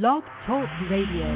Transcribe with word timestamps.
Blog 0.00 0.22
Talk 0.46 0.66
Radio. 0.90 1.28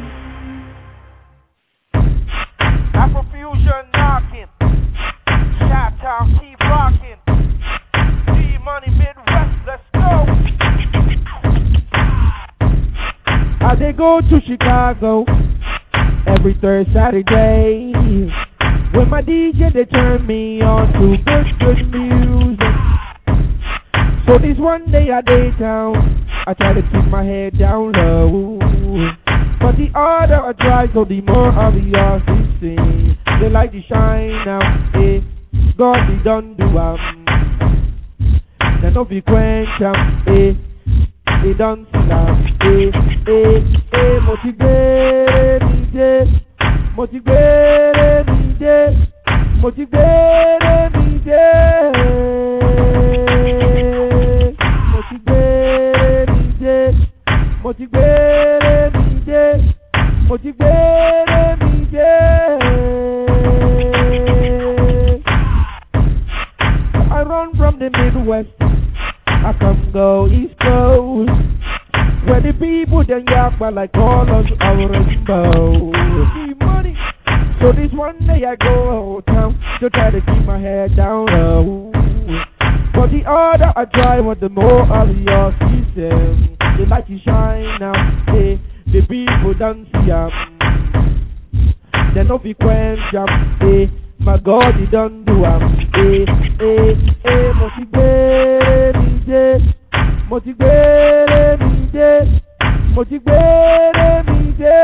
Afrofusion 2.94 3.84
knocking. 3.92 4.48
Shot 5.58 5.92
town 6.00 6.40
keep 6.40 6.58
rocking. 6.60 7.20
G 7.28 8.56
Money 8.64 8.88
Midwest, 8.96 9.60
let's 9.66 9.82
go. 9.92 10.24
I 13.60 13.76
they 13.78 13.92
go 13.92 14.22
to 14.22 14.40
Chicago 14.48 15.26
every 16.26 16.56
third 16.62 16.86
Saturday. 16.94 17.92
When 18.94 19.10
my 19.10 19.20
DJ 19.20 19.70
they 19.74 19.84
turn 19.84 20.26
me 20.26 20.62
on 20.62 20.94
to 20.94 21.18
good 21.22 21.58
good 21.60 21.90
music. 21.92 22.86
So 24.26 24.38
this 24.38 24.56
one 24.56 24.90
day 24.90 25.10
I 25.12 25.20
day 25.20 25.50
town, 25.58 26.25
I 26.48 26.54
try 26.54 26.74
to 26.74 26.80
keep 26.80 27.10
my 27.10 27.24
head 27.24 27.58
down 27.58 27.90
low. 27.90 28.58
But 29.58 29.76
the 29.78 29.88
harder 29.92 30.38
I 30.46 30.52
try, 30.52 30.86
so 30.94 31.04
the 31.04 31.20
more 31.22 31.48
obvious 31.48 32.22
it 32.22 32.60
seems. 32.60 33.18
The 33.42 33.48
light 33.50 33.72
to 33.72 33.82
shine 33.88 34.30
now, 34.46 34.60
eh? 34.94 35.20
God 35.76 35.98
they 36.08 36.22
done 36.22 36.54
do 36.56 36.64
um. 36.78 37.24
They 38.80 38.90
no 38.90 39.04
be 39.04 39.22
quench 39.22 39.68
am, 39.80 40.22
eh? 40.28 40.54
They 41.42 41.54
done 41.58 41.84
sing 41.90 42.12
am, 42.12 42.46
eh? 42.62 42.94
Eh? 43.26 43.58
Eh? 43.92 44.20
Mo 44.22 44.36
ti 44.42 44.52
gbére 44.52 45.60
mi 45.60 45.86
dé, 45.90 46.30
mo 46.96 47.06
ti 47.06 47.20
gbére 47.20 48.24
mi 50.94 51.18
ti 57.76 57.86
gbére 57.86 58.90
mi 58.94 59.20
dé, 59.26 59.74
mo 60.28 60.36
ti 60.38 60.52
gbére 60.52 61.56
mi 61.60 61.86
dé. 61.92 62.14
I 67.10 67.22
run 67.22 67.54
from 67.56 67.78
the 67.78 67.90
Midwest, 67.90 68.48
I 69.26 69.52
come 69.60 69.90
go 69.92 70.26
East 70.26 70.58
Coast, 70.60 71.30
where 72.26 72.40
the 72.40 72.52
people 72.58 73.04
then 73.06 73.26
yakba 73.26 73.74
like 73.74 73.92
colors 73.92 74.46
of 74.60 74.90
rainbow. 74.90 75.92
Money. 76.60 76.96
So 77.60 77.72
this 77.72 77.92
one 77.92 78.18
day 78.26 78.44
I 78.46 78.56
go 78.56 79.20
town 79.26 79.60
to 79.80 79.90
try 79.90 80.10
to 80.10 80.20
keep 80.20 80.44
my 80.46 80.58
head 80.58 80.96
down 80.96 81.26
low. 81.26 81.92
But 82.94 83.10
the 83.10 83.20
harder 83.26 83.72
I 83.76 83.84
try, 83.84 84.20
what 84.20 84.40
the 84.40 84.48
more 84.48 84.82
obvious 84.82 85.52
system. 85.60 86.55
The 86.76 86.84
light 86.90 87.08
is 87.10 87.20
shine 87.22 87.64
eh, 87.64 87.78
now, 87.78 87.94
hey, 88.26 88.60
the 88.86 89.00
people 89.08 89.54
don't. 89.58 89.86
They 92.14 92.24
no 92.24 92.38
be 92.38 92.54
quench 92.54 93.00
'em, 93.14 93.28
hey. 93.60 93.84
Eh, 93.84 93.88
my 94.18 94.38
God, 94.38 94.74
he 94.76 94.86
done 94.86 95.24
do 95.24 95.44
'em, 95.44 95.60
hey, 95.94 96.22
eh, 96.22 96.26
hey, 96.60 96.94
hey. 97.24 97.52
Mo 97.58 97.68
ti 97.76 97.84
gbére 97.84 98.92
mi 98.98 99.20
dé, 99.26 99.58
mo 100.28 100.40
ti 100.40 100.52
gbére 100.52 101.56
mi 101.60 101.86
dé, 101.92 102.10
mo 102.94 103.04
ti 103.04 103.18
gbére 103.18 104.22
mi 104.28 104.52
dé. 104.58 104.76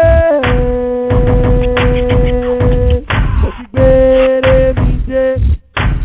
Mo 3.40 3.50
ti 3.56 3.64
gbére 3.72 4.72
mi 4.80 4.92
dé, 5.06 5.36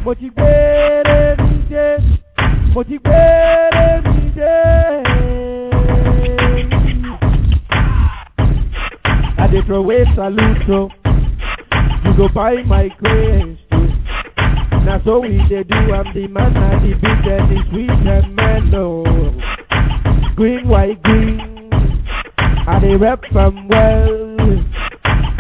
mo 0.04 0.14
ti 0.16 0.30
gbére 0.30 1.36
mi 1.44 1.58
dé, 1.70 1.88
mo 2.74 2.84
ti 2.84 2.98
I 9.48 9.52
dey 9.52 9.62
throw 9.66 9.78
away 9.80 10.04
salute 10.16 10.58
so 10.68 10.90
you 12.04 12.18
go 12.18 12.28
buy 12.34 12.56
my 12.66 12.90
craze 13.00 13.58
too. 13.72 13.78
Oh. 13.78 14.80
Na 14.86 15.00
so 15.06 15.20
we 15.22 15.40
dey 15.50 15.64
do 15.64 15.76
I'm 15.94 16.14
the 16.14 16.28
man 16.28 16.54
na 16.54 16.80
the 16.84 16.94
beat 17.00 17.28
and 17.32 17.48
the 17.52 17.60
sweet 17.70 17.90
and 17.90 18.36
mellow. 18.36 19.04
Oh. 19.08 20.34
Green 20.36 20.68
white 20.68 21.02
green, 21.04 21.40
I 22.68 22.80
dey 22.82 22.96
rap 22.96 23.22
from 23.32 23.68
well. 23.70 24.36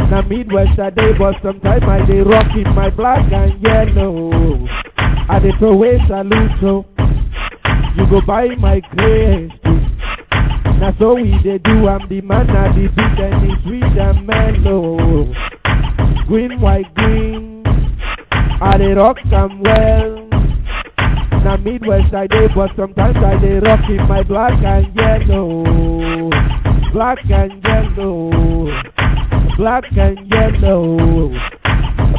Na 0.09 0.21
Midwest 0.21 0.79
I 0.79 0.89
dey 0.91 1.11
but 1.19 1.35
sometimes 1.43 1.83
I 1.83 2.05
dey 2.09 2.21
rock 2.21 2.47
in 2.55 2.73
my 2.75 2.89
black 2.89 3.27
and 3.31 3.61
yellow. 3.61 4.65
I 5.29 5.39
dey 5.39 5.51
throw 5.59 5.73
away 5.73 5.97
salute 6.07 6.51
so 6.61 6.85
you 7.97 8.07
go 8.09 8.21
buy 8.25 8.47
my 8.57 8.79
craze 8.91 9.51
too. 9.63 9.79
Na 10.79 10.91
so 10.99 11.15
we 11.15 11.33
dey 11.43 11.57
do 11.57 11.87
I'm 11.87 12.07
the 12.07 12.21
man 12.21 12.47
na 12.47 12.69
the 12.73 12.87
beat 12.95 13.19
and 13.19 13.37
the 13.43 13.51
sweet 13.63 13.97
and 13.97 14.27
mellow. 14.27 15.33
Green, 16.27 16.59
white, 16.61 16.93
green, 16.95 17.63
I 18.61 18.77
dey 18.77 18.93
rock 18.93 19.17
am 19.31 19.61
well. 19.63 20.27
Na 21.43 21.57
Midwest 21.57 22.13
I 22.13 22.27
dey, 22.27 22.47
but 22.53 22.69
sometimes 22.75 23.17
I 23.17 23.37
dey 23.41 23.59
rock 23.59 23.79
in 23.89 24.07
my 24.07 24.21
black 24.23 24.53
and 24.63 24.93
yellow. 24.95 26.29
Black 26.93 27.19
and 27.29 27.63
yellow. 27.63 28.71
Black 29.57 29.83
and 29.97 30.19
yellow. 30.29 31.29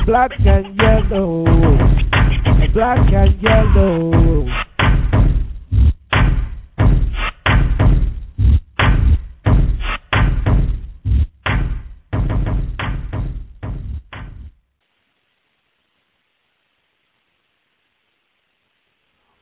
Black 0.05 0.33
and 0.41 0.77
yellow. 0.81 1.45
Black 2.75 3.13
and 3.13 3.43
yellow. 3.43 4.47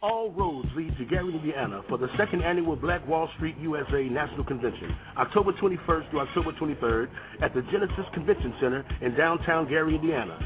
All 0.07 0.31
roads 0.31 0.69
lead 0.77 0.97
to 0.99 1.05
Gary, 1.05 1.35
Indiana 1.35 1.83
for 1.89 1.99
the 1.99 2.07
second 2.17 2.41
annual 2.41 2.77
Black 2.77 3.03
Wall 3.09 3.29
Street 3.35 3.57
USA 3.59 4.05
National 4.05 4.45
Convention, 4.45 4.95
October 5.19 5.51
21st 5.61 6.13
to 6.13 6.21
October 6.21 6.53
23rd 6.53 7.09
at 7.43 7.53
the 7.55 7.63
Genesis 7.75 8.07
Convention 8.15 8.55
Center 8.61 8.87
in 9.03 9.17
downtown 9.17 9.69
Gary, 9.69 9.97
Indiana. 9.97 10.39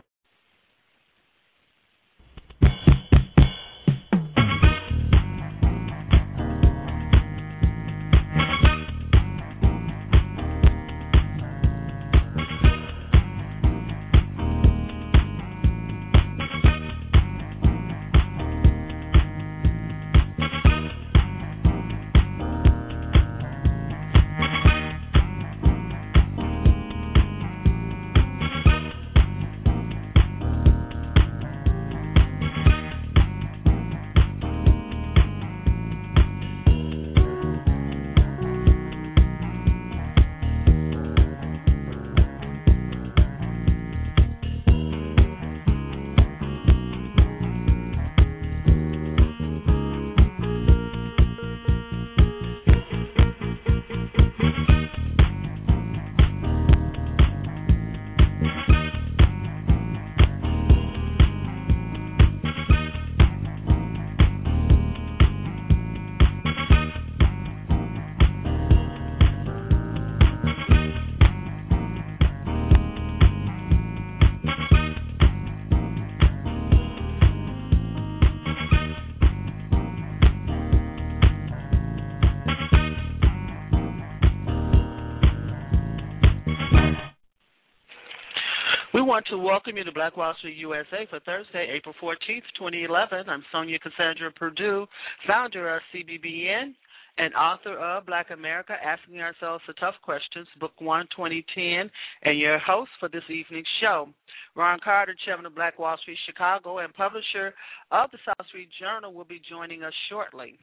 Want 89.14 89.26
to 89.30 89.38
welcome 89.38 89.76
you 89.76 89.84
to 89.84 89.92
Black 89.92 90.16
Wall 90.16 90.34
Street 90.38 90.56
USA 90.56 91.06
for 91.08 91.20
Thursday, 91.20 91.70
April 91.72 91.94
14th, 92.02 92.42
2011. 92.58 93.28
I'm 93.28 93.44
Sonia 93.52 93.78
Cassandra 93.78 94.32
Purdue, 94.32 94.88
founder 95.24 95.76
of 95.76 95.82
CBBN 95.94 96.74
and 97.18 97.32
author 97.34 97.78
of 97.78 98.06
Black 98.06 98.30
America 98.32 98.72
Asking 98.72 99.20
Ourselves 99.20 99.62
the 99.68 99.74
Tough 99.74 99.94
Questions, 100.02 100.48
Book 100.58 100.72
1, 100.80 101.06
2010, 101.16 101.88
and 102.24 102.40
your 102.40 102.58
host 102.58 102.90
for 102.98 103.08
this 103.08 103.22
evening's 103.30 103.68
show. 103.80 104.08
Ron 104.56 104.80
Carter, 104.82 105.14
chairman 105.24 105.46
of 105.46 105.54
Black 105.54 105.78
Wall 105.78 105.96
Street 106.02 106.18
Chicago 106.26 106.78
and 106.78 106.92
publisher 106.92 107.54
of 107.92 108.10
the 108.10 108.18
South 108.26 108.48
Street 108.48 108.70
Journal, 108.80 109.14
will 109.14 109.22
be 109.22 109.40
joining 109.48 109.84
us 109.84 109.94
shortly. 110.10 110.58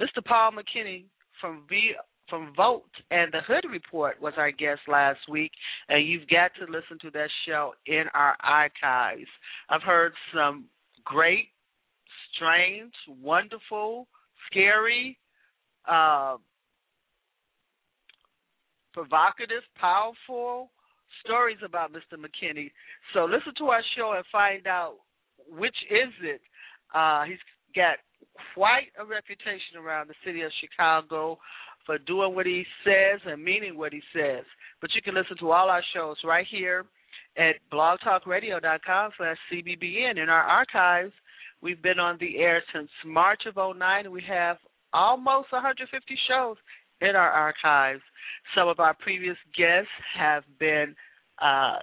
Mr. 0.00 0.24
Paul 0.24 0.52
McKinney 0.52 1.06
from 1.40 1.64
V 1.68 1.94
from 2.28 2.52
Vote 2.56 2.90
and 3.10 3.32
the 3.32 3.40
Hood 3.46 3.64
Report 3.70 4.20
was 4.20 4.34
our 4.36 4.50
guest 4.50 4.80
last 4.88 5.20
week, 5.28 5.52
and 5.88 6.06
you've 6.06 6.28
got 6.28 6.50
to 6.58 6.70
listen 6.70 6.98
to 7.02 7.10
that 7.12 7.28
show 7.46 7.72
in 7.86 8.04
our 8.14 8.36
archives. 8.42 9.28
I've 9.68 9.82
heard 9.82 10.12
some 10.34 10.66
great, 11.04 11.48
strange, 12.34 12.92
wonderful, 13.22 14.06
scary, 14.50 15.18
uh, 15.88 16.36
provocative, 18.92 19.62
powerful 19.80 20.70
stories 21.24 21.58
about 21.64 21.92
Mr. 21.92 22.18
McKinney. 22.18 22.70
So 23.14 23.24
listen 23.24 23.52
to 23.58 23.66
our 23.66 23.82
show 23.96 24.12
and 24.16 24.24
find 24.30 24.66
out 24.66 24.96
which 25.50 25.76
is 25.90 26.12
it. 26.22 26.40
Uh, 26.94 27.24
he's 27.24 27.38
got 27.74 27.96
quite 28.54 28.90
a 28.98 29.04
reputation 29.04 29.78
around 29.78 30.08
the 30.08 30.14
city 30.24 30.42
of 30.42 30.50
Chicago 30.60 31.38
for 31.88 31.96
doing 31.96 32.34
what 32.34 32.44
he 32.44 32.64
says 32.84 33.18
and 33.24 33.42
meaning 33.42 33.78
what 33.78 33.94
he 33.94 34.02
says. 34.14 34.44
But 34.82 34.90
you 34.94 35.00
can 35.00 35.14
listen 35.14 35.38
to 35.38 35.50
all 35.52 35.70
our 35.70 35.82
shows 35.94 36.18
right 36.22 36.46
here 36.48 36.84
at 37.38 37.54
blogtalkradio.com 37.72 39.10
slash 39.16 39.36
CBBN. 39.50 40.22
In 40.22 40.28
our 40.28 40.42
archives, 40.42 41.14
we've 41.62 41.80
been 41.82 41.98
on 41.98 42.18
the 42.20 42.36
air 42.36 42.62
since 42.74 42.90
March 43.06 43.44
of 43.46 43.56
09, 43.56 44.04
and 44.04 44.12
we 44.12 44.22
have 44.28 44.58
almost 44.92 45.50
150 45.50 46.14
shows 46.28 46.56
in 47.00 47.16
our 47.16 47.30
archives. 47.30 48.02
Some 48.54 48.68
of 48.68 48.80
our 48.80 48.92
previous 48.92 49.38
guests 49.56 49.88
have 50.14 50.42
been 50.60 50.94
uh, 51.40 51.78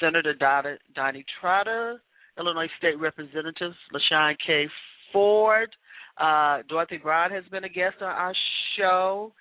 Senator 0.00 0.32
Donne 0.32 1.24
Trotter, 1.40 2.00
Illinois 2.38 2.68
State 2.78 2.98
Representatives 2.98 3.76
LaShawn 3.92 4.34
K. 4.46 4.66
Ford, 5.12 5.68
uh, 6.18 6.62
Dorothy 6.68 6.98
Brown 6.98 7.30
has 7.30 7.44
been 7.50 7.64
a 7.64 7.68
guest 7.68 7.96
on 8.00 8.08
our 8.08 8.34
show, 8.78 9.32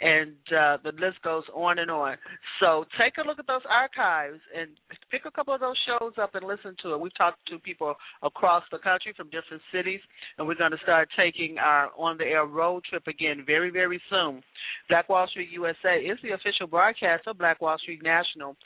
and 0.00 0.36
uh, 0.56 0.78
the 0.84 0.92
list 0.92 1.20
goes 1.24 1.42
on 1.54 1.78
and 1.78 1.90
on. 1.90 2.16
So 2.60 2.84
take 2.98 3.14
a 3.18 3.26
look 3.26 3.38
at 3.38 3.46
those 3.46 3.66
archives 3.68 4.40
and 4.56 4.70
pick 5.10 5.22
a 5.26 5.30
couple 5.30 5.54
of 5.54 5.60
those 5.60 5.76
shows 5.86 6.12
up 6.20 6.34
and 6.34 6.46
listen 6.46 6.76
to 6.82 6.94
it. 6.94 7.00
We've 7.00 7.16
talked 7.16 7.38
to 7.48 7.58
people 7.58 7.94
across 8.22 8.62
the 8.70 8.78
country 8.78 9.12
from 9.16 9.26
different 9.30 9.62
cities, 9.72 10.00
and 10.38 10.46
we're 10.46 10.54
going 10.54 10.70
to 10.70 10.78
start 10.82 11.08
taking 11.18 11.58
our 11.58 11.90
on 11.98 12.16
the 12.18 12.24
air 12.24 12.46
road 12.46 12.84
trip 12.88 13.06
again 13.06 13.42
very, 13.44 13.70
very 13.70 14.00
soon. 14.08 14.42
Black 14.88 15.08
Wall 15.08 15.26
Street 15.28 15.50
USA 15.52 15.98
is 15.98 16.18
the 16.22 16.30
official 16.30 16.66
broadcast 16.68 17.26
of 17.26 17.38
Black 17.38 17.60
Wall 17.60 17.78
Street 17.78 18.02
National. 18.02 18.56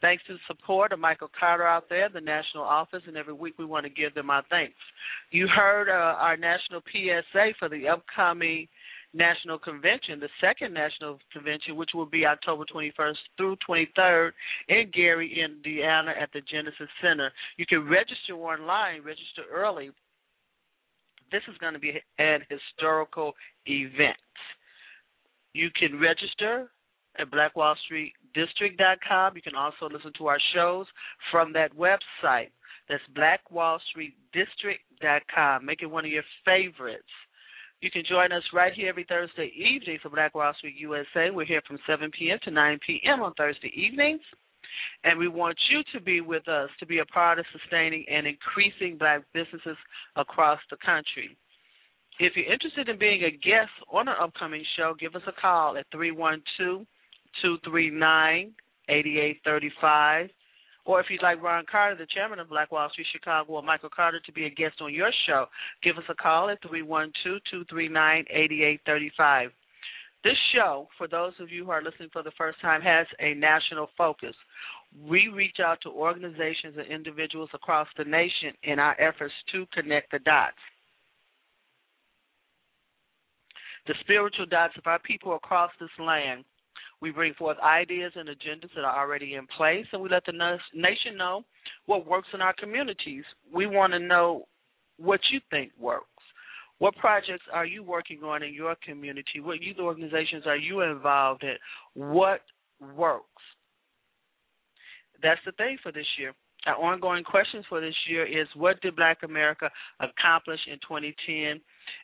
Thanks 0.00 0.22
to 0.26 0.34
the 0.34 0.38
support 0.46 0.92
of 0.92 0.98
Michael 0.98 1.30
Carter 1.38 1.66
out 1.66 1.88
there, 1.90 2.08
the 2.08 2.20
national 2.20 2.64
office, 2.64 3.02
and 3.06 3.16
every 3.16 3.34
week 3.34 3.54
we 3.58 3.66
want 3.66 3.84
to 3.84 3.90
give 3.90 4.14
them 4.14 4.30
our 4.30 4.42
thanks. 4.48 4.74
You 5.30 5.46
heard 5.46 5.88
uh, 5.88 6.16
our 6.16 6.36
national 6.36 6.80
PSA 6.90 7.50
for 7.58 7.68
the 7.68 7.88
upcoming 7.88 8.66
national 9.12 9.58
convention, 9.58 10.20
the 10.20 10.28
second 10.40 10.72
national 10.72 11.18
convention, 11.32 11.76
which 11.76 11.90
will 11.94 12.06
be 12.06 12.24
October 12.24 12.64
21st 12.72 13.16
through 13.36 13.56
23rd 13.68 14.30
in 14.68 14.90
Gary, 14.94 15.42
Indiana, 15.44 16.12
at 16.18 16.30
the 16.32 16.40
Genesis 16.50 16.88
Center. 17.02 17.30
You 17.56 17.66
can 17.66 17.88
register 17.88 18.34
online, 18.34 19.02
register 19.02 19.42
early. 19.52 19.90
This 21.32 21.42
is 21.48 21.58
going 21.58 21.74
to 21.74 21.78
be 21.78 22.00
an 22.18 22.40
historical 22.48 23.34
event. 23.66 24.16
You 25.52 25.68
can 25.78 25.98
register 26.00 26.70
at 27.18 27.30
blackwallstreetdistrict.com. 28.36 29.36
You 29.36 29.42
can 29.42 29.54
also 29.54 29.88
listen 29.92 30.12
to 30.18 30.26
our 30.28 30.38
shows 30.54 30.86
from 31.30 31.52
that 31.52 31.76
website. 31.76 32.48
That's 32.88 33.02
blackwallstreetdistrict.com. 33.16 35.64
Make 35.64 35.82
it 35.82 35.86
one 35.86 36.04
of 36.04 36.10
your 36.10 36.24
favorites. 36.44 37.04
You 37.80 37.88
can 37.90 38.02
join 38.08 38.32
us 38.32 38.42
right 38.52 38.72
here 38.74 38.90
every 38.90 39.06
Thursday 39.08 39.50
evening 39.56 39.98
for 40.02 40.10
Black 40.10 40.34
Wall 40.34 40.52
Street 40.58 40.74
USA. 40.78 41.30
We're 41.32 41.46
here 41.46 41.62
from 41.66 41.78
7 41.86 42.10
p.m. 42.18 42.38
to 42.44 42.50
9 42.50 42.78
p.m. 42.86 43.22
on 43.22 43.32
Thursday 43.34 43.72
evenings. 43.74 44.20
And 45.04 45.18
we 45.18 45.28
want 45.28 45.56
you 45.70 45.82
to 45.94 46.00
be 46.00 46.20
with 46.20 46.46
us 46.46 46.68
to 46.78 46.86
be 46.86 46.98
a 46.98 47.06
part 47.06 47.38
of 47.38 47.46
sustaining 47.52 48.04
and 48.10 48.26
increasing 48.26 48.98
black 48.98 49.22
businesses 49.32 49.78
across 50.16 50.58
the 50.70 50.76
country. 50.84 51.38
If 52.18 52.36
you're 52.36 52.52
interested 52.52 52.90
in 52.90 52.98
being 52.98 53.24
a 53.24 53.30
guest 53.30 53.70
on 53.90 54.08
an 54.08 54.16
upcoming 54.20 54.62
show, 54.76 54.92
give 54.98 55.14
us 55.14 55.22
a 55.26 55.32
call 55.40 55.78
at 55.78 55.86
312 55.90 56.86
239 57.42 58.52
8835. 58.88 60.30
Or 60.86 61.00
if 61.00 61.06
you'd 61.10 61.22
like 61.22 61.42
Ron 61.42 61.64
Carter, 61.70 61.96
the 61.96 62.06
chairman 62.12 62.38
of 62.38 62.48
Black 62.48 62.72
Wall 62.72 62.88
Street 62.90 63.06
Chicago, 63.12 63.52
or 63.52 63.62
Michael 63.62 63.90
Carter 63.94 64.20
to 64.24 64.32
be 64.32 64.46
a 64.46 64.50
guest 64.50 64.80
on 64.80 64.92
your 64.92 65.10
show, 65.26 65.46
give 65.82 65.96
us 65.98 66.04
a 66.08 66.14
call 66.14 66.48
at 66.50 66.60
312 66.62 67.40
239 67.50 68.24
8835. 68.28 69.50
This 70.22 70.36
show, 70.54 70.88
for 70.98 71.08
those 71.08 71.32
of 71.40 71.50
you 71.50 71.64
who 71.64 71.70
are 71.70 71.82
listening 71.82 72.10
for 72.12 72.22
the 72.22 72.32
first 72.36 72.60
time, 72.60 72.82
has 72.82 73.06
a 73.20 73.34
national 73.34 73.88
focus. 73.96 74.34
We 75.06 75.28
reach 75.28 75.56
out 75.64 75.78
to 75.82 75.90
organizations 75.90 76.76
and 76.76 76.86
individuals 76.88 77.50
across 77.54 77.88
the 77.96 78.04
nation 78.04 78.52
in 78.64 78.78
our 78.78 79.00
efforts 79.00 79.32
to 79.52 79.66
connect 79.72 80.10
the 80.10 80.18
dots. 80.18 80.56
The 83.86 83.94
spiritual 84.00 84.46
dots 84.46 84.74
of 84.76 84.86
our 84.86 84.98
people 84.98 85.36
across 85.36 85.70
this 85.80 85.88
land 85.98 86.44
we 87.00 87.10
bring 87.10 87.34
forth 87.34 87.56
ideas 87.58 88.12
and 88.14 88.28
agendas 88.28 88.74
that 88.74 88.84
are 88.84 88.98
already 89.00 89.34
in 89.34 89.46
place, 89.56 89.86
and 89.92 90.02
we 90.02 90.08
let 90.08 90.24
the 90.26 90.58
nation 90.74 91.16
know 91.16 91.44
what 91.86 92.06
works 92.06 92.28
in 92.34 92.40
our 92.42 92.54
communities. 92.54 93.24
We 93.54 93.66
want 93.66 93.92
to 93.92 93.98
know 93.98 94.46
what 94.98 95.20
you 95.32 95.40
think 95.50 95.72
works. 95.78 96.06
What 96.78 96.96
projects 96.96 97.44
are 97.52 97.66
you 97.66 97.82
working 97.82 98.22
on 98.22 98.42
in 98.42 98.54
your 98.54 98.74
community? 98.86 99.40
What 99.40 99.62
youth 99.62 99.78
organizations 99.78 100.44
are 100.46 100.56
you 100.56 100.80
involved 100.80 101.42
in? 101.42 101.56
What 101.94 102.40
works? 102.96 103.24
That's 105.22 105.40
the 105.44 105.52
thing 105.52 105.76
for 105.82 105.92
this 105.92 106.06
year. 106.18 106.32
Our 106.66 106.76
ongoing 106.76 107.24
questions 107.24 107.64
for 107.68 107.80
this 107.80 107.94
year 108.08 108.26
is 108.26 108.46
what 108.54 108.80
did 108.82 108.96
Black 108.96 109.18
America 109.22 109.70
accomplish 110.00 110.60
in 110.70 110.78
2010, 110.86 111.60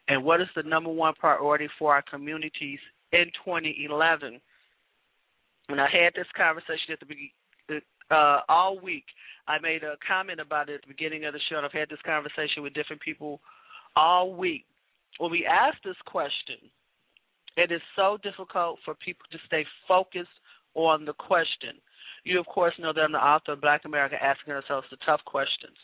and 0.09 0.25
what 0.25 0.41
is 0.41 0.49
the 0.57 0.63
number 0.63 0.91
one 0.91 1.15
priority 1.15 1.69
for 1.79 1.95
our 1.95 2.03
communities 2.03 2.79
in 3.13 3.27
2011? 3.45 4.41
And 5.69 5.81
I 5.81 5.89
had 5.91 6.15
this 6.15 6.31
conversation 6.37 6.93
at 6.93 7.01
the 7.01 7.07
beginning 7.07 7.83
uh, 8.11 8.41
all 8.49 8.79
week. 8.81 9.05
I 9.49 9.59
made 9.61 9.83
a 9.83 9.95
comment 10.07 10.41
about 10.41 10.69
it 10.69 10.77
at 10.77 10.83
the 10.83 10.95
beginning 10.95 11.25
of 11.25 11.33
the 11.33 11.41
show. 11.49 11.57
I've 11.57 11.73
had 11.73 11.89
this 11.89 12.03
conversation 12.05 12.63
with 12.63 12.75
different 12.75 13.03
people 13.03 13.41
all 13.95 14.35
week. 14.35 14.65
When 15.19 15.31
we 15.31 15.47
ask 15.47 15.77
this 15.83 15.97
question, 16.07 16.57
it 17.57 17.73
is 17.73 17.81
so 17.97 18.19
difficult 18.23 18.79
for 18.85 18.95
people 18.95 19.25
to 19.33 19.39
stay 19.47 19.65
focused 19.89 20.29
on 20.75 21.05
the 21.05 21.15
question. 21.15 21.81
You, 22.25 22.41
of 22.41 22.47
course, 22.47 22.75
know 22.79 22.93
that 22.93 23.01
I'm 23.01 23.13
the 23.13 23.19
author 23.19 23.53
of 23.53 23.61
Black 23.61 23.85
America 23.85 24.17
Asking 24.23 24.53
Ourselves 24.53 24.87
the 24.91 24.99
Tough 25.07 25.21
Questions. 25.25 25.77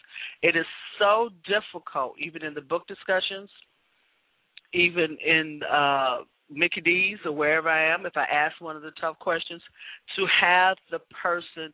It 0.42 0.56
is 0.56 0.66
so 0.98 1.30
difficult, 1.46 2.14
even 2.18 2.42
in 2.42 2.52
the 2.52 2.60
book 2.60 2.86
discussions, 2.88 3.48
even 4.74 5.16
in 5.24 5.60
uh, 5.70 6.18
Mickey 6.50 6.80
D's 6.80 7.18
or 7.24 7.32
wherever 7.32 7.68
I 7.68 7.92
am, 7.92 8.06
if 8.06 8.16
I 8.16 8.24
ask 8.24 8.60
one 8.60 8.76
of 8.76 8.82
the 8.82 8.92
tough 9.00 9.18
questions, 9.18 9.62
to 10.16 10.26
have 10.40 10.76
the 10.90 11.00
person 11.22 11.72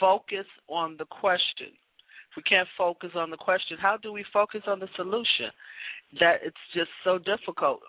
focus 0.00 0.46
on 0.68 0.96
the 0.98 1.06
question. 1.06 1.68
If 2.30 2.36
we 2.36 2.42
can't 2.42 2.68
focus 2.76 3.10
on 3.14 3.30
the 3.30 3.36
question, 3.36 3.76
how 3.80 3.96
do 3.96 4.12
we 4.12 4.24
focus 4.32 4.62
on 4.66 4.80
the 4.80 4.88
solution? 4.96 5.50
That 6.20 6.40
it's 6.44 6.56
just 6.74 6.90
so 7.04 7.18
difficult. 7.18 7.80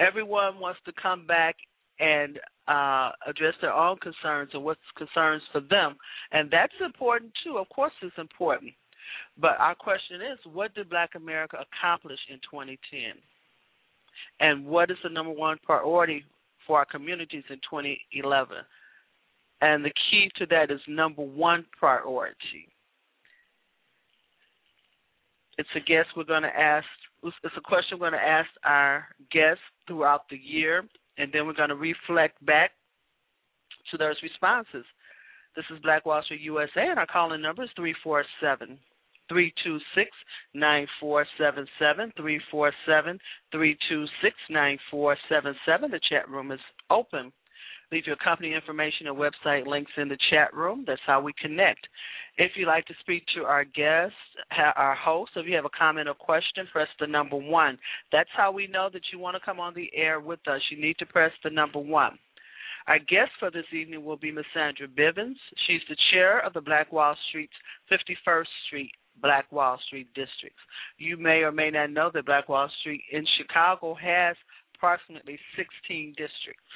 Everyone 0.00 0.60
wants 0.60 0.80
to 0.86 0.92
come 1.00 1.26
back 1.26 1.56
and 2.00 2.38
uh, 2.68 3.10
address 3.26 3.54
their 3.60 3.72
own 3.72 3.96
concerns 3.98 4.50
and 4.54 4.62
what's 4.62 4.80
concerns 4.96 5.42
for 5.52 5.60
them, 5.60 5.96
and 6.32 6.50
that's 6.50 6.74
important 6.84 7.32
too. 7.44 7.58
Of 7.58 7.68
course, 7.70 7.92
it's 8.02 8.18
important. 8.18 8.72
But 9.40 9.58
our 9.58 9.74
question 9.74 10.20
is, 10.20 10.38
what 10.52 10.74
did 10.74 10.90
Black 10.90 11.10
America 11.16 11.56
accomplish 11.56 12.18
in 12.28 12.36
2010? 12.50 13.20
And 14.40 14.64
what 14.64 14.90
is 14.90 14.96
the 15.02 15.10
number 15.10 15.32
one 15.32 15.58
priority 15.64 16.24
for 16.66 16.78
our 16.78 16.84
communities 16.84 17.44
in 17.50 17.56
2011? 17.70 18.56
And 19.60 19.84
the 19.84 19.92
key 20.10 20.30
to 20.36 20.46
that 20.46 20.70
is 20.70 20.80
number 20.86 21.22
one 21.22 21.66
priority. 21.78 22.68
It's 25.56 25.68
a 25.74 25.80
guess 25.80 26.06
we're 26.16 26.24
going 26.24 26.42
to 26.42 26.56
ask. 26.56 26.86
It's 27.24 27.56
a 27.56 27.60
question 27.60 27.98
we're 27.98 28.10
going 28.10 28.20
to 28.20 28.26
ask 28.26 28.48
our 28.64 29.06
guests 29.32 29.62
throughout 29.88 30.28
the 30.30 30.36
year, 30.36 30.84
and 31.16 31.32
then 31.32 31.46
we're 31.46 31.54
going 31.54 31.70
to 31.70 31.74
reflect 31.74 32.44
back 32.46 32.70
to 33.90 33.96
those 33.96 34.14
responses. 34.22 34.84
This 35.56 35.64
is 35.72 35.82
Black 35.82 36.06
Wall 36.06 36.22
Street 36.22 36.42
USA, 36.42 36.86
and 36.88 36.98
our 37.00 37.06
calling 37.06 37.42
number 37.42 37.64
is 37.64 37.70
347 37.74 38.78
326 39.28 40.10
9477. 40.54 42.12
347 42.16 43.18
326 43.52 44.34
9477. 44.50 45.90
The 45.90 46.00
chat 46.08 46.28
room 46.28 46.52
is 46.52 46.60
open. 46.90 47.32
Leave 47.90 48.06
your 48.06 48.16
company 48.16 48.52
information 48.52 49.06
and 49.06 49.16
website 49.16 49.66
links 49.66 49.92
in 49.96 50.08
the 50.08 50.18
chat 50.30 50.52
room. 50.52 50.84
That's 50.86 51.00
how 51.06 51.22
we 51.22 51.32
connect. 51.40 51.86
If 52.36 52.52
you'd 52.54 52.66
like 52.66 52.84
to 52.86 52.94
speak 53.00 53.24
to 53.34 53.44
our 53.44 53.64
guest, 53.64 54.12
our 54.76 54.94
host, 54.94 55.32
if 55.36 55.46
you 55.46 55.56
have 55.56 55.64
a 55.64 55.70
comment 55.78 56.06
or 56.06 56.14
question, 56.14 56.66
press 56.70 56.88
the 57.00 57.06
number 57.06 57.36
one. 57.36 57.78
That's 58.12 58.28
how 58.36 58.52
we 58.52 58.66
know 58.66 58.90
that 58.92 59.02
you 59.10 59.18
want 59.18 59.36
to 59.36 59.44
come 59.44 59.58
on 59.58 59.72
the 59.74 59.90
air 59.94 60.20
with 60.20 60.40
us. 60.46 60.60
You 60.70 60.80
need 60.80 60.98
to 60.98 61.06
press 61.06 61.32
the 61.42 61.50
number 61.50 61.78
one. 61.78 62.18
Our 62.88 62.98
guest 62.98 63.32
for 63.38 63.50
this 63.50 63.66
evening 63.72 64.04
will 64.04 64.16
be 64.16 64.32
Ms. 64.32 64.44
Sandra 64.54 64.86
Bivens. 64.86 65.36
She's 65.66 65.82
the 65.88 65.96
chair 66.12 66.44
of 66.44 66.52
the 66.52 66.60
Black 66.60 66.92
Wall 66.92 67.16
Street's 67.28 67.52
51st 67.90 68.46
Street 68.66 68.92
Black 69.20 69.50
Wall 69.52 69.78
Street 69.86 70.08
districts. 70.14 70.60
You 70.98 71.16
may 71.16 71.42
or 71.42 71.52
may 71.52 71.70
not 71.70 71.90
know 71.90 72.10
that 72.14 72.26
Black 72.26 72.48
Wall 72.48 72.70
Street 72.80 73.02
in 73.12 73.24
Chicago 73.36 73.94
has 73.94 74.36
approximately 74.74 75.38
16 75.56 76.10
districts 76.16 76.72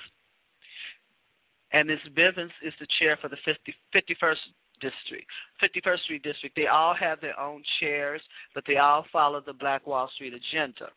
and 1.73 1.89
Ms. 1.89 1.99
Bivens 2.17 2.53
is 2.65 2.73
the 2.79 2.87
chair 3.01 3.19
for 3.21 3.29
the 3.29 3.37
50, 3.45 3.75
51st 3.95 4.37
district, 4.81 5.31
51st 5.63 5.99
Street 6.05 6.23
district. 6.23 6.57
They 6.57 6.67
all 6.67 6.95
have 6.99 7.21
their 7.21 7.39
own 7.39 7.63
chairs, 7.81 8.21
but 8.55 8.65
they 8.67 8.77
all 8.77 9.05
follow 9.13 9.41
the 9.45 9.53
Black 9.53 9.87
Wall 9.87 10.11
Street 10.15 10.35
agenda. 10.35 10.91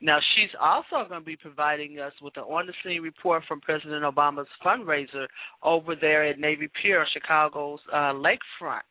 Now, 0.00 0.18
she's 0.34 0.50
also 0.60 1.08
going 1.08 1.22
to 1.22 1.26
be 1.26 1.36
providing 1.36 1.98
us 1.98 2.12
with 2.22 2.36
an 2.36 2.44
on 2.44 2.66
the 2.66 2.72
scene 2.84 3.02
report 3.02 3.42
from 3.48 3.60
President 3.60 4.04
Obama's 4.04 4.48
fundraiser 4.64 5.26
over 5.62 5.96
there 5.96 6.24
at 6.24 6.38
Navy 6.38 6.68
Pier, 6.80 7.04
Chicago's 7.12 7.80
uh, 7.92 8.12
lakefront. 8.12 8.86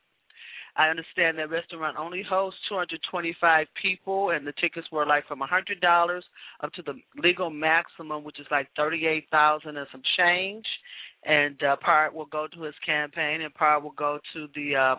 I 0.78 0.90
understand 0.90 1.40
that 1.40 1.50
restaurant 1.50 1.98
only 1.98 2.24
hosts 2.28 2.60
225 2.70 3.68
people, 3.82 4.30
and 4.30 4.46
the 4.46 4.54
tickets 4.62 4.88
were 4.92 5.08
like 5.08 5.28
from 5.28 5.40
$100 5.40 6.22
up 6.64 6.74
to 6.74 6.82
the 6.84 6.94
legal 7.22 7.50
maximum, 7.50 8.24
which 8.24 8.40
is 8.40 8.46
like 8.52 8.68
38000 8.76 9.76
and 9.76 9.88
some 9.92 10.04
change. 10.18 10.66
And 11.26 11.62
uh, 11.64 11.78
part 11.78 12.14
will 12.14 12.28
go 12.28 12.46
to 12.54 12.62
his 12.62 12.76
campaign, 12.86 13.42
and 13.42 13.54
part 13.56 13.82
will 13.82 13.96
go 13.98 14.20
to 14.34 14.48
the 14.54 14.76
uh, 14.76 14.96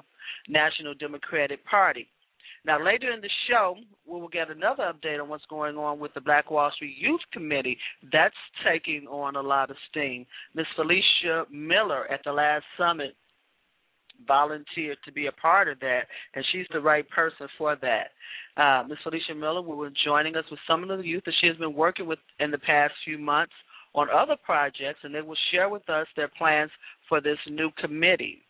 National 0.48 0.94
Democratic 0.94 1.64
Party. 1.64 2.08
Now, 2.66 2.84
later 2.84 3.12
in 3.12 3.20
the 3.20 3.30
show, 3.48 3.76
we 4.04 4.20
will 4.20 4.28
get 4.28 4.50
another 4.50 4.92
update 4.92 5.22
on 5.22 5.28
what's 5.28 5.46
going 5.48 5.76
on 5.76 6.00
with 6.00 6.12
the 6.14 6.20
Black 6.20 6.50
Wall 6.50 6.72
Street 6.74 6.96
Youth 6.98 7.20
Committee. 7.32 7.78
That's 8.12 8.34
taking 8.66 9.06
on 9.06 9.36
a 9.36 9.40
lot 9.40 9.70
of 9.70 9.76
steam. 9.88 10.26
Miss 10.54 10.66
Felicia 10.74 11.44
Miller 11.52 12.10
at 12.10 12.20
the 12.24 12.32
last 12.32 12.64
summit 12.76 13.14
volunteered 14.26 14.98
to 15.04 15.12
be 15.12 15.26
a 15.26 15.32
part 15.32 15.68
of 15.68 15.78
that, 15.80 16.02
and 16.34 16.44
she's 16.52 16.66
the 16.72 16.80
right 16.80 17.08
person 17.10 17.48
for 17.56 17.76
that. 17.76 18.10
Uh, 18.56 18.82
Ms. 18.88 18.98
Felicia 19.02 19.34
Miller 19.34 19.62
will 19.62 19.88
be 19.88 19.94
joining 20.04 20.36
us 20.36 20.44
with 20.50 20.60
some 20.66 20.88
of 20.88 20.98
the 20.98 21.04
youth 21.04 21.22
that 21.24 21.34
she 21.40 21.46
has 21.46 21.56
been 21.56 21.74
working 21.74 22.06
with 22.06 22.18
in 22.40 22.50
the 22.50 22.58
past 22.58 22.92
few 23.04 23.18
months 23.18 23.52
on 23.94 24.08
other 24.10 24.36
projects, 24.44 25.00
and 25.02 25.14
they 25.14 25.22
will 25.22 25.36
share 25.52 25.68
with 25.68 25.88
us 25.88 26.06
their 26.16 26.30
plans 26.36 26.70
for 27.08 27.20
this 27.20 27.38
new 27.48 27.70
committee. 27.78 28.42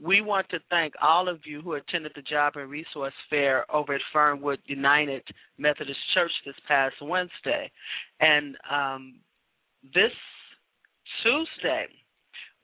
We 0.00 0.20
want 0.20 0.48
to 0.50 0.58
thank 0.68 0.94
all 1.00 1.28
of 1.28 1.38
you 1.44 1.60
who 1.60 1.74
attended 1.74 2.12
the 2.16 2.22
Job 2.22 2.54
and 2.56 2.68
Resource 2.68 3.12
Fair 3.30 3.70
over 3.72 3.94
at 3.94 4.00
Fernwood 4.12 4.58
United 4.66 5.22
Methodist 5.58 5.98
Church 6.12 6.32
this 6.44 6.56
past 6.66 6.96
Wednesday. 7.00 7.70
And 8.18 8.56
um, 8.68 9.14
this 9.94 10.10
Tuesday, 11.22 11.86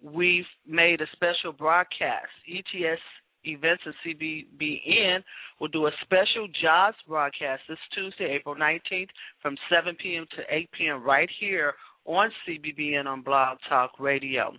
we've 0.02 0.45
made 0.67 1.00
a 1.00 1.07
special 1.12 1.52
broadcast. 1.52 2.28
ETS 2.49 3.00
Events 3.45 3.83
and 3.87 3.95
CBBN 4.05 5.23
will 5.61 5.69
do 5.69 5.87
a 5.87 5.90
special 6.02 6.49
jobs 6.61 6.97
broadcast 7.07 7.62
this 7.69 7.78
Tuesday, 7.95 8.37
April 8.37 8.57
19th, 8.57 9.09
from 9.40 9.57
7 9.71 9.97
p.m. 10.02 10.26
to 10.37 10.43
8 10.50 10.69
p.m. 10.76 11.02
right 11.02 11.28
here 11.38 11.75
on 12.05 12.31
CBBN 12.47 13.07
on 13.07 13.23
Blog 13.23 13.59
Talk 13.69 13.93
Radio. 14.00 14.52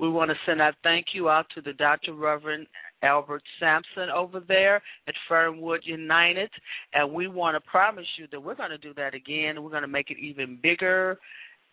We 0.00 0.08
want 0.08 0.30
to 0.30 0.36
send 0.46 0.60
our 0.60 0.74
thank 0.82 1.06
you 1.14 1.28
out 1.28 1.46
to 1.54 1.60
the 1.60 1.74
Dr. 1.74 2.14
Reverend 2.14 2.66
Albert 3.02 3.42
Sampson 3.60 4.08
over 4.14 4.40
there 4.40 4.76
at 5.06 5.14
Fernwood 5.28 5.82
United, 5.84 6.50
and 6.94 7.12
we 7.12 7.28
want 7.28 7.54
to 7.56 7.70
promise 7.70 8.06
you 8.18 8.26
that 8.32 8.40
we're 8.40 8.54
going 8.54 8.70
to 8.70 8.78
do 8.78 8.94
that 8.94 9.14
again. 9.14 9.62
We're 9.62 9.70
going 9.70 9.82
to 9.82 9.88
make 9.88 10.10
it 10.10 10.18
even 10.18 10.58
bigger 10.62 11.18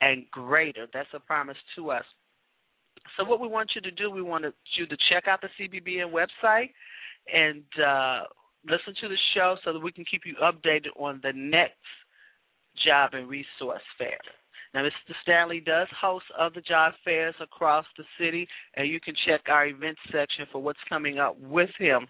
and 0.02 0.30
greater. 0.32 0.88
That's 0.94 1.10
a 1.14 1.20
promise 1.20 1.58
to 1.78 1.92
us. 1.92 2.04
So 3.18 3.26
what 3.26 3.40
we 3.40 3.48
want 3.48 3.72
you 3.76 3.82
to 3.82 3.92
do, 3.92 4.10
we 4.10 4.22
want 4.22 4.46
you 4.78 4.86
to 4.86 4.98
check 5.10 5.28
out 5.28 5.42
the 5.42 5.50
CBBN 5.60 6.12
website 6.12 6.70
and 7.32 7.64
uh, 7.86 8.24
listen 8.66 8.94
to 9.02 9.10
the 9.10 9.18
show 9.36 9.58
so 9.64 9.74
that 9.74 9.80
we 9.80 9.92
can 9.92 10.06
keep 10.10 10.22
you 10.26 10.36
updated 10.42 11.00
on 11.00 11.20
the 11.24 11.32
next 11.36 11.76
job 12.86 13.12
and 13.14 13.28
resource 13.28 13.82
fair. 13.98 14.18
Now, 14.74 14.84
Mr. 14.84 15.14
Stanley 15.22 15.60
does 15.60 15.88
host 16.00 16.26
other 16.40 16.62
job 16.66 16.94
fairs 17.04 17.36
across 17.42 17.86
the 17.98 18.06
city, 18.18 18.48
and 18.76 18.88
you 18.88 19.02
can 19.02 19.14
check 19.28 19.42
our 19.50 19.68
events 19.68 20.00
section 20.06 20.46
for 20.52 20.62
what's 20.62 20.80
coming 20.88 21.20
up 21.20 21.38
with 21.40 21.70
him. 21.78 22.08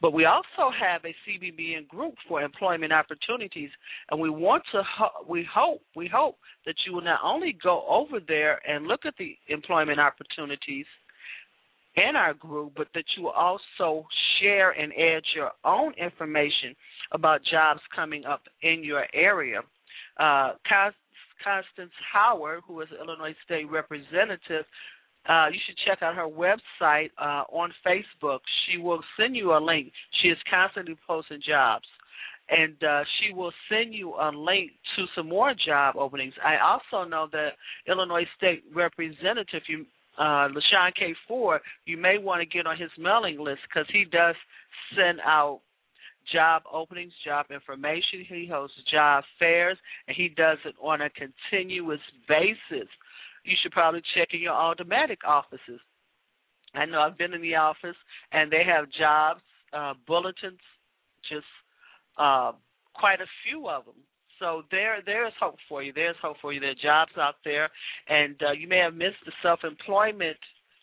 But 0.00 0.12
we 0.12 0.26
also 0.26 0.70
have 0.78 1.04
a 1.04 1.14
CBBN 1.26 1.88
group 1.88 2.14
for 2.28 2.40
employment 2.40 2.92
opportunities, 2.92 3.70
and 4.10 4.20
we 4.20 4.30
want 4.30 4.62
to 4.72 4.82
we 5.28 5.46
hope 5.52 5.82
we 5.96 6.08
hope 6.12 6.36
that 6.66 6.76
you 6.86 6.92
will 6.94 7.02
not 7.02 7.20
only 7.24 7.56
go 7.62 7.84
over 7.88 8.20
there 8.26 8.60
and 8.68 8.86
look 8.86 9.00
at 9.04 9.14
the 9.18 9.36
employment 9.48 9.98
opportunities 9.98 10.86
in 11.96 12.14
our 12.14 12.34
group, 12.34 12.74
but 12.76 12.86
that 12.94 13.04
you 13.16 13.24
will 13.24 13.30
also 13.30 14.06
share 14.40 14.70
and 14.70 14.92
add 14.92 15.22
your 15.34 15.50
own 15.64 15.92
information 15.94 16.76
about 17.12 17.40
jobs 17.50 17.80
coming 17.94 18.24
up 18.24 18.42
in 18.62 18.84
your 18.84 19.04
area. 19.12 19.60
Uh, 20.18 20.52
Constance 21.42 21.92
Howard, 22.12 22.62
who 22.66 22.80
is 22.80 22.88
Illinois 23.00 23.34
State 23.44 23.70
Representative, 23.70 24.64
uh, 25.28 25.48
you 25.52 25.58
should 25.66 25.76
check 25.86 26.02
out 26.02 26.14
her 26.14 26.26
website 26.26 27.10
uh, 27.18 27.44
on 27.52 27.72
Facebook. 27.86 28.38
She 28.66 28.78
will 28.78 29.00
send 29.18 29.36
you 29.36 29.52
a 29.52 29.60
link. 29.60 29.92
She 30.22 30.28
is 30.28 30.38
constantly 30.50 30.96
posting 31.06 31.40
jobs. 31.46 31.84
And 32.50 32.82
uh, 32.82 33.04
she 33.20 33.34
will 33.34 33.52
send 33.70 33.92
you 33.92 34.14
a 34.14 34.30
link 34.34 34.70
to 34.96 35.04
some 35.14 35.28
more 35.28 35.52
job 35.66 35.96
openings. 35.98 36.32
I 36.42 36.56
also 36.56 37.06
know 37.06 37.28
that 37.32 37.50
Illinois 37.86 38.24
State 38.38 38.64
Representative, 38.74 39.60
you, 39.68 39.84
uh, 40.18 40.48
LaShawn 40.48 40.94
K. 40.98 41.14
Ford, 41.26 41.60
you 41.84 41.98
may 41.98 42.16
want 42.16 42.40
to 42.40 42.46
get 42.46 42.66
on 42.66 42.78
his 42.78 42.90
mailing 42.98 43.38
list 43.38 43.60
because 43.68 43.86
he 43.92 44.06
does 44.10 44.34
send 44.96 45.20
out 45.26 45.60
job 46.32 46.62
openings, 46.72 47.12
job 47.22 47.46
information. 47.50 48.24
He 48.26 48.48
hosts 48.50 48.76
job 48.90 49.24
fairs, 49.38 49.76
and 50.06 50.16
he 50.16 50.28
does 50.28 50.56
it 50.64 50.74
on 50.80 51.02
a 51.02 51.10
continuous 51.10 52.00
basis 52.26 52.88
you 53.44 53.56
should 53.62 53.72
probably 53.72 54.02
check 54.14 54.28
in 54.32 54.40
your 54.40 54.52
automatic 54.54 55.20
offices. 55.26 55.80
I 56.74 56.84
know 56.84 57.00
I've 57.00 57.18
been 57.18 57.34
in 57.34 57.42
the 57.42 57.56
office 57.56 57.96
and 58.32 58.50
they 58.50 58.62
have 58.64 58.86
jobs 58.98 59.40
uh, 59.72 59.94
bulletins, 60.06 60.60
just 61.28 61.46
uh, 62.18 62.52
quite 62.94 63.20
a 63.20 63.26
few 63.44 63.68
of 63.68 63.84
them. 63.84 63.94
So 64.38 64.62
there, 64.70 64.98
there's 65.04 65.32
hope 65.40 65.56
for 65.68 65.82
you. 65.82 65.92
There's 65.92 66.16
hope 66.22 66.36
for 66.40 66.52
you. 66.52 66.60
There 66.60 66.70
are 66.70 66.74
jobs 66.74 67.12
out 67.18 67.36
there, 67.44 67.68
and 68.08 68.36
uh, 68.42 68.52
you 68.52 68.68
may 68.68 68.78
have 68.78 68.94
missed 68.94 69.24
the 69.26 69.32
self-employment 69.42 70.36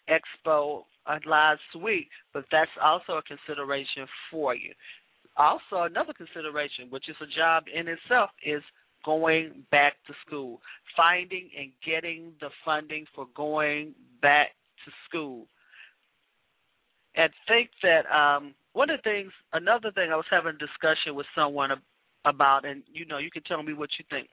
expo 0.10 0.84
uh, 1.08 1.20
last 1.26 1.62
week, 1.82 2.10
but 2.34 2.46
that's 2.52 2.72
also 2.84 3.14
a 3.14 3.22
consideration 3.24 4.08
for 4.30 4.56
you. 4.56 4.74
Also, 5.38 5.84
another 5.84 6.14
consideration, 6.14 6.88
which 6.90 7.10
is 7.10 7.16
a 7.22 7.38
job 7.38 7.64
in 7.74 7.88
itself, 7.88 8.30
is 8.46 8.62
going 9.06 9.64
back 9.72 9.94
to 10.08 10.14
school, 10.26 10.60
finding 10.98 11.50
and 11.58 11.72
getting 11.86 12.34
the 12.42 12.50
funding 12.64 13.06
for 13.14 13.28
going 13.36 13.94
back 14.22 14.50
to 14.84 14.92
school. 15.08 15.46
And 17.16 17.32
think 17.48 17.70
that 17.84 18.06
um, 18.14 18.54
one 18.74 18.90
of 18.90 19.00
the 19.04 19.10
things, 19.10 19.32
another 19.54 19.92
thing 19.92 20.12
I 20.12 20.16
was 20.16 20.26
having 20.30 20.56
a 20.56 20.58
discussion 20.58 21.16
with 21.16 21.28
someone 21.36 21.70
about, 22.26 22.66
and 22.66 22.84
you 22.92 23.06
know, 23.06 23.20
you 23.20 23.32
can 23.32 23.44
tell 23.44 23.64
me 23.64 23.74
what 23.74 23.90
you 23.98 24.06
think. 24.10 24.28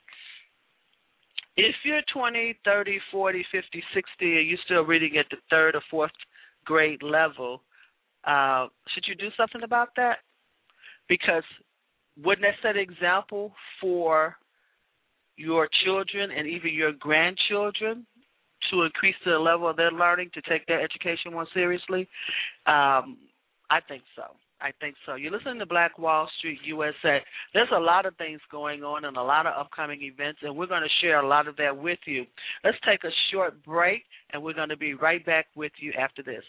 If 1.57 1.75
you're 1.85 2.01
20, 2.13 2.57
30, 2.65 2.99
40, 3.13 3.45
50, 3.53 3.85
60, 3.95 4.39
and 4.39 4.49
you're 4.49 4.59
still 4.65 4.83
reading 4.83 5.19
at 5.19 5.27
the 5.31 5.37
third 5.51 5.75
or 5.75 5.83
fourth 5.91 6.11
grade 6.65 7.03
level, 7.03 7.63
uh, 8.25 8.69
should 8.89 9.05
you 9.07 9.15
do 9.15 9.29
something 9.37 9.63
about 9.63 9.91
that? 9.97 10.19
Because 11.09 11.45
wouldn't 12.23 12.47
that 12.47 12.55
set 12.63 12.77
an 12.77 12.83
example 12.83 13.53
for 13.81 14.37
your 15.37 15.69
children 15.85 16.31
and 16.37 16.47
even 16.47 16.73
your 16.75 16.93
grandchildren 16.93 18.07
to 18.71 18.83
increase 18.83 19.17
the 19.25 19.33
level 19.33 19.69
of 19.69 19.77
their 19.77 19.91
learning 19.91 20.31
to 20.35 20.43
take 20.43 20.67
their 20.67 20.81
education 20.81 21.33
more 21.33 21.47
seriously? 21.53 22.09
Um, 22.67 23.19
I 23.71 23.81
think 23.89 24.03
so. 24.17 24.37
I 24.61 24.71
think 24.81 24.95
so. 25.05 25.17
You're 25.17 25.33
listening 25.33 25.59
to 25.59 25.67
Black 25.67 25.99
Wall 25.99 26.29
Street 26.39 26.61
USA. 26.65 27.19
There's 27.53 27.69
a 27.75 27.81
lot 27.81 28.07
of 28.07 28.17
things 28.17 28.41
going 28.51 28.85
on 28.85 29.05
and 29.05 29.17
a 29.17 29.23
lot 29.23 29.45
of 29.45 29.55
upcoming 29.59 30.03
events, 30.03 30.39
and 30.43 30.57
we're 30.57 30.69
going 30.69 30.83
to 30.83 31.05
share 31.05 31.21
a 31.21 31.27
lot 31.27 31.49
of 31.49 31.57
that 31.57 31.77
with 31.77 31.99
you. 32.07 32.25
Let's 32.63 32.77
take 32.89 33.03
a 33.03 33.11
short 33.33 33.65
break, 33.65 34.05
and 34.33 34.41
we're 34.41 34.55
going 34.55 34.69
to 34.69 34.77
be 34.77 34.95
right 34.95 35.25
back 35.27 35.47
with 35.57 35.73
you 35.81 35.93
after 35.99 36.23
this. 36.23 36.45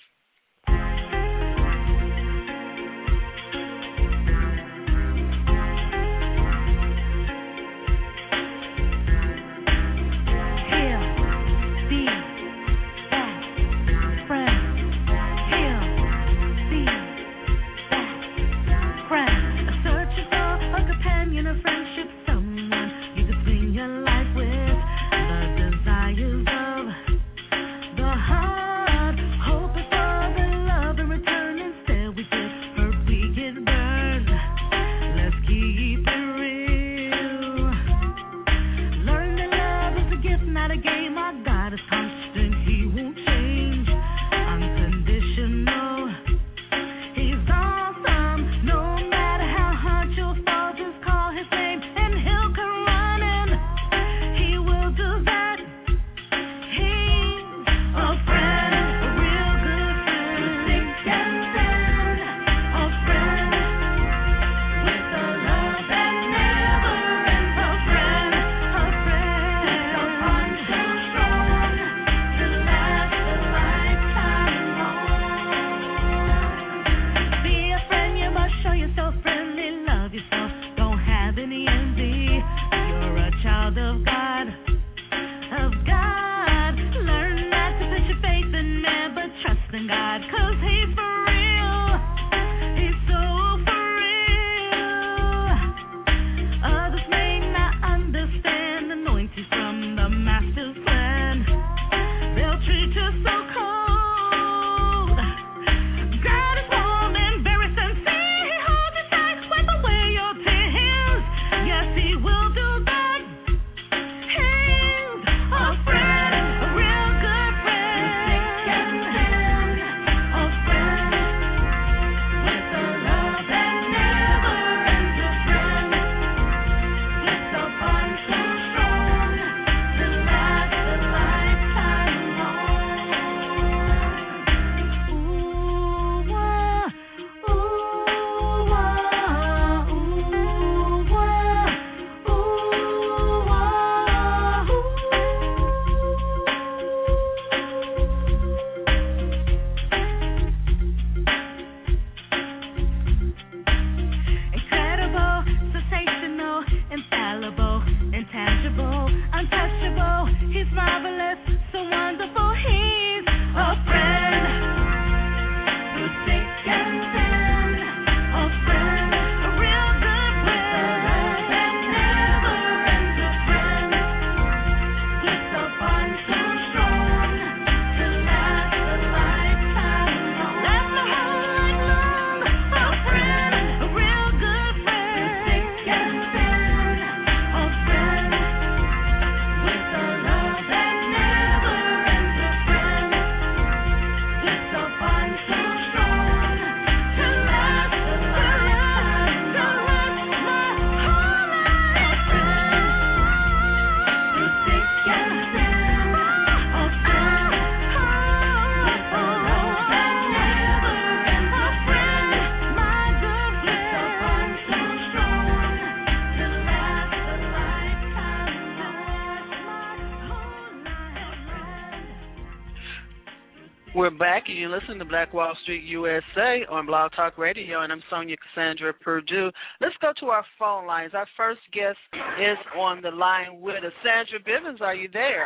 We're 223.95 224.10
back, 224.10 224.49
and 224.49 224.58
you're 224.58 224.73
listening 224.73 224.97
to 224.97 225.06
Black 225.06 225.36
Wall 225.38 225.53
Street 225.62 225.84
USA 225.86 226.65
on 226.65 226.88
Blog 226.88 227.12
Talk 227.15 227.38
Radio, 227.38 227.86
and 227.86 227.93
I'm 227.93 228.01
Sonja 228.10 228.34
Cassandra 228.41 228.91
Purdue. 228.91 229.51
Let's 229.82 229.93
go 230.01 230.10
to 230.19 230.34
our 230.34 230.43
phone 230.58 230.88
lines. 230.88 231.13
Our 231.13 231.27
first 231.38 231.62
guest 231.71 232.01
is 232.41 232.58
on 232.73 233.03
the 233.03 233.13
line 233.13 233.62
with 233.62 233.86
us. 233.86 233.93
Sandra 234.01 234.41
Bivens, 234.41 234.82
are 234.82 234.95
you 234.95 235.10
there? 235.13 235.45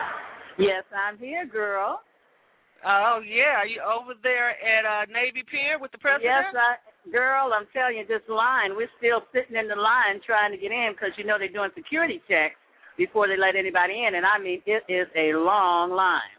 Yes, 0.58 0.88
I'm 0.96 1.18
here, 1.18 1.46
girl. 1.46 2.00
Oh 2.88 3.20
yeah, 3.20 3.60
are 3.60 3.68
you 3.68 3.84
over 3.84 4.16
there 4.24 4.56
at 4.56 4.88
uh, 4.88 5.12
Navy 5.12 5.44
Pier 5.44 5.76
with 5.76 5.92
the 5.92 6.00
president? 6.00 6.32
Yes, 6.32 6.56
I, 6.56 7.12
girl. 7.12 7.52
I'm 7.52 7.68
telling 7.76 8.00
you, 8.00 8.08
this 8.08 8.24
line. 8.32 8.80
We're 8.80 8.88
still 8.96 9.28
sitting 9.36 9.60
in 9.60 9.68
the 9.68 9.76
line 9.76 10.24
trying 10.24 10.56
to 10.56 10.58
get 10.58 10.72
in 10.72 10.96
because 10.96 11.12
you 11.20 11.28
know 11.28 11.36
they're 11.36 11.52
doing 11.52 11.76
security 11.76 12.24
checks 12.32 12.56
before 12.96 13.28
they 13.28 13.36
let 13.36 13.60
anybody 13.60 14.08
in, 14.08 14.16
and 14.16 14.24
I 14.24 14.40
mean 14.40 14.64
it 14.64 14.88
is 14.88 15.12
a 15.20 15.36
long 15.36 15.92
line. 15.92 16.37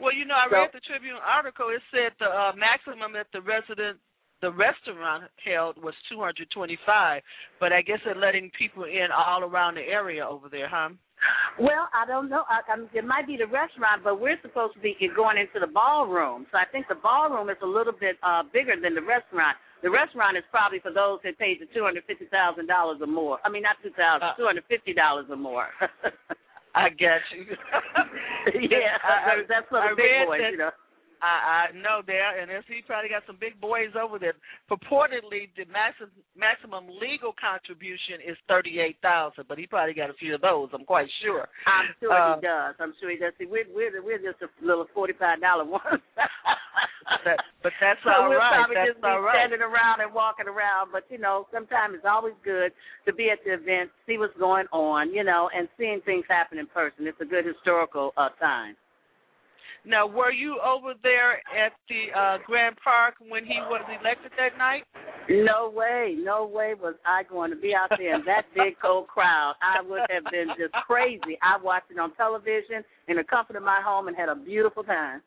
Well, 0.00 0.14
you 0.14 0.24
know, 0.24 0.34
I 0.34 0.48
So- 0.48 0.56
read 0.56 0.72
the 0.72 0.80
Tribune 0.80 1.16
article. 1.16 1.68
It 1.68 1.82
said 1.90 2.12
the 2.18 2.26
uh, 2.26 2.52
maximum 2.56 3.12
that 3.12 3.26
the 3.32 3.40
resident, 3.42 3.98
the 4.40 4.50
restaurant 4.50 5.30
held 5.44 5.76
was 5.82 5.94
225, 6.08 7.22
but 7.60 7.72
I 7.72 7.82
guess 7.82 7.98
they're 8.04 8.14
letting 8.14 8.50
people 8.58 8.84
in 8.84 9.08
all 9.12 9.44
around 9.44 9.74
the 9.76 9.82
area 9.84 10.26
over 10.26 10.48
there, 10.48 10.68
huh? 10.68 10.90
Well, 11.60 11.84
I 11.92 12.06
don't 12.06 12.30
know. 12.30 12.44
I, 12.48 12.64
I, 12.64 12.80
it 12.96 13.04
might 13.04 13.26
be 13.26 13.36
the 13.36 13.46
restaurant, 13.46 14.00
but 14.02 14.18
we're 14.18 14.40
supposed 14.40 14.72
to 14.72 14.80
be 14.80 14.96
going 15.14 15.36
into 15.36 15.60
the 15.60 15.66
ballroom. 15.70 16.46
So 16.50 16.56
I 16.56 16.64
think 16.72 16.88
the 16.88 16.94
ballroom 16.96 17.50
is 17.50 17.58
a 17.62 17.66
little 17.68 17.92
bit 17.92 18.16
uh 18.22 18.42
bigger 18.50 18.72
than 18.80 18.94
the 18.94 19.02
restaurant. 19.04 19.58
The 19.82 19.90
restaurant 19.90 20.38
is 20.38 20.44
probably 20.50 20.80
for 20.80 20.90
those 20.92 21.20
that 21.24 21.36
paid 21.38 21.60
the 21.60 21.66
two 21.76 21.84
hundred 21.84 22.04
fifty 22.08 22.24
thousand 22.32 22.68
dollars 22.68 23.02
or 23.02 23.06
more. 23.06 23.36
I 23.44 23.50
mean, 23.50 23.60
not 23.68 23.76
two 23.84 23.90
thousand, 23.92 24.28
Uh. 24.32 24.34
two 24.40 24.46
hundred 24.48 24.64
fifty 24.64 24.94
dollars 24.94 25.26
or 25.28 25.36
more. 25.36 25.68
I 26.74 26.88
got 26.90 27.20
you. 27.34 27.44
yeah, 28.70 28.96
I- 29.02 29.32
I- 29.32 29.42
that's 29.48 29.66
for 29.68 29.78
I 29.78 29.90
the 29.90 29.96
big 29.96 30.26
boys, 30.26 30.40
that- 30.40 30.50
you 30.52 30.58
know. 30.58 30.70
I, 31.22 31.68
I 31.70 31.76
know 31.76 32.00
there, 32.04 32.40
and 32.40 32.50
he 32.66 32.82
probably 32.86 33.10
got 33.12 33.22
some 33.26 33.36
big 33.40 33.60
boys 33.60 33.92
over 33.96 34.18
there. 34.18 34.34
Purportedly, 34.70 35.52
the 35.56 35.68
maximum 35.70 36.10
maximum 36.36 36.88
legal 37.00 37.32
contribution 37.36 38.24
is 38.24 38.36
thirty 38.48 38.80
eight 38.80 38.96
thousand, 39.02 39.44
but 39.48 39.58
he 39.58 39.66
probably 39.66 39.94
got 39.94 40.10
a 40.10 40.16
few 40.16 40.34
of 40.34 40.40
those. 40.40 40.68
I'm 40.72 40.84
quite 40.84 41.08
sure. 41.22 41.48
I'm 41.68 41.92
sure 42.00 42.12
Uh, 42.12 42.36
he 42.36 42.42
does. 42.42 42.74
I'm 42.80 42.94
sure 43.00 43.10
he 43.10 43.18
does. 43.18 43.32
See, 43.38 43.46
we're 43.46 43.68
we're 43.74 43.92
we're 44.02 44.18
just 44.22 44.40
a 44.42 44.48
little 44.64 44.86
forty 44.94 45.12
five 45.18 45.40
dollar 45.40 45.64
one. 45.68 46.00
That, 47.24 47.42
but 47.62 47.72
that's 47.80 47.98
so 48.04 48.10
all 48.10 48.28
we'll 48.30 48.38
right. 48.38 48.54
probably 48.64 48.76
That's 48.76 48.94
just 48.94 49.02
be 49.02 49.08
right. 49.08 49.34
standing 49.34 49.60
around 49.60 50.00
and 50.00 50.14
walking 50.14 50.46
around. 50.46 50.92
But 50.92 51.04
you 51.10 51.18
know, 51.18 51.46
sometimes 51.52 51.94
it's 51.98 52.06
always 52.08 52.34
good 52.44 52.70
to 53.04 53.12
be 53.12 53.30
at 53.30 53.42
the 53.44 53.54
event, 53.58 53.90
see 54.06 54.16
what's 54.16 54.36
going 54.38 54.66
on, 54.72 55.10
you 55.12 55.24
know, 55.24 55.50
and 55.52 55.68
seeing 55.76 56.00
things 56.06 56.24
happen 56.28 56.58
in 56.58 56.66
person. 56.70 57.06
It's 57.10 57.20
a 57.20 57.26
good 57.26 57.44
historical 57.44 58.12
uh, 58.16 58.30
time. 58.38 58.76
Now, 59.84 60.06
were 60.06 60.32
you 60.32 60.58
over 60.60 60.92
there 61.02 61.38
at 61.56 61.72
the 61.88 62.12
uh 62.16 62.38
Grant 62.46 62.76
Park 62.82 63.14
when 63.28 63.44
he 63.44 63.54
was 63.68 63.82
elected 64.00 64.32
that 64.36 64.58
night? 64.58 64.84
No 65.28 65.70
way, 65.74 66.16
no 66.18 66.44
way 66.44 66.74
was 66.74 66.94
I 67.06 67.22
going 67.22 67.50
to 67.50 67.56
be 67.56 67.72
out 67.74 67.90
there 67.96 68.14
in 68.14 68.24
that 68.26 68.46
big 68.54 68.74
cold 68.82 69.06
crowd. 69.08 69.54
I 69.62 69.80
would 69.82 70.02
have 70.10 70.24
been 70.30 70.48
just 70.58 70.74
crazy. 70.86 71.38
I 71.42 71.62
watched 71.62 71.90
it 71.90 71.98
on 71.98 72.14
television 72.16 72.84
in 73.08 73.16
the 73.16 73.24
comfort 73.24 73.56
of 73.56 73.62
my 73.62 73.80
home 73.84 74.08
and 74.08 74.16
had 74.16 74.28
a 74.28 74.34
beautiful 74.34 74.82
time. 74.82 75.22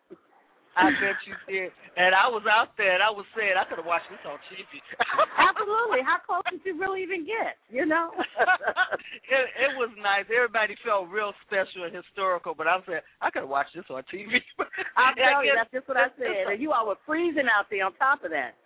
I 0.73 0.89
bet 0.97 1.17
you 1.29 1.35
did. 1.45 1.69
And 1.93 2.17
I 2.17 2.25
was 2.33 2.41
out 2.49 2.73
there, 2.81 2.97
and 2.97 3.03
I 3.05 3.13
was 3.13 3.29
saying 3.37 3.53
I 3.53 3.65
could 3.69 3.77
have 3.77 3.85
watched 3.85 4.09
this 4.09 4.21
on 4.25 4.41
TV. 4.49 4.65
Absolutely. 5.49 6.01
How 6.01 6.17
close 6.25 6.41
did 6.49 6.65
you 6.65 6.73
really 6.81 7.05
even 7.05 7.29
get? 7.29 7.61
You 7.69 7.85
know? 7.85 8.09
it, 8.17 9.45
it 9.69 9.71
was 9.77 9.93
nice. 10.01 10.25
Everybody 10.33 10.73
felt 10.81 11.13
real 11.13 11.31
special 11.45 11.85
and 11.85 11.93
historical, 11.93 12.57
but 12.57 12.65
I 12.65 12.81
said 12.89 13.05
I 13.21 13.29
could 13.29 13.45
have 13.45 13.53
watched 13.53 13.77
this 13.77 13.85
on 13.93 14.01
TV. 14.09 14.41
I 14.97 15.13
telling 15.13 15.45
you, 15.45 15.53
guess- 15.53 15.69
that's 15.69 15.85
just 15.85 15.87
what 15.87 16.01
I 16.01 16.09
said. 16.17 16.49
And 16.49 16.57
you 16.57 16.73
all 16.73 16.89
were 16.89 17.01
freezing 17.05 17.45
out 17.49 17.69
there 17.69 17.85
on 17.85 17.93
top 18.01 18.25
of 18.25 18.33
that. 18.33 18.57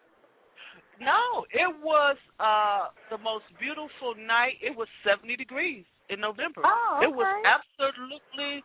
No, 0.98 1.46
it 1.54 1.70
was 1.84 2.18
uh 2.42 2.90
the 3.14 3.22
most 3.22 3.46
beautiful 3.62 4.18
night. 4.18 4.58
It 4.64 4.74
was 4.74 4.88
70 5.06 5.36
degrees 5.38 5.86
in 6.10 6.20
November. 6.20 6.64
Oh, 6.66 6.98
okay. 6.98 7.06
It 7.06 7.12
was 7.14 7.30
absolutely 7.46 8.64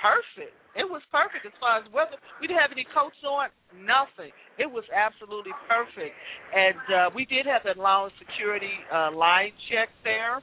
perfect. 0.00 0.54
It 0.76 0.86
was 0.86 1.02
perfect 1.10 1.42
as 1.46 1.52
far 1.58 1.78
as 1.82 1.86
weather. 1.92 2.16
We 2.40 2.46
didn't 2.46 2.60
have 2.62 2.70
any 2.72 2.86
coats 2.94 3.18
on, 3.26 3.48
nothing. 3.74 4.30
It 4.58 4.70
was 4.70 4.84
absolutely 4.94 5.52
perfect. 5.66 6.14
And 6.54 6.78
uh 6.94 7.10
we 7.14 7.24
did 7.26 7.46
have 7.46 7.62
that 7.64 7.78
long 7.78 8.10
security 8.18 8.74
uh 8.92 9.10
line 9.12 9.52
check 9.70 9.88
there. 10.04 10.40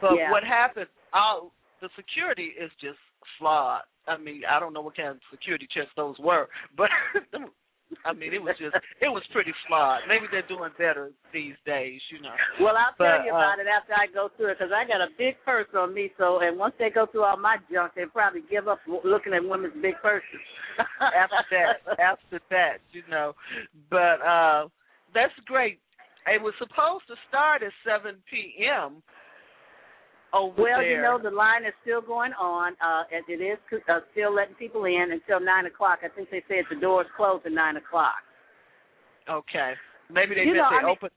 But 0.00 0.16
Yeah. 0.16 0.30
what 0.30 0.44
happened, 0.44 0.88
our 1.12 1.50
the 1.80 1.88
security 1.96 2.52
is 2.56 2.70
just 2.80 2.98
flawed. 3.38 3.82
I 4.06 4.16
mean, 4.16 4.42
I 4.48 4.60
don't 4.60 4.72
know 4.72 4.80
what 4.80 4.96
kind 4.96 5.08
of 5.08 5.18
security 5.30 5.66
checks 5.72 5.90
those 5.96 6.16
were, 6.18 6.48
but 6.76 6.88
I 8.04 8.12
mean, 8.12 8.34
it 8.34 8.42
was 8.42 8.56
just 8.58 8.74
it 9.00 9.08
was 9.08 9.22
pretty 9.32 9.52
flawed. 9.66 10.02
Maybe 10.08 10.26
they're 10.30 10.46
doing 10.46 10.70
better 10.78 11.10
these 11.32 11.54
days, 11.64 12.00
you 12.10 12.20
know. 12.20 12.34
Well, 12.60 12.74
I'll 12.76 12.94
tell 12.96 13.20
But, 13.20 13.26
you 13.26 13.32
uh, 13.32 13.38
about 13.38 13.58
it 13.58 13.66
after 13.70 13.94
I 13.94 14.10
go 14.12 14.28
through 14.36 14.52
it 14.52 14.58
because 14.58 14.72
I 14.74 14.86
got 14.86 15.00
a 15.00 15.10
big 15.18 15.36
purse 15.44 15.68
on 15.76 15.94
me. 15.94 16.10
So, 16.18 16.40
and 16.40 16.58
once 16.58 16.74
they 16.78 16.90
go 16.90 17.06
through 17.06 17.24
all 17.24 17.36
my 17.36 17.56
junk, 17.72 17.92
they'll 17.96 18.08
probably 18.08 18.42
give 18.50 18.68
up 18.68 18.80
looking 19.04 19.34
at 19.34 19.44
women's 19.44 19.74
big 19.80 19.94
purses. 20.02 20.44
after 21.00 21.44
that, 21.54 22.00
after 22.02 22.40
that, 22.50 22.78
you 22.92 23.02
know. 23.10 23.34
But 23.90 24.18
uh 24.22 24.68
that's 25.14 25.34
great. 25.46 25.78
It 26.26 26.42
was 26.42 26.54
supposed 26.58 27.06
to 27.08 27.14
start 27.28 27.62
at 27.62 27.70
7 27.86 28.16
p.m. 28.30 29.02
over 30.34 30.60
Well, 30.60 30.80
there. 30.80 30.96
you 30.96 31.02
know, 31.02 31.18
the 31.22 31.30
line 31.30 31.64
is 31.64 31.72
still 31.82 32.02
going 32.02 32.32
on. 32.34 32.72
Uh, 32.82 33.04
and 33.14 33.22
it 33.28 33.42
is 33.42 33.58
uh, 33.88 34.00
still 34.12 34.34
letting 34.34 34.56
people 34.56 34.84
in 34.84 35.06
until 35.12 35.38
nine 35.38 35.66
o'clock. 35.66 36.00
I 36.04 36.08
think 36.08 36.28
they 36.30 36.42
said 36.48 36.64
the 36.68 36.80
doors 36.80 37.06
close 37.16 37.40
at 37.46 37.52
nine 37.52 37.76
o'clock. 37.76 38.18
okay. 39.30 39.72
Maybe 40.12 40.34
they 40.34 40.42
You 40.42 40.52
meant 40.52 40.58
know, 40.58 40.68
they 40.70 40.84
I 40.84 40.86
mean- 41.00 41.10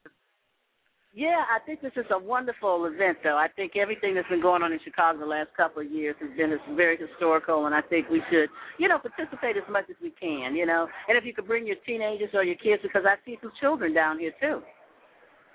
Yeah, 1.13 1.43
I 1.49 1.59
think 1.65 1.81
this 1.81 1.91
is 1.97 2.05
a 2.11 2.17
wonderful 2.19 2.85
event, 2.85 3.17
though. 3.23 3.35
I 3.37 3.47
think 3.49 3.75
everything 3.75 4.13
that's 4.13 4.29
been 4.29 4.41
going 4.41 4.61
on 4.61 4.71
in 4.71 4.79
Chicago 4.85 5.17
the 5.19 5.25
last 5.25 5.49
couple 5.57 5.81
of 5.81 5.91
years 5.91 6.15
has 6.21 6.29
been 6.37 6.55
very 6.75 6.95
historical, 6.95 7.65
and 7.65 7.73
I 7.75 7.81
think 7.81 8.07
we 8.09 8.21
should, 8.29 8.49
you 8.77 8.87
know, 8.87 8.99
participate 8.99 9.57
as 9.57 9.67
much 9.67 9.85
as 9.89 9.95
we 10.01 10.11
can, 10.11 10.55
you 10.55 10.65
know. 10.65 10.87
And 11.09 11.17
if 11.17 11.25
you 11.25 11.33
could 11.33 11.47
bring 11.47 11.65
your 11.65 11.75
teenagers 11.87 12.29
or 12.33 12.43
your 12.43 12.55
kids, 12.55 12.81
because 12.83 13.03
I 13.05 13.15
see 13.25 13.37
some 13.41 13.51
children 13.59 13.93
down 13.93 14.19
here 14.19 14.31
too. 14.39 14.61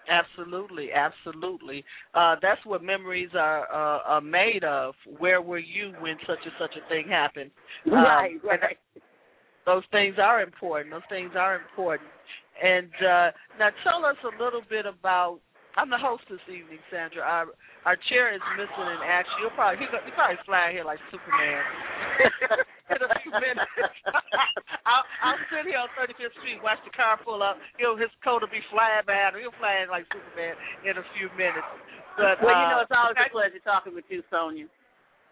Absolutely, 0.09 0.89
absolutely. 0.93 1.85
Uh, 2.15 2.37
that's 2.43 2.61
what 2.65 2.83
memories 2.83 3.31
are 3.35 3.63
uh, 3.73 4.03
are 4.05 4.21
made 4.21 4.65
of. 4.65 4.95
Where 5.19 5.41
were 5.41 5.59
you 5.59 5.93
when 6.01 6.17
such 6.27 6.39
and 6.45 6.53
such 6.59 6.75
a 6.77 6.89
thing 6.89 7.09
happened? 7.09 7.51
Um, 7.87 7.93
right, 7.93 8.35
right. 8.45 8.79
Those 9.65 9.85
things 9.93 10.17
are 10.21 10.43
important. 10.43 10.93
Those 10.93 11.03
things 11.09 11.33
are 11.37 11.61
important. 11.61 12.09
And 12.63 12.89
uh, 13.01 13.31
now 13.59 13.69
tell 13.85 14.05
us 14.05 14.17
a 14.25 14.43
little 14.43 14.63
bit 14.69 14.87
about. 14.87 15.41
I'm 15.77 15.89
the 15.89 16.01
host 16.01 16.29
this 16.29 16.43
evening, 16.53 16.81
Sandra. 16.93 17.25
Our 17.25 17.47
our 17.89 17.97
chair 18.13 18.29
is 18.35 18.45
missing 18.61 18.89
in 18.93 19.01
action. 19.01 19.33
You'll 19.41 19.57
probably 19.57 19.81
he 19.81 19.89
he 19.89 20.13
probably 20.13 20.41
fly 20.45 20.69
here 20.69 20.85
like 20.85 21.01
Superman. 21.09 21.65
in 22.93 23.01
a 23.01 23.11
few 23.25 23.33
minutes. 23.33 23.73
I'll, 24.89 25.07
I'll 25.25 25.41
sit 25.49 25.65
here 25.65 25.81
on 25.81 25.89
35th 25.97 26.37
Street, 26.43 26.61
watch 26.61 26.83
the 26.85 26.93
car 26.93 27.17
pull 27.25 27.41
up. 27.41 27.57
He'll 27.81 27.97
his 27.97 28.13
coat 28.21 28.45
will 28.45 28.53
be 28.53 28.61
flying 28.69 29.07
behind 29.09 29.33
him. 29.33 29.49
He'll 29.49 29.57
fly 29.57 29.81
in 29.81 29.89
like 29.89 30.05
Superman 30.13 30.61
in 30.85 31.01
a 31.01 31.05
few 31.17 31.33
minutes. 31.41 31.69
But 32.21 32.45
well, 32.45 32.53
you 32.53 32.69
know, 32.69 32.81
uh, 32.81 32.85
it's 32.85 32.93
always 32.93 33.17
a 33.17 33.33
pleasure 33.33 33.63
talking 33.65 33.97
with 33.97 34.05
you, 34.13 34.21
Sonia. 34.29 34.69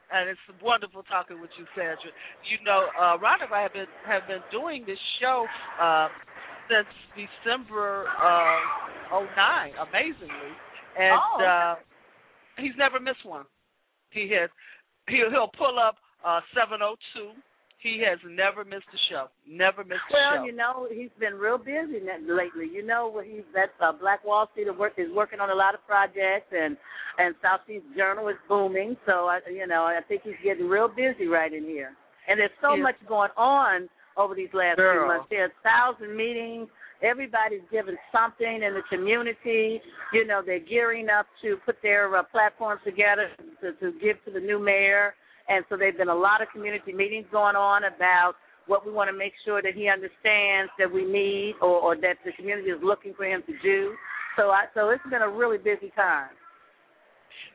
and 0.08 0.32
it's 0.32 0.40
wonderful 0.64 1.04
talking 1.04 1.36
with 1.36 1.52
you, 1.60 1.68
Sandra. 1.76 2.08
You 2.48 2.58
know, 2.64 2.88
uh, 2.96 3.20
Ron 3.20 3.44
and 3.44 3.52
I 3.52 3.68
have 3.68 3.76
been 3.76 3.90
have 4.08 4.24
been 4.24 4.44
doing 4.48 4.88
this 4.88 5.00
show 5.20 5.44
uh, 5.76 6.08
since 6.70 6.88
December 7.18 8.06
uh, 8.14 9.18
09, 9.18 9.72
amazingly, 9.90 10.52
and 10.98 11.18
Oh, 11.18 11.42
uh, 11.42 11.74
he's 12.58 12.76
never 12.78 13.00
missed 13.00 13.24
one. 13.26 13.44
He 14.10 14.30
has 14.38 14.50
he'll 15.08 15.30
he'll 15.30 15.50
pull 15.58 15.78
up 15.78 15.96
uh, 16.24 16.40
702. 16.54 17.34
He 17.82 18.04
has 18.04 18.18
never 18.28 18.62
missed 18.62 18.92
a 18.92 19.00
show. 19.10 19.26
Never 19.48 19.82
missed 19.82 20.04
a 20.10 20.12
show. 20.12 20.36
Well, 20.36 20.46
you 20.46 20.52
know, 20.54 20.86
he's 20.92 21.08
been 21.18 21.34
real 21.34 21.56
busy 21.56 22.04
lately. 22.28 22.68
You 22.70 22.86
know, 22.86 23.08
what 23.08 23.24
he's 23.24 23.46
that 23.54 23.72
uh, 23.82 23.92
Black 23.92 24.22
Wall 24.24 24.48
Street 24.52 24.68
is 24.68 24.76
work 24.76 24.92
is 24.98 25.08
working 25.14 25.40
on 25.40 25.50
a 25.50 25.54
lot 25.54 25.74
of 25.74 25.80
projects, 25.86 26.52
and 26.52 26.76
and 27.18 27.34
South 27.42 27.62
Street 27.64 27.82
Journal 27.96 28.28
is 28.28 28.36
booming. 28.48 28.96
So 29.06 29.26
I, 29.32 29.40
you 29.50 29.66
know, 29.66 29.84
I 29.84 30.00
think 30.06 30.22
he's 30.24 30.38
getting 30.44 30.68
real 30.68 30.88
busy 30.88 31.26
right 31.26 31.52
in 31.52 31.64
here. 31.64 31.92
And 32.28 32.38
there's 32.38 32.50
so 32.60 32.74
Yeah. 32.76 32.82
much 32.82 32.96
going 33.08 33.30
on 33.36 33.88
over 34.20 34.34
these 34.34 34.52
last 34.52 34.76
few 34.76 34.84
Girl. 34.84 35.08
months. 35.08 35.26
There's 35.30 35.52
thousand 35.62 36.16
meetings. 36.16 36.68
Everybody's 37.02 37.64
giving 37.72 37.96
something 38.12 38.60
in 38.62 38.74
the 38.74 38.84
community. 38.90 39.80
You 40.12 40.26
know, 40.26 40.42
they're 40.44 40.60
gearing 40.60 41.08
up 41.08 41.26
to 41.42 41.56
put 41.64 41.76
their 41.82 42.14
uh, 42.14 42.22
platforms 42.30 42.80
together 42.84 43.30
to, 43.62 43.72
to 43.72 43.98
give 43.98 44.22
to 44.26 44.30
the 44.32 44.40
new 44.40 44.58
mayor. 44.58 45.14
And 45.48 45.64
so 45.68 45.76
there've 45.76 45.96
been 45.96 46.08
a 46.08 46.14
lot 46.14 46.42
of 46.42 46.48
community 46.52 46.92
meetings 46.92 47.26
going 47.32 47.56
on 47.56 47.84
about 47.84 48.34
what 48.66 48.86
we 48.86 48.92
want 48.92 49.10
to 49.10 49.16
make 49.16 49.32
sure 49.44 49.62
that 49.62 49.74
he 49.74 49.88
understands 49.88 50.70
that 50.78 50.92
we 50.92 51.04
need 51.04 51.54
or, 51.62 51.80
or 51.80 51.96
that 51.96 52.20
the 52.24 52.32
community 52.36 52.68
is 52.68 52.78
looking 52.82 53.14
for 53.14 53.24
him 53.24 53.42
to 53.46 53.54
do. 53.62 53.94
So 54.36 54.50
I 54.50 54.66
so 54.74 54.90
it's 54.90 55.02
been 55.10 55.22
a 55.22 55.28
really 55.28 55.58
busy 55.58 55.90
time. 55.96 56.30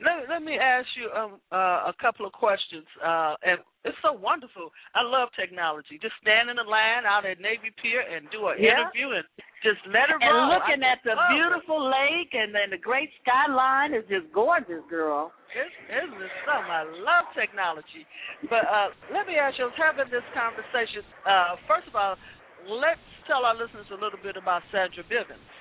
Let, 0.04 0.28
let 0.30 0.42
me 0.44 0.58
ask 0.60 0.88
you 1.00 1.08
um, 1.16 1.40
uh, 1.52 1.92
a 1.92 1.94
couple 2.02 2.26
of 2.26 2.34
questions. 2.34 2.84
Uh, 3.00 3.36
and 3.46 3.58
it's 3.88 3.98
so 4.04 4.12
wonderful. 4.12 4.74
I 4.98 5.06
love 5.06 5.30
technology. 5.40 5.96
Just 6.02 6.18
stand 6.22 6.50
in 6.50 6.58
the 6.58 6.68
line 6.68 7.06
out 7.08 7.24
at 7.26 7.40
Navy 7.40 7.72
Pier 7.82 8.02
and 8.04 8.28
do 8.34 8.50
an 8.52 8.58
Yeah. 8.60 8.76
interview 8.82 9.16
and 9.16 9.26
just 9.64 9.80
let 9.88 10.10
it 10.12 10.20
And 10.20 10.26
roll. 10.36 10.52
looking 10.58 10.82
I 10.84 10.92
at 10.98 11.00
the 11.06 11.16
love 11.16 11.30
it. 11.30 11.34
beautiful 11.38 11.80
lake 11.86 12.34
and 12.34 12.50
then 12.54 12.70
the 12.76 12.82
great 12.82 13.10
skyline 13.24 13.94
is 13.94 14.04
just 14.10 14.28
gorgeous, 14.36 14.84
girl. 14.90 15.32
It's, 15.56 15.72
it's 15.88 16.12
just 16.12 16.36
something. 16.44 16.68
I 16.68 16.84
love 17.06 17.32
technology. 17.32 18.04
But 18.52 18.68
uh, 18.68 18.92
let 19.16 19.24
me 19.30 19.40
ask 19.40 19.56
you, 19.56 19.66
I 19.66 19.72
was 19.72 19.80
having 19.80 20.12
this 20.12 20.26
conversation. 20.36 21.06
Uh, 21.24 21.56
first 21.70 21.88
of 21.88 21.96
all, 21.96 22.20
let's 22.68 23.00
tell 23.30 23.48
our 23.48 23.56
listeners 23.56 23.88
a 23.96 24.00
little 24.02 24.20
bit 24.20 24.36
about 24.36 24.68
Sandra 24.74 25.06
Bivens. 25.08 25.55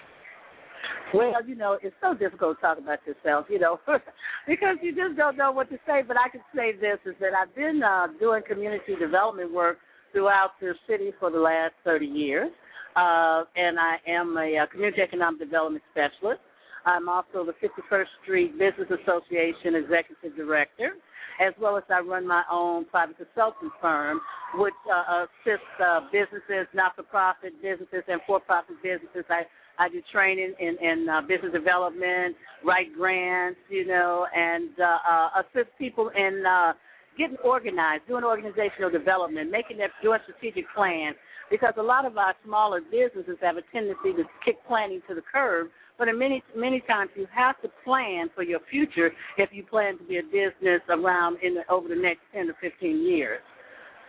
Well, 1.12 1.46
you 1.46 1.54
know, 1.54 1.78
it's 1.82 1.94
so 2.02 2.14
difficult 2.14 2.58
to 2.58 2.62
talk 2.62 2.78
about 2.78 2.98
yourself, 3.06 3.46
you 3.48 3.58
know, 3.58 3.78
because 4.48 4.76
you 4.82 4.94
just 4.94 5.16
don't 5.16 5.36
know 5.36 5.52
what 5.52 5.70
to 5.70 5.76
say. 5.86 6.02
But 6.06 6.16
I 6.18 6.28
can 6.28 6.40
say 6.54 6.72
this 6.72 6.98
is 7.06 7.14
that 7.20 7.34
I've 7.34 7.54
been 7.54 7.82
uh, 7.82 8.08
doing 8.18 8.42
community 8.46 8.96
development 8.98 9.52
work 9.52 9.78
throughout 10.12 10.52
the 10.60 10.74
city 10.88 11.12
for 11.20 11.30
the 11.30 11.38
last 11.38 11.74
30 11.84 12.06
years, 12.06 12.50
uh, 12.96 13.44
and 13.56 13.78
I 13.78 13.96
am 14.08 14.36
a, 14.36 14.58
uh 14.58 14.66
community 14.70 15.02
economic 15.02 15.40
development 15.40 15.82
specialist. 15.90 16.40
I'm 16.86 17.08
also 17.08 17.44
the 17.44 17.54
51st 17.62 18.06
Street 18.22 18.52
Business 18.58 18.88
Association 18.90 19.74
executive 19.74 20.36
director, 20.36 20.96
as 21.40 21.54
well 21.60 21.76
as 21.76 21.84
I 21.90 22.00
run 22.00 22.26
my 22.26 22.42
own 22.50 22.84
private 22.86 23.16
consulting 23.16 23.70
firm, 23.80 24.20
which 24.54 24.74
uh, 24.86 25.26
assists 25.26 25.66
uh, 25.82 26.00
businesses, 26.12 26.68
not-for-profit 26.74 27.60
businesses, 27.62 28.04
and 28.06 28.20
for-profit 28.26 28.76
businesses. 28.82 29.24
I 29.30 29.42
I 29.78 29.88
do 29.88 30.00
training 30.12 30.54
in, 30.60 30.76
in 30.80 31.08
uh, 31.08 31.20
business 31.22 31.52
development, 31.52 32.36
write 32.64 32.94
grants, 32.96 33.58
you 33.68 33.86
know, 33.86 34.26
and 34.34 34.70
uh, 34.78 34.98
uh, 35.08 35.42
assist 35.42 35.70
people 35.78 36.10
in 36.16 36.44
uh, 36.46 36.72
getting 37.18 37.36
organized, 37.44 38.06
doing 38.06 38.24
organizational 38.24 38.90
development, 38.90 39.50
making 39.50 39.78
that 39.78 39.90
doing 40.02 40.18
strategic 40.24 40.64
plans. 40.74 41.16
Because 41.50 41.74
a 41.76 41.82
lot 41.82 42.06
of 42.06 42.16
our 42.16 42.34
smaller 42.44 42.80
businesses 42.80 43.36
have 43.42 43.56
a 43.56 43.62
tendency 43.72 44.12
to 44.16 44.24
kick 44.44 44.56
planning 44.66 45.02
to 45.08 45.14
the 45.14 45.22
curb. 45.30 45.68
But 45.98 46.08
in 46.08 46.18
many 46.18 46.42
many 46.56 46.80
times 46.80 47.10
you 47.14 47.26
have 47.32 47.60
to 47.62 47.68
plan 47.84 48.28
for 48.34 48.42
your 48.42 48.60
future 48.70 49.12
if 49.36 49.50
you 49.52 49.62
plan 49.62 49.98
to 49.98 50.04
be 50.04 50.18
a 50.18 50.22
business 50.22 50.80
around 50.88 51.38
in 51.42 51.54
the, 51.54 51.62
over 51.70 51.86
the 51.86 51.94
next 51.94 52.20
ten 52.32 52.46
to 52.46 52.54
fifteen 52.60 53.06
years. 53.06 53.40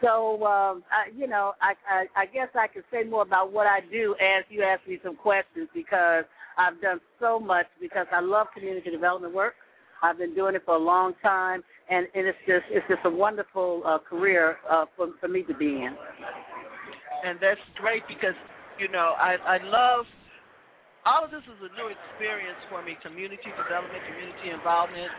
So, 0.01 0.43
um, 0.45 0.83
I, 0.91 1.09
you 1.15 1.27
know, 1.27 1.53
I, 1.61 1.73
I, 1.89 2.23
I 2.23 2.25
guess 2.25 2.49
I 2.53 2.67
could 2.67 2.83
say 2.91 3.03
more 3.03 3.21
about 3.21 3.51
what 3.51 3.67
I 3.67 3.79
do 3.91 4.15
as 4.19 4.43
you 4.49 4.63
ask 4.63 4.85
me 4.87 4.99
some 5.03 5.15
questions 5.15 5.69
because 5.73 6.25
I've 6.57 6.79
done 6.81 6.99
so 7.19 7.39
much 7.39 7.65
because 7.79 8.07
I 8.11 8.19
love 8.19 8.47
community 8.53 8.91
development 8.91 9.33
work. 9.33 9.53
I've 10.03 10.17
been 10.17 10.35
doing 10.35 10.55
it 10.55 10.63
for 10.65 10.75
a 10.75 10.79
long 10.79 11.13
time, 11.21 11.63
and, 11.89 12.07
and 12.13 12.27
it's 12.27 12.37
just 12.45 12.65
it's 12.69 12.85
just 12.87 13.01
a 13.05 13.09
wonderful 13.09 13.81
uh, 13.85 13.99
career 13.99 14.57
uh, 14.69 14.85
for 14.95 15.09
for 15.19 15.27
me 15.27 15.43
to 15.43 15.55
be 15.55 15.67
in. 15.67 15.95
And 17.23 17.39
that's 17.41 17.59
great 17.79 18.03
because 18.07 18.35
you 18.77 18.89
know 18.89 19.15
I 19.17 19.37
I 19.47 19.57
love 19.63 20.05
all 21.05 21.23
of 21.23 21.31
this 21.31 21.41
is 21.45 21.59
a 21.61 21.71
new 21.77 21.87
experience 21.93 22.57
for 22.69 22.83
me 22.83 22.97
community 23.01 23.49
development, 23.55 24.01
community 24.09 24.49
involvement, 24.51 25.13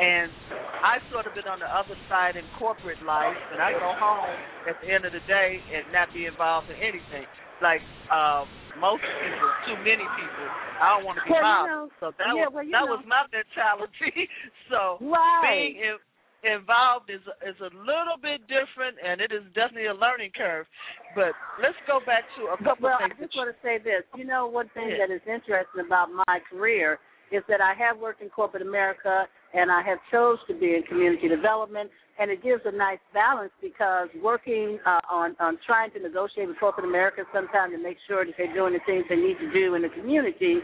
and 0.00 0.32
I've 0.80 1.04
sort 1.12 1.28
of 1.28 1.36
been 1.36 1.44
on 1.44 1.60
the 1.60 1.68
other 1.68 1.92
side 2.08 2.40
in 2.40 2.44
corporate 2.56 3.04
life, 3.04 3.36
and 3.52 3.60
I 3.60 3.76
go 3.76 3.92
home 4.00 4.32
at 4.64 4.80
the 4.80 4.88
end 4.88 5.04
of 5.04 5.12
the 5.12 5.20
day 5.28 5.60
and 5.60 5.92
not 5.92 6.08
be 6.16 6.24
involved 6.24 6.72
in 6.72 6.80
anything. 6.80 7.28
Like 7.60 7.84
um, 8.08 8.48
most 8.80 9.04
people, 9.04 9.48
too 9.68 9.76
many 9.84 10.08
people, 10.16 10.46
I 10.80 10.96
don't 10.96 11.04
want 11.04 11.20
to 11.20 11.24
be 11.28 11.36
well, 11.36 11.44
involved. 11.44 11.68
You 11.68 11.76
know, 11.76 11.86
so 12.00 12.06
that 12.16 12.32
yeah, 12.32 12.48
was 12.48 12.56
well, 12.56 12.64
that 12.64 12.84
know. 12.88 12.92
was 12.96 13.04
my 13.04 13.28
mentality. 13.28 14.24
so 14.72 14.96
right. 15.04 15.44
being 15.44 15.76
in, 15.84 16.00
involved 16.40 17.12
is 17.12 17.20
is 17.44 17.60
a 17.60 17.68
little 17.76 18.16
bit 18.16 18.40
different, 18.48 18.96
and 19.04 19.20
it 19.20 19.36
is 19.36 19.44
definitely 19.52 19.92
a 19.92 19.98
learning 20.00 20.32
curve. 20.32 20.64
But 21.12 21.36
let's 21.60 21.76
go 21.84 22.00
back 22.00 22.24
to 22.40 22.56
a 22.56 22.58
couple 22.64 22.88
well, 22.88 22.96
of 22.96 23.12
things 23.12 23.20
I 23.20 23.28
just 23.28 23.36
want 23.36 23.52
to 23.52 23.58
say 23.60 23.76
this. 23.76 24.08
You 24.16 24.24
know, 24.24 24.48
one 24.48 24.72
thing 24.72 24.96
Yeah. 24.96 25.04
that 25.04 25.12
is 25.12 25.20
interesting 25.28 25.84
about 25.84 26.08
my 26.08 26.40
career 26.48 26.96
is 27.30 27.42
that 27.48 27.60
I 27.60 27.74
have 27.74 27.98
worked 27.98 28.22
in 28.22 28.28
corporate 28.28 28.62
America 28.62 29.26
and 29.54 29.70
I 29.70 29.82
have 29.82 29.98
chose 30.10 30.38
to 30.48 30.54
be 30.54 30.74
in 30.74 30.82
community 30.82 31.28
development, 31.28 31.90
and 32.18 32.30
it 32.30 32.42
gives 32.42 32.62
a 32.64 32.70
nice 32.70 33.02
balance 33.12 33.50
because 33.60 34.08
working 34.22 34.78
uh, 34.86 35.00
on 35.10 35.34
on 35.40 35.58
trying 35.66 35.90
to 35.92 36.00
negotiate 36.00 36.46
with 36.46 36.58
corporate 36.60 36.86
America 36.86 37.22
sometimes 37.34 37.72
to 37.74 37.82
make 37.82 37.96
sure 38.06 38.24
that 38.24 38.34
they're 38.38 38.54
doing 38.54 38.74
the 38.74 38.80
things 38.86 39.04
they 39.08 39.16
need 39.16 39.38
to 39.38 39.50
do 39.52 39.74
in 39.74 39.82
the 39.82 39.88
community, 39.88 40.58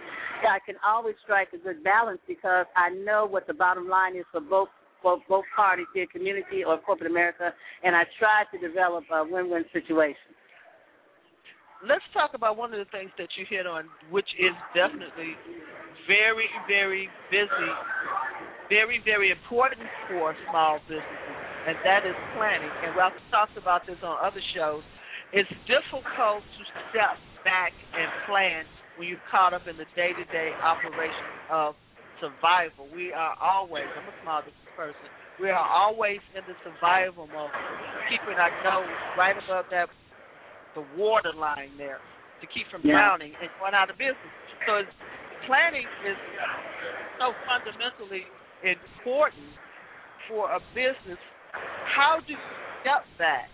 I 0.46 0.58
can 0.64 0.76
always 0.86 1.16
strike 1.24 1.48
a 1.54 1.58
good 1.58 1.82
balance 1.82 2.20
because 2.28 2.66
I 2.76 2.90
know 2.90 3.26
what 3.26 3.46
the 3.46 3.54
bottom 3.54 3.88
line 3.88 4.16
is 4.16 4.24
for 4.30 4.40
both 4.40 4.68
both 5.02 5.20
both 5.28 5.44
parties, 5.54 5.86
it 5.94 6.10
community 6.10 6.62
or 6.64 6.78
corporate 6.78 7.10
America, 7.10 7.52
and 7.82 7.96
I 7.96 8.04
try 8.18 8.44
to 8.52 8.58
develop 8.58 9.04
a 9.12 9.24
win-win 9.24 9.64
situation. 9.72 10.34
Let's 11.84 12.04
talk 12.14 12.32
about 12.32 12.56
one 12.56 12.72
of 12.72 12.80
the 12.80 12.88
things 12.88 13.10
that 13.18 13.28
you 13.36 13.44
hit 13.48 13.66
on, 13.66 13.84
which 14.08 14.28
is 14.40 14.54
definitely 14.72 15.36
very, 16.08 16.48
very 16.64 17.10
busy, 17.28 17.72
very, 18.70 19.02
very 19.04 19.34
important 19.34 19.84
for 20.08 20.32
small 20.48 20.80
businesses, 20.88 21.36
and 21.68 21.76
that 21.84 22.06
is 22.06 22.16
planning. 22.32 22.70
And 22.86 22.94
we've 22.94 23.20
talked 23.28 23.58
about 23.58 23.84
this 23.84 23.98
on 24.00 24.16
other 24.22 24.40
shows. 24.54 24.82
It's 25.34 25.50
difficult 25.66 26.40
to 26.46 26.62
step 26.88 27.18
back 27.42 27.74
and 27.92 28.08
plan 28.24 28.64
when 28.96 29.10
you're 29.10 29.26
caught 29.28 29.52
up 29.52 29.66
in 29.68 29.76
the 29.76 29.86
day-to-day 29.98 30.50
operation 30.62 31.28
of 31.50 31.74
survival. 32.22 32.88
We 32.94 33.12
are 33.12 33.34
always, 33.36 33.84
I'm 33.92 34.08
a 34.08 34.16
small 34.22 34.40
business 34.40 34.72
person, 34.78 35.06
we 35.36 35.52
are 35.52 35.68
always 35.68 36.22
in 36.32 36.40
the 36.48 36.56
survival 36.64 37.28
mode, 37.28 37.52
keeping 38.08 38.40
our 38.40 38.54
nose 38.64 38.88
right 39.18 39.36
above 39.36 39.68
that 39.68 39.92
the 40.76 40.84
water 40.94 41.32
line 41.32 41.72
there 41.80 41.98
to 42.40 42.46
keep 42.52 42.68
from 42.68 42.84
Yeah. 42.84 42.92
drowning 42.92 43.32
and 43.40 43.50
going 43.58 43.72
out 43.72 43.88
of 43.88 43.96
business. 43.96 44.32
So 44.68 44.76
it's, 44.84 44.92
planning 45.48 45.88
is 46.04 46.16
so 47.18 47.32
fundamentally 47.48 48.26
important 48.62 49.48
for 50.28 50.50
a 50.52 50.60
business. 50.74 51.18
How 51.96 52.20
do 52.20 52.32
you 52.32 52.38
step 52.82 53.06
back? 53.16 53.48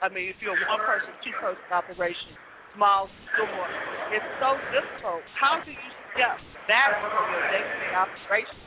I 0.00 0.08
mean, 0.08 0.30
if 0.30 0.40
you're 0.40 0.56
a 0.56 0.66
one 0.66 0.80
person, 0.80 1.12
two 1.22 1.32
person 1.38 1.62
operation, 1.70 2.34
small 2.74 3.08
store, 3.34 3.68
it's 4.10 4.24
so 4.40 4.56
difficult. 4.72 5.22
How 5.38 5.60
do 5.62 5.70
you 5.70 5.90
step 6.14 6.40
back 6.66 6.90
from 7.02 7.10
your 7.30 7.44
day 7.52 7.62
to 7.62 7.76
day 7.84 7.94
operation 7.94 8.58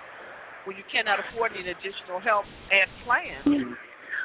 when 0.66 0.78
you 0.78 0.84
cannot 0.92 1.20
afford 1.20 1.52
any 1.58 1.70
additional 1.70 2.20
help 2.20 2.46
and 2.72 2.88
plan? 3.04 3.42
Hmm. 3.44 3.74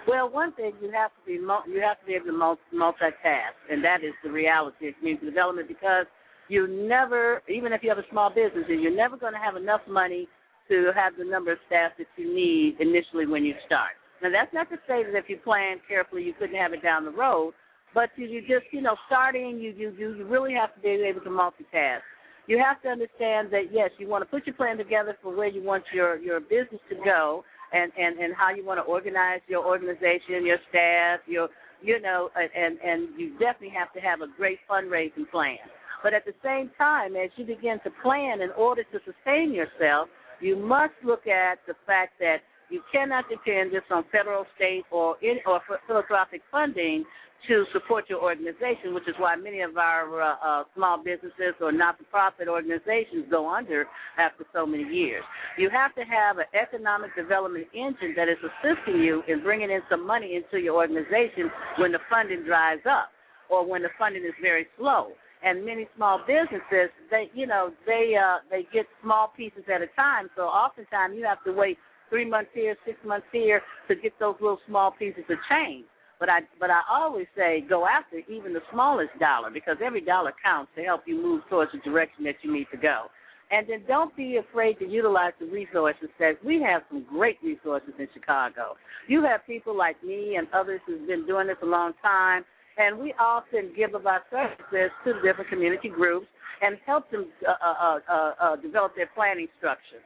Well, 0.08 0.30
one 0.30 0.52
thing 0.54 0.72
you 0.82 0.90
have 0.90 1.10
to 1.10 1.20
be 1.26 1.34
you 1.34 1.82
have 1.82 2.00
to 2.00 2.06
be 2.06 2.14
able 2.14 2.26
to 2.26 2.56
multitask, 2.74 3.56
and 3.70 3.84
that 3.84 4.02
is 4.02 4.12
the 4.24 4.30
reality 4.30 4.88
of 4.88 4.94
community 4.98 5.26
development 5.26 5.68
because 5.68 6.06
you 6.48 6.66
never, 6.66 7.42
even 7.48 7.72
if 7.72 7.82
you 7.82 7.88
have 7.90 7.98
a 7.98 8.08
small 8.10 8.28
business, 8.28 8.64
you're 8.68 8.94
never 8.94 9.16
going 9.16 9.34
to 9.34 9.38
have 9.38 9.56
enough 9.56 9.82
money 9.88 10.26
to 10.68 10.90
have 10.94 11.12
the 11.18 11.24
number 11.24 11.52
of 11.52 11.58
staff 11.66 11.92
that 11.98 12.06
you 12.16 12.34
need 12.34 12.76
initially 12.80 13.26
when 13.26 13.44
you 13.44 13.54
start. 13.66 13.92
Now, 14.22 14.30
that's 14.30 14.52
not 14.52 14.68
to 14.70 14.76
say 14.86 15.02
that 15.04 15.16
if 15.16 15.26
you 15.28 15.36
plan 15.38 15.78
carefully, 15.88 16.22
you 16.22 16.34
couldn't 16.38 16.56
have 16.56 16.72
it 16.72 16.82
down 16.82 17.04
the 17.04 17.10
road, 17.10 17.54
but 17.94 18.10
you, 18.16 18.26
you 18.26 18.40
just, 18.40 18.66
you 18.72 18.82
know, 18.82 18.96
starting, 19.06 19.58
you, 19.58 19.72
you 19.76 19.90
you 19.98 20.26
really 20.26 20.52
have 20.54 20.74
to 20.74 20.80
be 20.80 20.88
able 20.88 21.20
to 21.22 21.30
multitask. 21.30 22.00
You 22.46 22.58
have 22.58 22.82
to 22.82 22.88
understand 22.88 23.52
that 23.52 23.72
yes, 23.72 23.90
you 23.98 24.08
want 24.08 24.22
to 24.22 24.30
put 24.30 24.46
your 24.46 24.54
plan 24.56 24.76
together 24.76 25.16
for 25.22 25.34
where 25.34 25.48
you 25.48 25.62
want 25.62 25.84
your 25.94 26.18
your 26.18 26.40
business 26.40 26.80
to 26.90 26.96
go, 27.04 27.44
and 27.72 27.92
and 27.98 28.18
and 28.18 28.34
how 28.34 28.50
you 28.54 28.64
want 28.64 28.78
to 28.78 28.84
organize 28.84 29.40
your 29.48 29.64
organization, 29.64 30.44
your 30.44 30.58
staff, 30.68 31.20
your 31.26 31.48
you 31.82 32.00
know, 32.00 32.28
and 32.36 32.78
and, 32.78 33.08
you 33.18 33.30
definitely 33.38 33.72
have 33.76 33.92
to 33.94 34.00
have 34.00 34.20
a 34.20 34.26
great 34.36 34.58
fundraising 34.70 35.28
plan. 35.30 35.56
But 36.02 36.14
at 36.14 36.24
the 36.24 36.34
same 36.44 36.70
time, 36.78 37.16
as 37.16 37.30
you 37.36 37.44
begin 37.44 37.78
to 37.84 37.90
plan 38.02 38.40
in 38.40 38.50
order 38.56 38.82
to 38.84 38.98
sustain 39.04 39.52
yourself, 39.52 40.08
you 40.40 40.56
must 40.56 40.94
look 41.04 41.26
at 41.26 41.58
the 41.66 41.74
fact 41.86 42.18
that 42.20 42.38
you 42.70 42.82
cannot 42.92 43.24
depend 43.28 43.72
just 43.72 43.90
on 43.90 44.04
federal, 44.12 44.46
state, 44.56 44.84
or 44.90 45.16
in, 45.22 45.38
or 45.46 45.60
philanthropic 45.86 46.40
funding 46.50 47.04
to 47.48 47.64
support 47.72 48.08
your 48.08 48.22
organization, 48.22 48.94
which 48.94 49.08
is 49.08 49.14
why 49.18 49.36
many 49.36 49.60
of 49.60 49.76
our 49.76 50.20
uh, 50.20 50.34
uh, 50.42 50.64
small 50.74 50.98
businesses 50.98 51.54
or 51.60 51.72
not-for-profit 51.72 52.48
organizations 52.48 53.26
go 53.30 53.48
under 53.48 53.86
after 54.18 54.44
so 54.52 54.66
many 54.66 54.84
years. 54.84 55.24
You 55.58 55.70
have 55.70 55.94
to 55.94 56.02
have 56.02 56.38
an 56.38 56.50
economic 56.54 57.14
development 57.16 57.66
engine 57.74 58.14
that 58.16 58.28
is 58.28 58.38
assisting 58.40 59.00
you 59.00 59.22
in 59.28 59.42
bringing 59.42 59.70
in 59.70 59.80
some 59.88 60.06
money 60.06 60.36
into 60.36 60.62
your 60.62 60.76
organization 60.76 61.50
when 61.78 61.92
the 61.92 62.00
funding 62.08 62.44
dries 62.44 62.80
up 62.88 63.10
or 63.48 63.66
when 63.66 63.82
the 63.82 63.90
funding 63.98 64.24
is 64.24 64.34
very 64.40 64.66
slow. 64.78 65.08
And 65.42 65.64
many 65.64 65.88
small 65.96 66.20
businesses, 66.26 66.90
they, 67.10 67.30
you 67.32 67.46
know, 67.46 67.70
they 67.86 68.12
uh, 68.14 68.38
they 68.50 68.66
get 68.74 68.84
small 69.02 69.32
pieces 69.34 69.62
at 69.74 69.80
a 69.80 69.86
time. 69.96 70.28
So 70.36 70.42
oftentimes 70.42 71.14
you 71.16 71.24
have 71.24 71.42
to 71.44 71.52
wait 71.52 71.78
three 72.10 72.28
months 72.28 72.50
here, 72.52 72.76
six 72.84 72.98
months 73.06 73.26
here 73.32 73.62
to 73.88 73.94
get 73.94 74.12
those 74.20 74.34
little 74.40 74.58
small 74.68 74.90
pieces 74.90 75.24
of 75.30 75.38
change. 75.48 75.86
But 76.20 76.28
I 76.28 76.40
but 76.60 76.70
I 76.70 76.82
always 76.88 77.26
say 77.34 77.64
go 77.66 77.86
after 77.86 78.18
even 78.30 78.52
the 78.52 78.60
smallest 78.70 79.18
dollar 79.18 79.50
because 79.50 79.78
every 79.82 80.02
dollar 80.02 80.32
counts 80.44 80.70
to 80.76 80.82
help 80.82 81.02
you 81.06 81.16
move 81.20 81.42
towards 81.48 81.72
the 81.72 81.78
direction 81.78 82.24
that 82.24 82.36
you 82.42 82.52
need 82.52 82.66
to 82.70 82.76
go. 82.76 83.06
And 83.50 83.66
then 83.68 83.82
don't 83.88 84.14
be 84.16 84.36
afraid 84.36 84.78
to 84.78 84.86
utilize 84.86 85.32
the 85.40 85.46
resources 85.46 86.08
that 86.20 86.34
we 86.44 86.62
have 86.62 86.82
some 86.88 87.04
great 87.08 87.38
resources 87.42 87.94
in 87.98 88.06
Chicago. 88.14 88.76
You 89.08 89.24
have 89.24 89.44
people 89.46 89.76
like 89.76 90.00
me 90.04 90.36
and 90.36 90.46
others 90.54 90.80
who've 90.86 91.04
been 91.08 91.26
doing 91.26 91.48
this 91.48 91.56
a 91.62 91.66
long 91.66 91.94
time, 92.00 92.44
and 92.76 92.96
we 92.98 93.12
often 93.18 93.72
give 93.76 93.94
of 93.94 94.06
our 94.06 94.22
services 94.30 94.92
to 95.04 95.14
different 95.22 95.50
community 95.50 95.88
groups 95.88 96.26
and 96.62 96.76
help 96.86 97.10
them 97.10 97.26
uh, 97.48 97.52
uh, 97.64 97.98
uh, 98.08 98.32
uh, 98.40 98.56
develop 98.56 98.94
their 98.94 99.08
planning 99.14 99.48
structures. 99.58 100.04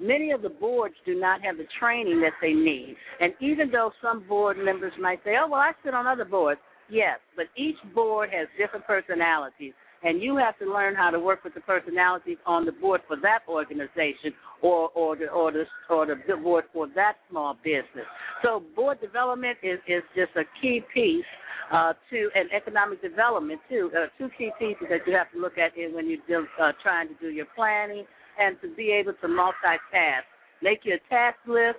Many 0.00 0.30
of 0.32 0.42
the 0.42 0.48
boards 0.48 0.94
do 1.04 1.18
not 1.18 1.40
have 1.42 1.56
the 1.56 1.66
training 1.80 2.20
that 2.20 2.34
they 2.42 2.52
need. 2.52 2.96
And 3.20 3.32
even 3.40 3.70
though 3.70 3.92
some 4.02 4.26
board 4.28 4.58
members 4.58 4.92
might 5.00 5.20
say, 5.24 5.36
oh, 5.40 5.48
well, 5.48 5.60
I 5.60 5.72
sit 5.84 5.94
on 5.94 6.06
other 6.06 6.24
boards, 6.24 6.60
yes, 6.90 7.18
but 7.34 7.46
each 7.56 7.76
board 7.94 8.30
has 8.32 8.48
different 8.58 8.86
personalities. 8.86 9.72
And 10.02 10.22
you 10.22 10.36
have 10.36 10.58
to 10.58 10.66
learn 10.66 10.94
how 10.94 11.10
to 11.10 11.18
work 11.18 11.42
with 11.42 11.54
the 11.54 11.60
personalities 11.60 12.36
on 12.46 12.66
the 12.66 12.72
board 12.72 13.00
for 13.08 13.16
that 13.22 13.40
organization 13.48 14.34
or, 14.62 14.90
or, 14.94 15.16
the, 15.16 15.28
or, 15.28 15.50
the, 15.50 15.64
or 15.88 16.06
the 16.06 16.36
board 16.36 16.64
for 16.72 16.86
that 16.94 17.14
small 17.30 17.56
business. 17.64 18.06
So 18.42 18.62
board 18.76 19.00
development 19.00 19.56
is, 19.62 19.78
is 19.88 20.02
just 20.14 20.36
a 20.36 20.44
key 20.60 20.82
piece 20.92 21.24
uh, 21.72 21.92
to 22.10 22.30
and 22.34 22.48
economic 22.52 23.02
development 23.02 23.60
too. 23.68 23.90
Uh, 23.96 24.06
two 24.18 24.28
key 24.38 24.50
pieces 24.58 24.86
that 24.90 25.00
you 25.06 25.14
have 25.14 25.30
to 25.32 25.38
look 25.38 25.58
at 25.58 25.72
when 25.92 26.08
you're 26.28 26.46
uh, 26.60 26.72
trying 26.82 27.08
to 27.08 27.14
do 27.20 27.28
your 27.28 27.46
planning 27.56 28.04
and 28.38 28.56
to 28.62 28.74
be 28.74 28.90
able 28.92 29.12
to 29.14 29.26
multitask. 29.26 30.26
Make 30.62 30.84
your 30.84 30.98
task 31.08 31.38
list 31.46 31.78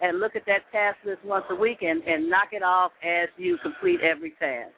and 0.00 0.20
look 0.20 0.36
at 0.36 0.42
that 0.46 0.70
task 0.72 0.98
list 1.04 1.24
once 1.24 1.44
a 1.50 1.54
week 1.54 1.78
and, 1.82 2.02
and 2.02 2.28
knock 2.28 2.48
it 2.52 2.62
off 2.62 2.92
as 3.02 3.28
you 3.36 3.58
complete 3.62 4.00
every 4.00 4.32
task. 4.38 4.72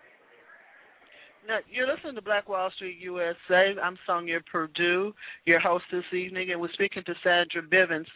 Now, 1.44 1.60
you're 1.68 1.84
listening 1.84 2.14
to 2.14 2.24
Black 2.24 2.48
Wall 2.48 2.72
Street 2.74 2.96
USA. 3.04 3.76
I'm 3.76 3.98
Sonia 4.06 4.40
Purdue, 4.50 5.12
your 5.44 5.60
host 5.60 5.84
this 5.92 6.08
evening, 6.16 6.52
and 6.52 6.58
we're 6.60 6.72
speaking 6.72 7.02
to 7.04 7.12
Sandra 7.20 7.60
Bivens, 7.60 8.08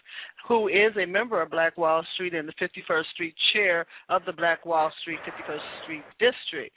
who 0.49 0.69
is 0.69 0.97
a 0.97 1.05
member 1.05 1.43
of 1.43 1.51
Black 1.51 1.77
Wall 1.77 2.01
Street 2.15 2.33
and 2.33 2.49
the 2.49 2.57
51st 2.57 3.05
Street 3.13 3.35
chair 3.53 3.85
of 4.09 4.23
the 4.25 4.33
Black 4.33 4.65
Wall 4.65 4.91
Street 5.03 5.19
51st 5.29 5.67
Street 5.85 6.05
District. 6.17 6.73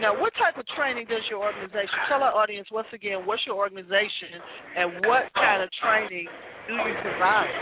Now, 0.00 0.18
what 0.18 0.32
type 0.40 0.56
of 0.56 0.64
training 0.72 1.04
does 1.04 1.20
your 1.28 1.44
organization? 1.44 1.92
Tell 2.08 2.22
our 2.22 2.32
audience 2.32 2.68
once 2.72 2.88
again 2.94 3.28
what's 3.28 3.44
your 3.44 3.56
organization 3.56 4.40
and 4.80 5.04
what 5.04 5.28
kind 5.36 5.62
of 5.62 5.68
training 5.84 6.24
do 6.64 6.80
you 6.80 6.94
provide? 7.04 7.52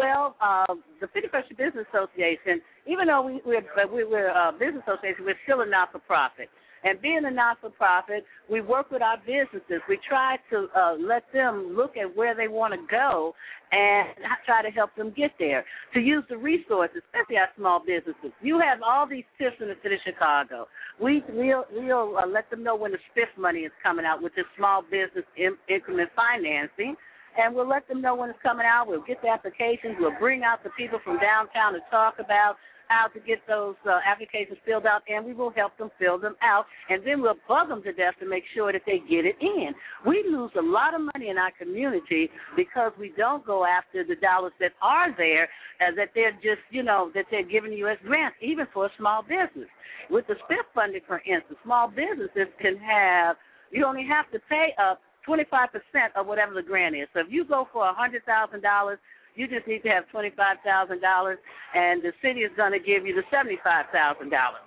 Well, 0.00 0.34
uh, 0.40 0.80
the 1.04 1.12
51st 1.12 1.44
Street 1.44 1.60
Business 1.60 1.84
Association, 1.92 2.64
even 2.88 3.04
though 3.04 3.20
we, 3.20 3.44
we're, 3.44 3.68
we're 3.84 4.32
a 4.32 4.50
business 4.56 4.80
association, 4.88 5.28
we're 5.28 5.36
still 5.44 5.60
a 5.60 5.68
not 5.68 5.92
for 5.92 6.00
profit. 6.00 6.48
And 6.84 7.00
being 7.00 7.22
a 7.24 7.30
not 7.30 7.60
for 7.60 7.70
profit, 7.70 8.24
we 8.50 8.60
work 8.60 8.90
with 8.90 9.00
our 9.00 9.16
businesses. 9.18 9.80
We 9.88 9.98
try 10.06 10.36
to 10.50 10.68
uh, 10.76 10.94
let 11.00 11.24
them 11.32 11.74
look 11.74 11.96
at 11.96 12.14
where 12.14 12.34
they 12.36 12.46
want 12.46 12.74
to 12.74 12.80
go 12.90 13.34
and 13.72 14.08
try 14.44 14.62
to 14.62 14.70
help 14.70 14.94
them 14.94 15.12
get 15.16 15.32
there. 15.38 15.64
To 15.94 16.00
use 16.00 16.24
the 16.28 16.36
resources, 16.36 17.02
especially 17.06 17.38
our 17.38 17.48
small 17.56 17.80
businesses. 17.80 18.32
You 18.42 18.60
have 18.60 18.80
all 18.82 19.08
these 19.08 19.24
TIFs 19.40 19.60
in 19.60 19.68
the 19.68 19.76
city 19.82 19.94
of 19.94 20.00
Chicago. 20.04 20.68
We 21.00 21.24
we'll, 21.30 21.64
we'll 21.72 22.18
uh, 22.18 22.26
let 22.26 22.50
them 22.50 22.62
know 22.62 22.76
when 22.76 22.92
the 22.92 22.98
spiff 23.10 23.32
money 23.40 23.60
is 23.60 23.72
coming 23.82 24.04
out, 24.04 24.22
which 24.22 24.34
is 24.36 24.44
small 24.56 24.82
business 24.82 25.24
in, 25.36 25.56
increment 25.68 26.10
financing 26.14 26.96
and 27.36 27.54
we'll 27.54 27.68
let 27.68 27.86
them 27.88 28.00
know 28.00 28.14
when 28.14 28.30
it's 28.30 28.38
coming 28.42 28.66
out. 28.66 28.86
We'll 28.86 29.02
get 29.02 29.20
the 29.22 29.28
applications. 29.28 29.96
We'll 29.98 30.18
bring 30.20 30.44
out 30.44 30.62
the 30.62 30.70
people 30.78 31.00
from 31.02 31.18
downtown 31.18 31.72
to 31.72 31.80
talk 31.90 32.14
about 32.18 32.56
how 32.88 33.08
to 33.08 33.20
get 33.20 33.38
those 33.48 33.74
uh, 33.88 34.00
applications 34.06 34.58
filled 34.64 34.86
out, 34.86 35.02
and 35.08 35.24
we 35.24 35.34
will 35.34 35.50
help 35.50 35.76
them 35.78 35.90
fill 35.98 36.18
them 36.18 36.36
out, 36.42 36.66
and 36.88 37.06
then 37.06 37.20
we'll 37.22 37.38
bug 37.48 37.68
them 37.68 37.82
to 37.82 37.92
death 37.92 38.14
to 38.20 38.28
make 38.28 38.44
sure 38.54 38.72
that 38.72 38.82
they 38.86 38.98
get 39.08 39.24
it 39.24 39.36
in. 39.40 39.74
We 40.06 40.24
lose 40.28 40.50
a 40.58 40.62
lot 40.62 40.94
of 40.94 41.00
money 41.14 41.28
in 41.30 41.38
our 41.38 41.52
community 41.58 42.30
because 42.56 42.92
we 42.98 43.12
don't 43.16 43.44
go 43.44 43.64
after 43.64 44.04
the 44.04 44.16
dollars 44.16 44.52
that 44.60 44.72
are 44.82 45.14
there, 45.16 45.44
as 45.80 45.96
that 45.96 46.10
they're 46.14 46.32
just, 46.32 46.62
you 46.70 46.82
know, 46.82 47.10
that 47.14 47.26
they're 47.30 47.46
giving 47.46 47.72
you 47.72 47.88
as 47.88 47.98
grants, 48.04 48.36
even 48.42 48.66
for 48.72 48.86
a 48.86 48.90
small 48.98 49.22
business. 49.22 49.68
With 50.10 50.26
the 50.26 50.34
SPIF 50.44 50.66
funding, 50.74 51.00
for 51.06 51.18
instance, 51.24 51.58
small 51.64 51.88
businesses 51.88 52.52
can 52.60 52.76
have, 52.78 53.36
you 53.70 53.84
only 53.84 54.06
have 54.06 54.30
to 54.32 54.38
pay 54.48 54.74
up 54.78 55.00
25% 55.26 55.68
of 56.16 56.26
whatever 56.26 56.54
the 56.54 56.62
grant 56.62 56.94
is. 56.94 57.08
So 57.14 57.20
if 57.20 57.26
you 57.30 57.44
go 57.44 57.66
for 57.72 57.88
a 57.88 57.94
$100,000, 57.94 58.96
you 59.34 59.48
just 59.48 59.66
need 59.66 59.82
to 59.82 59.90
have 59.90 60.08
twenty-five 60.10 60.58
thousand 60.64 61.00
dollars, 61.00 61.38
and 61.74 62.02
the 62.02 62.12
city 62.22 62.40
is 62.40 62.52
going 62.56 62.72
to 62.72 62.78
give 62.78 63.06
you 63.06 63.14
the 63.14 63.26
seventy-five 63.30 63.86
thousand 63.92 64.30
dollars. 64.30 64.62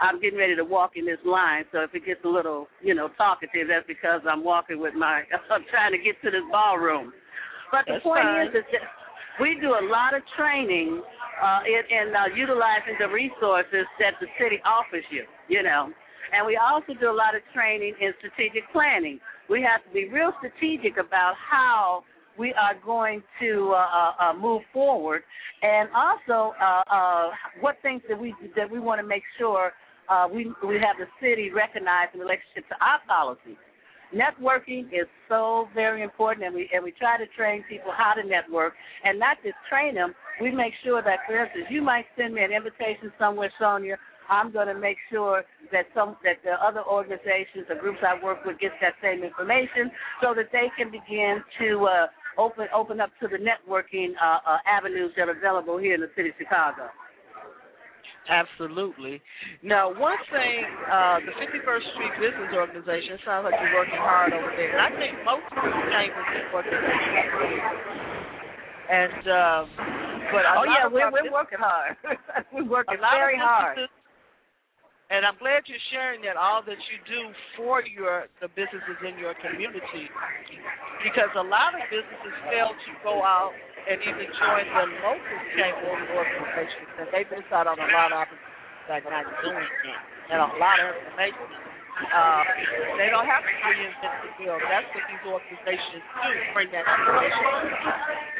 I'm 0.00 0.20
getting 0.20 0.38
ready 0.38 0.56
to 0.56 0.64
walk 0.64 0.96
in 0.96 1.06
this 1.06 1.22
line, 1.24 1.64
so 1.70 1.80
if 1.80 1.94
it 1.94 2.04
gets 2.04 2.20
a 2.24 2.28
little, 2.28 2.66
you 2.82 2.94
know, 2.94 3.08
talkative, 3.16 3.70
that's 3.70 3.86
because 3.86 4.22
I'm 4.26 4.42
walking 4.42 4.80
with 4.80 4.94
my, 4.94 5.22
I'm 5.50 5.64
trying 5.70 5.92
to 5.92 5.98
get 6.02 6.18
to 6.22 6.30
this 6.30 6.42
ballroom. 6.50 7.12
But 7.70 7.86
the 7.86 7.94
That's 7.94 8.02
point 8.02 8.26
fine. 8.26 8.46
is 8.48 8.54
that 8.54 8.66
we 9.40 9.58
do 9.60 9.70
a 9.70 9.84
lot 9.86 10.14
of 10.14 10.22
training 10.36 11.02
uh, 11.42 11.60
in, 11.66 11.82
in 11.90 12.06
uh, 12.14 12.30
utilizing 12.34 12.98
the 12.98 13.10
resources 13.10 13.86
that 13.98 14.14
the 14.20 14.26
city 14.38 14.58
offers 14.66 15.04
you, 15.10 15.24
you 15.48 15.62
know. 15.62 15.90
And 16.34 16.46
we 16.46 16.58
also 16.58 16.94
do 16.98 17.10
a 17.10 17.14
lot 17.14 17.34
of 17.34 17.42
training 17.54 17.94
in 18.00 18.10
strategic 18.18 18.66
planning. 18.72 19.20
We 19.50 19.62
have 19.62 19.84
to 19.86 19.90
be 19.94 20.08
real 20.08 20.32
strategic 20.38 20.98
about 20.98 21.34
how 21.38 22.02
we 22.38 22.52
are 22.54 22.74
going 22.84 23.22
to 23.40 23.72
uh, 23.72 23.76
uh, 23.76 24.30
uh, 24.30 24.34
move 24.34 24.62
forward, 24.72 25.22
and 25.62 25.88
also 25.94 26.54
uh, 26.60 26.82
uh, 26.90 27.30
what 27.60 27.76
things 27.82 28.02
that 28.08 28.20
we 28.20 28.34
that 28.56 28.70
we 28.70 28.80
want 28.80 29.00
to 29.00 29.06
make 29.06 29.22
sure 29.38 29.72
uh, 30.08 30.26
we 30.32 30.52
we 30.66 30.74
have 30.74 30.96
the 30.98 31.06
city 31.20 31.50
recognize 31.50 32.08
in 32.14 32.20
relationship 32.20 32.68
to 32.68 32.76
our 32.80 33.00
policies. 33.06 33.56
Networking 34.14 34.86
is 34.92 35.08
so 35.28 35.66
very 35.74 36.02
important, 36.02 36.46
and 36.46 36.54
we 36.54 36.68
and 36.72 36.84
we 36.84 36.92
try 36.92 37.18
to 37.18 37.26
train 37.36 37.64
people 37.68 37.92
how 37.96 38.14
to 38.14 38.26
network, 38.26 38.74
and 39.04 39.18
not 39.18 39.38
just 39.42 39.56
train 39.68 39.94
them. 39.94 40.14
We 40.40 40.50
make 40.50 40.72
sure 40.84 41.02
that, 41.02 41.20
for 41.26 41.44
instance, 41.44 41.66
you 41.70 41.82
might 41.82 42.06
send 42.16 42.34
me 42.34 42.42
an 42.42 42.52
invitation 42.52 43.12
somewhere, 43.18 43.52
Sonia. 43.58 43.96
I'm 44.30 44.52
going 44.52 44.68
to 44.68 44.74
make 44.74 44.96
sure 45.10 45.42
that 45.72 45.86
some 45.94 46.16
that 46.24 46.36
the 46.44 46.52
other 46.64 46.82
organizations 46.84 47.66
or 47.68 47.76
groups 47.76 47.98
I 48.06 48.22
work 48.22 48.44
with 48.44 48.58
get 48.60 48.72
that 48.80 48.94
same 49.02 49.22
information, 49.22 49.90
so 50.22 50.34
that 50.34 50.48
they 50.52 50.70
can 50.78 50.90
begin 50.90 51.42
to 51.60 51.86
uh, 51.86 52.06
open 52.38 52.66
open 52.74 53.00
up 53.00 53.10
to 53.20 53.28
the 53.28 53.38
networking 53.38 54.12
uh, 54.20 54.38
uh, 54.46 54.58
avenues 54.66 55.12
that 55.16 55.28
are 55.28 55.36
available 55.36 55.78
here 55.78 55.94
in 55.94 56.00
the 56.00 56.10
city 56.16 56.30
of 56.30 56.34
Chicago. 56.38 56.88
Absolutely. 58.24 59.20
Now, 59.62 59.92
one 59.92 60.16
thing, 60.32 60.64
uh, 60.88 61.20
the 61.28 61.32
51st 61.36 61.84
Street 61.92 62.14
Business 62.16 62.56
Organization 62.56 63.20
sounds 63.20 63.44
like 63.44 63.52
you're 63.60 63.76
working 63.76 64.00
hard 64.00 64.32
over 64.32 64.48
there, 64.56 64.72
and 64.72 64.80
I 64.80 64.90
think 64.96 65.12
most 65.28 65.44
of 65.52 65.60
the 65.60 65.84
chambers 65.92 66.24
are 66.32 66.48
working 66.56 66.80
hard. 66.80 67.44
And 68.88 69.22
um, 69.28 69.62
but 70.32 70.44
a 70.48 70.52
oh 70.56 70.64
yeah, 70.64 70.88
we're 70.88 71.12
we're 71.16 71.32
working 71.32 71.60
hard. 71.60 71.96
we're 72.52 72.64
working 72.68 72.96
very 73.00 73.36
hard. 73.36 73.76
businesses- 73.76 74.03
And 75.14 75.22
I'm 75.22 75.38
glad 75.38 75.62
you're 75.70 75.86
sharing 75.94 76.26
that 76.26 76.34
all 76.34 76.58
that 76.66 76.80
you 76.90 76.98
do 77.06 77.30
for 77.54 77.86
your 77.86 78.26
the 78.42 78.50
businesses 78.50 78.98
in 79.06 79.14
your 79.14 79.38
community, 79.38 80.10
because 81.06 81.30
a 81.38 81.46
lot 81.46 81.70
of 81.78 81.86
businesses 81.86 82.34
fail 82.50 82.74
to 82.74 82.90
go 83.06 83.22
out 83.22 83.54
and 83.86 84.02
even 84.02 84.26
join 84.26 84.66
the 84.66 84.84
local 85.06 85.38
chamber 85.54 85.86
organizations, 86.18 86.90
and 86.98 87.06
they 87.14 87.22
miss 87.30 87.46
out 87.54 87.70
on 87.70 87.78
a 87.78 87.88
lot 87.94 88.10
of 88.10 88.26
opportunities 88.26 88.90
by 88.90 88.98
not 89.06 89.22
doing 89.38 89.62
it, 89.62 90.34
and 90.34 90.42
a 90.42 90.50
lot 90.58 90.82
of 90.82 90.98
information. 90.98 91.46
Uh, 91.94 92.42
they 92.98 93.06
don't 93.06 93.30
have 93.30 93.46
to 93.46 93.54
reinvent 93.70 94.18
the 94.18 94.30
wheel. 94.42 94.58
That's 94.66 94.90
what 94.98 95.04
these 95.06 95.24
organizations 95.30 96.02
do, 96.02 96.30
bring 96.58 96.74
that 96.74 96.82
information. 96.82 97.46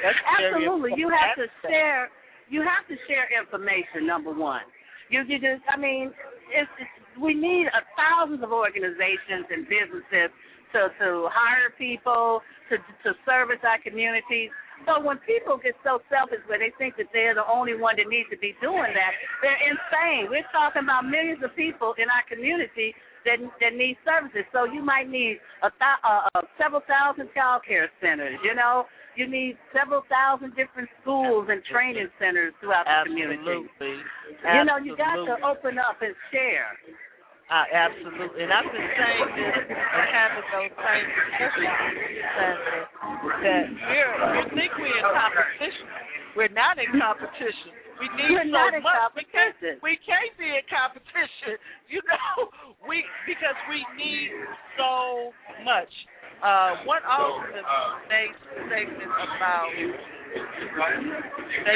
That's 0.02 0.18
Absolutely, 0.42 0.98
you 0.98 1.06
have 1.06 1.38
to 1.38 1.46
share. 1.62 2.10
You 2.50 2.66
have 2.66 2.82
to 2.90 2.98
share 3.06 3.30
information. 3.30 4.10
Number 4.10 4.34
one, 4.34 4.66
you 5.11 5.23
you 5.27 5.38
just. 5.38 5.62
I 5.69 5.77
mean, 5.77 6.12
it's, 6.53 6.71
it's 6.81 6.90
we 7.21 7.35
need 7.35 7.67
uh, 7.71 7.85
thousands 7.95 8.43
of 8.43 8.51
organizations 8.53 9.47
and 9.51 9.67
businesses 9.69 10.31
to 10.75 10.81
to 10.99 11.09
hire 11.31 11.71
people 11.79 12.43
to 12.71 12.77
to 13.07 13.17
service 13.25 13.62
our 13.62 13.79
communities. 13.83 14.51
So 14.87 15.01
when 15.01 15.23
people 15.23 15.57
get 15.57 15.79
so 15.87 16.03
selfish 16.11 16.43
where 16.51 16.59
they 16.59 16.75
think 16.77 16.99
that 16.99 17.09
they're 17.14 17.33
the 17.33 17.47
only 17.47 17.79
one 17.79 17.95
that 17.97 18.11
needs 18.11 18.29
to 18.35 18.37
be 18.37 18.59
doing 18.59 18.90
that, 18.90 19.12
they're 19.40 19.62
insane. 19.71 20.29
We're 20.29 20.45
talking 20.51 20.83
about 20.83 21.07
millions 21.07 21.40
of 21.47 21.55
people 21.55 21.95
in 21.97 22.11
our 22.11 22.27
community 22.27 22.93
that 23.25 23.38
that 23.62 23.73
need 23.79 23.97
services. 24.05 24.45
So 24.53 24.67
you 24.67 24.83
might 24.83 25.09
need 25.09 25.38
a 25.62 25.71
th- 25.71 26.01
uh, 26.03 26.29
uh, 26.35 26.43
several 26.59 26.83
thousand 26.90 27.31
child 27.33 27.62
care 27.62 27.88
centers. 28.03 28.37
You 28.43 28.55
know, 28.55 28.85
you 29.16 29.31
need 29.31 29.57
several 29.70 30.03
thousand 30.11 30.55
different 30.59 30.88
schools 31.03 31.46
and 31.50 31.62
training 31.70 32.09
centers 32.18 32.53
throughout 32.61 32.85
the 32.87 33.11
community. 33.11 33.40
Absolutely. 33.42 33.96
You 34.42 34.62
know, 34.66 34.79
you 34.83 34.96
got 34.98 35.18
to 35.22 35.38
open 35.46 35.79
up 35.79 36.03
and 36.03 36.14
share. 36.35 36.74
Uh, 37.44 37.68
absolutely. 37.68 38.40
And 38.40 38.50
I've 38.50 38.72
been 38.72 38.88
saying 38.96 39.29
this 39.37 39.68
and 39.68 40.09
having 40.09 40.46
those 40.48 40.72
same 40.81 41.07
discussions 41.12 41.77
that 43.44 43.64
we're, 43.85 44.12
we 44.33 44.40
think 44.57 44.70
we're 44.81 44.96
in 44.96 45.05
competition. 45.12 45.87
We're 46.35 46.57
not 46.57 46.81
in 46.81 46.88
competition. 46.96 47.85
We 48.00 48.09
need 48.16 48.33
We're 48.33 48.48
so 48.48 48.59
not 48.59 48.74
in 48.74 48.83
much. 48.83 49.12
We 49.14 49.24
can't, 49.31 49.55
we 49.85 49.94
can't 50.03 50.35
be 50.35 50.50
in 50.50 50.64
competition, 50.66 51.61
you 51.87 52.03
know, 52.03 52.50
we 52.88 53.05
because 53.29 53.55
we 53.70 53.87
need 53.94 54.35
so 54.74 55.31
much. 55.62 55.92
Uh, 56.42 56.77
one 56.85 57.03
officer 57.05 57.62
made 58.09 58.35
statement 58.66 59.12
about 59.12 59.70
they 59.75 59.87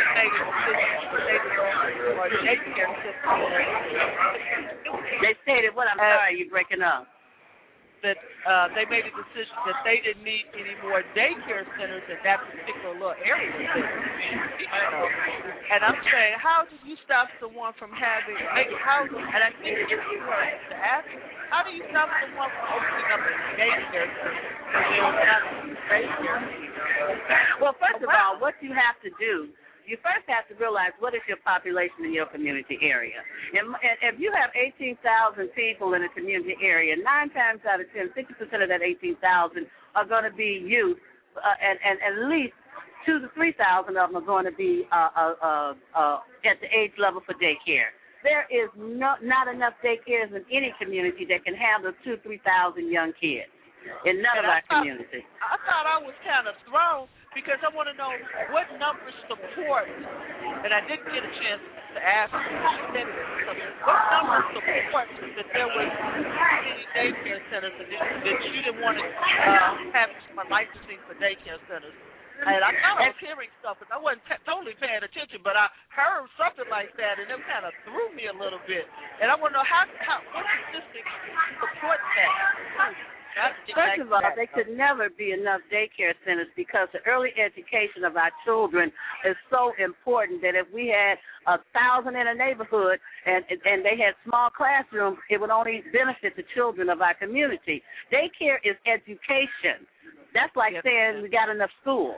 made 0.03 0.33
a 0.35 0.45
decision 0.45 1.01
they 1.25 1.39
or 2.19 2.27
daycare 2.43 2.93
system 3.03 3.37
They 5.23 5.35
stated 5.43 5.75
what? 5.75 5.89
I'm 5.89 5.99
Uh, 5.99 6.03
sorry, 6.19 6.35
you're 6.39 6.51
breaking 6.51 6.83
up. 6.83 7.07
That 8.03 8.19
uh, 8.47 8.69
they 8.75 8.87
made 8.87 9.05
a 9.05 9.13
decision 9.13 9.57
that 9.67 9.79
they 9.83 9.99
didn't 10.03 10.23
need 10.23 10.47
any 10.55 10.75
more 10.85 11.03
daycare 11.13 11.67
centers 11.77 12.05
in 12.07 12.19
that 12.23 12.39
particular 12.47 12.95
little 12.95 13.19
area. 13.21 13.51
And 15.69 15.81
I'm 15.85 16.01
saying, 16.07 16.35
how 16.41 16.65
do 16.69 16.77
you 16.87 16.97
stop 17.05 17.29
someone 17.43 17.75
from 17.77 17.91
having 17.93 18.39
make 18.55 18.73
how? 18.81 19.05
And 19.09 19.41
I 19.43 19.51
think 19.61 19.77
if 19.85 19.91
you 19.91 20.19
were 20.23 20.47
to 20.71 20.77
ask, 20.79 21.09
how 21.51 21.65
do 21.65 21.71
you 21.73 21.85
stop 21.91 22.09
someone 22.23 22.51
from 22.53 22.67
opening 22.77 23.09
up 23.13 23.23
a 23.25 23.33
daycare 23.59 24.09
center? 24.23 24.45
Well, 27.61 27.75
first 27.81 28.03
of 28.05 28.11
all, 28.11 28.39
what 28.41 28.55
you 28.61 28.71
have 28.73 28.97
to 29.03 29.11
do, 29.19 29.49
you 29.89 29.97
first 30.05 30.29
have 30.29 30.45
to 30.53 30.55
realize 30.61 30.93
what 31.01 31.17
is 31.17 31.25
your 31.27 31.41
population 31.41 32.05
in 32.05 32.13
your 32.13 32.29
community 32.29 32.77
area. 32.85 33.19
And, 33.57 33.73
and 33.73 33.97
if 34.15 34.21
you 34.21 34.29
have 34.37 34.53
18,000 34.53 35.01
people 35.57 35.95
in 35.97 36.05
a 36.05 36.11
community 36.13 36.55
area, 36.61 36.93
nine 37.01 37.33
times 37.33 37.65
out 37.65 37.81
of 37.81 37.89
10, 37.97 38.13
60% 38.13 38.37
of 38.63 38.69
that 38.69 38.85
18,000 38.85 39.17
are 39.97 40.05
going 40.05 40.29
to 40.29 40.35
be 40.37 40.61
youth, 40.61 41.01
uh, 41.41 41.57
and, 41.65 41.81
and 41.81 41.97
at 42.05 42.15
least 42.29 42.53
two 43.09 43.19
to 43.25 43.29
3,000 43.33 43.97
of 43.97 44.13
them 44.13 44.17
are 44.21 44.27
going 44.27 44.45
to 44.45 44.53
be 44.53 44.85
uh, 44.93 45.09
uh, 45.17 45.35
uh, 45.41 45.73
uh, 45.97 46.19
at 46.45 46.61
the 46.61 46.69
age 46.69 46.93
level 47.01 47.23
for 47.25 47.33
daycare. 47.41 47.89
there 48.27 48.45
is 48.53 48.69
no, 48.77 49.15
not 49.25 49.49
enough 49.49 49.73
daycares 49.81 50.29
in 50.37 50.45
any 50.53 50.75
community 50.77 51.25
that 51.25 51.41
can 51.49 51.55
handle 51.55 51.93
two, 52.05 52.17
three 52.23 52.41
thousand 52.45 52.91
young 52.93 53.13
kids 53.17 53.49
in 54.05 54.21
none 54.21 54.37
And 54.37 54.45
of 54.45 54.51
I 54.53 54.59
our 54.59 54.63
thought- 54.69 54.83
communities. 54.85 55.25
I 55.41 55.57
thought 55.65 55.87
I 55.87 55.97
was 56.05 56.13
kind 56.27 56.45
of 56.51 56.55
thrown 56.69 57.07
because 57.39 57.63
I 57.63 57.71
want 57.71 57.87
to 57.87 57.95
know 57.95 58.11
what 58.51 58.67
numbers 58.83 59.15
support, 59.31 59.87
and 59.87 60.75
I 60.75 60.83
didn't 60.91 61.07
get 61.07 61.23
a 61.23 61.33
chance 61.39 61.63
to 61.95 62.01
ask. 62.03 62.35
you. 62.35 62.99
What 63.87 64.01
numbers 64.11 64.47
support 64.59 65.07
that 65.39 65.47
there 65.55 65.71
was 65.71 65.91
any 66.59 66.83
daycare 66.99 67.39
centers 67.55 67.75
that 67.79 67.87
you 68.43 68.51
didn't 68.59 68.83
want 68.83 68.99
to 68.99 69.07
uh, 69.07 69.71
have 69.95 70.11
licensing 70.51 70.99
for 71.07 71.15
daycare 71.23 71.63
centers? 71.71 71.95
And 72.39 72.63
I 72.63 72.71
thought 72.71 73.03
I 73.03 73.11
was 73.11 73.19
hearing 73.23 73.51
stuff, 73.63 73.79
and 73.83 73.91
I 73.91 73.99
wasn't 73.99 74.23
t- 74.31 74.43
totally 74.47 74.75
paying 74.79 75.03
attention, 75.03 75.43
but 75.43 75.59
I 75.59 75.67
heard 75.95 76.27
something 76.39 76.67
like 76.71 76.91
that, 76.99 77.19
and 77.19 77.27
it 77.27 77.41
kind 77.51 77.67
of 77.67 77.75
threw 77.87 78.15
me 78.15 78.31
a 78.31 78.35
little 78.35 78.63
bit. 78.67 78.87
And 79.23 79.27
I 79.27 79.35
want 79.35 79.55
to 79.55 79.63
know 79.63 79.67
how, 79.67 79.87
how 80.07 80.23
what 80.35 80.47
statistics 80.71 81.11
support 81.59 81.99
that. 81.99 83.18
First 83.75 84.01
of 84.01 84.13
all, 84.13 84.21
that. 84.23 84.35
they 84.37 84.47
could 84.47 84.75
never 84.75 85.09
be 85.11 85.33
enough 85.33 85.61
daycare 85.73 86.15
centers 86.27 86.49
because 86.57 86.89
the 86.93 87.01
early 87.07 87.31
education 87.39 88.05
of 88.05 88.17
our 88.17 88.31
children 88.45 88.91
is 89.25 89.37
so 89.51 89.73
important 89.79 90.43
that 90.43 90.55
if 90.55 90.67
we 90.73 90.89
had 90.89 91.19
a 91.47 91.59
thousand 91.73 92.17
in 92.17 92.27
a 92.27 92.35
neighborhood 92.35 92.99
and 93.27 93.45
and 93.65 93.85
they 93.85 93.97
had 93.97 94.15
small 94.25 94.51
classrooms, 94.51 95.19
it 95.31 95.41
would 95.41 95.51
only 95.51 95.83
benefit 95.93 96.35
the 96.37 96.45
children 96.55 96.89
of 96.89 97.01
our 97.01 97.15
community. 97.15 97.83
Daycare 98.13 98.59
is 98.65 98.77
education. 98.87 99.87
That's 100.35 100.55
like 100.57 100.75
Yes, 100.75 100.85
saying 100.85 101.23
we 101.23 101.29
got 101.29 101.49
enough 101.49 101.71
schools. 101.81 102.17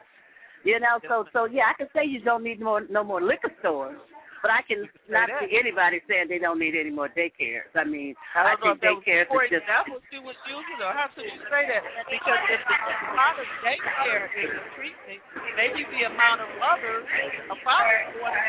You 0.65 0.79
know, 0.81 1.01
so 1.09 1.25
so 1.33 1.45
yeah, 1.47 1.73
I 1.73 1.75
can 1.77 1.89
say 1.95 2.05
you 2.05 2.21
don't 2.21 2.43
need 2.43 2.61
more 2.61 2.83
no 2.91 3.05
more 3.05 3.23
liquor 3.23 3.53
stores. 3.61 3.99
But 4.41 4.57
I 4.57 4.64
can 4.64 4.88
not 5.12 5.28
see 5.36 5.53
anybody 5.53 6.01
saying 6.09 6.32
they 6.32 6.41
don't 6.41 6.57
need 6.57 6.72
any 6.72 6.88
more 6.88 7.12
daycares. 7.12 7.68
I 7.76 7.84
mean, 7.84 8.16
I 8.32 8.53
I, 8.53 8.57
think 8.57 8.80
daycares 8.80 9.28
is 9.28 9.53
just 9.53 9.68
example 9.68 10.01
she 10.09 10.16
was 10.16 10.36
using, 10.49 10.80
or 10.80 10.97
how 10.97 11.12
could 11.12 11.28
you 11.28 11.45
say 11.45 11.68
that? 11.68 11.84
Because 12.09 12.41
if 12.49 12.61
the 12.64 12.76
amount 13.12 13.36
of 13.36 13.49
daycare 13.61 14.32
is 14.32 14.51
increasing, 14.64 15.20
maybe 15.61 15.84
the 15.93 16.09
amount 16.09 16.41
of 16.41 16.49
mothers, 16.57 17.05
a 17.53 17.57
father 17.61 17.99
going 18.16 18.41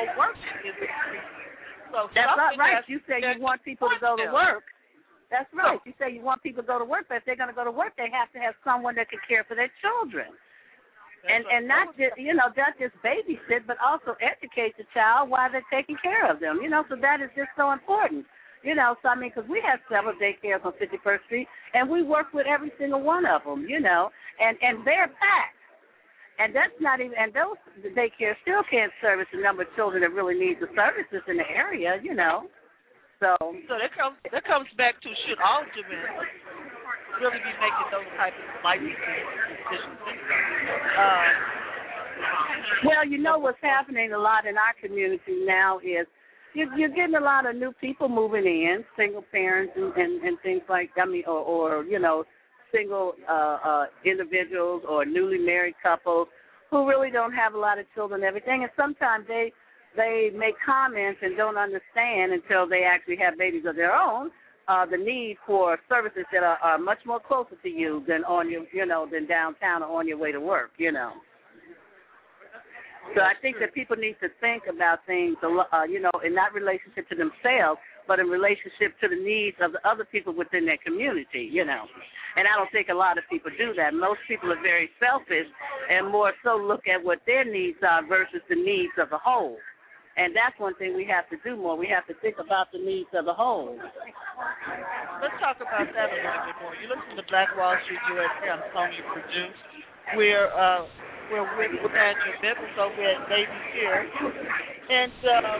for 0.00 0.04
working 0.16 0.58
is 0.64 0.76
increasing. 0.80 1.48
So 1.92 2.08
That's 2.16 2.36
not 2.36 2.56
right. 2.56 2.84
You 2.88 3.00
say 3.08 3.20
you 3.20 3.40
want 3.40 3.64
people 3.64 3.88
to 3.88 4.00
go 4.00 4.16
to 4.16 4.32
work. 4.32 4.64
That's 5.28 5.48
right. 5.52 5.76
You 5.84 5.92
say 6.00 6.12
you 6.12 6.24
want 6.24 6.40
people 6.40 6.64
to 6.64 6.68
go 6.68 6.78
to 6.80 6.88
work, 6.88 7.04
but 7.08 7.20
if 7.20 7.24
they're 7.28 7.36
going 7.36 7.52
to 7.52 7.56
go 7.56 7.64
to 7.64 7.72
work, 7.72 7.92
they 8.00 8.08
have 8.08 8.32
to 8.32 8.40
have 8.40 8.56
someone 8.64 8.96
that 8.96 9.12
can 9.12 9.20
care 9.28 9.44
for 9.44 9.52
their 9.56 9.68
children, 9.84 10.32
and 11.26 11.44
and 11.50 11.66
not 11.66 11.96
just 11.98 12.14
you 12.16 12.34
know 12.34 12.50
not 12.54 12.78
just 12.78 12.94
babysit, 13.02 13.66
but 13.66 13.76
also 13.82 14.14
educate 14.22 14.76
the 14.78 14.86
child 14.94 15.30
while 15.30 15.50
they're 15.50 15.66
taking 15.72 15.96
care 16.02 16.30
of 16.30 16.40
them. 16.40 16.60
You 16.62 16.70
know, 16.70 16.84
so 16.88 16.96
that 17.00 17.20
is 17.20 17.30
just 17.34 17.50
so 17.56 17.72
important. 17.72 18.26
You 18.62 18.74
know, 18.74 18.96
so 19.02 19.08
I 19.08 19.14
mean, 19.14 19.30
because 19.34 19.48
we 19.48 19.62
have 19.62 19.78
several 19.86 20.14
daycares 20.18 20.64
on 20.66 20.74
51st 20.82 21.24
Street, 21.26 21.48
and 21.74 21.88
we 21.88 22.02
work 22.02 22.34
with 22.34 22.46
every 22.46 22.72
single 22.78 23.02
one 23.02 23.26
of 23.26 23.42
them. 23.44 23.66
You 23.68 23.80
know, 23.80 24.10
and 24.38 24.56
and 24.62 24.86
they're 24.86 25.08
packed. 25.08 25.58
And 26.38 26.54
that's 26.54 26.78
not 26.78 27.02
even, 27.02 27.18
and 27.18 27.34
those 27.34 27.58
daycares 27.98 28.38
still 28.46 28.62
can't 28.70 28.94
service 29.02 29.26
the 29.34 29.42
number 29.42 29.66
of 29.66 29.74
children 29.74 30.06
that 30.06 30.14
really 30.14 30.38
need 30.38 30.62
the 30.62 30.70
services 30.70 31.18
in 31.26 31.34
the 31.34 31.48
area, 31.50 31.98
you 31.98 32.14
know. 32.14 32.46
So, 33.18 33.34
So 33.66 33.74
that 33.74 33.90
comes 33.98 34.14
that 34.30 34.46
comes 34.46 34.70
back 34.78 34.94
to 35.02 35.10
should 35.26 35.42
all 35.42 35.66
aldermen 35.66 36.77
really 37.20 37.38
be 37.42 37.54
making 37.58 37.88
those 37.90 38.08
type 38.16 38.34
of 38.34 38.46
licensing 38.64 38.94
decisions? 38.94 39.98
Uh, 40.96 41.30
well, 42.86 43.04
you 43.06 43.18
know 43.18 43.38
what's 43.38 43.62
happening 43.62 44.12
a 44.12 44.18
lot 44.18 44.46
in 44.46 44.56
our 44.56 44.74
community 44.80 45.44
now 45.46 45.78
is 45.78 46.06
you're, 46.54 46.72
you're 46.76 46.94
getting 46.94 47.16
a 47.16 47.20
lot 47.20 47.46
of 47.46 47.56
new 47.56 47.72
people 47.80 48.08
moving 48.08 48.44
in, 48.44 48.84
single 48.96 49.24
parents 49.30 49.72
and, 49.76 49.92
and, 49.94 50.22
and 50.22 50.38
things 50.42 50.62
like, 50.68 50.90
I 51.00 51.06
mean, 51.06 51.24
or, 51.26 51.38
or 51.38 51.84
you 51.84 51.98
know, 51.98 52.24
single 52.72 53.14
uh, 53.28 53.58
uh, 53.64 53.84
individuals 54.04 54.82
or 54.88 55.04
newly 55.04 55.38
married 55.38 55.74
couples 55.82 56.28
who 56.70 56.86
really 56.86 57.10
don't 57.10 57.32
have 57.32 57.54
a 57.54 57.58
lot 57.58 57.78
of 57.78 57.86
children 57.94 58.20
and 58.20 58.28
everything. 58.28 58.62
And 58.62 58.72
sometimes 58.76 59.26
they 59.26 59.52
they 59.96 60.30
make 60.36 60.54
comments 60.64 61.18
and 61.22 61.36
don't 61.36 61.56
understand 61.56 62.32
until 62.32 62.68
they 62.68 62.82
actually 62.84 63.16
have 63.16 63.38
babies 63.38 63.64
of 63.66 63.74
their 63.74 63.94
own 63.94 64.30
uh, 64.68 64.86
the 64.86 64.96
need 64.96 65.36
for 65.46 65.78
services 65.88 66.24
that 66.32 66.42
are, 66.42 66.58
are 66.58 66.78
much 66.78 66.98
more 67.06 67.20
closer 67.20 67.56
to 67.62 67.68
you 67.68 68.04
than 68.06 68.24
on 68.24 68.50
your 68.50 68.64
you 68.72 68.86
know 68.86 69.06
than 69.10 69.26
downtown 69.26 69.82
or 69.82 69.98
on 69.98 70.06
your 70.06 70.18
way 70.18 70.32
to 70.32 70.40
work. 70.40 70.70
You 70.78 70.92
know. 70.92 71.12
So 73.16 73.22
I 73.22 73.32
think 73.40 73.56
that 73.60 73.72
people 73.72 73.96
need 73.96 74.16
to 74.20 74.28
think 74.40 74.64
about 74.68 75.00
things, 75.06 75.36
uh, 75.40 75.84
you 75.88 75.98
know, 76.00 76.12
in 76.20 76.34
not 76.34 76.52
relationship 76.52 77.08
to 77.08 77.16
themselves, 77.16 77.80
but 78.06 78.20
in 78.20 78.26
relationship 78.26 78.92
to 79.00 79.08
the 79.08 79.16
needs 79.16 79.56
of 79.60 79.72
the 79.72 79.80
other 79.88 80.04
people 80.04 80.36
within 80.36 80.66
their 80.66 80.76
community, 80.84 81.48
you 81.50 81.64
know. 81.64 81.88
And 82.36 82.44
I 82.46 82.56
don't 82.56 82.70
think 82.70 82.88
a 82.88 82.94
lot 82.94 83.16
of 83.16 83.24
people 83.30 83.50
do 83.56 83.72
that. 83.76 83.94
Most 83.94 84.20
people 84.28 84.52
are 84.52 84.60
very 84.60 84.90
selfish 85.00 85.48
and 85.90 86.12
more 86.12 86.32
so 86.44 86.56
look 86.56 86.84
at 86.86 87.02
what 87.02 87.20
their 87.26 87.44
needs 87.44 87.78
are 87.80 88.06
versus 88.06 88.44
the 88.48 88.56
needs 88.56 88.92
of 89.00 89.08
the 89.10 89.18
whole. 89.18 89.56
And 90.18 90.34
that's 90.34 90.58
one 90.58 90.74
thing 90.82 90.98
we 90.98 91.06
have 91.06 91.30
to 91.30 91.38
do 91.46 91.54
more. 91.54 91.78
We 91.78 91.86
have 91.94 92.02
to 92.10 92.14
think 92.18 92.42
about 92.42 92.74
the 92.74 92.82
needs 92.82 93.06
of 93.14 93.24
the 93.24 93.32
whole. 93.32 93.78
let's 95.22 95.38
talk 95.38 95.62
about 95.62 95.86
that 95.86 96.10
a 96.10 96.18
little 96.18 96.42
bit 96.42 96.58
more. 96.58 96.74
You 96.74 96.90
listen 96.90 97.14
to 97.14 97.22
Black 97.30 97.54
Wall 97.54 97.78
Street 97.86 98.02
USA. 98.10 98.50
I'm 98.50 98.62
Sonia 98.74 99.02
Perdue. 99.14 99.54
We're 100.18 100.50
uh, 100.50 100.90
we're 101.30 101.46
with 101.46 101.94
Daniel 101.94 102.34
Bivens 102.42 102.76
over 102.82 102.98
at 102.98 103.28
Baby 103.30 103.58
Here. 103.78 104.10
And 104.88 105.12
uh, 105.22 105.54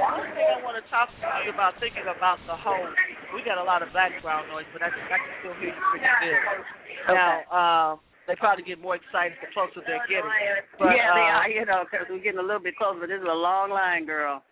one 0.00 0.26
thing 0.32 0.48
I 0.48 0.58
want 0.64 0.80
to 0.80 0.84
talk 0.88 1.12
to 1.12 1.26
you 1.44 1.52
about, 1.52 1.76
thinking 1.78 2.08
about 2.08 2.40
the 2.48 2.56
whole, 2.56 2.88
we 3.36 3.44
got 3.44 3.60
a 3.60 3.64
lot 3.64 3.84
of 3.84 3.92
background 3.92 4.48
noise, 4.48 4.64
but 4.72 4.80
I, 4.80 4.88
I 4.88 5.18
can 5.20 5.32
still 5.44 5.54
hear 5.60 5.76
you 5.76 5.82
pretty 5.92 6.08
good. 6.08 7.14
Now, 7.14 7.44
um, 7.52 8.00
they 8.30 8.38
probably 8.38 8.62
get 8.62 8.78
more 8.78 8.94
excited 8.94 9.34
the 9.42 9.50
closer 9.50 9.82
they're 9.82 10.06
getting. 10.06 10.30
But, 10.78 10.94
yeah, 10.94 11.10
they 11.18 11.26
uh, 11.26 11.38
are, 11.42 11.50
you 11.50 11.66
know, 11.66 11.82
because 11.82 12.06
we're 12.06 12.22
getting 12.22 12.38
a 12.38 12.46
little 12.46 12.62
bit 12.62 12.78
closer, 12.78 13.02
but 13.02 13.10
this 13.10 13.18
is 13.18 13.26
a 13.26 13.34
long 13.34 13.74
line, 13.74 14.06
girl. 14.06 14.46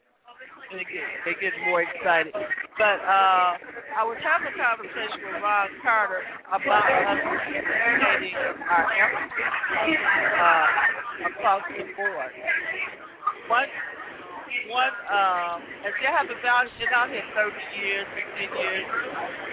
they 0.75 0.83
get 0.83 1.07
they 1.23 1.35
get 1.39 1.55
more 1.71 1.87
excited. 1.87 2.35
But 2.75 2.99
uh 3.07 3.55
I 3.95 4.03
was 4.03 4.19
having 4.19 4.51
a 4.51 4.57
conversation 4.59 5.31
with 5.31 5.39
Ron 5.47 5.71
Carter 5.87 6.27
about 6.51 6.91
us 6.91 7.23
educating 7.55 8.35
our 8.67 8.87
efforts 8.99 9.33
uh, 10.43 10.67
across 11.31 11.63
the 11.71 11.87
board. 11.95 12.33
One 13.47 13.71
one 14.75 14.95
um 15.07 15.63
as 15.87 15.95
you 16.03 16.11
have 16.11 16.27
been 16.27 16.43
out 16.51 16.67
been 16.83 16.93
out 16.99 17.15
here 17.15 17.23
thirty 17.31 17.63
years, 17.79 18.11
fifteen 18.11 18.51
years, 18.59 18.85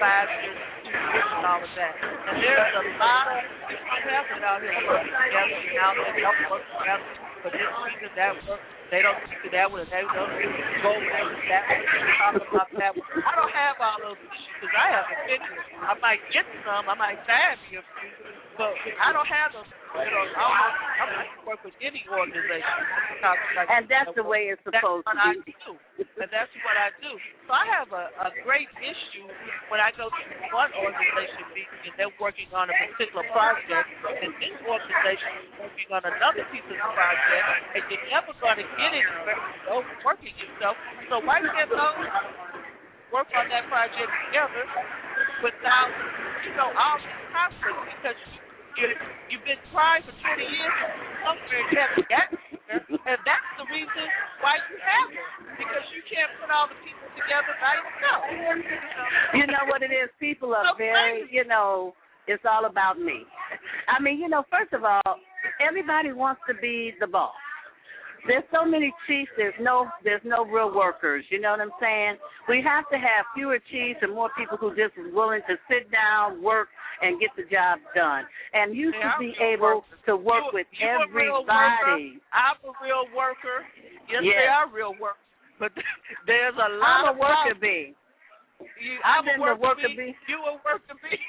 five 0.01 0.27
years 0.41 0.74
and 0.91 1.45
all 1.45 1.61
of 1.61 1.71
that. 1.75 1.93
And 2.01 2.37
there's 2.41 2.75
a 2.77 2.83
lot 3.01 3.25
of 3.31 3.41
people 3.73 4.41
out 4.45 4.59
here 4.61 4.75
working 4.85 5.13
together 5.13 5.57
and 5.65 5.79
out 5.81 5.95
there 5.97 6.15
help 6.21 6.37
work 6.51 6.65
together 6.77 7.09
for 7.45 7.49
this 7.53 7.61
reason, 7.61 8.09
that 8.17 8.33
work 8.41 8.61
they 8.89 9.01
don't 9.01 9.17
do 9.17 9.49
that 9.49 9.69
one. 9.69 9.81
They 9.89 10.01
don't 10.01 10.13
go 10.13 10.93
there 10.93 11.25
with 11.25 11.45
that 11.49 11.63
one. 11.65 11.81
Talk 12.21 12.37
about 12.37 12.69
that 12.77 12.93
one. 12.93 13.05
I 13.21 13.33
don't 13.33 13.53
have 13.53 13.75
all 13.81 13.97
those 14.01 14.17
issues 14.17 14.53
because 14.61 14.73
I 14.77 14.87
have 14.93 15.05
opinions. 15.09 15.65
I 15.81 15.93
might 16.01 16.21
get 16.29 16.45
some. 16.61 16.85
I 16.85 16.93
might 16.93 17.17
bad 17.25 17.57
me 17.69 17.81
a 17.81 17.83
few, 17.85 18.13
but 18.57 18.73
I 19.01 19.09
don't 19.13 19.29
have 19.29 19.57
those. 19.57 19.69
You 19.95 20.11
know, 20.11 20.25
I 20.27 20.43
almost, 20.43 20.77
I 20.99 21.05
might 21.15 21.33
work 21.47 21.61
with 21.63 21.75
any 21.79 22.03
organization. 22.11 22.75
Talk 23.23 23.39
like 23.55 23.67
And 23.71 23.87
that's 23.87 24.11
the 24.11 24.27
way 24.27 24.51
it's 24.51 24.61
supposed 24.67 25.07
to 25.07 25.15
I 25.15 25.39
be. 25.47 25.55
do. 25.65 25.73
And 26.19 26.29
that's 26.31 26.51
what 26.63 26.75
I 26.75 26.91
do. 26.99 27.11
So 27.47 27.51
I 27.55 27.65
have 27.79 27.89
a, 27.95 28.05
a 28.27 28.29
great 28.43 28.67
issue 28.83 29.27
when 29.71 29.79
I 29.79 29.95
go 29.95 30.11
to 30.11 30.21
one 30.51 30.71
organization 30.75 31.47
meeting 31.55 31.81
and 31.87 31.95
they're 31.95 32.17
working 32.19 32.51
on 32.51 32.67
a 32.71 32.75
particular 32.75 33.23
project 33.31 33.87
and 34.19 34.31
this 34.39 34.55
organization 34.67 35.31
is 35.39 35.47
working 35.59 35.89
on 35.95 36.03
another 36.03 36.43
piece 36.51 36.65
of 36.67 36.75
the 36.75 36.91
project 36.91 37.45
and 37.75 37.81
you're 37.87 38.07
never 38.11 38.31
going 38.43 38.59
to 38.59 38.67
get 38.67 38.91
anywhere 38.91 39.39
overworking 39.71 40.35
yourself. 40.35 40.75
So 41.07 41.23
why 41.23 41.39
can't 41.39 41.71
those 41.71 41.99
work 43.15 43.29
on 43.35 43.47
that 43.47 43.65
project 43.71 44.11
together 44.27 44.63
without, 45.43 45.91
you 46.47 46.53
know, 46.59 46.71
all 46.73 46.97
these 46.99 47.23
conflicts 47.31 47.83
because 47.95 48.17
you, 48.31 48.39
you've 49.31 49.45
been 49.47 49.61
trying 49.71 50.03
for 50.03 50.11
20 50.11 50.43
years 50.43 50.75
somewhere 51.23 51.63
you 51.71 51.77
haven't 51.79 52.07
gotten 52.11 52.37
there, 52.67 52.81
and 52.83 53.19
that's 53.23 53.49
the 53.55 53.65
reason 53.71 54.05
why 54.43 54.59
you 54.67 54.75
haven't 54.81 55.29
because 55.59 55.85
you 55.95 56.01
can't 56.09 56.31
put 56.41 56.49
all 56.51 56.67
the 56.67 56.77
people 56.83 57.07
together 57.15 57.53
by 57.61 57.73
yourself. 57.79 58.21
You 59.37 59.45
know 59.47 59.63
what 59.69 59.81
it 59.85 59.93
is? 59.93 60.09
People 60.19 60.53
are 60.53 60.65
So 60.73 60.77
very, 60.77 61.29
you 61.31 61.45
know, 61.45 61.93
it's 62.27 62.43
all 62.43 62.65
about 62.65 62.99
me. 62.99 63.23
I 63.87 64.01
mean, 64.01 64.19
you 64.19 64.27
know, 64.27 64.43
first 64.49 64.73
of 64.73 64.83
all, 64.83 65.21
everybody 65.61 66.11
wants 66.11 66.41
to 66.49 66.55
be 66.57 66.93
the 66.99 67.07
boss. 67.07 67.37
There's 68.27 68.43
so 68.51 68.65
many 68.65 68.93
chiefs. 69.07 69.31
There's 69.37 69.53
no, 69.61 69.87
there's 70.03 70.21
no 70.25 70.45
real 70.45 70.73
workers. 70.73 71.25
You 71.29 71.39
know 71.39 71.51
what 71.51 71.61
I'm 71.61 71.73
saying? 71.79 72.17
We 72.49 72.61
have 72.65 72.89
to 72.89 72.97
have 72.97 73.25
fewer 73.35 73.59
chiefs 73.71 73.99
and 74.01 74.13
more 74.13 74.29
people 74.37 74.57
who 74.57 74.73
just 74.75 74.93
willing 75.13 75.41
to 75.47 75.55
sit 75.69 75.91
down, 75.91 76.41
work, 76.41 76.67
and 77.01 77.19
get 77.19 77.29
the 77.37 77.43
job 77.51 77.79
done. 77.93 78.23
And 78.53 78.73
you 78.75 78.89
Yeah, 78.91 78.97
should 78.97 79.13
I'm 79.13 79.19
be 79.21 79.33
a 79.39 79.53
able 79.53 79.85
worker. 79.85 79.97
to 80.07 80.13
work 80.17 80.43
You- 80.49 80.55
with 80.57 80.67
you 80.73 80.87
a 80.87 81.03
everybody. 81.05 82.19
I'm 82.33 82.57
a 82.65 82.73
real 82.81 83.05
worker. 83.15 83.65
Yes, 84.09 84.23
Yes. 84.23 84.35
they 84.37 84.47
are 84.47 84.67
real 84.69 84.93
workers. 84.99 85.21
but 85.59 85.71
there's 86.27 86.55
a 86.55 86.69
lot 86.81 87.05
I'm 87.05 87.05
a 87.07 87.11
of 87.11 87.17
worker 87.17 87.55
bee. 87.61 87.95
You, 88.79 88.99
I've 89.03 89.19
I'm 89.19 89.27
a 89.27 89.31
been 89.33 89.41
worker, 89.41 89.61
worker 89.61 89.87
bee. 89.89 90.15
bee. 90.15 90.15
You 90.27 90.37
a 90.39 90.53
worker 90.63 90.95
bee. 91.03 91.19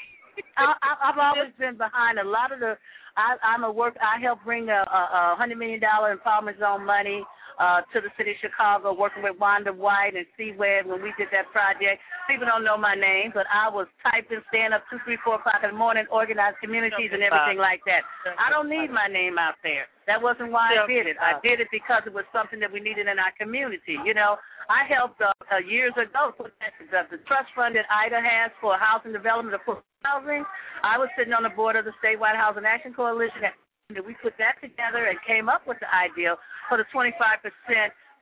I, 0.57 0.75
I, 0.83 0.91
I've 1.11 1.19
always 1.29 1.53
been 1.59 1.77
behind 1.77 2.19
a 2.19 2.25
lot 2.25 2.53
of 2.53 2.61
the. 2.61 2.77
I, 3.17 3.37
I'm 3.43 3.65
a 3.65 3.73
work. 3.73 3.97
I 4.01 4.21
help 4.21 4.41
bring 4.45 4.69
a, 4.69 4.85
a, 4.85 5.33
a 5.33 5.37
hundred 5.37 5.59
million 5.59 5.81
dollar 5.81 6.17
empowerment 6.17 6.59
zone 6.59 6.85
money 6.85 7.25
uh, 7.59 7.81
to 7.93 8.05
the 8.05 8.13
city 8.21 8.37
of 8.37 8.41
Chicago, 8.45 8.93
working 8.93 9.25
with 9.25 9.37
Wanda 9.41 9.73
White 9.73 10.13
and 10.13 10.29
CWED 10.37 10.85
when 10.85 11.01
we 11.01 11.13
did 11.17 11.33
that 11.33 11.49
project. 11.53 12.01
People 12.29 12.45
don't 12.45 12.65
know 12.65 12.77
my 12.77 12.93
name, 12.93 13.33
but 13.33 13.49
I 13.49 13.73
was 13.73 13.89
typing, 14.05 14.45
stand 14.53 14.77
up 14.77 14.85
two, 14.93 15.01
three, 15.09 15.17
four 15.25 15.41
o'clock 15.41 15.65
in 15.65 15.73
the 15.73 15.79
morning, 15.79 16.05
organized 16.13 16.61
communities 16.61 17.11
and 17.13 17.25
everything 17.25 17.57
like 17.57 17.81
that. 17.89 18.05
I 18.37 18.53
don't 18.53 18.69
need 18.69 18.93
my 18.93 19.09
name 19.09 19.41
out 19.41 19.57
there. 19.65 19.89
That 20.07 20.21
wasn't 20.21 20.53
why 20.53 20.77
I 20.77 20.87
did 20.87 21.09
it. 21.09 21.17
I 21.17 21.41
did 21.41 21.59
it 21.59 21.73
because 21.73 22.05
it 22.05 22.13
was 22.13 22.29
something 22.31 22.61
that 22.61 22.71
we 22.71 22.79
needed 22.79 23.09
in 23.09 23.17
our 23.19 23.33
community. 23.41 23.97
You 24.05 24.13
know, 24.13 24.37
I 24.69 24.87
helped 24.91 25.21
uh, 25.23 25.31
uh, 25.51 25.63
years 25.63 25.95
ago 25.95 26.35
put 26.37 26.53
that, 26.59 26.75
the, 27.11 27.19
trust 27.27 27.51
fund 27.55 27.77
that 27.77 27.87
IDA 27.87 28.19
has 28.19 28.51
for 28.61 28.75
housing 28.79 29.13
development, 29.13 29.55
for 29.65 29.83
housing. 30.03 30.45
I 30.83 30.99
was 30.99 31.09
sitting 31.19 31.33
on 31.33 31.43
the 31.43 31.55
board 31.55 31.77
of 31.77 31.85
the 31.85 31.95
statewide 32.03 32.37
housing 32.37 32.67
action 32.67 32.95
coalition. 32.95 33.55
And 33.89 34.03
we 34.03 34.19
put 34.19 34.35
that 34.43 34.59
together 34.59 35.07
and 35.07 35.19
came 35.23 35.49
up 35.49 35.63
with 35.67 35.79
the 35.79 35.87
idea 35.95 36.35
for 36.69 36.79
the 36.79 36.87
25% 36.91 37.15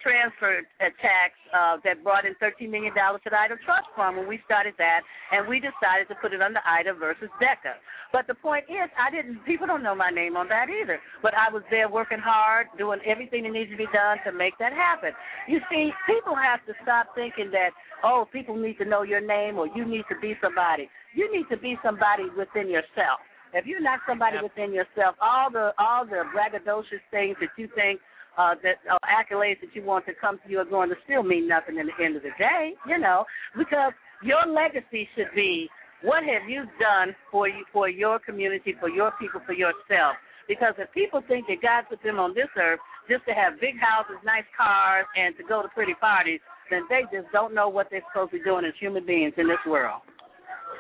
transfer 0.05 0.61
tax 1.01 1.33
uh, 1.57 1.81
that 1.83 2.05
brought 2.05 2.29
in 2.29 2.37
$13 2.37 2.69
million 2.69 2.93
to 2.93 3.29
the 3.33 3.39
IDA 3.41 3.57
Trust 3.65 3.89
Fund 3.97 4.21
when 4.21 4.29
we 4.29 4.39
started 4.45 4.75
that, 4.77 5.01
and 5.33 5.49
we 5.49 5.57
decided 5.59 6.07
to 6.13 6.15
put 6.21 6.37
it 6.37 6.45
under 6.45 6.61
IDA 6.69 6.93
versus 6.95 7.33
DECA. 7.41 7.81
But 8.13 8.29
the 8.29 8.37
point 8.37 8.69
is, 8.69 8.87
I 9.01 9.11
didn't. 9.11 9.43
People 9.49 9.67
don't 9.67 9.83
know 9.83 9.97
my 9.97 10.11
name 10.11 10.37
on 10.37 10.47
that 10.53 10.69
either. 10.69 11.01
But 11.25 11.33
I 11.35 11.51
was 11.51 11.65
there 11.73 11.89
working 11.89 12.21
hard, 12.21 12.69
doing 12.79 13.01
everything 13.09 13.43
that 13.45 13.53
needs 13.57 13.73
to 13.73 13.77
be 13.77 13.89
done 13.91 14.19
to 14.29 14.31
make 14.31 14.55
that 14.61 14.73
happen. 14.77 15.11
You 15.49 15.59
see, 15.73 15.91
people 16.07 16.37
have 16.37 16.61
to 16.67 16.75
stop 16.85 17.09
thinking 17.17 17.51
that 17.51 17.71
oh, 18.05 18.27
people 18.31 18.55
need 18.57 18.79
to 18.79 18.85
know 18.85 19.03
your 19.03 19.21
name 19.21 19.59
or 19.59 19.67
you 19.75 19.85
need 19.85 20.05
to 20.11 20.19
be 20.21 20.35
somebody. 20.43 20.89
You 21.15 21.33
need 21.33 21.47
to 21.51 21.57
be 21.57 21.77
somebody 21.83 22.25
within 22.37 22.69
yourself. 22.69 23.19
If 23.55 23.67
you're 23.67 23.81
not 23.81 24.01
somebody 24.07 24.37
Yep. 24.37 24.43
within 24.45 24.73
yourself, 24.75 25.15
all 25.23 25.51
the 25.51 25.73
all 25.79 26.05
the 26.05 26.25
braggadocious 26.35 27.03
things 27.11 27.37
that 27.41 27.51
you 27.57 27.69
think 27.75 28.01
uh, 28.37 28.55
that 28.62 28.76
uh, 28.91 28.99
accolades 29.07 29.61
that 29.61 29.74
you 29.74 29.82
want 29.82 30.05
to 30.07 30.12
come 30.20 30.39
to 30.45 30.51
you 30.51 30.59
are 30.59 30.64
going 30.64 30.89
to 30.89 30.97
still 31.05 31.22
mean 31.22 31.49
nothing 31.49 31.78
in 31.78 31.87
the 31.87 32.05
end 32.05 32.16
of 32.16 32.22
the 32.22 32.35
day, 32.39 32.72
you 32.87 32.99
know, 32.99 33.24
because 33.57 33.93
your 34.22 34.45
legacy 34.47 35.09
should 35.14 35.30
be 35.35 35.68
what 36.03 36.22
have 36.24 36.49
you 36.49 36.64
done 36.78 37.14
for 37.30 37.49
you 37.49 37.64
for 37.72 37.89
your 37.89 38.18
community, 38.18 38.74
for 38.78 38.89
your 38.89 39.12
people, 39.20 39.41
for 39.47 39.55
yourself. 39.55 40.16
Because 40.47 40.74
if 40.76 40.93
people 40.93 41.22
think 41.26 41.47
that 41.49 41.62
God 41.62 41.89
put 41.89 42.03
them 42.03 42.20
on 42.20 42.35
this 42.35 42.53
earth 42.61 42.80
just 43.09 43.24
to 43.24 43.32
have 43.32 43.61
big 43.61 43.80
houses, 43.80 44.20
nice 44.24 44.45
cars, 44.53 45.07
and 45.16 45.32
to 45.41 45.43
go 45.49 45.62
to 45.62 45.68
pretty 45.72 45.95
parties, 45.97 46.41
then 46.68 46.85
they 46.93 47.09
just 47.09 47.32
don't 47.32 47.55
know 47.55 47.68
what 47.68 47.89
they're 47.89 48.05
supposed 48.12 48.32
to 48.32 48.39
be 48.39 48.45
doing 48.45 48.64
as 48.64 48.76
human 48.76 49.07
beings 49.07 49.32
in 49.37 49.49
this 49.49 49.61
world. 49.64 50.05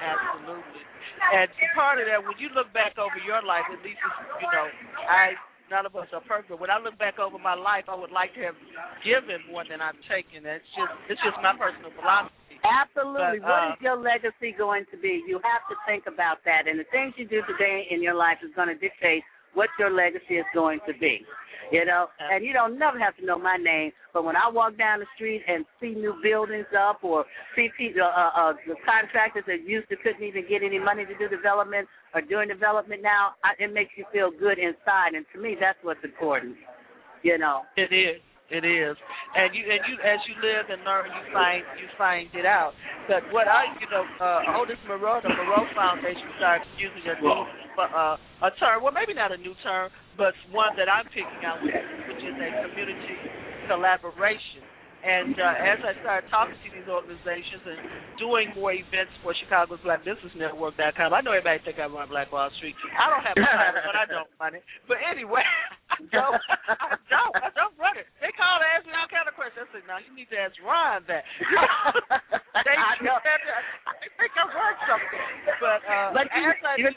Absolutely. 0.00 0.84
And 1.32 1.48
part 1.72 1.96
of 1.96 2.04
that, 2.04 2.20
when 2.20 2.36
you 2.36 2.52
look 2.52 2.68
back 2.76 3.00
over 3.00 3.16
your 3.24 3.40
life, 3.40 3.64
at 3.72 3.80
least 3.80 3.96
you 3.96 4.48
know, 4.52 4.68
I 5.08 5.32
none 5.70 5.86
of 5.86 5.94
us 5.96 6.08
are 6.12 6.24
perfect. 6.24 6.58
When 6.60 6.70
I 6.70 6.78
look 6.78 6.98
back 6.98 7.18
over 7.18 7.38
my 7.38 7.54
life, 7.54 7.88
I 7.88 7.96
would 7.96 8.12
like 8.12 8.34
to 8.34 8.42
have 8.48 8.58
given 9.04 9.44
more 9.50 9.64
than 9.68 9.80
I've 9.80 9.98
taken. 10.08 10.44
It's 10.44 10.64
just 10.76 10.92
it's 11.08 11.22
just 11.24 11.38
my 11.40 11.56
personal 11.56 11.92
philosophy. 11.94 12.34
Absolutely. 12.64 13.44
But, 13.44 13.48
what 13.48 13.60
uh, 13.60 13.72
is 13.76 13.80
your 13.84 13.98
legacy 14.00 14.56
going 14.56 14.88
to 14.88 14.96
be? 14.96 15.20
You 15.28 15.36
have 15.44 15.64
to 15.68 15.76
think 15.84 16.08
about 16.08 16.40
that. 16.48 16.64
And 16.64 16.80
the 16.80 16.88
things 16.88 17.12
you 17.20 17.28
do 17.28 17.44
today 17.44 17.84
in 17.92 18.00
your 18.00 18.16
life 18.16 18.40
is 18.40 18.48
going 18.56 18.72
to 18.72 18.78
dictate 18.80 19.20
what 19.52 19.68
your 19.78 19.92
legacy 19.92 20.40
is 20.40 20.48
going 20.56 20.80
to 20.88 20.94
be. 20.96 21.20
You 21.72 21.84
know, 21.84 22.06
and 22.20 22.44
you 22.44 22.52
don't 22.52 22.78
never 22.78 22.98
have 22.98 23.16
to 23.16 23.24
know 23.24 23.38
my 23.38 23.56
name, 23.56 23.92
but 24.12 24.24
when 24.24 24.36
I 24.36 24.50
walk 24.50 24.76
down 24.76 25.00
the 25.00 25.06
street 25.14 25.42
and 25.48 25.64
see 25.80 25.94
new 25.94 26.14
buildings 26.22 26.66
up 26.76 27.02
or 27.02 27.24
see 27.56 27.68
people, 27.76 28.02
uh, 28.02 28.30
uh, 28.36 28.52
the 28.66 28.76
contractors 28.84 29.44
that 29.46 29.66
used 29.66 29.88
to 29.88 29.96
couldn't 29.96 30.22
even 30.22 30.44
get 30.48 30.62
any 30.62 30.78
money 30.78 31.04
to 31.06 31.16
do 31.16 31.28
development 31.28 31.88
are 32.12 32.20
doing 32.20 32.48
development 32.48 33.02
now, 33.02 33.32
I, 33.42 33.56
it 33.62 33.72
makes 33.72 33.92
you 33.96 34.04
feel 34.12 34.30
good 34.30 34.58
inside. 34.58 35.14
And 35.16 35.24
to 35.32 35.40
me, 35.40 35.56
that's 35.58 35.78
what's 35.82 36.04
important. 36.04 36.56
You 37.22 37.38
know. 37.38 37.62
It 37.76 37.92
is. 37.94 38.20
It 38.52 38.60
is, 38.60 38.92
and 39.34 39.56
you 39.56 39.64
and 39.64 39.80
you 39.88 39.96
as 40.04 40.20
you 40.28 40.36
live 40.36 40.68
and 40.68 40.84
learn, 40.84 41.08
you 41.08 41.32
find 41.32 41.64
you 41.80 41.88
find 41.96 42.28
it 42.36 42.44
out. 42.44 42.76
But 43.08 43.24
what 43.32 43.48
I, 43.48 43.72
you 43.80 43.88
know, 43.88 44.04
uh, 44.20 44.60
Otis 44.60 44.76
Monroe, 44.84 45.24
the 45.24 45.32
Monroe 45.32 45.64
Foundation 45.72 46.28
started 46.36 46.68
using 46.76 47.08
a 47.08 47.16
new 47.24 47.40
uh, 47.80 48.20
a 48.20 48.50
term. 48.60 48.84
Well, 48.84 48.92
maybe 48.92 49.16
not 49.16 49.32
a 49.32 49.40
new 49.40 49.56
term, 49.64 49.88
but 50.16 50.34
one 50.52 50.76
that 50.76 50.88
I'm 50.88 51.06
picking 51.10 51.42
out, 51.44 51.62
which 51.62 52.22
is 52.22 52.36
a 52.36 52.48
community 52.68 53.16
collaboration. 53.66 54.62
And 55.04 55.36
uh, 55.36 55.68
as 55.76 55.84
I 55.84 55.92
started 56.00 56.32
talking 56.32 56.56
to 56.56 56.68
these 56.72 56.88
organizations 56.88 57.60
and 57.68 57.76
doing 58.16 58.56
more 58.56 58.72
events 58.72 59.12
for 59.20 59.36
Chicago's 59.36 59.76
Black 59.84 60.00
Business 60.00 60.32
Network.com, 60.32 61.12
I 61.12 61.20
know 61.20 61.36
everybody 61.36 61.60
think 61.60 61.76
I 61.76 61.92
run 61.92 62.08
Black 62.08 62.32
Wall 62.32 62.48
Street. 62.56 62.72
I 62.96 63.12
don't 63.12 63.20
have 63.20 63.36
title, 63.36 63.84
but 63.84 63.96
I 64.00 64.08
don't 64.08 64.32
run 64.40 64.56
it. 64.56 64.64
But 64.88 65.04
anyway, 65.04 65.44
I 65.92 66.00
don't, 66.08 66.40
I 66.40 66.96
don't, 67.12 67.34
I 67.36 67.52
don't 67.52 67.76
run 67.76 68.00
it. 68.00 68.08
They 68.24 68.32
call 68.32 68.56
and 68.56 68.64
ask 68.72 68.88
me 68.88 68.96
all 68.96 69.04
kind 69.12 69.28
of 69.28 69.36
questions. 69.36 69.68
I 69.68 69.76
said, 69.76 69.84
"No, 69.84 70.00
you 70.00 70.08
need 70.16 70.32
to 70.32 70.40
ask 70.40 70.56
Ron 70.64 71.04
that." 71.04 71.28
they, 72.64 72.72
I 72.72 72.96
know. 73.04 73.20
they 73.20 74.08
think 74.16 74.32
I 74.40 74.44
run 74.56 74.74
something, 74.88 75.24
but 75.60 75.80
uh, 75.84 76.16
But 76.16 76.32
you, 76.32 76.48
as 76.48 76.64
I 76.64 76.74
you. 76.80 76.88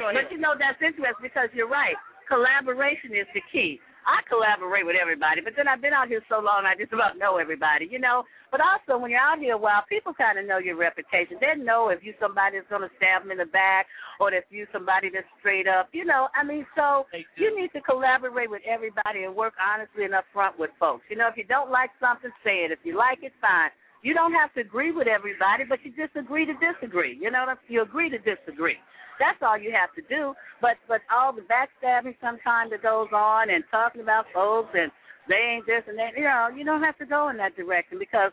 But 0.00 0.30
you 0.30 0.38
know 0.38 0.54
that's 0.58 0.80
interesting 0.82 1.22
because 1.22 1.48
you're 1.54 1.70
right. 1.70 1.96
Collaboration 2.28 3.12
is 3.12 3.28
the 3.34 3.42
key. 3.52 3.80
I 4.04 4.20
collaborate 4.28 4.84
with 4.84 5.00
everybody, 5.00 5.40
but 5.40 5.56
then 5.56 5.64
I've 5.64 5.80
been 5.80 5.96
out 5.96 6.08
here 6.12 6.20
so 6.28 6.36
long 6.36 6.68
I 6.68 6.76
just 6.76 6.92
about 6.92 7.16
know 7.16 7.40
everybody, 7.40 7.88
you 7.88 7.98
know. 7.98 8.24
But 8.52 8.60
also 8.60 9.00
when 9.00 9.10
you're 9.10 9.20
out 9.20 9.40
here 9.40 9.56
a 9.56 9.58
while, 9.58 9.82
people 9.88 10.12
kind 10.12 10.38
of 10.38 10.44
know 10.44 10.60
your 10.60 10.76
reputation. 10.76 11.40
They 11.40 11.56
know 11.56 11.88
if 11.88 12.04
you 12.04 12.12
somebody 12.20 12.60
that's 12.60 12.68
going 12.68 12.84
to 12.84 12.92
stab 13.00 13.24
them 13.24 13.32
in 13.32 13.40
the 13.40 13.48
back 13.48 13.88
or 14.20 14.32
if 14.32 14.44
you 14.50 14.68
somebody 14.72 15.08
that's 15.08 15.26
straight 15.40 15.66
up, 15.66 15.88
you 15.92 16.04
know. 16.04 16.28
I 16.36 16.44
mean, 16.44 16.68
so 16.76 17.08
you 17.36 17.50
need 17.56 17.72
to 17.72 17.80
collaborate 17.80 18.50
with 18.50 18.62
everybody 18.68 19.24
and 19.24 19.34
work 19.34 19.54
honestly 19.56 20.04
and 20.04 20.14
upfront 20.14 20.60
with 20.60 20.70
folks. 20.78 21.08
You 21.08 21.16
know, 21.16 21.26
if 21.28 21.36
you 21.36 21.44
don't 21.48 21.72
like 21.72 21.90
something, 21.98 22.30
say 22.44 22.68
it. 22.68 22.70
If 22.70 22.84
you 22.84 22.96
like 22.96 23.24
it, 23.24 23.32
fine. 23.40 23.72
You 24.04 24.12
don't 24.12 24.36
have 24.36 24.52
to 24.52 24.60
agree 24.60 24.92
with 24.92 25.08
everybody, 25.08 25.64
but 25.64 25.80
you 25.82 25.90
just 25.96 26.14
agree 26.14 26.44
to 26.44 26.52
disagree. 26.60 27.16
You 27.16 27.30
know, 27.32 27.48
you 27.68 27.80
agree 27.80 28.10
to 28.12 28.18
disagree. 28.20 28.76
That's 29.18 29.40
all 29.40 29.56
you 29.56 29.72
have 29.72 29.88
to 29.96 30.04
do. 30.12 30.34
But 30.60 30.76
but 30.86 31.00
all 31.08 31.32
the 31.32 31.40
backstabbing 31.48 32.14
sometimes 32.20 32.70
that 32.70 32.82
goes 32.84 33.08
on 33.16 33.48
and 33.48 33.64
talking 33.70 34.02
about 34.02 34.26
folks 34.34 34.70
and 34.76 34.92
they 35.26 35.56
ain't 35.56 35.64
this 35.64 35.82
and 35.88 35.96
that, 35.98 36.12
you 36.20 36.28
know, 36.28 36.52
you 36.54 36.64
don't 36.68 36.82
have 36.84 36.98
to 36.98 37.06
go 37.06 37.30
in 37.30 37.38
that 37.38 37.56
direction 37.56 37.96
because 37.98 38.28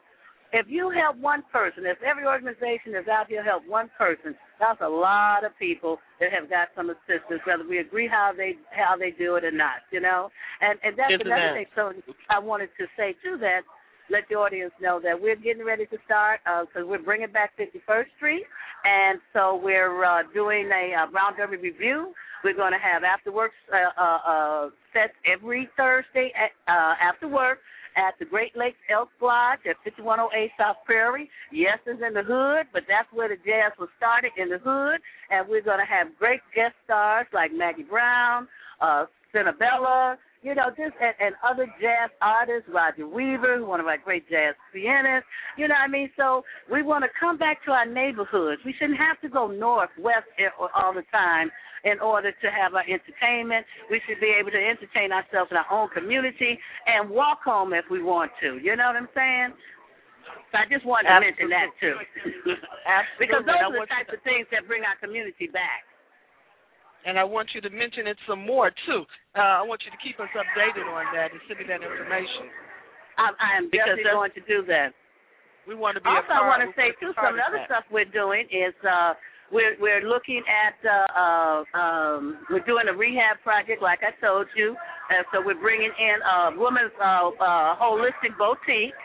if 0.51 0.67
you 0.67 0.91
help 0.91 1.15
one 1.15 1.43
person, 1.53 1.87
if 1.87 1.95
every 2.03 2.27
organization 2.27 2.91
is 2.91 3.07
out 3.07 3.31
here 3.31 3.39
help 3.41 3.63
one 3.65 3.89
person, 3.97 4.35
that's 4.59 4.81
a 4.83 4.89
lot 4.89 5.45
of 5.47 5.55
people 5.57 5.99
that 6.19 6.35
have 6.35 6.49
got 6.49 6.67
some 6.75 6.91
assistance, 6.91 7.39
whether 7.47 7.63
we 7.63 7.79
agree 7.79 8.09
how 8.11 8.35
they 8.35 8.59
how 8.75 8.99
they 8.99 9.11
do 9.15 9.35
it 9.39 9.45
or 9.47 9.55
not, 9.55 9.87
you 9.95 10.01
know. 10.03 10.27
And 10.59 10.75
and 10.83 10.99
that's 10.99 11.15
Isn't 11.15 11.31
another 11.31 11.55
that- 11.55 11.71
thing. 11.71 11.71
So 11.79 12.13
I 12.27 12.39
wanted 12.43 12.75
to 12.75 12.85
say 12.99 13.15
too 13.23 13.37
that 13.39 13.63
let 14.11 14.27
the 14.29 14.35
audience 14.35 14.73
know 14.81 14.99
that 15.01 15.19
we're 15.19 15.35
getting 15.35 15.65
ready 15.65 15.85
to 15.87 15.97
start 16.05 16.41
because 16.67 16.87
we're 16.87 17.01
bringing 17.01 17.31
back 17.31 17.51
51st 17.57 18.05
Street, 18.17 18.43
and 18.83 19.19
so 19.33 19.59
we're 19.63 20.03
uh, 20.03 20.23
doing 20.33 20.69
a 20.69 21.03
uh, 21.03 21.11
Brown 21.11 21.35
Derby 21.37 21.57
review. 21.57 22.13
We're 22.43 22.55
going 22.55 22.73
to 22.73 22.79
have 22.79 23.03
after 23.03 23.31
work 23.31 23.51
uh, 23.71 24.01
uh, 24.01 24.19
uh, 24.27 24.69
sets 24.93 25.13
every 25.25 25.69
Thursday 25.77 26.33
at, 26.35 26.51
uh, 26.67 26.95
after 27.01 27.27
work 27.27 27.59
at 27.95 28.15
the 28.19 28.25
Great 28.25 28.55
Lakes 28.55 28.79
Elk 28.89 29.09
Lodge 29.21 29.59
at 29.69 29.75
5108 29.83 30.51
South 30.57 30.77
Prairie. 30.85 31.29
Yes, 31.51 31.77
it's 31.85 32.01
in 32.05 32.13
the 32.13 32.23
hood, 32.23 32.67
but 32.73 32.83
that's 32.87 33.07
where 33.13 33.29
the 33.29 33.35
jazz 33.35 33.71
was 33.79 33.89
started 33.97 34.31
in 34.37 34.49
the 34.49 34.57
hood, 34.57 34.99
and 35.29 35.47
we're 35.47 35.61
going 35.61 35.79
to 35.79 35.85
have 35.85 36.07
great 36.17 36.41
guest 36.55 36.73
stars 36.85 37.27
like 37.33 37.51
Maggie 37.53 37.83
Brown, 37.83 38.47
uh, 38.81 39.05
Cinnabella, 39.35 40.15
you 40.41 40.55
know, 40.55 40.69
just 40.73 40.97
and, 40.97 41.13
and 41.21 41.33
other 41.45 41.69
jazz 41.77 42.09
artists, 42.21 42.69
Roger 42.73 43.07
Weaver, 43.07 43.63
one 43.65 43.79
of 43.79 43.85
our 43.85 43.97
great 43.97 44.27
jazz 44.29 44.57
pianists. 44.73 45.29
You 45.57 45.67
know 45.67 45.77
what 45.77 45.89
I 45.89 45.91
mean? 45.91 46.09
So 46.17 46.41
we 46.71 46.81
want 46.81 47.05
to 47.05 47.11
come 47.13 47.37
back 47.37 47.63
to 47.65 47.71
our 47.71 47.85
neighborhoods. 47.85 48.61
We 48.65 48.73
shouldn't 48.73 48.97
have 48.97 49.21
to 49.21 49.29
go 49.29 49.47
north, 49.47 49.93
west 50.01 50.25
eh, 50.41 50.49
all 50.57 50.93
the 50.93 51.05
time 51.11 51.51
in 51.85 51.99
order 52.01 52.31
to 52.33 52.47
have 52.49 52.73
our 52.73 52.85
entertainment. 52.85 53.65
We 53.89 54.01
should 54.09 54.17
be 54.17 54.33
able 54.33 54.49
to 54.49 54.61
entertain 54.61 55.13
ourselves 55.13 55.53
in 55.53 55.57
our 55.57 55.69
own 55.69 55.89
community 55.93 56.57
and 56.89 57.09
walk 57.09 57.45
home 57.45 57.73
if 57.73 57.85
we 57.89 58.01
want 58.01 58.31
to. 58.41 58.57
You 58.57 58.75
know 58.75 58.89
what 58.89 58.97
I'm 58.97 59.13
saying? 59.13 59.53
So 60.49 60.57
I 60.57 60.65
just 60.73 60.85
wanted 60.85 61.09
to 61.09 61.21
mention 61.21 61.49
that 61.53 61.69
too. 61.77 61.95
Absolutely. 61.95 63.19
because 63.21 63.43
those 63.45 63.61
are 63.61 63.73
the 63.77 63.85
types 63.89 64.09
of 64.09 64.21
things 64.25 64.49
that 64.49 64.65
bring 64.65 64.81
our 64.83 64.97
community 64.97 65.45
back. 65.45 65.85
And 67.05 67.17
I 67.17 67.23
want 67.23 67.49
you 67.55 67.61
to 67.61 67.69
mention 67.69 68.07
it 68.07 68.17
some 68.27 68.45
more 68.45 68.71
too. 68.85 69.03
Uh, 69.35 69.61
I 69.61 69.63
want 69.63 69.81
you 69.85 69.91
to 69.91 69.99
keep 70.01 70.19
us 70.19 70.29
updated 70.35 70.85
on 70.85 71.05
that 71.15 71.31
and 71.31 71.39
send 71.47 71.59
me 71.59 71.65
that 71.67 71.81
information. 71.81 72.51
I, 73.17 73.31
I 73.37 73.49
am 73.57 73.69
Because 73.69 73.97
definitely 73.97 74.11
going 74.11 74.33
to 74.35 74.43
do 74.47 74.59
that. 74.67 74.93
We 75.67 75.75
want 75.75 75.95
to 75.95 76.01
be 76.01 76.09
Also, 76.09 76.33
I 76.33 76.41
want 76.47 76.65
to 76.65 76.73
say 76.73 76.89
too, 76.97 77.13
some 77.15 77.33
of 77.33 77.39
the 77.39 77.45
other 77.45 77.61
stuff 77.69 77.85
we're 77.93 78.09
doing 78.09 78.49
is 78.49 78.73
uh, 78.81 79.13
we're 79.53 79.75
we're 79.77 80.01
looking 80.01 80.41
at 80.47 80.77
uh, 80.81 81.05
uh, 81.13 81.77
um, 81.77 82.41
we're 82.49 82.65
doing 82.65 82.87
a 82.89 82.95
rehab 82.95 83.37
project, 83.43 83.81
like 83.83 83.99
I 84.01 84.15
told 84.23 84.47
you, 84.55 84.73
And 85.11 85.25
so 85.29 85.43
we're 85.43 85.59
bringing 85.59 85.91
in 85.91 86.17
a 86.23 86.57
woman's 86.57 86.95
uh, 86.97 87.29
uh, 87.29 87.77
holistic 87.77 88.33
boutique. 88.39 88.95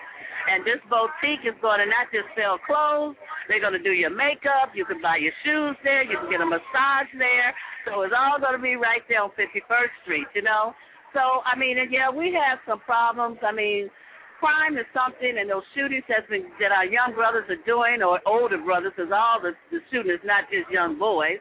And 0.46 0.62
this 0.62 0.78
boutique 0.86 1.42
is 1.42 1.58
going 1.58 1.82
to 1.82 1.88
not 1.90 2.06
just 2.14 2.30
sell 2.38 2.58
clothes, 2.62 3.18
they're 3.50 3.62
going 3.62 3.74
to 3.74 3.82
do 3.82 3.94
your 3.94 4.14
makeup. 4.14 4.74
You 4.74 4.86
can 4.86 5.02
buy 5.02 5.18
your 5.18 5.34
shoes 5.42 5.74
there. 5.82 6.06
You 6.06 6.18
can 6.22 6.30
get 6.30 6.40
a 6.42 6.46
massage 6.46 7.10
there. 7.18 7.50
So 7.86 8.02
it's 8.02 8.14
all 8.14 8.38
going 8.38 8.54
to 8.54 8.62
be 8.62 8.74
right 8.74 9.02
there 9.10 9.22
on 9.22 9.30
51st 9.38 9.94
Street, 10.02 10.26
you 10.34 10.42
know? 10.42 10.74
So, 11.14 11.42
I 11.46 11.58
mean, 11.58 11.78
and 11.78 11.90
yeah, 11.90 12.10
we 12.10 12.34
have 12.34 12.58
some 12.66 12.82
problems. 12.82 13.38
I 13.42 13.54
mean, 13.54 13.90
crime 14.38 14.76
is 14.76 14.86
something, 14.92 15.38
and 15.38 15.48
those 15.48 15.66
shootings 15.74 16.04
that's 16.10 16.26
been, 16.28 16.50
that 16.60 16.74
our 16.74 16.84
young 16.84 17.14
brothers 17.14 17.46
are 17.48 17.62
doing, 17.64 18.02
or 18.02 18.20
older 18.26 18.58
brothers, 18.58 18.92
because 18.94 19.14
all 19.14 19.40
the, 19.40 19.54
the 19.70 19.80
shooting 19.90 20.12
is 20.12 20.22
not 20.26 20.50
just 20.50 20.68
young 20.68 20.98
boys, 20.98 21.40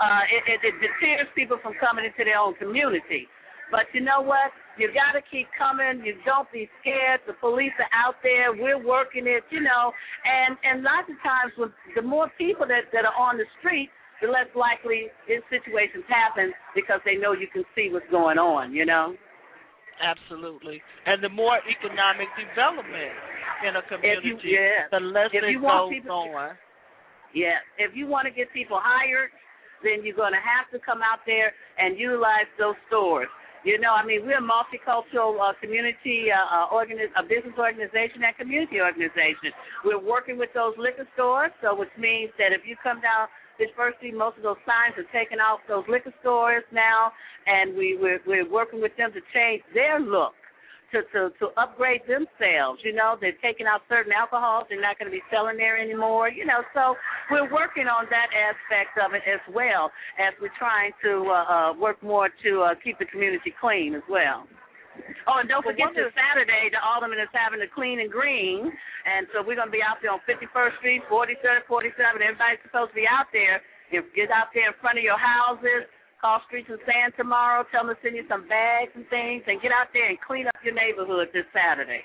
uh, 0.00 0.24
it, 0.26 0.42
it, 0.50 0.60
it 0.66 0.76
deters 0.82 1.30
people 1.38 1.60
from 1.62 1.78
coming 1.78 2.04
into 2.04 2.26
their 2.26 2.40
own 2.40 2.56
community. 2.58 3.28
But 3.70 3.88
you 3.92 4.00
know 4.00 4.20
what? 4.20 4.52
You 4.76 4.90
got 4.90 5.14
to 5.14 5.22
keep 5.30 5.46
coming. 5.56 6.04
You 6.04 6.18
don't 6.26 6.50
be 6.50 6.68
scared. 6.80 7.20
The 7.26 7.38
police 7.38 7.74
are 7.78 7.92
out 7.94 8.18
there. 8.22 8.52
We're 8.52 8.82
working 8.82 9.26
it, 9.26 9.44
you 9.50 9.62
know. 9.62 9.92
And 10.24 10.58
and 10.62 10.82
lots 10.82 11.08
of 11.08 11.16
times, 11.22 11.52
with 11.56 11.70
the 11.94 12.02
more 12.02 12.30
people 12.36 12.66
that 12.66 12.90
that 12.92 13.06
are 13.06 13.16
on 13.16 13.38
the 13.38 13.46
street, 13.58 13.88
the 14.20 14.28
less 14.28 14.50
likely 14.54 15.10
these 15.28 15.44
situations 15.48 16.04
happen 16.10 16.52
because 16.74 17.00
they 17.04 17.14
know 17.14 17.32
you 17.32 17.46
can 17.50 17.64
see 17.74 17.88
what's 17.90 18.08
going 18.10 18.38
on, 18.38 18.72
you 18.72 18.84
know. 18.84 19.14
Absolutely. 20.02 20.82
And 21.06 21.22
the 21.22 21.30
more 21.30 21.58
economic 21.70 22.26
development 22.34 23.14
in 23.62 23.78
a 23.78 23.82
community, 23.86 24.42
you, 24.42 24.58
yeah. 24.58 24.90
the 24.90 24.98
less 24.98 25.30
if 25.32 25.44
it 25.44 25.50
you 25.54 25.62
want 25.62 25.90
goes 25.90 26.02
people, 26.02 26.34
on. 26.34 26.58
Yeah. 27.34 27.62
If 27.78 27.94
you 27.94 28.06
want 28.06 28.26
to 28.26 28.34
get 28.34 28.50
people 28.52 28.78
hired, 28.82 29.30
then 29.82 30.02
you're 30.02 30.16
going 30.16 30.34
to 30.34 30.42
have 30.42 30.66
to 30.74 30.82
come 30.82 30.98
out 30.98 31.22
there 31.26 31.52
and 31.78 31.98
utilize 31.98 32.48
those 32.58 32.74
stores. 32.88 33.28
You 33.64 33.80
know, 33.80 33.96
I 33.96 34.04
mean, 34.04 34.28
we're 34.28 34.38
a 34.38 34.44
multicultural 34.44 35.40
uh, 35.40 35.56
community, 35.56 36.28
uh, 36.28 36.36
uh, 36.36 36.68
organi- 36.68 37.08
a 37.16 37.22
business 37.24 37.56
organization 37.56 38.20
and 38.20 38.36
community 38.36 38.80
organization. 38.80 39.56
We're 39.84 39.98
working 40.04 40.36
with 40.36 40.52
those 40.52 40.76
liquor 40.76 41.08
stores, 41.14 41.50
so 41.64 41.74
which 41.74 41.88
means 41.96 42.28
that 42.36 42.52
if 42.52 42.68
you 42.68 42.76
come 42.82 43.00
down 43.00 43.32
this 43.58 43.72
first 43.74 43.96
street, 43.98 44.12
most 44.12 44.36
of 44.36 44.44
those 44.44 44.60
signs 44.68 44.92
are 45.00 45.08
taken 45.16 45.40
off 45.40 45.60
those 45.64 45.84
liquor 45.88 46.12
stores 46.20 46.64
now, 46.72 47.08
and 47.46 47.72
we 47.72 47.96
we're, 47.96 48.20
we're 48.26 48.48
working 48.50 48.82
with 48.84 48.92
them 49.00 49.12
to 49.16 49.20
change 49.32 49.62
their 49.72 49.98
look 49.98 50.36
to, 50.94 51.02
to 51.10 51.34
to 51.42 51.50
upgrade 51.58 52.06
themselves. 52.06 52.78
You 52.86 52.94
know, 52.94 53.18
they're 53.18 53.36
taking 53.42 53.66
out 53.66 53.82
certain 53.90 54.14
alcohols; 54.14 54.70
they're 54.70 54.80
not 54.80 54.98
going 54.98 55.10
to 55.10 55.14
be 55.14 55.22
selling 55.30 55.58
there 55.58 55.74
anymore. 55.74 56.30
You 56.30 56.46
know, 56.46 56.62
so 56.72 56.94
we're 57.30 57.50
working 57.50 57.90
on 57.90 58.06
that 58.14 58.30
aspect 58.30 58.94
of 59.02 59.12
it 59.12 59.26
as 59.26 59.42
well 59.50 59.90
as 60.22 60.32
we're 60.38 60.54
trying 60.58 60.94
to 61.02 61.26
uh, 61.26 61.34
uh, 61.34 61.70
work 61.74 61.98
more 62.02 62.30
to 62.46 62.52
uh, 62.62 62.74
keep 62.78 62.98
the 63.02 63.10
community 63.10 63.52
clean 63.60 63.94
as 63.94 64.06
well. 64.06 64.46
Oh, 65.26 65.42
and 65.42 65.50
don't 65.50 65.66
forget 65.66 65.90
one 65.90 65.98
this 65.98 66.14
Saturday, 66.14 66.70
the 66.70 66.78
Alderman 66.78 67.18
is 67.18 67.32
having 67.34 67.58
the 67.58 67.66
clean 67.66 67.98
and 67.98 68.06
green, 68.06 68.70
and 68.70 69.26
so 69.34 69.42
we're 69.42 69.58
gonna 69.58 69.74
be 69.74 69.82
out 69.82 69.98
there 69.98 70.14
on 70.14 70.22
51st 70.22 70.78
Street, 70.78 71.02
43rd, 71.10 71.66
47. 71.66 72.22
Everybody's 72.22 72.62
supposed 72.62 72.94
to 72.94 72.98
be 73.02 73.08
out 73.10 73.26
there. 73.34 73.58
If 73.90 74.06
get 74.14 74.30
out 74.30 74.54
there 74.54 74.70
in 74.70 74.76
front 74.78 75.02
of 75.02 75.04
your 75.04 75.18
houses, 75.18 75.90
call 76.24 76.40
Streets 76.48 76.72
and 76.72 76.80
San 76.88 77.12
tomorrow. 77.20 77.68
Tell 77.68 77.84
them 77.84 77.92
to 77.92 78.00
send 78.00 78.16
you 78.16 78.24
some 78.32 78.48
bags 78.48 78.96
and 78.96 79.04
things, 79.12 79.44
and 79.44 79.60
get 79.60 79.76
out 79.76 79.92
there 79.92 80.08
and 80.08 80.16
clean 80.24 80.48
up 80.48 80.56
your 80.64 80.72
neighborhood 80.72 81.28
this 81.36 81.44
Saturday. 81.52 82.00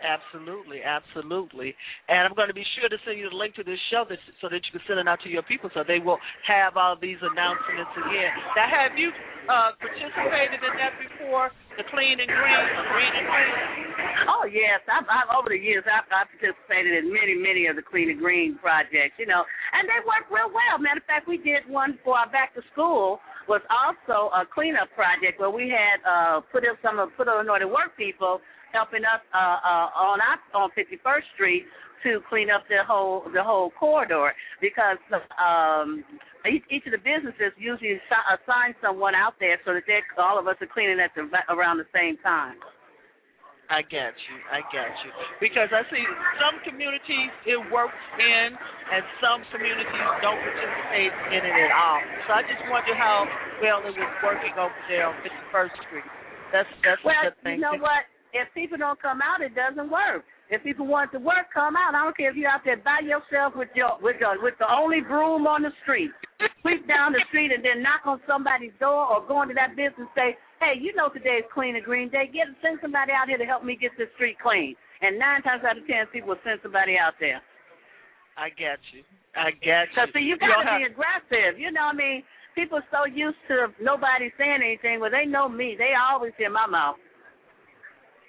Absolutely, 0.00 0.80
absolutely. 0.80 1.76
And 2.08 2.24
I'm 2.24 2.36
going 2.36 2.48
to 2.48 2.56
be 2.56 2.64
sure 2.76 2.88
to 2.88 2.96
send 3.04 3.20
you 3.20 3.28
the 3.28 3.36
link 3.36 3.56
to 3.56 3.64
this 3.64 3.80
show 3.92 4.04
that, 4.08 4.20
so 4.40 4.48
that 4.48 4.60
you 4.64 4.72
can 4.72 4.84
send 4.88 5.00
it 5.00 5.08
out 5.08 5.20
to 5.24 5.32
your 5.32 5.44
people 5.44 5.68
so 5.72 5.84
they 5.84 6.00
will 6.00 6.20
have 6.48 6.76
all 6.80 6.96
these 6.96 7.20
announcements 7.20 7.92
again. 7.96 8.32
Now, 8.56 8.68
have 8.72 8.96
you 8.96 9.12
uh, 9.48 9.76
participated 9.76 10.60
in 10.64 10.72
that 10.80 10.96
before? 10.96 11.52
The 11.76 11.84
clean 11.92 12.16
and 12.16 12.30
green, 12.32 12.66
green 12.88 13.12
and 13.20 13.26
green? 13.28 13.52
Oh 14.32 14.48
yes, 14.48 14.80
I've, 14.88 15.04
I've 15.04 15.28
over 15.36 15.52
the 15.52 15.60
years 15.60 15.84
I've, 15.84 16.08
I've 16.08 16.30
participated 16.32 17.04
in 17.04 17.12
many, 17.12 17.36
many 17.36 17.68
of 17.68 17.76
the 17.76 17.84
Clean 17.84 18.08
and 18.08 18.18
Green 18.18 18.56
projects. 18.56 19.20
You 19.20 19.28
know, 19.28 19.44
and 19.44 19.84
they 19.84 20.00
work 20.08 20.24
real 20.32 20.48
well. 20.48 20.80
Matter 20.80 21.04
of 21.04 21.06
fact, 21.06 21.28
we 21.28 21.36
did 21.36 21.68
one 21.68 22.00
for 22.00 22.16
our 22.16 22.28
back 22.32 22.56
to 22.56 22.62
school 22.72 23.20
was 23.44 23.60
also 23.70 24.32
a 24.34 24.42
cleanup 24.48 24.88
project 24.96 25.38
where 25.38 25.52
we 25.52 25.68
had 25.70 26.00
uh, 26.02 26.40
put 26.50 26.64
in 26.64 26.74
some 26.82 26.98
of 26.98 27.12
put 27.16 27.28
on 27.28 27.46
the 27.46 27.68
work 27.68 27.92
people 27.96 28.40
helping 28.72 29.04
us 29.06 29.22
uh, 29.32 29.38
uh, 29.38 29.88
on 29.94 30.18
our, 30.18 30.38
on 30.56 30.70
51st 30.74 31.26
Street 31.34 31.64
to 32.02 32.20
clean 32.28 32.50
up 32.50 32.64
the 32.68 32.84
whole 32.86 33.24
the 33.32 33.42
whole 33.42 33.70
corridor 33.78 34.32
because 34.60 34.98
um, 35.38 36.04
each, 36.46 36.64
each 36.70 36.84
of 36.86 36.92
the 36.92 37.02
businesses 37.02 37.52
usually 37.58 37.98
assign 38.32 38.74
someone 38.82 39.14
out 39.14 39.34
there 39.40 39.58
so 39.64 39.74
that 39.74 39.84
they 39.86 40.00
all 40.18 40.38
of 40.38 40.46
us 40.46 40.56
are 40.60 40.70
cleaning 40.70 41.00
at 41.00 41.10
the 41.14 41.26
around 41.52 41.78
the 41.78 41.88
same 41.94 42.16
time. 42.22 42.56
I 43.66 43.82
get 43.82 44.14
you. 44.14 44.36
I 44.46 44.62
get 44.70 44.94
you. 45.02 45.10
Because 45.42 45.66
I 45.74 45.82
see 45.90 46.04
some 46.38 46.62
communities 46.62 47.34
it 47.50 47.58
works 47.74 47.98
in, 48.14 48.54
and 48.54 49.02
some 49.18 49.42
communities 49.50 50.06
don't 50.22 50.38
participate 50.38 51.14
in 51.34 51.42
it 51.42 51.56
at 51.66 51.72
all. 51.74 51.98
So 52.26 52.38
I 52.38 52.42
just 52.46 52.62
wonder 52.70 52.94
how 52.94 53.26
well 53.58 53.82
it 53.82 53.90
was 53.90 54.12
working 54.22 54.54
over 54.54 54.74
there 54.86 55.10
on 55.10 55.18
51st 55.18 55.74
Street. 55.82 56.08
That's 56.54 56.70
that's 56.86 57.02
Well, 57.02 57.18
the 57.26 57.34
thing. 57.42 57.58
you 57.58 57.66
know 57.66 57.74
what? 57.74 58.06
If 58.30 58.46
people 58.54 58.78
don't 58.78 59.00
come 59.02 59.18
out, 59.18 59.42
it 59.42 59.58
doesn't 59.58 59.90
work. 59.90 60.22
If 60.48 60.62
people 60.62 60.86
want 60.86 61.10
to 61.10 61.18
work, 61.18 61.50
come 61.52 61.74
out. 61.74 61.94
I 61.98 62.04
don't 62.06 62.16
care 62.16 62.30
if 62.30 62.36
you're 62.36 62.50
out 62.50 62.62
there 62.64 62.78
by 62.78 63.02
yourself 63.02 63.58
with 63.58 63.68
your 63.74 63.98
with 64.00 64.16
your 64.22 64.38
with 64.40 64.54
the 64.62 64.70
only 64.70 65.00
broom 65.02 65.46
on 65.46 65.62
the 65.62 65.74
street. 65.82 66.10
Sweep 66.62 66.86
down 66.86 67.12
the 67.12 67.22
street 67.28 67.50
and 67.50 67.64
then 67.64 67.82
knock 67.82 68.06
on 68.06 68.20
somebody's 68.30 68.74
door 68.78 69.10
or 69.10 69.26
go 69.26 69.42
into 69.42 69.54
that 69.58 69.74
business 69.74 70.06
and 70.06 70.14
say, 70.14 70.38
Hey, 70.62 70.78
you 70.78 70.94
know 70.94 71.10
today's 71.10 71.42
clean 71.50 71.74
and 71.74 71.84
green 71.84 72.08
day. 72.08 72.30
Get 72.30 72.46
send 72.62 72.78
somebody 72.80 73.10
out 73.10 73.26
here 73.26 73.38
to 73.38 73.44
help 73.44 73.64
me 73.66 73.74
get 73.74 73.90
this 73.98 74.08
street 74.14 74.38
clean. 74.38 74.76
And 75.02 75.18
nine 75.18 75.42
times 75.42 75.66
out 75.66 75.78
of 75.78 75.86
ten 75.90 76.06
people 76.14 76.30
will 76.30 76.44
send 76.46 76.62
somebody 76.62 76.94
out 76.94 77.18
there. 77.18 77.42
I 78.38 78.50
get 78.54 78.78
you. 78.94 79.02
I 79.34 79.50
get 79.50 79.90
you. 79.90 79.98
So 79.98 80.06
see, 80.14 80.22
you 80.22 80.38
gotta 80.38 80.62
have- 80.62 80.78
be 80.78 80.86
aggressive. 80.86 81.58
You 81.58 81.72
know 81.72 81.90
what 81.90 81.98
I 81.98 81.98
mean? 81.98 82.22
People 82.54 82.78
are 82.78 82.88
so 82.94 83.04
used 83.04 83.36
to 83.48 83.68
nobody 83.82 84.32
saying 84.38 84.62
anything. 84.62 85.00
Well, 85.00 85.10
they 85.10 85.26
know 85.26 85.48
me. 85.48 85.74
They 85.76 85.92
always 85.98 86.32
hear 86.38 86.50
my 86.50 86.66
mouth. 86.66 86.96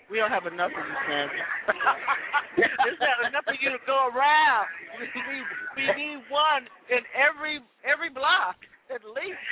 We 0.08 0.24
don't 0.24 0.32
have 0.32 0.48
enough 0.48 0.72
of 0.72 0.84
you, 0.88 0.98
Sandra. 1.04 1.44
There's 2.58 3.02
not 3.04 3.28
enough 3.28 3.44
of 3.44 3.60
you 3.60 3.76
to 3.76 3.82
go 3.84 4.08
around. 4.08 4.66
We 4.98 5.06
need, 5.12 5.46
we 5.76 5.86
need 6.00 6.20
one 6.32 6.64
in 6.88 7.04
every 7.12 7.60
every 7.84 8.10
block 8.10 8.56
at 8.88 9.04
least. 9.04 9.44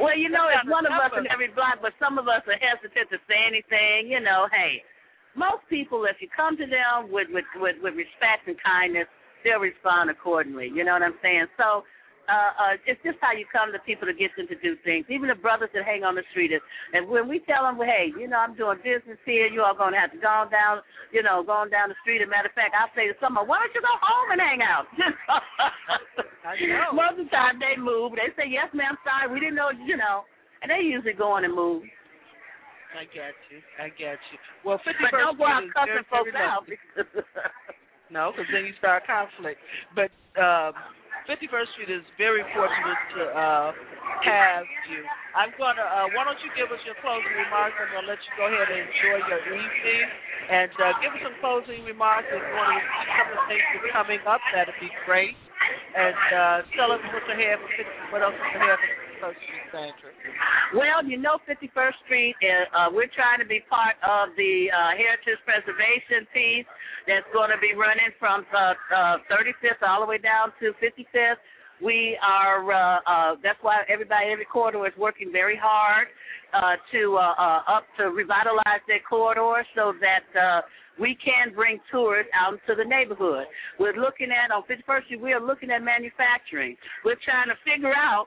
Well, 0.00 0.16
you 0.16 0.32
know, 0.32 0.48
That's 0.48 0.64
it's 0.64 0.72
one 0.72 0.88
of 0.88 0.96
us 0.96 1.12
in 1.12 1.28
every 1.28 1.52
block, 1.52 1.84
but 1.84 1.92
some 2.00 2.16
of 2.16 2.24
us 2.24 2.40
are 2.48 2.56
hesitant 2.56 3.12
to 3.12 3.20
say 3.28 3.36
anything. 3.36 4.08
You 4.08 4.24
know, 4.24 4.48
hey, 4.48 4.80
most 5.36 5.62
people, 5.68 6.08
if 6.08 6.16
you 6.24 6.28
come 6.32 6.56
to 6.56 6.66
them 6.66 7.12
with 7.12 7.28
with 7.28 7.46
with, 7.60 7.76
with 7.84 7.94
respect 7.94 8.48
and 8.48 8.56
kindness, 8.64 9.06
they'll 9.44 9.60
respond 9.60 10.08
accordingly. 10.08 10.72
You 10.72 10.88
know 10.88 10.96
what 10.96 11.04
I'm 11.04 11.20
saying? 11.20 11.52
So. 11.60 11.84
Uh, 12.26 12.50
uh, 12.58 12.74
it's 12.90 12.98
just 13.06 13.18
how 13.22 13.30
you 13.30 13.46
come 13.54 13.70
to 13.70 13.78
people 13.86 14.02
to 14.02 14.14
get 14.14 14.34
them 14.34 14.50
to 14.50 14.58
do 14.58 14.74
things. 14.82 15.06
Even 15.06 15.30
the 15.30 15.38
brothers 15.38 15.70
that 15.70 15.86
hang 15.86 16.02
on 16.02 16.18
the 16.18 16.26
street, 16.34 16.50
is, 16.50 16.58
and 16.90 17.06
when 17.06 17.30
we 17.30 17.38
tell 17.46 17.62
them, 17.62 17.78
well, 17.78 17.86
hey, 17.86 18.10
you 18.18 18.26
know, 18.26 18.42
I'm 18.42 18.58
doing 18.58 18.82
business 18.82 19.18
here, 19.22 19.46
you 19.46 19.62
all 19.62 19.78
gonna 19.78 19.98
have 19.98 20.10
to 20.10 20.18
go 20.18 20.26
on 20.26 20.50
down, 20.50 20.82
you 21.14 21.22
know, 21.22 21.46
going 21.46 21.70
down 21.70 21.88
the 21.88 21.98
street. 22.02 22.22
As 22.22 22.26
a 22.26 22.30
matter 22.30 22.50
of 22.50 22.58
fact, 22.58 22.74
I'll 22.74 22.90
say 22.98 23.06
to 23.06 23.16
someone, 23.22 23.46
why 23.46 23.62
don't 23.62 23.74
you 23.74 23.82
go 23.82 23.94
home 24.02 24.28
and 24.34 24.42
hang 24.42 24.60
out? 24.66 24.90
I 26.50 26.58
know. 26.66 26.94
Most 26.94 27.22
of 27.22 27.30
the 27.30 27.34
time 27.34 27.62
they 27.62 27.78
move. 27.78 28.18
They 28.18 28.34
say, 28.34 28.50
yes, 28.50 28.70
ma'am, 28.74 28.98
sorry, 29.06 29.30
we 29.30 29.38
didn't 29.38 29.58
know, 29.58 29.70
you 29.70 29.94
know. 29.94 30.26
And 30.62 30.70
they 30.70 30.82
usually 30.82 31.14
go 31.14 31.30
on 31.38 31.46
and 31.46 31.54
move. 31.54 31.86
I 32.96 33.04
get 33.12 33.36
you. 33.52 33.60
I 33.78 33.92
get 33.92 34.18
you. 34.34 34.38
Well, 34.64 34.80
51st 34.82 34.98
But 34.98 35.18
don't 35.18 35.38
go 35.38 35.46
out 35.46 35.62
cussing 35.74 36.06
folks 36.10 36.34
out. 36.34 36.66
No, 38.10 38.30
because 38.30 38.46
then 38.52 38.64
you 38.64 38.74
start 38.78 39.02
conflict. 39.06 39.58
But 39.94 40.14
um, 40.38 40.78
51st 41.26 41.68
Street 41.74 41.90
is 41.90 42.06
very 42.16 42.46
fortunate 42.54 43.00
to 43.18 43.22
uh, 43.34 43.68
have 44.22 44.66
you. 44.86 45.02
I'm 45.34 45.50
gonna. 45.58 45.82
Uh, 45.82 46.06
why 46.14 46.22
don't 46.22 46.38
you 46.42 46.50
give 46.54 46.70
us 46.70 46.78
your 46.86 46.94
closing 47.02 47.34
remarks? 47.34 47.74
I'm 47.82 47.90
gonna 47.90 48.06
let 48.06 48.22
you 48.22 48.32
go 48.38 48.46
ahead 48.46 48.70
and 48.70 48.86
enjoy 48.86 49.18
your 49.26 49.42
evening, 49.42 50.04
and 50.50 50.72
uh, 50.78 50.94
give 51.02 51.10
us 51.10 51.22
some 51.26 51.36
closing 51.42 51.82
remarks. 51.82 52.30
If 52.30 52.38
you 52.38 52.54
want 52.54 52.78
to 52.78 52.82
some 53.10 53.26
of 53.34 53.36
the 53.42 53.44
things 53.50 53.66
that's 53.74 53.90
coming 53.90 54.22
up, 54.22 54.38
that'd 54.54 54.78
be 54.78 54.90
great. 55.02 55.34
And 55.98 56.22
uh, 56.30 56.58
tell 56.78 56.94
us 56.94 57.02
ahead 57.02 57.58
for 57.58 57.70
50, 57.74 58.14
what 58.14 58.22
else 58.22 58.38
ahead 58.54 58.78
for 58.78 59.05
51st 59.16 59.36
Street, 59.40 59.66
Sandra. 59.72 60.10
Well, 60.74 61.00
you 61.04 61.16
know, 61.16 61.38
51st 61.48 61.96
Street, 62.04 62.36
uh, 62.44 62.92
we're 62.92 63.10
trying 63.14 63.40
to 63.40 63.48
be 63.48 63.60
part 63.68 63.96
of 64.04 64.34
the 64.36 64.68
uh, 64.68 64.92
Heritage 64.96 65.40
Preservation 65.44 66.28
piece 66.32 66.68
that's 67.08 67.26
going 67.32 67.50
to 67.50 67.58
be 67.58 67.72
running 67.72 68.12
from 68.18 68.44
uh, 68.52 68.76
uh, 68.92 69.16
35th 69.32 69.80
all 69.86 70.00
the 70.00 70.06
way 70.06 70.18
down 70.18 70.52
to 70.60 70.72
55th. 70.82 71.40
We 71.82 72.16
are, 72.24 72.64
uh, 72.72 73.00
uh, 73.04 73.36
that's 73.42 73.58
why 73.60 73.84
everybody, 73.88 74.32
every 74.32 74.46
corridor 74.46 74.86
is 74.86 74.96
working 74.96 75.28
very 75.30 75.60
hard 75.60 76.08
uh, 76.54 76.80
to 76.92 77.16
uh, 77.20 77.34
uh, 77.36 77.76
up 77.76 77.84
to 77.98 78.08
revitalize 78.08 78.80
that 78.88 79.04
corridor 79.08 79.60
so 79.76 79.92
that 80.00 80.24
uh, 80.32 80.60
we 80.98 81.16
can 81.20 81.52
bring 81.54 81.78
tourists 81.92 82.32
out 82.32 82.56
into 82.56 82.72
the 82.72 82.88
neighborhood. 82.88 83.44
We're 83.78 84.00
looking 84.00 84.28
at, 84.32 84.48
on 84.50 84.64
51st 84.64 85.04
Street, 85.04 85.20
we 85.20 85.32
are 85.32 85.44
looking 85.44 85.70
at 85.70 85.82
manufacturing. 85.84 86.76
We're 87.04 87.20
trying 87.20 87.52
to 87.52 87.58
figure 87.60 87.92
out 87.92 88.26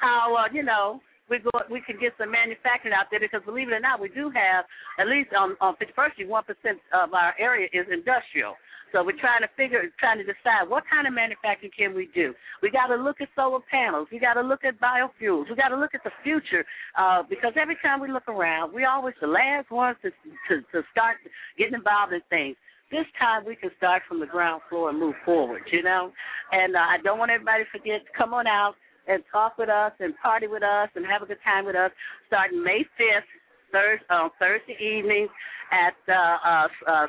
how, 0.00 0.34
uh, 0.36 0.52
you 0.52 0.62
know, 0.62 1.00
we 1.30 1.38
go 1.38 1.50
we 1.70 1.80
can 1.80 1.94
get 2.00 2.12
some 2.18 2.32
manufacturing 2.32 2.92
out 2.92 3.06
there 3.10 3.20
because 3.20 3.40
believe 3.46 3.68
it 3.68 3.78
or 3.78 3.80
not, 3.80 4.00
we 4.00 4.08
do 4.08 4.28
have 4.34 4.66
at 4.98 5.06
least 5.06 5.30
on 5.32 5.54
on 5.60 5.76
51st 5.78 6.12
Street, 6.18 6.28
one 6.28 6.42
percent 6.42 6.82
of 6.92 7.14
our 7.14 7.34
area 7.38 7.68
is 7.72 7.86
industrial. 7.86 8.58
So 8.92 9.04
we're 9.04 9.18
trying 9.22 9.42
to 9.46 9.50
figure, 9.56 9.86
trying 10.02 10.18
to 10.18 10.26
decide 10.26 10.66
what 10.66 10.82
kind 10.90 11.06
of 11.06 11.14
manufacturing 11.14 11.70
can 11.70 11.94
we 11.94 12.10
do. 12.12 12.34
We 12.60 12.70
got 12.74 12.88
to 12.88 12.96
look 12.96 13.20
at 13.20 13.28
solar 13.36 13.60
panels. 13.70 14.08
We 14.10 14.18
got 14.18 14.34
to 14.34 14.42
look 14.42 14.64
at 14.64 14.80
biofuels. 14.80 15.48
We 15.48 15.54
got 15.54 15.68
to 15.70 15.78
look 15.78 15.94
at 15.94 16.02
the 16.02 16.10
future 16.24 16.66
uh, 16.98 17.22
because 17.22 17.54
every 17.54 17.78
time 17.82 18.00
we 18.00 18.10
look 18.10 18.26
around, 18.26 18.74
we 18.74 18.84
always 18.84 19.14
the 19.20 19.28
last 19.28 19.70
ones 19.70 19.96
to, 20.02 20.10
to 20.10 20.62
to 20.74 20.82
start 20.90 21.18
getting 21.56 21.74
involved 21.74 22.12
in 22.12 22.20
things. 22.28 22.56
This 22.90 23.06
time 23.22 23.46
we 23.46 23.54
can 23.54 23.70
start 23.78 24.02
from 24.08 24.18
the 24.18 24.26
ground 24.26 24.62
floor 24.68 24.90
and 24.90 24.98
move 24.98 25.14
forward, 25.24 25.62
you 25.70 25.84
know. 25.84 26.10
And 26.50 26.74
uh, 26.74 26.80
I 26.80 26.96
don't 27.04 27.20
want 27.20 27.30
everybody 27.30 27.62
to 27.62 27.70
forget. 27.70 28.02
To 28.02 28.12
come 28.18 28.34
on 28.34 28.48
out 28.48 28.74
and 29.10 29.22
talk 29.30 29.58
with 29.58 29.68
us 29.68 29.92
and 29.98 30.14
party 30.22 30.46
with 30.46 30.62
us 30.62 30.88
and 30.94 31.04
have 31.04 31.22
a 31.22 31.26
good 31.26 31.42
time 31.42 31.66
with 31.66 31.74
us. 31.74 31.90
Starting 32.28 32.62
May 32.62 32.86
fifth, 32.96 33.26
Thursday 33.72 34.06
on 34.10 34.30
Thursday 34.38 34.78
evening 34.78 35.26
at 35.74 35.98
uh, 36.06 36.36
uh, 36.46 36.68
uh, 36.86 37.06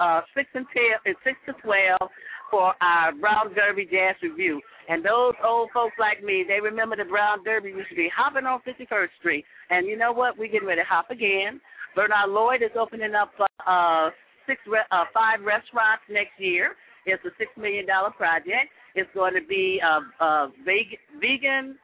uh, 0.00 0.20
six 0.34 0.48
and 0.54 0.66
ten, 0.74 0.98
and 1.06 1.14
six 1.24 1.38
to 1.46 1.52
twelve 1.62 2.10
for 2.50 2.74
our 2.80 3.12
Brown 3.14 3.54
Derby 3.54 3.86
Jazz 3.86 4.16
Review. 4.22 4.60
And 4.88 5.04
those 5.04 5.34
old 5.44 5.70
folks 5.74 5.94
like 5.98 6.22
me, 6.22 6.44
they 6.46 6.60
remember 6.60 6.94
the 6.96 7.04
Brown 7.04 7.42
Derby 7.44 7.70
used 7.70 7.90
to 7.90 7.96
be 7.96 8.08
hopping 8.14 8.46
on 8.46 8.60
51st 8.62 9.08
Street. 9.18 9.44
And 9.70 9.86
you 9.86 9.96
know 9.98 10.12
what? 10.12 10.38
We're 10.38 10.50
getting 10.50 10.68
ready 10.68 10.80
to 10.80 10.86
hop 10.86 11.10
again. 11.10 11.60
Bernard 11.96 12.30
Lloyd 12.30 12.62
is 12.62 12.70
opening 12.78 13.14
up 13.14 13.32
uh, 13.66 14.10
six, 14.46 14.60
re- 14.66 14.86
uh, 14.92 15.04
five 15.12 15.42
restaurants 15.42 16.06
next 16.08 16.38
year. 16.38 16.76
It's 17.04 17.24
a 17.24 17.30
six 17.38 17.50
million 17.56 17.86
dollar 17.86 18.10
project. 18.10 18.70
It's 18.96 19.10
going 19.14 19.34
to 19.34 19.46
be 19.46 19.80
uh, 19.84 20.24
uh, 20.24 20.48
vegan, 20.64 20.98
vegan 21.20 21.78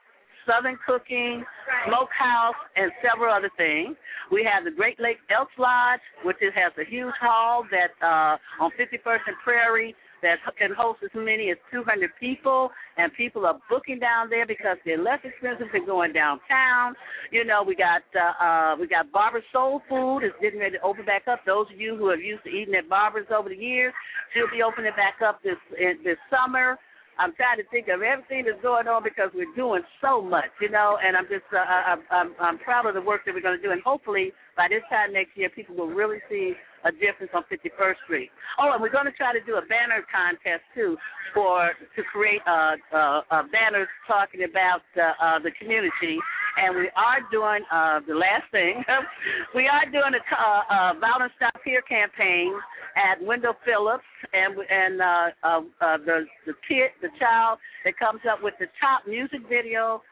Southern 0.47 0.79
Cooking, 0.87 1.45
Smokehouse, 1.87 2.59
and 2.77 2.91
several 3.03 3.33
other 3.33 3.51
things. 3.57 3.97
We 4.31 4.49
have 4.51 4.65
the 4.65 4.71
Great 4.71 4.99
Lake 4.99 5.19
Elks 5.31 5.53
Lodge, 5.59 6.01
which 6.25 6.39
is, 6.41 6.53
has 6.55 6.73
a 6.81 6.89
huge 6.89 7.15
hall 7.21 7.65
that 7.71 7.95
uh, 8.03 8.65
on 8.65 8.71
51st 8.75 9.23
and 9.27 9.37
Prairie 9.45 9.95
that 10.23 10.39
can 10.57 10.71
host 10.73 11.01
as 11.03 11.11
many 11.15 11.51
as 11.51 11.59
200 11.73 12.11
people, 12.21 12.71
and 12.97 13.13
people 13.15 13.45
are 13.45 13.59
booking 13.69 13.99
down 13.99 14.31
there 14.31 14.47
because 14.47 14.77
they're 14.85 15.03
less 15.03 15.19
expensive 15.25 15.67
than 15.73 15.85
going 15.85 16.13
downtown. 16.13 16.95
You 17.33 17.45
know, 17.45 17.65
we 17.67 17.75
got 17.75 18.03
uh, 18.15 18.45
uh, 18.45 18.77
we 18.79 18.87
got 18.87 19.11
Barbara's 19.11 19.45
Soul 19.53 19.83
Food 19.89 20.21
is 20.23 20.31
getting 20.41 20.61
ready 20.61 20.79
to 20.79 20.83
open 20.85 21.05
back 21.05 21.27
up. 21.27 21.41
Those 21.45 21.67
of 21.75 21.81
you 21.81 21.97
who 21.97 22.09
have 22.11 22.21
used 22.21 22.45
to 22.45 22.51
eating 22.51 22.75
at 22.75 22.89
Barbara's 22.89 23.27
over 23.37 23.49
the 23.49 23.57
years, 23.57 23.93
she'll 24.33 24.51
be 24.51 24.63
opening 24.63 24.93
back 24.95 25.19
up 25.27 25.43
this 25.43 25.59
in, 25.77 25.99
this 26.05 26.19
summer. 26.31 26.79
I'm 27.23 27.35
trying 27.39 27.59
to 27.59 27.67
think 27.71 27.87
of 27.87 28.03
everything 28.03 28.51
that's 28.51 28.61
going 28.63 28.89
on 28.89 29.05
because 29.05 29.31
we're 29.31 29.55
doing 29.55 29.83
so 30.03 30.21
much, 30.21 30.51
you 30.61 30.69
know. 30.69 30.99
And 30.99 31.17
I'm 31.17 31.31
just, 31.31 31.47
uh, 31.55 31.63
I'm, 31.63 32.03
I'm, 32.11 32.35
I'm 32.41 32.59
proud 32.59 32.87
of 32.87 32.95
the 32.95 33.01
work 33.01 33.23
that 33.27 33.35
we're 33.35 33.47
going 33.47 33.57
to 33.57 33.63
do. 33.63 33.71
And 33.71 33.81
hopefully, 33.81 34.33
by 34.57 34.67
this 34.67 34.83
time 34.91 35.13
next 35.13 35.37
year, 35.37 35.49
people 35.49 35.77
will 35.77 35.95
really 35.95 36.19
see 36.29 36.55
a 36.85 36.93
difference 36.93 37.33
on 37.35 37.45
51st 37.51 37.99
Street. 38.05 38.31
Oh, 38.59 38.73
and 38.73 38.83
we're 38.83 38.93
going 38.93 39.07
to 39.07 39.17
try 39.17 39.33
to 39.33 39.43
do 39.45 39.57
a 39.57 39.65
banner 39.67 40.03
contest 40.11 40.63
too 40.75 40.97
for 41.35 41.73
to 41.97 42.03
create 42.13 42.43
uh, 42.47 42.77
uh, 42.93 43.21
uh, 43.31 43.43
banners 43.51 43.89
talking 44.07 44.45
about 44.45 44.83
uh, 44.97 45.15
uh, 45.23 45.39
the 45.39 45.51
community. 45.59 46.19
And 46.57 46.77
we 46.77 46.91
are 46.97 47.25
doing 47.33 47.65
uh, 47.73 48.01
the 48.07 48.15
last 48.15 48.45
thing. 48.53 48.85
we 49.55 49.69
are 49.69 49.89
doing 49.89 50.13
a 50.13 50.21
uh, 50.21 50.63
uh, 50.69 50.93
Violence 51.01 51.33
Stop 51.37 51.57
Here 51.65 51.81
campaign 51.83 52.53
at 52.97 53.25
Wendell 53.25 53.57
Phillips, 53.65 54.05
and 54.33 54.53
and 54.59 55.01
uh, 55.01 55.27
uh, 55.43 55.61
uh, 55.81 55.97
the 56.05 56.27
the 56.45 56.53
kid, 56.69 56.93
the 57.01 57.09
child 57.19 57.59
that 57.85 57.99
comes 57.99 58.21
up 58.31 58.43
with 58.43 58.55
the 58.61 58.67
top 58.81 59.09
music 59.09 59.41
video, 59.49 60.03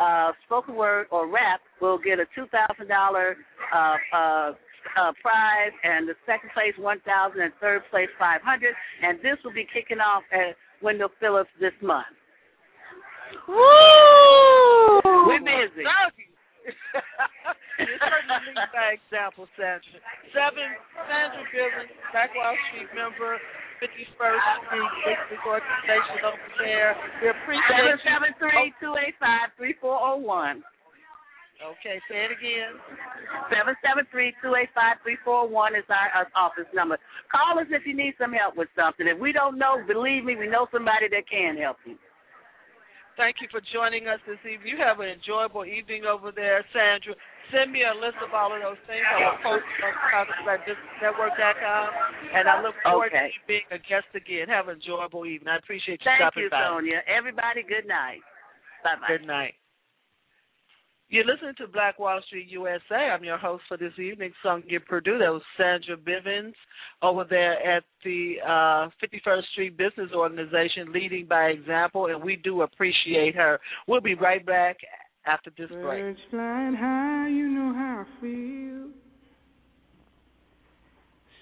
uh, 0.00 0.32
spoken 0.46 0.74
word 0.74 1.06
or 1.10 1.28
rap 1.28 1.60
will 1.80 1.98
get 1.98 2.18
a 2.18 2.24
two 2.34 2.46
thousand 2.48 2.90
uh, 2.90 4.16
uh, 4.16 4.52
uh, 4.96 5.12
prize, 5.22 5.74
and 5.84 6.08
the 6.08 6.14
second 6.26 6.50
place 6.52 6.74
one 6.78 7.00
thousand, 7.04 7.40
and 7.42 7.52
third 7.60 7.82
place 7.90 8.08
five 8.18 8.40
hundred. 8.42 8.74
And 9.02 9.18
this 9.20 9.36
will 9.44 9.54
be 9.54 9.66
kicking 9.72 10.00
off 10.00 10.22
at 10.32 10.56
Wendell 10.82 11.10
Phillips 11.20 11.50
this 11.60 11.74
month. 11.82 12.08
Woo! 13.46 15.00
We're 15.26 15.38
busy. 15.44 15.84
you 17.78 17.94
certainly 18.02 18.40
lead 18.50 18.70
by 18.74 18.98
example, 18.98 19.46
Sandra. 19.56 20.02
Seven, 20.34 20.68
Sandra 21.08 21.44
Bivens, 21.54 21.92
Black 22.12 22.30
Wall 22.34 22.56
Street 22.70 22.90
member, 22.92 23.38
51st 23.80 24.42
Street 24.66 24.92
Business 25.06 25.42
Organization 25.46 26.20
over 26.26 26.48
there. 26.60 26.92
We 27.22 27.26
appreciate 27.32 27.70
Seven 27.70 27.96
seven 28.04 28.30
three 28.36 28.74
two 28.82 28.92
eight 29.00 29.16
five 29.16 29.54
three 29.56 29.74
four 29.80 29.96
zero 29.96 30.18
one. 30.20 30.62
Okay, 31.60 32.00
say 32.08 32.24
it 32.24 32.32
again. 32.32 32.72
Seven 33.52 33.76
seven 33.84 34.08
three 34.08 34.32
two 34.40 34.56
eight 34.56 34.72
five 34.72 34.96
three 35.04 35.20
four 35.24 35.44
one 35.44 35.76
is 35.76 35.84
our, 35.92 36.24
our 36.24 36.28
office 36.32 36.68
number. 36.72 36.96
Call 37.28 37.60
us 37.60 37.68
if 37.68 37.84
you 37.84 37.92
need 37.92 38.16
some 38.16 38.32
help 38.32 38.56
with 38.56 38.72
something. 38.72 39.04
If 39.04 39.20
we 39.20 39.32
don't 39.32 39.60
know, 39.60 39.76
believe 39.84 40.24
me, 40.24 40.36
we 40.40 40.48
know 40.48 40.66
somebody 40.72 41.12
that 41.12 41.28
can 41.28 41.60
help 41.60 41.76
you. 41.84 42.00
Thank 43.20 43.44
you 43.44 43.48
for 43.52 43.60
joining 43.68 44.08
us 44.08 44.16
this 44.24 44.40
evening. 44.48 44.72
You 44.72 44.80
have 44.80 45.04
an 45.04 45.12
enjoyable 45.12 45.68
evening 45.68 46.08
over 46.08 46.32
there, 46.32 46.64
Sandra. 46.72 47.12
Send 47.52 47.68
me 47.68 47.84
a 47.84 47.92
list 47.92 48.16
of 48.24 48.32
all 48.32 48.54
of 48.56 48.62
those 48.64 48.80
things. 48.88 49.04
I 49.04 49.20
will 49.20 49.36
post 49.44 49.68
on 49.84 49.92
CounterStrikeNetwork.com, 50.08 51.84
and 52.32 52.48
I 52.48 52.62
look 52.64 52.72
forward 52.80 53.12
Okay. 53.12 53.28
to 53.28 53.34
you 53.36 53.42
being 53.44 53.68
a 53.74 53.76
guest 53.84 54.08
again. 54.16 54.48
Have 54.48 54.72
an 54.72 54.80
enjoyable 54.80 55.26
evening. 55.28 55.52
I 55.52 55.58
appreciate 55.60 56.00
you 56.00 56.08
Thank 56.08 56.24
stopping 56.32 56.48
you, 56.48 56.50
by. 56.50 56.64
Sonia. 56.64 57.04
Everybody, 57.04 57.60
good 57.66 57.84
night. 57.84 58.24
Bye 58.80 58.96
bye. 58.96 59.08
Good 59.12 59.26
night. 59.28 59.59
You're 61.10 61.24
listening 61.24 61.54
to 61.58 61.66
Black 61.66 61.98
Wall 61.98 62.20
Street 62.28 62.46
USA. 62.50 62.94
I'm 62.94 63.24
your 63.24 63.36
host 63.36 63.64
for 63.66 63.76
this 63.76 63.92
evening, 63.98 64.30
Sonia 64.44 64.78
Perdue. 64.78 65.18
That 65.18 65.32
was 65.32 65.42
Sandra 65.56 65.96
Bivens 65.96 66.54
over 67.02 67.24
there 67.28 67.54
at 67.54 67.82
the 68.04 68.34
uh, 68.46 68.88
51st 69.04 69.42
Street 69.52 69.76
Business 69.76 70.10
Organization, 70.14 70.92
leading 70.94 71.26
by 71.26 71.46
example, 71.46 72.06
and 72.06 72.22
we 72.22 72.36
do 72.36 72.62
appreciate 72.62 73.34
her. 73.34 73.58
We'll 73.88 74.00
be 74.00 74.14
right 74.14 74.46
back 74.46 74.76
after 75.26 75.50
this 75.58 75.68
break. 75.68 76.00
Birds 76.00 76.20
flying 76.30 76.74
high, 76.76 77.28
you 77.28 77.48
know 77.48 77.74
how 77.74 78.06
I 78.06 78.20
feel. 78.20 78.90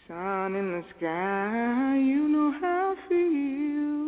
Sun 0.09 0.57
in 0.57 0.73
the 0.73 0.85
sky, 0.97 1.99
you 1.99 2.27
know 2.27 2.55
how 2.59 2.97
I 2.97 3.09
feel. 3.11 4.08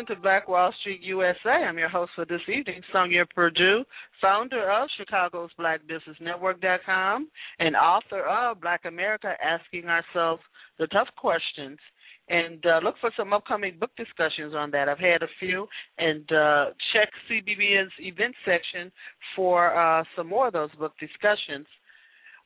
listening 0.00 0.16
to 0.16 0.22
Black 0.22 0.48
Wall 0.48 0.72
Street 0.80 1.00
USA. 1.02 1.50
I'm 1.50 1.76
your 1.76 1.88
host 1.88 2.12
for 2.14 2.24
this 2.24 2.40
evening, 2.48 2.80
Sonia 2.90 3.24
Perdue, 3.34 3.84
founder 4.20 4.70
of 4.70 4.88
Chicago's 4.96 5.50
Black 5.58 5.80
Business 5.86 6.16
Network.com 6.20 7.28
and 7.58 7.76
author 7.76 8.22
of 8.22 8.60
Black 8.62 8.82
America 8.86 9.34
Asking 9.44 9.88
Ourselves 9.88 10.42
the 10.78 10.86
Tough 10.86 11.08
Questions. 11.18 11.78
And 12.28 12.64
uh, 12.64 12.80
look 12.82 12.94
for 13.00 13.10
some 13.14 13.34
upcoming 13.34 13.78
book 13.78 13.90
discussions 13.96 14.54
on 14.54 14.70
that. 14.70 14.88
I've 14.88 14.98
had 14.98 15.22
a 15.22 15.28
few, 15.38 15.66
and 15.98 16.24
uh, 16.32 16.66
check 16.94 17.10
CBBN's 17.30 17.92
event 17.98 18.34
section 18.46 18.90
for 19.36 19.76
uh, 19.76 20.04
some 20.16 20.28
more 20.28 20.46
of 20.46 20.54
those 20.54 20.74
book 20.78 20.94
discussions. 20.98 21.66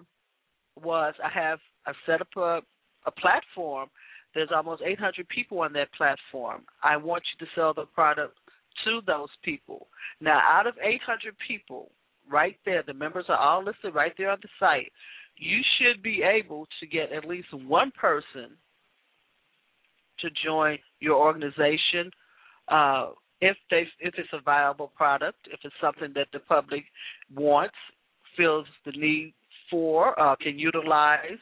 was, 0.82 1.14
I 1.24 1.30
have 1.30 1.60
I've 1.88 1.96
set 2.06 2.22
up 2.22 2.28
a, 2.38 2.62
a 3.08 3.12
platform. 3.12 3.90
There's 4.36 4.50
almost 4.56 4.84
800 4.86 5.28
people 5.30 5.60
on 5.60 5.74
that 5.74 5.92
platform. 5.94 6.62
I 6.84 6.96
want 6.96 7.24
you 7.34 7.46
to 7.46 7.52
sell 7.56 7.74
the 7.74 7.86
product 7.86 8.38
to 8.86 9.02
those 9.06 9.30
people. 9.44 9.88
Now, 10.22 10.40
out 10.40 10.68
of 10.68 10.76
800 10.82 11.36
people, 11.46 11.92
right 12.32 12.56
there, 12.66 12.84
the 12.86 12.94
members 12.94 13.26
are 13.28 13.38
all 13.38 13.64
listed 13.64 13.96
right 13.96 14.14
there 14.18 14.30
on 14.30 14.38
the 14.42 14.50
site 14.60 14.92
you 15.38 15.60
should 15.78 16.04
be 16.04 16.22
able 16.24 16.68
to 16.80 16.88
get 16.88 17.12
at 17.12 17.26
least 17.26 17.48
one 17.54 17.92
person 17.92 18.52
to 20.20 20.30
join 20.46 20.78
your 21.00 21.16
organization 21.16 22.12
uh, 22.68 23.10
if 23.42 23.58
they 23.72 23.88
if 24.00 24.14
it's 24.18 24.30
a 24.34 24.42
viable 24.42 24.92
product, 24.96 25.40
if 25.52 25.60
it's 25.64 25.76
something 25.82 26.12
that 26.14 26.28
the 26.32 26.40
public 26.40 26.84
wants, 27.36 27.76
feels 28.38 28.66
the 28.86 28.92
need 28.92 29.34
for, 29.70 30.18
uh, 30.20 30.36
can 30.36 30.60
utilize, 30.60 31.40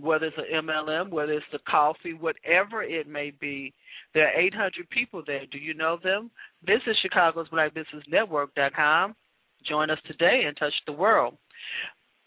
whether 0.00 0.26
it's 0.26 0.36
an 0.36 0.66
MLM, 0.66 1.10
whether 1.10 1.32
it's 1.32 1.46
the 1.52 1.60
coffee, 1.68 2.14
whatever 2.14 2.82
it 2.82 3.08
may 3.08 3.32
be. 3.40 3.72
There 4.14 4.26
are 4.26 4.40
800 4.40 4.90
people 4.90 5.22
there. 5.26 5.42
Do 5.50 5.58
you 5.58 5.74
know 5.74 5.98
them? 6.02 6.30
Visit 6.64 6.96
Chicago's 7.02 7.48
Black 7.48 7.74
Business 7.74 8.04
Network.com. 8.08 9.14
Join 9.68 9.90
us 9.90 9.98
today 10.06 10.42
and 10.46 10.56
touch 10.56 10.72
the 10.86 10.92
world. 10.92 11.36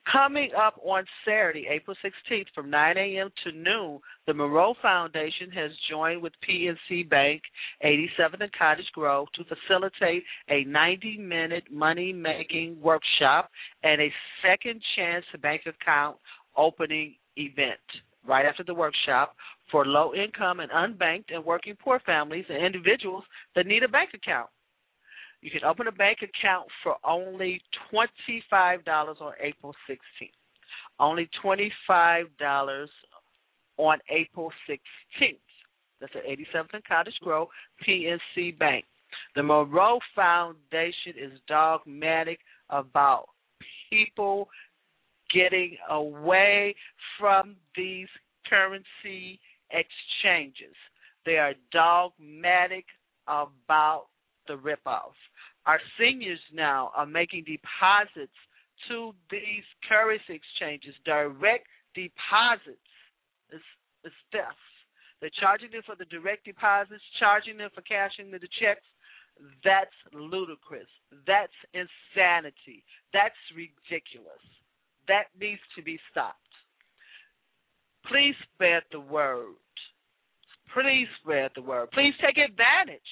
Coming 0.10 0.50
up 0.60 0.80
on 0.84 1.06
Saturday, 1.26 1.68
April 1.70 1.96
16th 2.04 2.48
from 2.56 2.72
9 2.72 2.98
a.m. 2.98 3.30
to 3.44 3.52
noon, 3.52 4.00
the 4.26 4.34
Monroe 4.34 4.74
Foundation 4.82 5.52
has 5.52 5.70
joined 5.90 6.24
with 6.24 6.34
PNC 6.48 7.08
Bank, 7.08 7.44
87th 7.86 8.42
and 8.42 8.52
Cottage 8.54 8.92
Grove, 8.94 9.28
to 9.36 9.44
facilitate 9.44 10.24
a 10.50 10.64
90 10.64 11.18
minute 11.20 11.64
money 11.72 12.12
making 12.12 12.82
workshop 12.82 13.52
and 13.84 14.02
a 14.02 14.12
second 14.42 14.82
chance 14.96 15.24
bank 15.42 15.62
account 15.68 16.18
opening 16.58 17.16
event 17.38 17.80
right 18.28 18.46
after 18.46 18.64
the 18.64 18.74
workshop 18.74 19.36
for 19.72 19.86
low 19.86 20.14
income 20.14 20.60
and 20.60 20.72
unbanked 20.72 21.34
and 21.34 21.46
working 21.46 21.76
poor 21.82 22.00
families 22.06 22.46
and 22.50 22.66
individuals 22.66 23.24
that 23.56 23.68
need 23.68 23.84
a 23.84 23.88
bank 23.88 24.10
account. 24.16 24.50
You 25.42 25.50
can 25.50 25.64
open 25.64 25.88
a 25.88 25.92
bank 25.92 26.20
account 26.22 26.68
for 26.84 26.96
only 27.04 27.62
$25 27.92 29.22
on 29.22 29.34
April 29.42 29.76
16th. 29.90 30.30
Only 31.00 31.30
$25 31.44 32.88
on 33.78 33.98
April 34.10 34.52
16th. 34.70 35.38
That's 36.00 36.14
at 36.16 36.26
87th 36.26 36.74
and 36.74 36.86
Cottage 36.86 37.16
Grove, 37.22 37.48
PNC 37.88 38.58
Bank. 38.58 38.86
The 39.36 39.44
Monroe 39.44 40.00
Foundation 40.16 41.14
is 41.20 41.40
dogmatic 41.48 42.40
about 42.70 43.26
people 43.90 44.48
getting 45.34 45.78
away 45.90 46.76
from 47.20 47.56
these 47.76 48.08
currency 48.48 49.40
exchanges. 49.72 50.76
They 51.26 51.38
are 51.38 51.54
dogmatic 51.72 52.86
about 53.28 54.08
the 54.48 54.56
ripoff. 54.56 55.14
Our 55.66 55.80
seniors 56.00 56.40
now 56.54 56.92
are 56.96 57.06
making 57.06 57.46
deposits 57.46 58.34
to 58.90 59.14
these 59.30 59.66
currency 59.88 60.42
exchanges, 60.42 60.96
direct 61.06 61.68
deposits. 61.94 62.82
It's, 63.52 63.70
it's 64.04 64.16
theft. 64.32 64.58
They're 65.22 65.30
charging 65.40 65.70
them 65.70 65.86
for 65.86 65.96
the 65.96 66.10
direct 66.10 66.46
deposits, 66.46 67.04
charging 67.20 67.58
them 67.58 67.70
for 67.76 67.82
cashing 67.82 68.32
the 68.32 68.40
checks. 68.58 68.86
That's 69.64 69.94
ludicrous. 70.14 70.90
That's 71.28 71.54
insanity. 71.74 72.84
That's 73.14 73.38
ridiculous. 73.54 74.42
That 75.08 75.30
needs 75.40 75.62
to 75.78 75.84
be 75.84 76.00
stopped. 76.10 76.38
Please 78.10 78.36
spread 78.54 78.82
the 78.92 79.00
word. 79.00 79.62
Please 80.74 81.08
spread 81.22 81.52
the 81.54 81.62
word. 81.62 81.92
Please 81.92 82.14
take 82.18 82.38
advantage 82.38 83.12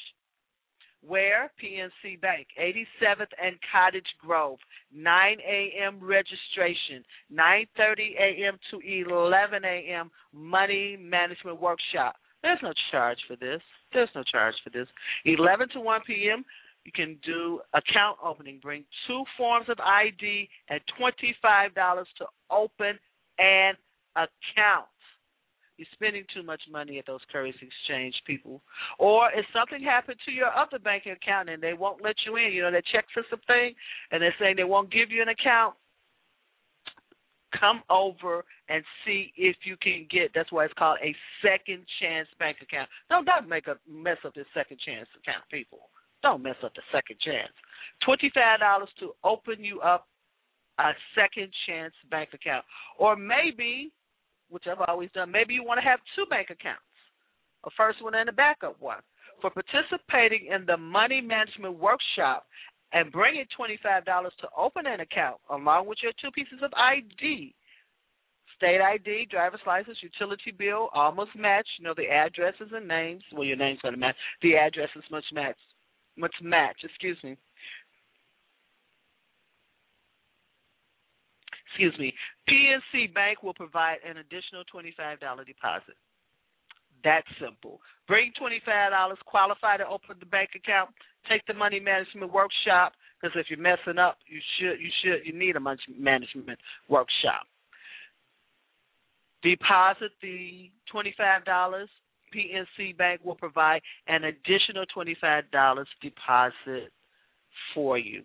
Where? 1.06 1.52
PNC 1.64 2.20
Bank, 2.22 2.48
87th 2.60 3.32
and 3.42 3.56
Cottage 3.72 4.08
Grove, 4.20 4.60
9 4.94 5.38
a.m. 5.40 6.00
registration, 6.02 7.04
9:30 7.34 8.16
a.m. 8.20 8.60
to 8.72 8.80
11 8.80 9.64
a.m. 9.64 10.12
money 10.34 10.98
management 11.00 11.62
workshop. 11.62 12.18
There's 12.44 12.60
no 12.62 12.74
charge 12.92 13.18
for 13.28 13.36
this. 13.36 13.62
There's 13.94 14.10
no 14.16 14.24
charge 14.24 14.56
for 14.64 14.70
this. 14.70 14.88
11 15.26 15.70
to 15.70 15.80
1 15.80 16.02
p.m. 16.06 16.44
You 16.86 16.92
can 16.94 17.18
do 17.26 17.60
account 17.74 18.18
opening. 18.24 18.60
Bring 18.62 18.86
two 19.08 19.24
forms 19.38 19.68
of 19.70 19.80
ID 19.80 20.50
and 20.70 20.80
$25 21.00 22.06
to 22.18 22.26
open 22.50 22.98
an 23.38 23.74
account. 24.16 24.88
You're 25.80 25.88
spending 25.94 26.26
too 26.36 26.44
much 26.44 26.60
money 26.70 27.00
at 27.00 27.08
those 27.08 27.24
currency 27.32 27.72
exchange 27.72 28.14
people. 28.28 28.62
Or 29.00 29.32
if 29.32 29.46
something 29.56 29.82
happened 29.82 30.20
to 30.26 30.32
your 30.32 30.52
other 30.52 30.78
banking 30.78 31.14
account 31.14 31.48
and 31.48 31.64
they 31.64 31.72
won't 31.72 32.04
let 32.04 32.16
you 32.28 32.36
in, 32.36 32.52
you 32.52 32.64
know, 32.64 32.72
that 32.72 32.84
check 32.92 33.06
system 33.16 33.40
thing, 33.48 33.74
and 34.12 34.22
they're 34.22 34.36
saying 34.38 34.56
they 34.58 34.66
won't 34.66 34.92
give 34.92 35.10
you 35.10 35.22
an 35.22 35.30
account, 35.30 35.76
come 37.58 37.82
over 37.90 38.44
and 38.68 38.84
see 39.06 39.32
if 39.38 39.56
you 39.64 39.78
can 39.82 40.06
get 40.12 40.32
that's 40.36 40.52
why 40.52 40.66
it's 40.66 40.74
called 40.78 41.00
a 41.02 41.16
second 41.42 41.86
chance 42.02 42.28
bank 42.38 42.58
account. 42.62 42.90
No, 43.10 43.24
don't 43.24 43.48
make 43.48 43.68
a 43.68 43.80
mess 43.90 44.18
up 44.26 44.36
this 44.36 44.46
second 44.54 44.80
chance 44.86 45.08
account, 45.16 45.44
people. 45.50 45.90
Don't 46.22 46.44
mess 46.44 46.60
up 46.62 46.74
the 46.76 46.84
second 46.92 47.16
chance. 47.24 47.56
Twenty 48.04 48.30
five 48.36 48.60
dollars 48.60 48.90
to 49.00 49.16
open 49.24 49.64
you 49.64 49.80
up 49.80 50.08
a 50.78 50.92
second 51.16 51.52
chance 51.68 51.94
bank 52.12 52.30
account. 52.34 52.66
Or 52.98 53.16
maybe 53.16 53.92
which 54.50 54.66
I've 54.70 54.84
always 54.88 55.10
done. 55.14 55.32
Maybe 55.32 55.54
you 55.54 55.64
want 55.64 55.80
to 55.80 55.88
have 55.88 56.00
two 56.16 56.26
bank 56.30 56.48
accounts, 56.50 56.84
a 57.66 57.70
first 57.78 58.04
one 58.04 58.16
and 58.16 58.30
a 58.30 58.34
backup 58.34 58.80
one. 58.80 59.02
For 59.42 59.50
participating 59.50 60.50
in 60.52 60.66
the 60.66 60.76
money 60.76 61.22
management 61.22 61.80
workshop 61.80 62.46
and 62.92 63.12
bringing 63.12 63.46
$25 63.58 64.04
to 64.04 64.48
open 64.58 64.86
an 64.86 65.00
account 65.00 65.38
along 65.50 65.88
with 65.88 66.00
your 66.04 66.12
two 66.22 66.32
pieces 66.32 66.60
of 66.62 66.72
ID, 66.76 67.56
state 68.58 68.82
ID, 68.82 69.28
driver's 69.32 69.62
license, 69.66 69.98
utility 70.04 70.52
bill, 70.58 70.90
almost 70.94 71.32
match. 71.38 71.68
You 71.80 71.86
know, 71.86 71.94
the 71.96 72.10
addresses 72.10 72.70
and 72.74 72.88
names. 72.88 73.24
Well, 73.34 73.46
your 73.46 73.56
name's 73.56 73.80
going 73.82 73.94
to 73.94 74.00
match. 74.00 74.16
The 74.42 74.56
addresses 74.58 75.04
must 75.10 75.28
match. 75.34 75.58
Must 76.18 76.34
match, 76.42 76.76
excuse 76.84 77.18
me. 77.24 77.38
Excuse 81.80 81.98
me, 82.00 82.14
PNC 82.50 83.14
Bank 83.14 83.44
will 83.44 83.54
provide 83.54 83.98
an 84.08 84.18
additional 84.18 84.64
$25 84.74 85.20
deposit. 85.46 85.96
That's 87.04 87.28
simple. 87.40 87.80
Bring 88.08 88.34
$25, 88.42 89.16
qualify 89.26 89.78
to 89.78 89.88
open 89.88 90.18
the 90.20 90.26
bank 90.26 90.50
account, 90.56 90.90
take 91.30 91.46
the 91.48 91.54
money 91.54 91.80
management 91.80 92.34
workshop, 92.34 92.94
because 93.22 93.38
if 93.40 93.48
you're 93.50 93.60
messing 93.60 93.98
up, 93.98 94.18
you 94.28 94.40
should 94.58 94.80
you 94.80 94.90
should 95.02 95.26
you 95.26 95.38
need 95.38 95.56
a 95.56 95.60
money 95.60 95.80
management 95.98 96.60
workshop. 96.90 97.48
Deposit 99.42 100.12
the 100.22 100.70
$25. 100.94 101.88
PNC 102.36 102.96
Bank 102.96 103.22
will 103.24 103.36
provide 103.36 103.82
an 104.08 104.26
additional 104.26 104.86
$25 104.96 105.86
deposit 106.02 106.92
for 107.74 107.98
you. 107.98 108.22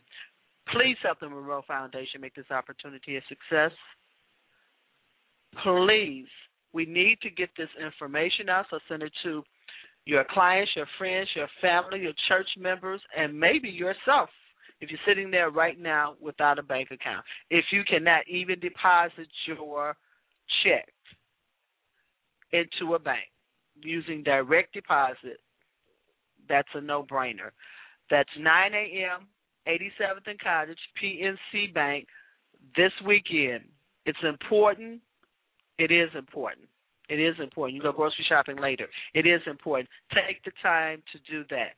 Please 0.72 0.96
help 1.02 1.20
the 1.20 1.28
Monroe 1.28 1.62
Foundation 1.66 2.20
make 2.20 2.34
this 2.34 2.50
opportunity 2.50 3.16
a 3.16 3.22
success. 3.28 3.72
Please, 5.62 6.26
we 6.72 6.86
need 6.86 7.18
to 7.22 7.30
get 7.30 7.50
this 7.56 7.68
information 7.82 8.48
out, 8.48 8.66
so 8.70 8.78
send 8.88 9.02
it 9.02 9.12
to 9.22 9.42
your 10.06 10.24
clients, 10.28 10.72
your 10.74 10.86
friends, 10.98 11.28
your 11.36 11.48
family, 11.60 12.00
your 12.00 12.12
church 12.28 12.48
members, 12.58 13.00
and 13.16 13.38
maybe 13.38 13.68
yourself 13.68 14.28
if 14.80 14.90
you're 14.90 14.98
sitting 15.06 15.30
there 15.30 15.50
right 15.50 15.78
now 15.78 16.14
without 16.20 16.58
a 16.58 16.62
bank 16.62 16.90
account. 16.90 17.24
If 17.50 17.64
you 17.72 17.82
cannot 17.88 18.28
even 18.28 18.60
deposit 18.60 19.28
your 19.46 19.96
check 20.64 20.88
into 22.52 22.94
a 22.94 22.98
bank 22.98 23.24
using 23.82 24.22
direct 24.22 24.74
deposit, 24.74 25.38
that's 26.48 26.68
a 26.74 26.80
no 26.80 27.02
brainer. 27.02 27.50
That's 28.10 28.28
9 28.38 28.74
a.m. 28.74 29.26
87th 29.68 30.26
and 30.26 30.38
Cottage, 30.40 30.78
PNC 31.02 31.72
Bank, 31.74 32.06
this 32.76 32.92
weekend. 33.06 33.64
It's 34.06 34.18
important. 34.22 35.00
It 35.78 35.90
is 35.90 36.10
important. 36.16 36.68
It 37.08 37.20
is 37.20 37.34
important. 37.42 37.76
You 37.76 37.82
go 37.82 37.92
grocery 37.92 38.24
shopping 38.28 38.56
later. 38.56 38.86
It 39.14 39.26
is 39.26 39.40
important. 39.46 39.88
Take 40.12 40.42
the 40.44 40.52
time 40.62 41.02
to 41.12 41.18
do 41.30 41.44
that. 41.50 41.74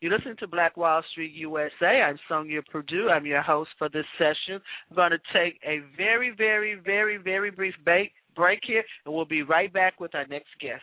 You 0.00 0.10
listen 0.10 0.36
to 0.40 0.46
Black 0.46 0.76
Wall 0.76 1.02
Street 1.12 1.32
USA. 1.34 2.02
I'm 2.02 2.18
Sonia 2.28 2.60
Perdue. 2.70 3.08
I'm 3.08 3.24
your 3.24 3.42
host 3.42 3.70
for 3.78 3.88
this 3.88 4.04
session. 4.18 4.60
I'm 4.90 4.96
going 4.96 5.12
to 5.12 5.18
take 5.32 5.58
a 5.64 5.80
very, 5.96 6.34
very, 6.36 6.74
very, 6.74 7.16
very 7.16 7.50
brief 7.50 7.74
break 7.84 8.60
here, 8.66 8.84
and 9.04 9.14
we'll 9.14 9.24
be 9.24 9.42
right 9.42 9.72
back 9.72 9.98
with 9.98 10.14
our 10.14 10.26
next 10.26 10.50
guest. 10.60 10.82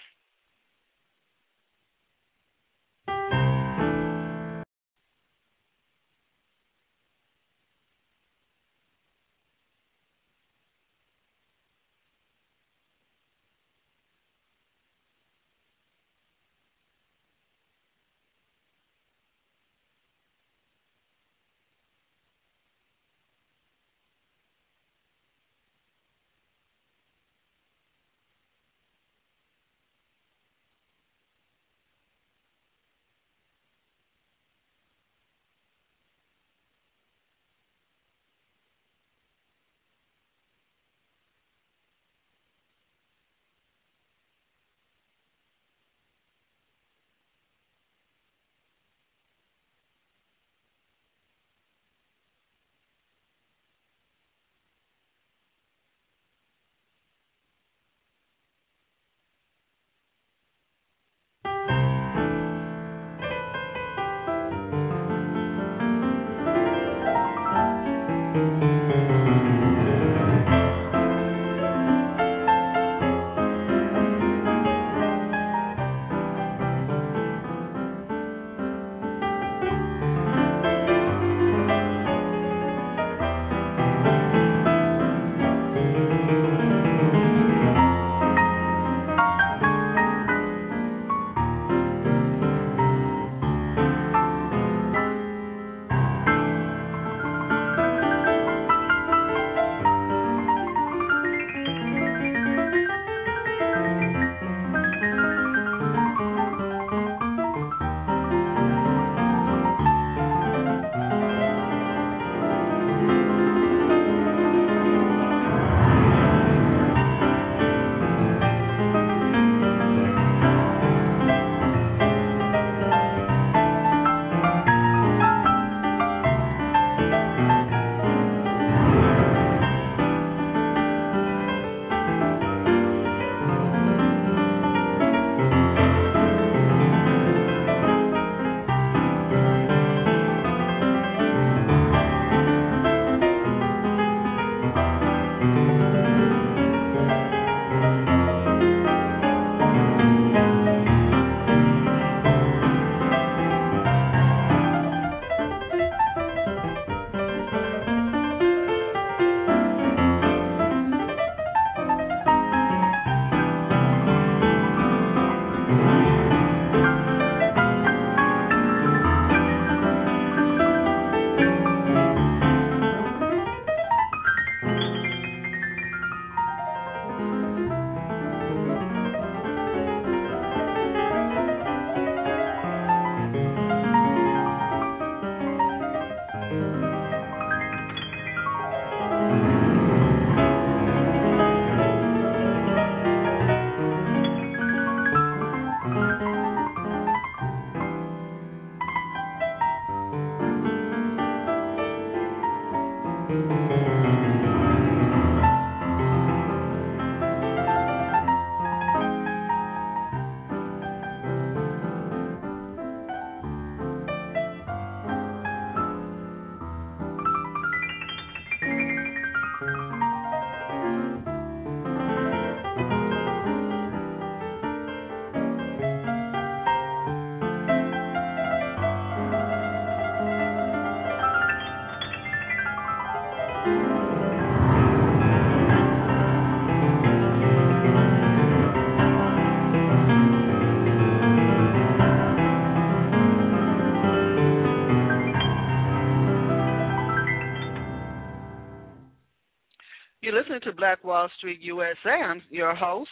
To 250.63 250.71
Black 250.71 251.03
Wall 251.03 251.27
Street 251.37 251.59
USA. 251.61 252.09
I'm 252.09 252.41
your 252.49 252.73
host, 252.73 253.09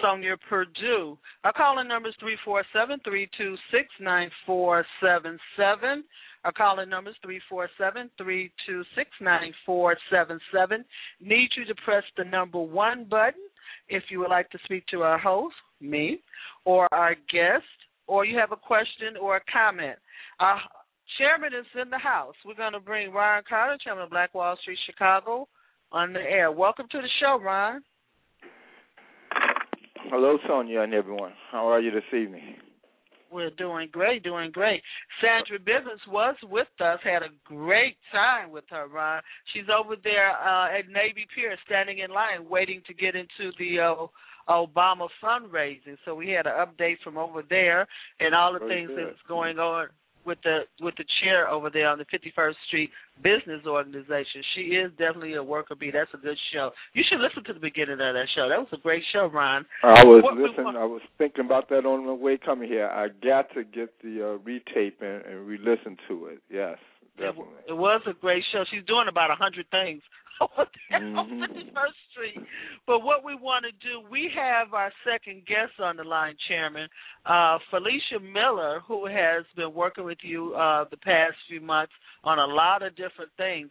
Sonia 0.00 0.36
Perdue. 0.48 1.18
Our 1.42 1.52
calling 1.52 1.88
number 1.88 2.10
is 2.10 2.14
347 2.20 3.00
326 3.02 3.88
9477. 3.98 6.04
Our 6.44 6.52
calling 6.52 6.88
number 6.88 7.10
is 7.10 7.16
347 7.22 8.08
326 8.16 9.10
9477. 9.18 10.84
Need 11.20 11.48
you 11.56 11.64
to 11.64 11.74
press 11.82 12.04
the 12.16 12.22
number 12.22 12.60
one 12.60 13.04
button 13.10 13.50
if 13.88 14.04
you 14.10 14.20
would 14.20 14.30
like 14.30 14.48
to 14.50 14.58
speak 14.64 14.86
to 14.92 15.02
our 15.02 15.18
host, 15.18 15.56
me, 15.80 16.20
or 16.64 16.86
our 16.94 17.16
guest, 17.32 17.66
or 18.06 18.24
you 18.24 18.38
have 18.38 18.52
a 18.52 18.56
question 18.56 19.16
or 19.20 19.38
a 19.38 19.42
comment. 19.50 19.98
Our 20.38 20.60
chairman 21.18 21.52
is 21.52 21.66
in 21.80 21.90
the 21.90 21.98
house. 21.98 22.36
We're 22.46 22.54
going 22.54 22.74
to 22.74 22.80
bring 22.80 23.12
Ron 23.12 23.42
Carter, 23.48 23.76
chairman 23.82 24.04
of 24.04 24.10
Black 24.10 24.34
Wall 24.34 24.56
Street 24.62 24.78
Chicago, 24.86 25.48
on 25.92 26.12
the 26.12 26.20
air. 26.20 26.50
Welcome 26.50 26.86
to 26.90 26.98
the 26.98 27.08
show, 27.20 27.38
Ron. 27.42 27.82
Hello, 30.10 30.38
Sonia 30.48 30.80
and 30.80 30.94
everyone. 30.94 31.32
How 31.50 31.68
are 31.68 31.80
you 31.80 31.90
this 31.90 32.02
evening? 32.08 32.56
We're 33.30 33.50
doing 33.50 33.88
great, 33.90 34.22
doing 34.22 34.50
great. 34.50 34.82
Sandra 35.20 35.58
Bivens 35.58 36.12
was 36.12 36.36
with 36.42 36.68
us, 36.80 36.98
had 37.02 37.22
a 37.22 37.32
great 37.44 37.96
time 38.10 38.50
with 38.50 38.64
her, 38.68 38.88
Ron. 38.88 39.22
She's 39.54 39.64
over 39.72 39.94
there 40.02 40.32
uh, 40.32 40.78
at 40.78 40.88
Navy 40.88 41.26
Pier, 41.34 41.56
standing 41.64 42.00
in 42.00 42.10
line, 42.10 42.48
waiting 42.48 42.82
to 42.86 42.94
get 42.94 43.14
into 43.14 43.52
the 43.58 43.80
uh, 43.80 44.06
Obama 44.50 45.08
fundraising. 45.24 45.96
So 46.04 46.14
we 46.14 46.28
had 46.28 46.46
an 46.46 46.52
update 46.52 46.96
from 47.02 47.16
over 47.16 47.42
there 47.48 47.86
and 48.20 48.34
all 48.34 48.52
the 48.52 48.58
Very 48.58 48.80
things 48.80 48.88
good. 48.88 49.06
that's 49.06 49.28
going 49.28 49.58
on 49.58 49.88
with 50.24 50.38
the 50.44 50.60
with 50.80 50.94
the 50.96 51.04
chair 51.22 51.48
over 51.48 51.70
there 51.70 51.88
on 51.88 51.98
the 51.98 52.04
51st 52.06 52.54
Street 52.68 52.90
Business 53.22 53.60
Organization. 53.66 54.42
She 54.54 54.74
is 54.76 54.90
definitely 54.92 55.34
a 55.34 55.42
worker 55.42 55.74
bee. 55.74 55.90
That's 55.92 56.10
a 56.14 56.16
good 56.16 56.38
show. 56.52 56.70
You 56.94 57.02
should 57.08 57.20
listen 57.20 57.44
to 57.44 57.52
the 57.52 57.60
beginning 57.60 57.94
of 57.94 57.98
that 57.98 58.26
show. 58.34 58.48
That 58.48 58.58
was 58.58 58.68
a 58.72 58.76
great 58.80 59.02
show, 59.12 59.26
Ron. 59.32 59.66
I 59.82 60.04
was 60.04 60.22
What 60.22 60.36
listening. 60.36 60.76
I 60.76 60.84
was 60.84 61.02
thinking 61.18 61.44
about 61.44 61.68
that 61.70 61.84
on 61.86 62.06
my 62.06 62.12
way 62.12 62.38
coming 62.38 62.68
here. 62.68 62.88
I 62.88 63.08
got 63.24 63.52
to 63.54 63.64
get 63.64 63.90
the 64.02 64.36
uh, 64.36 64.38
retape 64.48 65.00
and, 65.00 65.24
and 65.26 65.46
re-listen 65.46 65.96
to 66.08 66.26
it. 66.26 66.40
Yes, 66.50 66.78
It, 67.18 67.20
definitely. 67.20 67.62
it 67.68 67.74
was 67.76 68.00
a 68.06 68.12
great 68.14 68.44
show. 68.52 68.64
She's 68.70 68.84
doing 68.86 69.06
about 69.08 69.30
a 69.30 69.34
hundred 69.34 69.66
things 69.70 70.02
there 70.40 71.16
on 71.18 71.28
Mhm. 71.28 71.40
51st 71.40 71.94
Street. 72.10 72.40
But 72.86 73.00
what 73.02 73.24
we 73.24 73.34
want 73.34 73.64
to 73.64 73.72
do, 73.72 74.00
we 74.00 74.28
have 74.34 74.74
our 74.74 74.92
second 75.04 75.46
guest 75.46 75.78
on 75.80 75.96
the 75.96 76.04
line, 76.04 76.36
Chairman, 76.48 76.88
uh, 77.24 77.58
Felicia 77.70 78.20
Miller, 78.20 78.80
who 78.80 79.06
has 79.06 79.44
been 79.56 79.72
working 79.72 80.04
with 80.04 80.22
you 80.22 80.54
uh, 80.54 80.84
the 80.84 80.96
past 80.96 81.36
few 81.48 81.60
months 81.60 81.92
on 82.24 82.38
a 82.38 82.46
lot 82.46 82.82
of 82.82 82.94
different 82.96 83.30
things. 83.36 83.70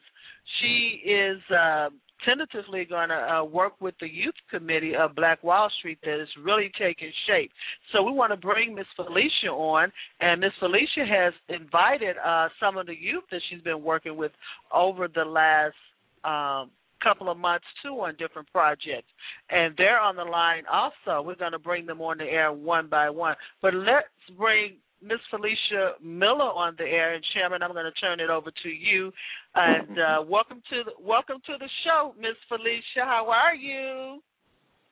She 0.60 1.02
is 1.06 1.40
uh, 1.52 1.90
tentatively 2.26 2.86
going 2.86 3.10
to 3.10 3.16
uh, 3.16 3.44
work 3.44 3.74
with 3.80 3.96
the 4.00 4.08
youth 4.08 4.36
committee 4.50 4.96
of 4.96 5.16
Black 5.16 5.44
Wall 5.44 5.70
Street 5.80 6.00
that 6.04 6.22
is 6.22 6.30
really 6.44 6.72
taking 6.80 7.12
shape. 7.28 7.52
So 7.92 8.04
we 8.04 8.12
want 8.12 8.32
to 8.32 8.38
bring 8.38 8.76
Miss 8.76 8.88
Felicia 8.96 9.50
on, 9.52 9.92
and 10.20 10.42
Miss 10.42 10.52
Felicia 10.60 11.06
has 11.08 11.34
invited 11.50 12.16
uh, 12.18 12.50
some 12.60 12.78
of 12.78 12.88
the 12.88 12.96
youth 13.00 13.24
that 13.32 13.42
she's 13.50 13.62
been 13.62 13.84
working 13.84 14.18
with 14.18 14.32
over 14.74 15.08
the 15.08 15.26
last 15.26 15.76
um, 16.24 16.72
couple 17.04 17.30
of 17.32 17.38
months 17.38 17.66
too 17.84 17.94
on 17.94 18.16
different 18.18 18.48
projects, 18.52 19.10
and 19.50 19.74
they're 19.78 20.00
on 20.00 20.16
the 20.16 20.24
line 20.24 20.64
also. 20.72 21.26
We're 21.26 21.36
going 21.36 21.52
to 21.52 21.60
bring 21.60 21.86
them 21.86 22.02
on 22.02 22.18
the 22.20 22.26
air 22.26 22.54
one 22.54 22.88
by 22.88 23.10
one, 23.10 23.36
but 23.62 23.74
let's 23.74 24.08
bring 24.38 24.78
Miss 25.02 25.20
Felicia 25.30 25.94
Miller 26.04 26.52
on 26.52 26.76
the 26.78 26.86
air. 26.86 27.16
And 27.16 27.24
Chairman, 27.34 27.64
I'm 27.64 27.74
going 27.74 27.92
to 27.92 28.00
turn 28.00 28.20
it 28.20 28.30
over 28.30 28.52
to 28.52 28.70
you. 28.70 29.12
And 29.56 29.98
uh, 29.98 30.24
welcome 30.28 30.62
to 30.70 30.84
the, 30.86 30.92
welcome 31.04 31.38
to 31.48 31.54
the 31.60 31.70
show, 31.84 32.14
Miss 32.20 32.38
Felicia. 32.48 33.06
How 33.06 33.28
are 33.30 33.56
you? 33.56 34.22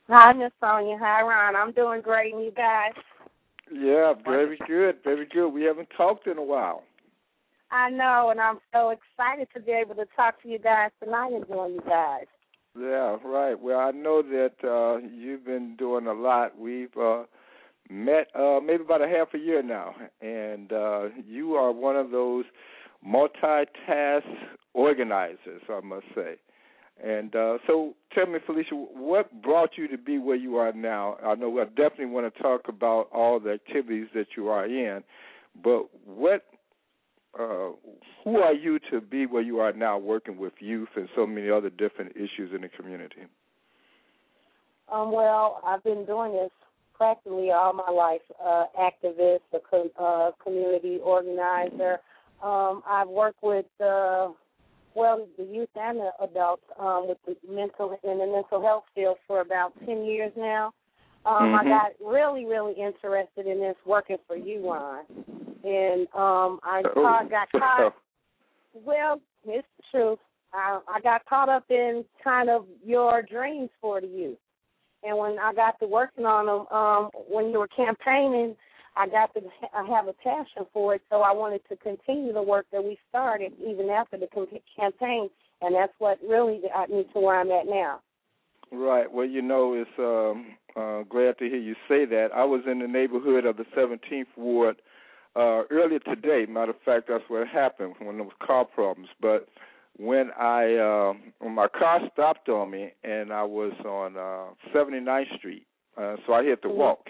Hi, 0.07 0.33
Miss 0.33 0.51
Sonia. 0.59 0.97
Hi, 0.99 1.21
Ron. 1.21 1.55
I'm 1.55 1.71
doing 1.73 2.01
great, 2.01 2.33
and 2.33 2.43
you 2.43 2.51
guys? 2.51 2.93
Yeah, 3.71 4.13
very 4.25 4.57
good, 4.67 4.95
very 5.03 5.27
good. 5.27 5.49
We 5.49 5.63
haven't 5.63 5.89
talked 5.95 6.25
in 6.25 6.39
a 6.39 6.43
while. 6.43 6.83
I 7.71 7.89
know, 7.89 8.29
and 8.31 8.39
I'm 8.39 8.59
so 8.73 8.89
excited 8.89 9.47
to 9.53 9.59
be 9.59 9.71
able 9.71 9.95
to 9.95 10.05
talk 10.15 10.41
to 10.41 10.49
you 10.49 10.59
guys 10.59 10.89
tonight 11.03 11.33
and 11.33 11.47
join 11.47 11.73
you 11.73 11.81
guys. 11.87 12.25
Yeah, 12.79 13.17
right. 13.23 13.59
Well, 13.59 13.79
I 13.79 13.91
know 13.91 14.21
that 14.21 14.53
uh, 14.63 15.05
you've 15.07 15.45
been 15.45 15.75
doing 15.75 16.07
a 16.07 16.13
lot. 16.13 16.57
We've 16.57 16.95
uh, 16.97 17.23
met 17.89 18.27
uh, 18.35 18.59
maybe 18.63 18.83
about 18.83 19.01
a 19.01 19.07
half 19.07 19.33
a 19.33 19.37
year 19.37 19.61
now, 19.61 19.95
and 20.21 20.71
uh, 20.71 21.09
you 21.27 21.55
are 21.55 21.71
one 21.71 21.95
of 21.95 22.11
those 22.11 22.45
multitask 23.05 24.23
organizers, 24.73 25.61
I 25.69 25.79
must 25.81 26.05
say. 26.15 26.35
And 27.03 27.33
uh, 27.35 27.59
so, 27.65 27.95
tell 28.13 28.25
me, 28.25 28.39
Felicia, 28.45 28.75
what 28.75 29.41
brought 29.41 29.77
you 29.77 29.87
to 29.87 29.97
be 29.97 30.17
where 30.17 30.35
you 30.35 30.57
are 30.57 30.73
now? 30.73 31.17
I 31.23 31.35
know 31.35 31.59
I 31.59 31.65
definitely 31.65 32.07
want 32.07 32.33
to 32.33 32.41
talk 32.41 32.67
about 32.67 33.07
all 33.13 33.39
the 33.39 33.51
activities 33.51 34.07
that 34.13 34.27
you 34.35 34.49
are 34.49 34.65
in, 34.65 35.03
but 35.63 35.87
what, 36.05 36.45
uh, 37.37 37.69
who 38.23 38.37
are 38.37 38.53
you 38.53 38.79
to 38.91 39.01
be 39.01 39.25
where 39.25 39.41
you 39.41 39.59
are 39.59 39.73
now, 39.73 39.97
working 39.97 40.37
with 40.37 40.53
youth 40.59 40.89
and 40.95 41.07
so 41.15 41.27
many 41.27 41.49
other 41.49 41.69
different 41.69 42.15
issues 42.15 42.53
in 42.53 42.61
the 42.61 42.69
community? 42.69 43.21
Um, 44.91 45.11
well, 45.11 45.61
I've 45.65 45.83
been 45.83 46.05
doing 46.05 46.33
this 46.33 46.51
practically 46.93 47.51
all 47.51 47.73
my 47.73 47.89
life. 47.91 48.21
Uh, 48.43 48.65
activist, 48.79 49.39
a 49.53 49.59
co- 49.59 49.91
uh, 49.99 50.31
community 50.43 50.99
organizer. 51.03 51.99
Um, 52.43 52.81
I've 52.87 53.07
worked 53.07 53.43
with 53.43 53.65
uh, 53.79 54.29
well 54.95 55.27
the 55.37 55.43
youth 55.43 55.69
and 55.75 55.99
the 55.99 56.11
adults 56.21 56.63
um, 56.79 57.07
with 57.07 57.17
the 57.27 57.35
mental 57.49 57.97
in 58.03 58.17
the 58.17 58.25
mental 58.25 58.61
health 58.61 58.85
field 58.95 59.17
for 59.27 59.41
about 59.41 59.73
ten 59.85 60.03
years 60.05 60.31
now. 60.35 60.73
Um, 61.25 61.53
I 61.53 61.63
Mhm. 61.63 61.67
got 61.67 61.91
really, 62.03 62.45
really 62.45 62.73
interested 62.73 63.45
in 63.45 63.59
this 63.59 63.75
working 63.85 64.17
for 64.25 64.37
you, 64.37 64.71
Ron, 64.71 65.05
and 65.63 66.07
um, 66.13 66.59
I 66.63 66.83
Oh. 66.95 67.03
caught, 67.03 67.29
got 67.29 67.51
caught 67.59 67.93
well, 68.73 69.21
it's 69.45 69.67
the 69.77 69.83
truth. 69.91 70.19
I, 70.53 70.79
I 70.87 70.99
got 71.01 71.25
caught 71.25 71.49
up 71.49 71.65
in 71.69 72.03
kind 72.23 72.49
of 72.49 72.65
your 72.83 73.21
dreams 73.21 73.69
for 73.81 74.01
the 74.01 74.07
youth. 74.07 74.37
And 75.03 75.17
when 75.17 75.37
I 75.39 75.53
got 75.53 75.79
to 75.79 75.87
working 75.87 76.25
on 76.25 76.45
them, 76.45 76.77
um, 76.77 77.09
when 77.29 77.51
you 77.51 77.59
were 77.59 77.67
campaigning, 77.67 78.55
I 78.95 79.07
got 79.07 79.33
to 79.35 79.41
I 79.73 79.85
have 79.87 80.07
a 80.07 80.13
passion 80.13 80.65
for 80.73 80.95
it, 80.95 81.01
so 81.09 81.21
I 81.21 81.31
wanted 81.31 81.61
to 81.69 81.77
continue 81.77 82.33
the 82.33 82.41
work 82.41 82.65
that 82.71 82.83
we 82.83 82.97
started 83.07 83.53
even 83.65 83.89
after 83.89 84.17
the 84.17 84.27
campaign, 84.75 85.29
and 85.61 85.75
that's 85.75 85.93
what 85.99 86.17
really 86.27 86.61
got 86.73 86.89
me 86.89 87.05
to 87.13 87.19
where 87.19 87.39
I'm 87.39 87.51
at 87.51 87.65
now. 87.65 88.01
Right. 88.71 89.11
Well, 89.11 89.25
you 89.25 89.41
know, 89.41 89.73
it's 89.73 89.89
um, 89.97 90.55
uh, 90.75 91.03
glad 91.09 91.37
to 91.37 91.45
hear 91.45 91.57
you 91.57 91.75
say 91.87 92.05
that. 92.05 92.29
I 92.35 92.43
was 92.43 92.61
in 92.69 92.79
the 92.79 92.87
neighborhood 92.87 93.45
of 93.45 93.57
the 93.57 93.65
17th 93.75 94.25
Ward 94.35 94.81
uh, 95.39 95.63
earlier 95.71 95.99
today. 95.99 96.45
Matter 96.47 96.71
of 96.71 96.81
fact, 96.83 97.07
that's 97.07 97.23
what 97.29 97.47
happened 97.47 97.95
when 97.99 98.17
there 98.17 98.25
was 98.25 98.33
car 98.45 98.65
problems. 98.65 99.09
But 99.21 99.47
when 99.97 100.31
I 100.37 100.75
uh, 100.75 101.13
when 101.39 101.55
my 101.55 101.67
car 101.67 102.01
stopped 102.13 102.49
on 102.49 102.71
me 102.71 102.91
and 103.03 103.31
I 103.31 103.43
was 103.43 103.73
on 103.85 104.17
uh, 104.17 104.53
79th 104.75 105.37
Street, 105.37 105.65
uh, 105.97 106.17
so 106.25 106.33
I 106.33 106.43
had 106.43 106.61
to 106.63 106.67
Mhm. 106.67 106.75
walk. 106.75 107.09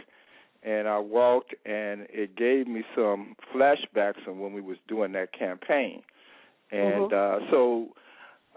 And 0.61 0.89
I 0.89 0.99
walked, 0.99 1.55
and 1.65 2.05
it 2.09 2.35
gave 2.35 2.67
me 2.67 2.83
some 2.93 3.37
flashbacks 3.53 4.27
on 4.27 4.39
when 4.39 4.51
we 4.51 4.59
was 4.59 4.77
doing 4.89 5.13
that 5.13 5.31
campaign. 5.31 6.03
And 6.69 7.13
uh, 7.13 7.39
so 7.49 7.95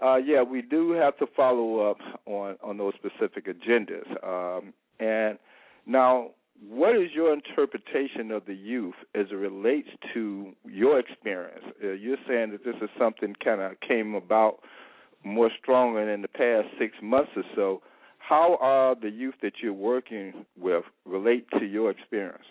uh, 0.03 0.17
yeah, 0.17 0.41
we 0.41 0.61
do 0.61 0.91
have 0.91 1.17
to 1.17 1.27
follow 1.27 1.89
up 1.89 1.99
on 2.25 2.57
on 2.61 2.77
those 2.77 2.93
specific 2.95 3.45
agendas. 3.45 4.07
Um, 4.21 4.73
and 4.99 5.39
now, 5.85 6.31
what 6.69 6.95
is 6.95 7.09
your 7.13 7.33
interpretation 7.33 8.31
of 8.31 8.45
the 8.45 8.53
youth 8.53 8.95
as 9.15 9.27
it 9.31 9.35
relates 9.35 9.89
to 10.13 10.53
your 10.65 10.99
experience? 10.99 11.63
Uh, 11.83 11.91
you're 11.91 12.17
saying 12.27 12.51
that 12.51 12.63
this 12.63 12.75
is 12.81 12.89
something 12.97 13.35
kind 13.43 13.61
of 13.61 13.79
came 13.81 14.15
about 14.15 14.59
more 15.23 15.49
stronger 15.61 16.09
in 16.09 16.21
the 16.21 16.27
past 16.27 16.67
six 16.79 16.95
months 17.01 17.31
or 17.35 17.43
so. 17.55 17.81
How 18.17 18.57
are 18.61 18.95
the 18.95 19.09
youth 19.09 19.35
that 19.41 19.53
you're 19.61 19.73
working 19.73 20.45
with 20.57 20.83
relate 21.05 21.47
to 21.59 21.65
your 21.65 21.91
experience? 21.91 22.45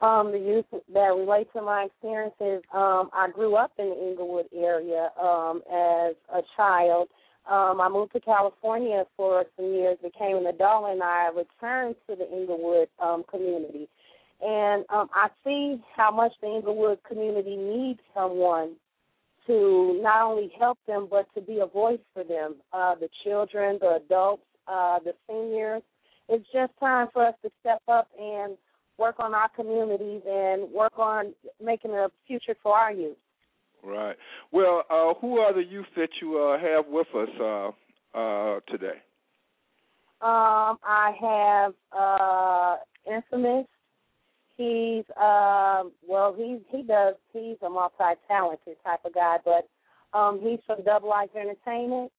Um, 0.00 0.32
the 0.32 0.38
youth 0.38 0.82
that 0.92 1.00
relate 1.00 1.48
to 1.54 1.62
my 1.62 1.84
experiences, 1.84 2.62
um, 2.74 3.08
I 3.14 3.28
grew 3.32 3.56
up 3.56 3.72
in 3.78 3.88
the 3.88 3.96
Englewood 4.10 4.46
area 4.54 5.08
um, 5.20 5.62
as 5.72 6.14
a 6.34 6.42
child. 6.56 7.08
Um, 7.50 7.80
I 7.80 7.88
moved 7.90 8.12
to 8.12 8.20
California 8.20 9.04
for 9.16 9.44
some 9.56 9.66
years, 9.66 9.98
became 10.02 10.36
an 10.38 10.46
adult, 10.46 10.90
and 10.90 11.02
I 11.02 11.28
returned 11.28 11.96
to 12.08 12.16
the 12.16 12.30
Englewood 12.32 12.88
um, 13.02 13.24
community. 13.30 13.88
And 14.40 14.84
um, 14.88 15.08
I 15.14 15.28
see 15.44 15.82
how 15.94 16.10
much 16.10 16.32
the 16.40 16.48
Englewood 16.48 16.98
community 17.06 17.56
needs 17.56 18.00
someone 18.14 18.76
to 19.46 20.00
not 20.02 20.22
only 20.22 20.50
help 20.58 20.78
them 20.86 21.06
but 21.10 21.26
to 21.34 21.40
be 21.40 21.60
a 21.60 21.66
voice 21.66 22.00
for 22.14 22.24
them, 22.24 22.56
uh, 22.72 22.94
the 22.94 23.08
children, 23.24 23.78
the 23.80 24.00
adults, 24.04 24.42
uh, 24.66 24.98
the 25.04 25.12
seniors. 25.28 25.82
It's 26.28 26.46
just 26.52 26.72
time 26.80 27.08
for 27.12 27.26
us 27.26 27.34
to 27.42 27.50
step 27.60 27.82
up 27.88 28.08
and 28.18 28.56
work 28.96 29.16
on 29.18 29.34
our 29.34 29.48
communities 29.50 30.22
and 30.26 30.70
work 30.70 30.98
on 30.98 31.34
making 31.62 31.90
a 31.90 32.08
future 32.26 32.56
for 32.62 32.74
our 32.74 32.92
youth. 32.92 33.16
Right. 33.84 34.16
Well, 34.50 34.82
uh, 34.88 35.14
who 35.20 35.38
are 35.38 35.52
the 35.52 35.64
youth 35.64 35.86
that 35.96 36.08
you 36.22 36.38
uh, 36.38 36.58
have 36.58 36.86
with 36.88 37.06
us 37.14 37.28
uh, 37.40 38.18
uh, 38.18 38.60
today? 38.70 38.98
Um, 40.22 40.78
I 40.82 41.12
have 41.20 41.74
uh, 41.92 42.76
Infamous. 43.06 43.66
He's 44.56 45.04
uh, 45.20 45.82
well, 46.06 46.34
he 46.34 46.60
he 46.70 46.82
does. 46.82 47.14
He's 47.32 47.56
a 47.60 47.68
multi-talented 47.68 48.76
type 48.84 49.00
of 49.04 49.12
guy, 49.12 49.36
but 49.44 49.68
um, 50.16 50.40
he's 50.40 50.60
from 50.66 50.82
Double 50.84 51.10
Life 51.10 51.30
Entertainment. 51.34 52.10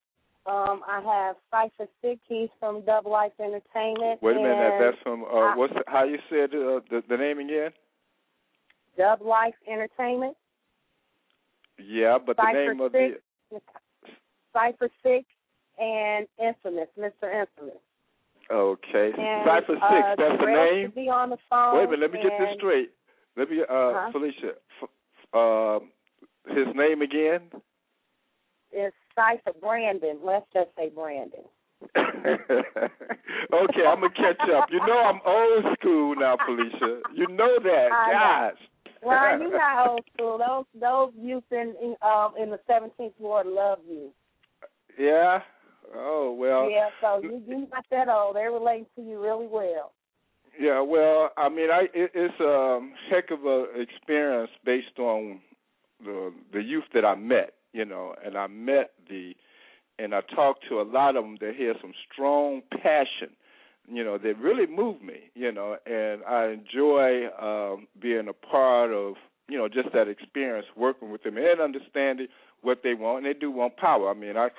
Um, 0.45 0.81
I 0.85 1.01
have 1.01 1.37
Cipher 1.49 1.89
Sick. 2.01 2.19
He's 2.27 2.49
from 2.59 2.85
Double 2.85 3.11
Life 3.11 3.31
Entertainment. 3.39 4.21
Wait 4.21 4.35
a 4.35 4.39
minute, 4.39 4.73
that's 4.79 4.97
from 5.01 5.23
uh, 5.23 5.55
what's 5.55 5.73
the, 5.73 5.83
how 5.87 6.03
you 6.03 6.19
said 6.29 6.49
uh, 6.53 6.81
the 6.91 7.01
the 7.09 7.17
name 7.17 7.39
again? 7.39 7.71
Dub 8.97 9.21
Life 9.21 9.55
Entertainment. 9.67 10.35
Yeah, 11.77 12.17
but 12.23 12.37
the 12.37 12.51
name 12.53 12.79
of 12.81 12.91
Six, 12.91 13.21
the 13.51 13.59
Cipher 14.53 14.89
Six, 15.03 15.25
and 15.79 16.27
Infamous, 16.41 16.87
Mr. 16.97 17.23
Infamous. 17.41 17.81
okay 18.51 19.11
And, 19.17 19.45
Cipher 19.45 19.75
Six. 19.75 19.83
uh, 19.83 20.15
that's 20.17 20.39
the 20.39 20.45
name. 20.45 20.91
be 20.95 21.09
on 21.09 21.29
the 21.29 21.37
phone. 21.49 21.77
Wait 21.77 21.83
a 21.85 21.87
minute, 21.87 21.99
let 22.01 22.11
me 22.11 22.19
get 22.23 22.39
this 22.39 22.55
straight. 22.57 22.91
Let 23.35 23.49
me, 23.49 23.61
uh, 23.61 23.73
Uh-huh. 23.73 24.11
Felicia, 24.11 24.53
f- 24.81 24.89
uh, 25.33 25.79
his 26.53 26.67
name 26.75 27.01
again? 27.01 27.51
It's 28.71 28.95
Cipher 29.15 29.53
Brandon. 29.59 30.19
Let's 30.23 30.45
just 30.53 30.69
say 30.77 30.89
Brandon. 30.89 31.43
okay, 31.97 33.85
I'm 33.85 33.99
gonna 34.01 34.09
catch 34.15 34.39
up. 34.49 34.69
You 34.71 34.79
know 34.87 34.97
I'm 34.99 35.19
old 35.25 35.77
school 35.77 36.15
now, 36.15 36.37
Felicia. 36.45 37.01
You 37.13 37.27
know 37.27 37.59
that, 37.61 37.89
I 37.93 38.13
know. 38.13 38.55
Well, 39.05 39.39
you're 39.39 39.57
not 39.57 39.87
old 39.87 40.01
school. 40.13 40.37
Those 40.37 40.65
those 40.79 41.11
youth 41.21 41.43
in 41.51 41.75
in, 41.81 41.95
um, 42.01 42.33
in 42.41 42.49
the 42.49 42.59
17th 42.69 43.13
ward 43.19 43.45
love 43.47 43.79
you. 43.87 44.11
Yeah. 44.97 45.39
Oh 45.95 46.35
well. 46.37 46.69
yeah, 46.69 46.89
so 46.99 47.21
you 47.21 47.41
you 47.47 47.67
not 47.71 47.85
that 47.91 48.09
old. 48.09 48.35
They 48.35 48.45
relate 48.45 48.87
to 48.95 49.01
you 49.01 49.21
really 49.21 49.47
well. 49.47 49.91
Yeah, 50.59 50.81
well, 50.81 51.31
I 51.37 51.49
mean, 51.49 51.69
I 51.69 51.87
it, 51.93 52.11
it's 52.13 52.39
a 52.39 52.79
heck 53.09 53.29
of 53.31 53.45
a 53.45 53.65
experience 53.79 54.51
based 54.65 54.97
on 54.97 55.41
the 56.03 56.33
the 56.53 56.61
youth 56.61 56.85
that 56.93 57.05
I 57.05 57.15
met, 57.15 57.53
you 57.73 57.85
know, 57.85 58.15
and 58.25 58.37
I 58.37 58.47
met 58.47 58.91
the 59.09 59.35
and 59.99 60.13
I 60.13 60.21
talked 60.33 60.65
to 60.69 60.81
a 60.81 60.83
lot 60.83 61.15
of 61.15 61.23
them 61.23 61.37
that 61.41 61.55
had 61.55 61.75
some 61.81 61.93
strong 62.11 62.61
passion, 62.81 63.35
you 63.91 64.03
know, 64.03 64.17
they 64.17 64.33
really 64.33 64.65
move 64.67 65.01
me, 65.01 65.31
you 65.35 65.51
know, 65.51 65.77
and 65.85 66.23
I 66.25 66.47
enjoy 66.53 67.27
um 67.39 67.87
being 68.01 68.27
a 68.27 68.33
part 68.33 68.91
of, 68.91 69.15
you 69.47 69.57
know, 69.57 69.67
just 69.67 69.91
that 69.93 70.07
experience 70.07 70.67
working 70.75 71.11
with 71.11 71.23
them 71.23 71.37
and 71.37 71.59
understanding 71.61 72.27
what 72.61 72.81
they 72.83 72.93
want. 72.93 73.25
And 73.25 73.35
they 73.35 73.39
do 73.39 73.51
want 73.51 73.77
power. 73.77 74.09
I 74.09 74.13
mean, 74.13 74.37
I 74.37 74.49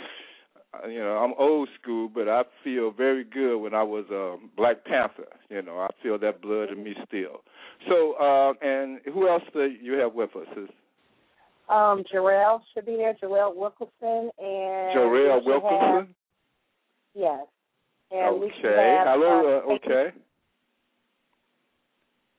you 0.88 0.98
know, 0.98 1.16
I'm 1.16 1.32
old 1.38 1.68
school, 1.80 2.10
but 2.12 2.28
I 2.28 2.42
feel 2.62 2.90
very 2.90 3.24
good 3.24 3.58
when 3.58 3.72
I 3.74 3.82
was 3.82 4.04
a 4.10 4.36
Black 4.56 4.84
Panther. 4.84 5.26
You 5.48 5.62
know, 5.62 5.78
I 5.78 5.88
feel 6.02 6.18
that 6.18 6.42
blood 6.42 6.70
in 6.70 6.84
me 6.84 6.94
still. 7.06 7.40
So, 7.88 8.12
uh, 8.20 8.52
and 8.60 9.00
who 9.12 9.28
else 9.28 9.42
do 9.54 9.64
you 9.80 9.94
have 9.94 10.12
with 10.14 10.30
us? 10.36 10.46
Is 10.56 10.68
Um, 11.68 12.04
Jarrell 12.12 12.60
should 12.72 12.86
be 12.86 12.96
there. 12.96 13.14
Jarrell 13.14 13.54
Wilkerson 13.56 14.30
and 14.38 14.94
Jarrell 14.94 15.44
we 15.44 15.52
have- 15.52 15.62
Wilkinson? 15.62 16.14
yes. 17.14 17.46
And 18.10 18.42
Okay. 18.42 18.96
have, 18.96 19.06
Hello. 19.08 19.58
uh, 19.58 19.70
Uh, 19.70 19.74
okay. 19.74 20.12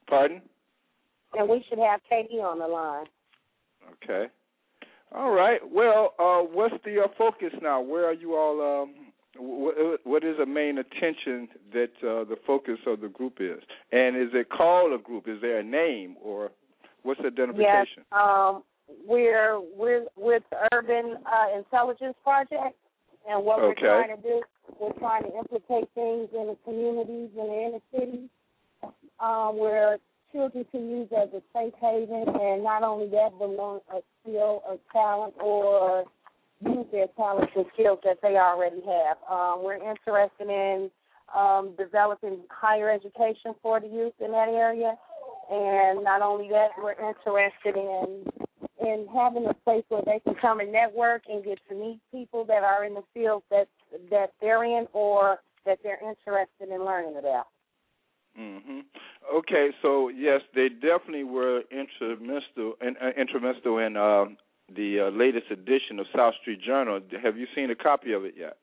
Pardon? 0.08 0.42
And 1.38 1.50
we 1.50 1.64
should 1.64 1.80
have 1.80 2.02
Katie 2.10 2.40
on 2.40 2.60
the 2.60 2.68
line. 2.68 3.06
Okay. 4.04 4.30
All 5.12 5.32
right. 5.32 5.60
Well, 5.70 6.14
uh, 6.20 6.40
what's 6.40 6.76
the 6.84 7.04
uh, 7.04 7.08
focus 7.18 7.54
now? 7.62 7.82
Where 7.82 8.06
are 8.06 8.14
you 8.14 8.36
all? 8.36 8.62
Um, 8.84 9.14
wh- 9.36 10.06
what 10.06 10.24
is 10.24 10.38
the 10.38 10.46
main 10.46 10.78
attention 10.78 11.50
that 11.74 11.92
uh, 12.02 12.24
the 12.24 12.38
focus 12.46 12.80
of 12.86 13.02
the 13.02 13.10
group 13.10 13.38
is? 13.40 13.62
And 13.92 14.16
is 14.16 14.30
it 14.34 14.50
called 14.50 14.94
a 14.94 14.98
group? 15.02 15.28
Is 15.28 15.42
there 15.42 15.60
a 15.60 15.64
name 15.64 16.16
or 16.22 16.52
what's 17.04 17.20
the 17.22 17.26
Yes. 17.26 17.34
identification? 17.34 18.04
Um, 18.12 18.64
we're 19.06 19.60
we're 19.60 20.06
with 20.16 20.44
Urban 20.74 21.18
uh, 21.26 21.58
Intelligence 21.58 22.16
Project, 22.24 22.76
and 23.30 23.44
what 23.44 23.60
Okay. 23.60 23.82
we're 23.82 24.04
trying 24.06 24.16
to 24.16 24.22
do, 24.22 24.42
we're 24.80 24.94
trying 24.94 25.24
to 25.24 25.38
implicate 25.38 25.90
things 25.96 26.30
in 26.34 26.48
the 26.48 26.58
communities 26.64 27.30
in 27.36 27.48
the 27.48 27.66
inner 27.66 27.80
cities, 27.92 28.30
um, 29.20 29.58
where 29.58 29.98
children 30.32 30.66
can 30.72 30.90
use 30.90 31.10
as 31.12 31.30
a 31.34 31.42
safe 31.54 31.74
haven, 31.80 32.26
and 32.28 32.64
not 32.64 32.84
only 32.84 33.10
that, 33.10 33.32
but 33.40 33.50
learn 33.50 33.80
a 33.94 34.02
skill 34.22 34.62
or 34.68 34.78
talent 34.92 35.34
or 35.40 36.06
use 36.62 36.86
their 36.92 37.08
talents 37.16 37.52
and 37.56 37.66
skills 37.74 38.00
that 38.04 38.20
they 38.22 38.36
already 38.38 38.82
have. 38.82 39.18
Um, 39.30 39.64
we're 39.64 39.76
interested 39.76 40.50
in 40.50 40.90
um, 41.36 41.74
developing 41.78 42.40
higher 42.50 42.90
education 42.90 43.54
for 43.62 43.80
the 43.80 43.88
youth 43.88 44.14
in 44.20 44.32
that 44.32 44.50
area, 44.50 44.96
and 45.50 46.04
not 46.04 46.22
only 46.22 46.50
that, 46.50 46.70
we're 46.82 46.92
interested 46.92 47.76
in 47.76 48.24
in 48.80 49.08
having 49.14 49.46
a 49.48 49.54
place 49.54 49.84
where 49.90 50.04
they 50.06 50.20
can 50.20 50.36
come 50.36 50.60
and 50.60 50.72
network 50.72 51.24
and 51.28 51.44
get 51.44 51.60
to 51.68 51.76
meet 51.76 52.00
people 52.12 52.46
that 52.46 52.64
are 52.64 52.86
in 52.86 52.94
the 52.94 53.02
field 53.14 53.42
that 53.50 53.68
that 54.10 54.34
they're 54.42 54.64
in 54.64 54.88
or 54.94 55.38
that 55.66 55.80
they're 55.84 56.00
interested 56.00 56.70
in 56.74 56.86
learning 56.86 57.16
about. 57.18 57.48
hmm 58.36 58.80
Okay, 59.34 59.70
so 59.82 60.10
yes, 60.10 60.42
they 60.56 60.70
definitely 60.70 61.26
were 61.26 61.64
instrumental 61.70 62.76
in, 62.82 62.96
uh, 63.02 63.10
instrumental 63.20 63.78
in 63.80 63.98
uh, 63.98 64.26
the 64.74 65.08
uh, 65.08 65.18
latest 65.18 65.52
edition 65.52 66.00
of 66.00 66.06
South 66.16 66.34
Street 66.42 66.62
Journal. 66.62 67.02
Have 67.22 67.38
you 67.38 67.46
seen 67.54 67.70
a 67.70 67.76
copy 67.76 68.14
of 68.14 68.24
it 68.24 68.36
yet? 68.38 68.58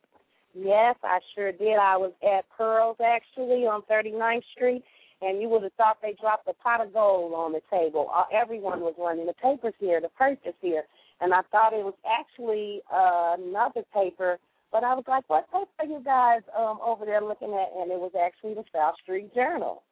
Yes, 0.54 0.96
I 1.02 1.18
sure 1.34 1.52
did. 1.52 1.76
I 1.76 1.96
was 1.96 2.12
at 2.22 2.44
Pearls 2.56 2.96
actually 3.04 3.66
on 3.66 3.82
39th 3.90 4.44
Street, 4.54 4.84
and 5.20 5.42
you 5.42 5.48
would 5.48 5.64
have 5.64 5.72
thought 5.72 5.98
they 6.00 6.14
dropped 6.20 6.48
a 6.48 6.54
pot 6.54 6.80
of 6.80 6.92
gold 6.92 7.34
on 7.34 7.52
the 7.52 7.60
table. 7.70 8.08
Uh, 8.14 8.24
everyone 8.32 8.80
was 8.80 8.94
running 8.98 9.26
the 9.26 9.34
papers 9.34 9.74
here, 9.80 10.00
the 10.00 10.08
purchase 10.10 10.54
here, 10.60 10.84
and 11.20 11.34
I 11.34 11.40
thought 11.50 11.72
it 11.72 11.84
was 11.84 11.94
actually 12.06 12.80
uh, 12.92 13.36
another 13.38 13.82
paper. 13.92 14.38
But 14.74 14.82
I 14.82 14.92
was 14.92 15.04
like, 15.06 15.22
"What 15.30 15.48
paper 15.52 15.70
are 15.78 15.86
you 15.86 16.00
guys 16.04 16.42
um, 16.58 16.80
over 16.84 17.06
there 17.06 17.20
looking 17.20 17.54
at?" 17.54 17.80
And 17.80 17.92
it 17.92 18.00
was 18.00 18.10
actually 18.20 18.54
the 18.54 18.64
South 18.74 18.96
Street 19.00 19.32
Journal. 19.32 19.84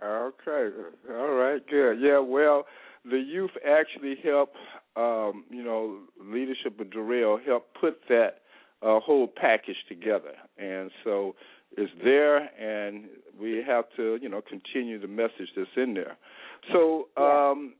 Okay, 0.00 0.70
all 1.10 1.32
right, 1.32 1.60
good. 1.68 2.00
Yeah, 2.00 2.20
well, 2.20 2.64
the 3.04 3.18
youth 3.18 3.50
actually 3.68 4.14
help, 4.22 4.52
um, 4.94 5.44
you 5.50 5.64
know, 5.64 5.98
leadership 6.20 6.78
of 6.78 6.92
Darrell 6.92 7.40
help 7.44 7.74
put 7.80 7.98
that 8.08 8.42
uh, 8.80 9.00
whole 9.00 9.26
package 9.26 9.76
together, 9.88 10.34
and 10.56 10.92
so 11.02 11.34
it's 11.76 11.92
there, 12.04 12.48
and 12.60 13.06
we 13.40 13.60
have 13.66 13.86
to, 13.96 14.20
you 14.22 14.28
know, 14.28 14.40
continue 14.40 15.00
the 15.00 15.08
message 15.08 15.50
that's 15.56 15.68
in 15.76 15.94
there. 15.94 16.16
So 16.72 17.08
um, 17.16 17.74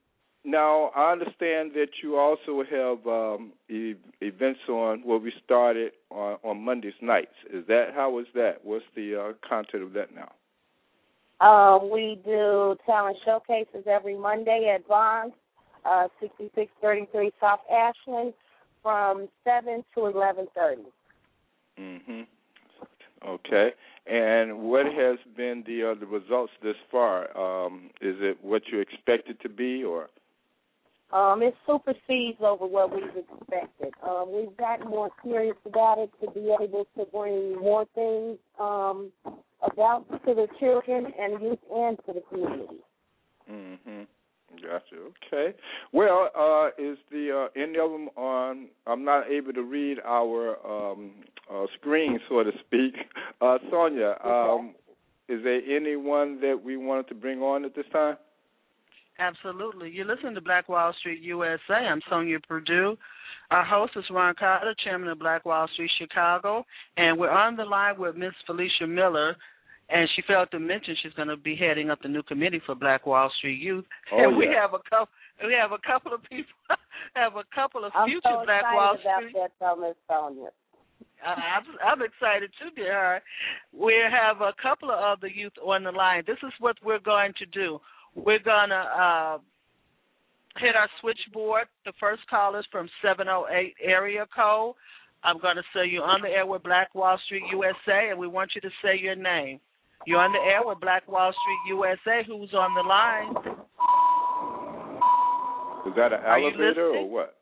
now 0.45 0.91
I 0.97 1.13
understand 1.13 1.73
that 1.75 1.89
you 2.03 2.17
also 2.17 2.63
have 2.69 3.07
um, 3.07 3.53
e- 3.69 3.95
events 4.21 4.61
on 4.69 5.01
what 5.05 5.23
we 5.23 5.33
started 5.45 5.93
on, 6.11 6.37
on 6.43 6.65
Mondays 6.65 6.95
nights. 7.01 7.35
Is 7.53 7.67
that 7.69 7.91
how 7.95 8.19
is 8.19 8.27
that? 8.35 8.65
What's 8.65 8.85
the 8.97 9.21
uh, 9.21 9.49
content 9.49 9.83
of 9.83 9.93
that 9.93 10.09
now? 10.15 10.33
Um, 11.41 11.91
we 11.91 12.21
do 12.25 12.77
talent 12.87 13.17
showcases 13.25 13.85
every 13.87 14.17
Monday 14.17 14.73
at 14.75 14.87
Bonds, 14.87 15.35
uh, 15.85 16.07
6633 16.21 17.33
South 17.41 17.61
Ashland, 17.71 18.33
from 18.83 19.29
7 19.45 19.85
to 19.95 20.01
11:30. 20.01 20.85
Mhm. 21.79 22.27
Okay. 23.25 23.75
And 24.07 24.59
what 24.63 24.87
has 24.87 25.19
been 25.37 25.63
the 25.65 25.91
uh, 25.91 25.95
the 25.95 26.07
results 26.07 26.53
this 26.63 26.77
far? 26.91 27.37
Um, 27.37 27.91
is 28.01 28.17
it 28.21 28.43
what 28.43 28.63
you 28.69 28.81
expected 28.81 29.41
to 29.41 29.49
be, 29.49 29.85
or? 29.85 30.09
Um, 31.13 31.43
it 31.43 31.55
supersedes 31.67 32.39
over 32.41 32.67
what 32.67 32.93
we've 32.93 33.05
expected. 33.05 33.93
Um, 34.03 34.33
we've 34.35 34.57
gotten 34.57 34.89
more 34.89 35.11
serious 35.23 35.57
about 35.67 35.99
it 35.99 36.11
to 36.25 36.31
be 36.31 36.55
able 36.61 36.87
to 36.97 37.05
bring 37.13 37.59
more 37.61 37.85
things 37.95 38.39
um, 38.59 39.13
about 39.61 40.09
to 40.27 40.35
the 40.35 40.47
children 40.59 41.13
and 41.19 41.43
youth 41.43 41.59
and 41.71 41.99
to 42.07 42.13
the 42.15 42.23
community. 42.31 42.81
Mhm. 43.51 44.07
Gotcha. 44.61 44.97
Okay. 44.97 45.55
Well, 45.93 46.31
uh, 46.35 46.71
is 46.79 46.99
the 47.11 47.49
uh, 47.57 47.61
any 47.61 47.79
of 47.79 47.91
them 47.91 48.09
on? 48.17 48.69
I'm 48.87 49.05
not 49.05 49.31
able 49.31 49.53
to 49.55 49.63
read 49.63 49.99
our 50.05 50.59
um, 50.67 51.13
uh, 51.51 51.67
screen, 51.79 52.21
so 52.29 52.43
to 52.43 52.53
speak. 52.67 52.95
Uh, 53.41 53.59
Sonia, 53.71 54.19
um, 54.23 54.75
is 55.29 55.43
there 55.43 55.61
anyone 55.69 56.41
that 56.43 56.63
we 56.63 56.77
wanted 56.77 57.09
to 57.09 57.15
bring 57.15 57.41
on 57.41 57.65
at 57.65 57.75
this 57.75 57.87
time? 57.93 58.17
Absolutely. 59.19 59.91
You 59.91 60.05
listen 60.05 60.35
to 60.35 60.41
Black 60.41 60.69
Wall 60.69 60.93
Street 61.01 61.21
USA. 61.23 61.75
I'm 61.75 62.01
Sonia 62.09 62.39
Perdue. 62.41 62.97
Our 63.51 63.65
host 63.65 63.93
is 63.97 64.05
Ron 64.11 64.35
Carter, 64.39 64.75
chairman 64.83 65.11
of 65.11 65.19
Black 65.19 65.45
Wall 65.45 65.69
Street 65.75 65.91
Chicago, 65.99 66.65
and 66.97 67.19
we're 67.19 67.31
on 67.31 67.57
the 67.57 67.65
line 67.65 67.99
with 67.99 68.17
Miss 68.17 68.33
Felicia 68.47 68.87
Miller, 68.87 69.37
and 69.91 70.09
she 70.17 70.23
failed 70.27 70.49
to 70.53 70.59
mention 70.59 70.97
she's 71.03 71.13
going 71.13 71.29
to 71.29 71.37
be 71.37 71.55
heading 71.55 71.91
up 71.91 72.01
the 72.03 72.09
new 72.09 72.23
committee 72.23 72.63
for 72.65 72.75
Black 72.75 73.05
Wall 73.05 73.31
Street 73.39 73.61
Youth. 73.61 73.85
Oh, 74.11 74.25
and 74.25 74.39
we 74.39 74.47
yeah. 74.47 74.63
have 74.63 74.73
a 74.73 74.81
couple. 74.89 75.13
We 75.45 75.55
have 75.61 75.73
a 75.73 75.83
couple 75.87 76.15
of 76.15 76.23
people. 76.23 76.55
have 77.15 77.37
a 77.37 77.45
couple 77.55 77.85
of 77.85 77.93
I'm 77.95 78.09
future 78.09 78.23
so 78.25 78.45
Black 78.47 78.65
excited 78.65 78.77
Wall 78.77 78.97
about 78.97 79.33
that, 79.35 79.53
though, 79.61 79.77
Miss 79.77 79.97
Sonia. 80.09 80.49
I'm, 81.25 81.65
I'm 81.85 82.03
excited 82.03 82.51
too, 82.59 82.71
dear. 82.75 82.95
Heart. 82.95 83.23
We 83.73 83.95
have 84.11 84.41
a 84.41 84.53
couple 84.61 84.91
of 84.91 84.99
other 84.99 85.29
youth 85.29 85.53
on 85.63 85.85
the 85.85 85.93
line. 85.93 86.25
This 86.27 86.39
is 86.43 86.53
what 86.59 86.77
we're 86.83 87.01
going 87.01 87.33
to 87.39 87.47
do. 87.47 87.79
We're 88.15 88.43
gonna 88.45 88.75
uh, 88.75 89.39
hit 90.59 90.77
our 90.77 90.89
switchboard. 91.01 91.67
The 91.85 91.93
first 91.99 92.23
call 92.29 92.59
is 92.59 92.65
from 92.71 92.89
708 93.03 93.75
area 93.83 94.27
code. 94.35 94.75
I'm 95.25 95.39
going 95.39 95.57
to 95.57 95.63
say 95.73 95.87
you're 95.87 96.03
on 96.03 96.21
the 96.23 96.29
air 96.29 96.47
with 96.47 96.65
Black 96.65 96.95
Wall 96.95 97.17
Street 97.27 97.45
USA, 97.53 98.11
and 98.11 98.19
we 98.19 98.27
want 98.27 98.51
you 98.55 98.61
to 98.63 98.71
say 98.83 98.99
your 98.99 99.15
name. 99.15 99.61
You're 100.05 100.19
on 100.19 100.33
the 100.33 100.43
air 100.43 100.67
with 100.67 100.81
Black 100.81 101.07
Wall 101.07 101.31
Street 101.31 101.79
USA. 101.79 102.27
Who's 102.27 102.53
on 102.55 102.75
the 102.75 102.83
line? 102.83 103.31
Is 105.87 105.95
that 105.95 106.13
an 106.13 106.27
Are 106.27 106.39
elevator 106.39 106.91
or 106.91 107.09
what? 107.09 107.37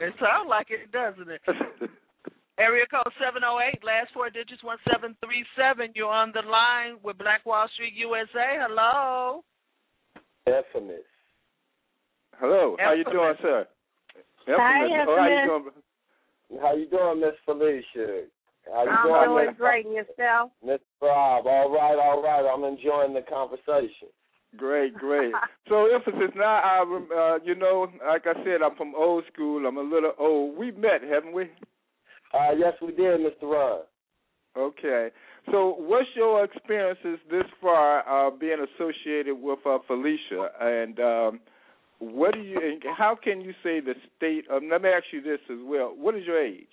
It 0.00 0.14
sounds 0.18 0.48
like 0.48 0.66
it, 0.70 0.90
doesn't 0.90 1.30
it? 1.30 1.42
Area 2.58 2.84
code 2.90 3.12
708, 3.22 3.84
last 3.86 4.10
four 4.12 4.28
digits 4.28 4.62
1737. 4.66 5.94
You're 5.94 6.10
on 6.10 6.32
the 6.34 6.42
line 6.42 6.98
with 7.04 7.16
Black 7.18 7.46
Wall 7.46 7.68
Street 7.72 7.94
USA. 7.96 8.58
Hello. 8.58 9.44
Infamous. 10.46 11.04
Hello. 12.38 12.76
How 12.78 12.92
you 12.94 13.04
doing, 13.04 13.30
Infamous. 13.30 13.38
sir? 13.42 13.66
Hi, 14.48 14.84
Infamous. 14.86 15.06
Oh, 15.08 15.16
how 15.18 15.28
you 15.28 15.46
doing? 15.46 16.60
How 16.60 16.74
you 16.74 16.86
doing, 16.88 17.20
Miss 17.20 17.36
Felicia? 17.44 18.24
How 18.72 18.84
you 18.84 18.90
I'm 18.90 19.06
doing, 19.06 19.24
doing 19.28 19.46
Miss- 19.46 19.56
great. 19.56 19.86
And 19.86 19.94
yourself? 19.94 20.50
Miss 20.64 20.80
Rob? 21.00 21.46
All 21.46 21.70
right, 21.72 21.98
all 21.98 22.22
right. 22.22 22.44
I'm 22.52 22.64
enjoying 22.64 23.14
the 23.14 23.22
conversation. 23.22 24.08
Great, 24.56 24.94
great. 24.94 25.32
so, 25.68 25.86
emphasis 25.94 26.30
now. 26.34 26.60
I, 26.64 26.84
rem- 26.86 27.08
uh, 27.16 27.38
you 27.44 27.54
know, 27.54 27.88
like 28.06 28.26
I 28.26 28.34
said, 28.44 28.62
I'm 28.64 28.76
from 28.76 28.94
old 28.96 29.24
school. 29.32 29.64
I'm 29.66 29.76
a 29.76 29.82
little 29.82 30.12
old. 30.18 30.56
We 30.58 30.72
met, 30.72 31.02
haven't 31.02 31.32
we? 31.32 31.44
Uh, 32.34 32.52
yes, 32.56 32.74
we 32.80 32.88
did, 32.88 33.20
Mr. 33.20 33.42
Ron. 33.42 33.80
Okay. 34.56 35.10
So, 35.50 35.74
what's 35.78 36.08
your 36.14 36.44
experiences 36.44 37.18
this 37.30 37.44
far 37.60 38.06
uh, 38.08 38.30
being 38.30 38.64
associated 38.74 39.34
with 39.40 39.58
uh, 39.66 39.78
Felicia, 39.86 40.50
and 40.60 41.00
um, 41.00 41.40
what 41.98 42.34
do 42.34 42.40
you? 42.40 42.78
How 42.96 43.16
can 43.20 43.40
you 43.40 43.52
say 43.62 43.80
the 43.80 43.94
state? 44.16 44.44
Of, 44.50 44.62
let 44.70 44.82
me 44.82 44.90
ask 44.90 45.04
you 45.12 45.22
this 45.22 45.40
as 45.50 45.58
well. 45.64 45.94
What 45.96 46.14
is 46.14 46.24
your 46.26 46.42
age? 46.42 46.66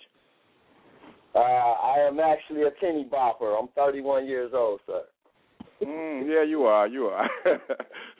Uh, 1.34 1.38
I 1.38 2.06
am 2.06 2.20
actually 2.20 2.62
a 2.62 2.70
teeny 2.80 3.04
bopper. 3.10 3.58
I'm 3.58 3.68
31 3.76 4.26
years 4.26 4.52
old, 4.54 4.80
sir. 4.86 5.02
Mm, 5.84 6.28
yeah, 6.28 6.42
you 6.42 6.64
are. 6.64 6.88
You 6.88 7.06
are. 7.06 7.28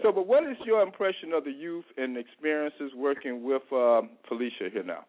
so, 0.02 0.12
but 0.12 0.26
what 0.26 0.44
is 0.44 0.56
your 0.64 0.82
impression 0.82 1.32
of 1.34 1.44
the 1.44 1.50
youth 1.50 1.84
and 1.96 2.16
experiences 2.16 2.92
working 2.96 3.42
with 3.42 3.62
um, 3.72 4.10
Felicia 4.28 4.68
here 4.72 4.84
now? 4.84 5.04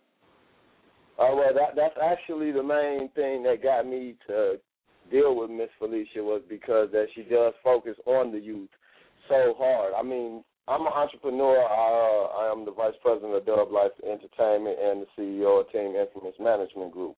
Uh, 1.20 1.36
well, 1.36 1.54
that 1.54 1.76
that's 1.76 1.98
actually 2.02 2.52
the 2.52 2.64
main 2.64 3.10
thing 3.10 3.44
that 3.44 3.62
got 3.62 3.86
me 3.86 4.16
to 4.28 4.56
deal 5.10 5.36
with 5.36 5.50
Miss 5.50 5.70
Felicia 5.78 6.24
was 6.24 6.42
because 6.50 6.90
that 6.92 7.08
she 7.16 7.24
does 7.24 7.54
focus 7.64 7.96
on 8.06 8.32
the 8.32 8.40
youth 8.40 8.70
so 9.28 9.56
hard. 9.58 9.94
I 9.98 10.04
mean, 10.04 10.44
I'm 10.68 10.82
an 10.82 10.94
entrepreneur. 10.94 11.58
I, 11.66 11.66
uh, 11.66 12.26
I 12.42 12.52
am 12.52 12.66
the 12.66 12.72
vice 12.72 12.94
president 13.02 13.34
of 13.34 13.46
Dub 13.46 13.72
Life 13.72 13.92
Entertainment 14.04 14.78
and 14.78 15.02
the 15.02 15.10
CEO 15.18 15.62
of 15.62 15.72
Team 15.72 15.96
Infamous 15.96 16.36
Management 16.40 16.92
Group. 16.92 17.16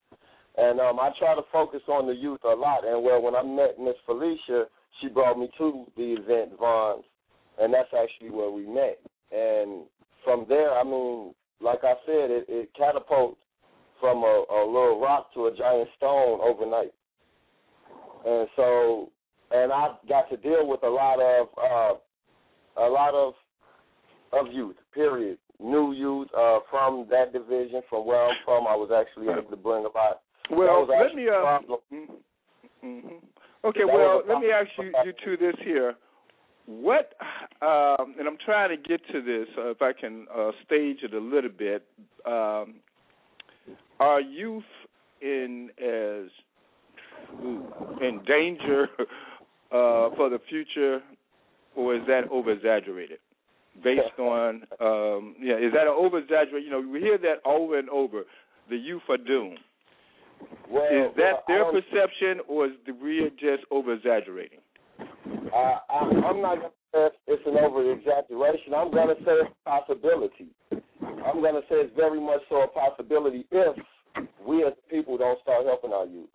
And 0.58 0.80
um, 0.80 1.00
I 1.00 1.12
try 1.20 1.36
to 1.36 1.42
focus 1.52 1.82
on 1.88 2.08
the 2.08 2.14
youth 2.14 2.40
a 2.44 2.56
lot. 2.56 2.86
And 2.86 3.04
well, 3.04 3.22
when 3.22 3.36
I 3.36 3.44
met 3.44 3.80
Miss 3.80 3.96
Felicia, 4.06 4.66
she 5.00 5.08
brought 5.08 5.40
me 5.40 5.50
to 5.58 5.86
the 5.96 6.16
event 6.20 6.52
Vons, 6.60 7.04
and 7.60 7.74
that's 7.74 7.92
actually 7.92 8.32
where 8.32 8.52
we 8.52 8.68
met. 8.68 9.00
And 9.32 9.84
from 10.24 10.46
there, 10.48 10.72
I 10.72 10.84
mean, 10.84 11.34
like 11.62 11.84
I 11.84 11.94
said, 12.06 12.32
it, 12.32 12.46
it 12.48 12.70
catapults 12.78 13.40
from 14.00 14.24
a, 14.24 14.44
a 14.50 14.62
little 14.66 15.00
rock 15.00 15.34
to 15.34 15.48
a 15.48 15.56
giant 15.56 15.90
stone 15.96 16.40
overnight. 16.42 16.92
And 18.26 18.48
so, 18.56 19.10
and 19.52 19.72
I 19.72 19.96
got 20.08 20.30
to 20.30 20.38
deal 20.38 20.68
with 20.68 20.84
a 20.84 20.90
lot 20.90 21.20
of 21.20 21.48
uh, 21.58 22.82
a 22.82 22.88
lot 22.90 23.14
of 23.14 23.34
of 24.34 24.54
youth. 24.54 24.76
Period. 24.94 25.38
New 25.60 25.94
youth 25.94 26.28
uh, 26.38 26.60
from 26.70 27.08
that 27.12 27.34
division, 27.34 27.82
from 27.90 28.06
where 28.06 28.26
I'm 28.26 28.36
from. 28.44 28.66
I 28.68 28.76
was 28.76 28.90
actually 28.92 29.32
able 29.32 29.50
to 29.50 29.56
bring 29.56 29.86
a 29.86 29.98
lot. 29.98 30.22
Well, 30.50 30.88
let 30.88 31.16
me. 31.16 31.28
Uh, 31.30 31.60
mm-hmm. 32.84 33.08
Okay. 33.64 33.82
That 33.82 33.94
Well, 33.94 34.24
let 34.28 34.40
me 34.40 34.48
ask 34.52 34.70
you, 34.80 34.92
you 35.06 35.14
to 35.26 35.38
this 35.38 35.56
here. 35.64 35.94
What? 36.66 37.14
Um, 37.62 38.16
and 38.18 38.28
I'm 38.28 38.38
trying 38.44 38.70
to 38.70 38.78
get 38.78 39.02
to 39.12 39.22
this. 39.22 39.48
Uh, 39.58 39.70
if 39.70 39.82
I 39.82 39.92
can 39.94 40.26
uh, 40.36 40.52
stage 40.66 40.98
it 41.04 41.14
a 41.14 41.20
little 41.20 41.50
bit. 41.50 41.86
Um, 42.26 42.76
are 44.00 44.20
youth 44.20 44.64
in 45.22 45.70
as 45.78 46.30
in 48.02 48.22
danger 48.26 48.88
uh, 49.00 50.10
for 50.16 50.30
the 50.30 50.40
future, 50.50 51.02
or 51.76 51.96
is 51.96 52.02
that 52.08 52.24
over 52.32 52.52
exaggerated? 52.52 53.20
Based 53.84 54.02
on 54.20 54.64
um, 54.80 55.36
yeah, 55.42 55.56
is 55.56 55.72
that 55.74 55.84
an 55.84 55.96
over 55.96 56.20
exaggerated? 56.20 56.64
You 56.66 56.72
know, 56.72 56.88
we 56.88 57.00
hear 57.00 57.18
that 57.18 57.42
over 57.46 57.80
and 57.80 57.90
over. 57.90 58.24
The 58.70 58.78
youth 58.78 59.02
are 59.10 59.18
doomed. 59.18 59.60
Well, 60.70 60.84
Is 60.86 61.16
that 61.18 61.44
well, 61.48 61.72
their 61.72 61.82
perception, 61.82 62.42
or 62.48 62.66
is 62.68 62.72
the 62.86 62.94
we 62.94 63.30
just 63.40 63.64
over 63.70 63.94
exaggerating? 63.94 64.60
Uh, 65.54 65.78
I, 65.90 66.00
I'm 66.26 66.42
not 66.42 66.60
going 66.60 66.72
to 66.72 66.72
say 66.94 67.10
it's 67.28 67.44
an 67.46 67.58
over 67.58 67.92
exaggeration. 67.92 68.74
I'm 68.74 68.92
going 68.92 69.16
to 69.16 69.22
say 69.24 69.32
it's 69.32 69.52
a 69.66 69.70
possibility. 69.70 70.48
I'm 71.02 71.42
going 71.42 71.56
to 71.56 71.62
say 71.68 71.76
it's 71.84 71.96
very 71.96 72.20
much 72.20 72.42
so 72.50 72.64
a 72.64 72.68
possibility 72.68 73.46
if 73.52 73.78
we 74.46 74.64
as 74.64 74.74
people 74.90 75.18
don't 75.18 75.40
start 75.42 75.66
helping 75.66 75.92
our 75.92 76.06
youth. 76.06 76.30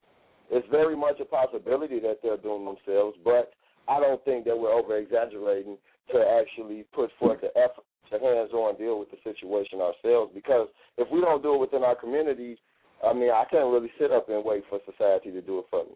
It's 0.51 0.66
very 0.70 0.97
much 0.97 1.20
a 1.20 1.24
possibility 1.24 1.98
that 2.01 2.18
they're 2.23 2.36
doing 2.36 2.64
themselves, 2.64 3.16
but 3.24 3.52
I 3.89 4.01
don't 4.01 4.24
think 4.24 4.44
that 4.44 4.59
we're 4.59 4.73
over 4.73 4.97
exaggerating 4.97 5.77
to 6.12 6.18
actually 6.40 6.85
put 6.94 7.10
forth 7.18 7.40
the 7.40 7.51
effort 7.59 7.85
to 8.10 8.18
hands 8.18 8.52
on 8.52 8.77
deal 8.78 8.98
with 8.98 9.10
the 9.10 9.18
situation 9.24 9.81
ourselves. 9.81 10.31
Because 10.35 10.68
if 10.97 11.09
we 11.10 11.20
don't 11.20 11.43
do 11.43 11.55
it 11.55 11.60
within 11.60 11.82
our 11.82 11.97
communities, 11.97 12.59
I 13.05 13.12
mean, 13.12 13.31
I 13.31 13.44
can't 13.51 13.73
really 13.73 13.90
sit 13.98 14.12
up 14.12 14.28
and 14.28 14.44
wait 14.44 14.64
for 14.68 14.78
society 14.90 15.31
to 15.32 15.43
do 15.43 15.59
it 15.59 15.66
for 15.70 15.85
me. 15.85 15.93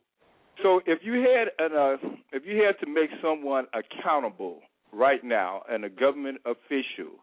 So 0.62 0.80
if 0.86 1.00
you 1.02 1.14
had 1.14 1.48
an 1.58 1.76
uh, 1.76 2.08
if 2.32 2.42
you 2.44 2.62
had 2.62 2.78
to 2.84 2.92
make 2.92 3.10
someone 3.22 3.66
accountable 3.72 4.60
right 4.92 5.22
now, 5.24 5.62
and 5.70 5.84
a 5.84 5.88
government 5.88 6.38
official 6.44 7.14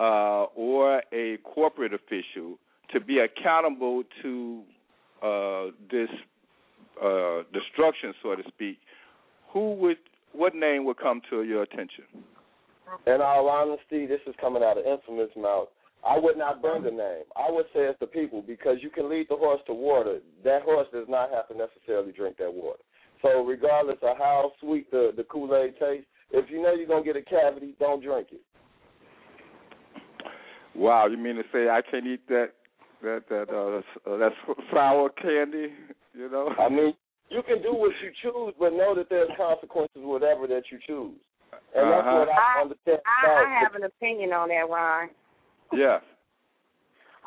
uh, 0.00 0.44
or 0.56 1.02
a 1.12 1.36
corporate 1.44 1.92
official 1.94 2.58
to 2.92 3.00
be 3.00 3.18
accountable 3.18 4.02
to 4.22 4.62
uh, 5.22 5.64
this 5.90 6.08
uh, 7.02 7.42
destruction, 7.52 8.14
so 8.22 8.34
to 8.34 8.42
speak, 8.48 8.78
who 9.52 9.74
would 9.74 9.98
what 10.32 10.54
name 10.54 10.84
would 10.84 10.98
come 10.98 11.20
to 11.30 11.44
your 11.44 11.62
attention? 11.62 12.04
In 13.06 13.20
all 13.20 13.48
honesty, 13.48 14.06
this 14.06 14.20
is 14.26 14.34
coming 14.40 14.62
out 14.62 14.78
of 14.78 14.84
infamous 14.84 15.30
mouth. 15.36 15.68
I 16.06 16.18
would 16.18 16.36
not 16.36 16.60
burn 16.60 16.82
the 16.82 16.90
name. 16.90 17.24
I 17.34 17.50
would 17.50 17.66
say 17.72 17.80
it's 17.80 17.98
the 17.98 18.06
people 18.06 18.42
because 18.42 18.76
you 18.82 18.90
can 18.90 19.08
lead 19.08 19.26
the 19.30 19.36
horse 19.36 19.60
to 19.66 19.72
water. 19.72 20.18
That 20.44 20.62
horse 20.62 20.86
does 20.92 21.06
not 21.08 21.30
have 21.30 21.48
to 21.48 21.54
necessarily 21.56 22.12
drink 22.12 22.36
that 22.38 22.52
water. 22.52 22.80
So 23.22 23.42
regardless 23.42 23.96
of 24.02 24.18
how 24.18 24.52
sweet 24.60 24.90
the, 24.90 25.12
the 25.16 25.24
Kool-Aid 25.24 25.74
tastes, 25.80 26.06
if 26.30 26.50
you 26.50 26.62
know 26.62 26.74
you're 26.74 26.86
gonna 26.86 27.04
get 27.04 27.16
a 27.16 27.22
cavity, 27.22 27.74
don't 27.78 28.02
drink 28.02 28.28
it. 28.32 28.42
Wow, 30.74 31.06
you 31.06 31.16
mean 31.16 31.36
to 31.36 31.42
say 31.52 31.68
I 31.68 31.80
can't 31.88 32.06
eat 32.06 32.26
that 32.28 32.50
that 33.02 33.22
that 33.28 33.48
uh, 33.50 34.10
uh, 34.10 34.16
that 34.18 34.32
sour 34.72 35.08
candy? 35.10 35.68
You 36.14 36.30
know? 36.30 36.50
I 36.58 36.68
mean, 36.68 36.94
you 37.28 37.42
can 37.42 37.60
do 37.62 37.74
what 37.74 37.92
you 38.02 38.10
choose, 38.22 38.54
but 38.58 38.72
know 38.72 38.94
that 38.94 39.08
there's 39.10 39.28
consequences 39.36 39.96
whatever 40.02 40.46
that 40.46 40.62
you 40.70 40.78
choose. 40.86 41.18
And 41.74 41.90
that's 41.90 42.06
Uh-huh. 42.06 42.18
what 42.20 42.28
I 42.28 42.58
I- 42.58 42.62
understand. 42.62 43.00
I, 43.06 43.26
about 43.26 43.46
I 43.46 43.58
have 43.60 43.74
an 43.74 43.84
opinion 43.84 44.32
on 44.32 44.48
that, 44.48 44.68
Ron. 44.68 45.10
Yes. 45.72 46.02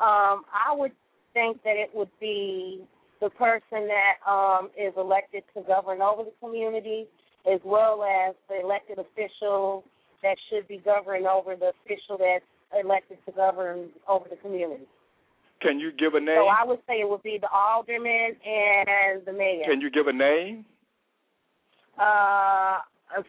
Um, 0.00 0.44
I 0.54 0.72
would 0.72 0.92
think 1.34 1.60
that 1.64 1.74
it 1.74 1.90
would 1.92 2.10
be 2.20 2.86
the 3.20 3.30
person 3.30 3.88
that 3.88 4.14
um, 4.30 4.70
is 4.78 4.92
elected 4.96 5.42
to 5.54 5.62
govern 5.62 6.00
over 6.00 6.22
the 6.22 6.30
community, 6.38 7.08
as 7.52 7.58
well 7.64 8.04
as 8.04 8.36
the 8.48 8.60
elected 8.60 9.00
official 9.00 9.82
that 10.22 10.36
should 10.48 10.68
be 10.68 10.78
governing 10.84 11.26
over 11.26 11.56
the 11.56 11.72
official 11.82 12.16
that's 12.16 12.44
elected 12.80 13.18
to 13.26 13.32
govern 13.32 13.88
over 14.06 14.28
the 14.30 14.36
community. 14.36 14.86
Can 15.60 15.80
you 15.80 15.90
give 15.92 16.14
a 16.14 16.20
name? 16.20 16.36
So 16.36 16.46
I 16.46 16.64
would 16.64 16.78
say 16.86 17.00
it 17.00 17.08
would 17.08 17.22
be 17.22 17.38
the 17.40 17.48
alderman 17.50 18.36
and 18.44 19.24
the 19.26 19.32
mayor. 19.32 19.64
Can 19.68 19.80
you 19.80 19.90
give 19.90 20.06
a 20.06 20.12
name? 20.12 20.64
Uh, 21.98 22.78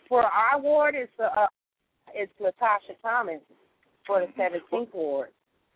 for 0.07 0.23
our 0.23 0.59
ward, 0.59 0.93
it's 0.95 1.11
uh, 1.19 1.47
it's 2.13 2.31
Latasha 2.39 2.95
Thomas 3.01 3.41
for 4.05 4.21
the 4.21 4.27
17th 4.41 4.93
ward. 4.93 5.29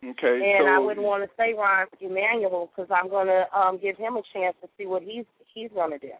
Okay. 0.04 0.54
And 0.56 0.64
so, 0.64 0.70
I 0.70 0.78
wouldn't 0.78 1.06
want 1.06 1.24
to 1.24 1.30
say 1.36 1.54
Rahm 1.54 1.86
Emanuel 2.00 2.70
because 2.74 2.90
I'm 2.94 3.08
going 3.08 3.28
to 3.28 3.44
um, 3.56 3.78
give 3.80 3.96
him 3.96 4.16
a 4.16 4.22
chance 4.32 4.54
to 4.62 4.68
see 4.76 4.86
what 4.86 5.02
he's 5.02 5.24
he's 5.54 5.70
going 5.74 5.92
to 5.92 5.98
do. 5.98 6.10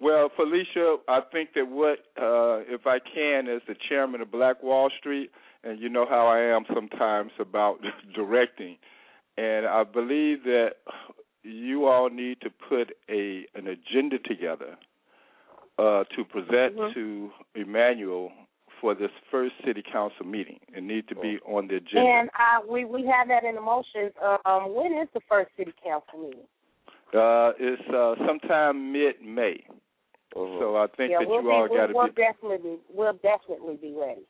Well, 0.00 0.30
Felicia, 0.36 0.96
I 1.08 1.20
think 1.32 1.50
that 1.54 1.66
what, 1.68 1.98
uh, 2.20 2.60
if 2.68 2.86
I 2.86 2.98
can, 2.98 3.48
as 3.48 3.62
the 3.66 3.74
chairman 3.88 4.20
of 4.20 4.30
Black 4.30 4.62
Wall 4.62 4.90
Street, 4.98 5.30
and 5.62 5.80
you 5.80 5.88
know 5.88 6.06
how 6.08 6.26
I 6.26 6.40
am 6.40 6.64
sometimes 6.72 7.32
about 7.40 7.78
directing, 8.14 8.76
and 9.36 9.66
I 9.66 9.84
believe 9.84 10.44
that 10.44 10.76
you 11.42 11.86
all 11.86 12.10
need 12.10 12.40
to 12.40 12.50
put 12.50 12.96
a 13.08 13.46
an 13.54 13.66
agenda 13.68 14.18
together 14.18 14.76
uh, 15.78 16.04
to 16.16 16.24
present 16.24 16.76
Mhm. 16.76 16.94
to 16.94 17.32
Emanuel 17.54 18.32
for 18.80 18.94
this 18.94 19.10
first 19.30 19.54
city 19.64 19.82
council 19.82 20.26
meeting. 20.26 20.60
It 20.74 20.82
needs 20.82 21.06
to 21.08 21.14
be 21.14 21.38
on 21.40 21.68
the 21.68 21.76
agenda. 21.76 22.08
And 22.08 22.30
I, 22.34 22.60
we 22.66 22.84
we 22.84 23.04
have 23.06 23.28
that 23.28 23.44
in 23.44 23.54
the 23.54 23.60
motions. 23.60 24.12
Um, 24.44 24.74
when 24.74 24.92
is 24.94 25.08
the 25.14 25.20
first 25.28 25.50
city 25.56 25.72
council 25.82 26.18
meeting? 26.18 26.46
Uh, 27.12 27.52
it's 27.58 27.88
uh, 27.90 28.16
sometime 28.26 28.92
mid-May. 28.92 29.64
Mhm. 30.34 30.58
So 30.58 30.76
I 30.76 30.86
think 30.88 31.12
yeah, 31.12 31.20
that 31.20 31.28
we'll 31.28 31.42
you 31.42 31.48
be, 31.48 31.54
all 31.54 31.68
we'll, 31.68 31.78
got 31.78 31.86
to 31.86 31.92
we'll 31.94 32.06
be 32.06 32.12
definitely 32.12 32.78
we'll 32.88 33.12
definitely 33.14 33.76
be 33.76 33.92
ready 33.94 34.26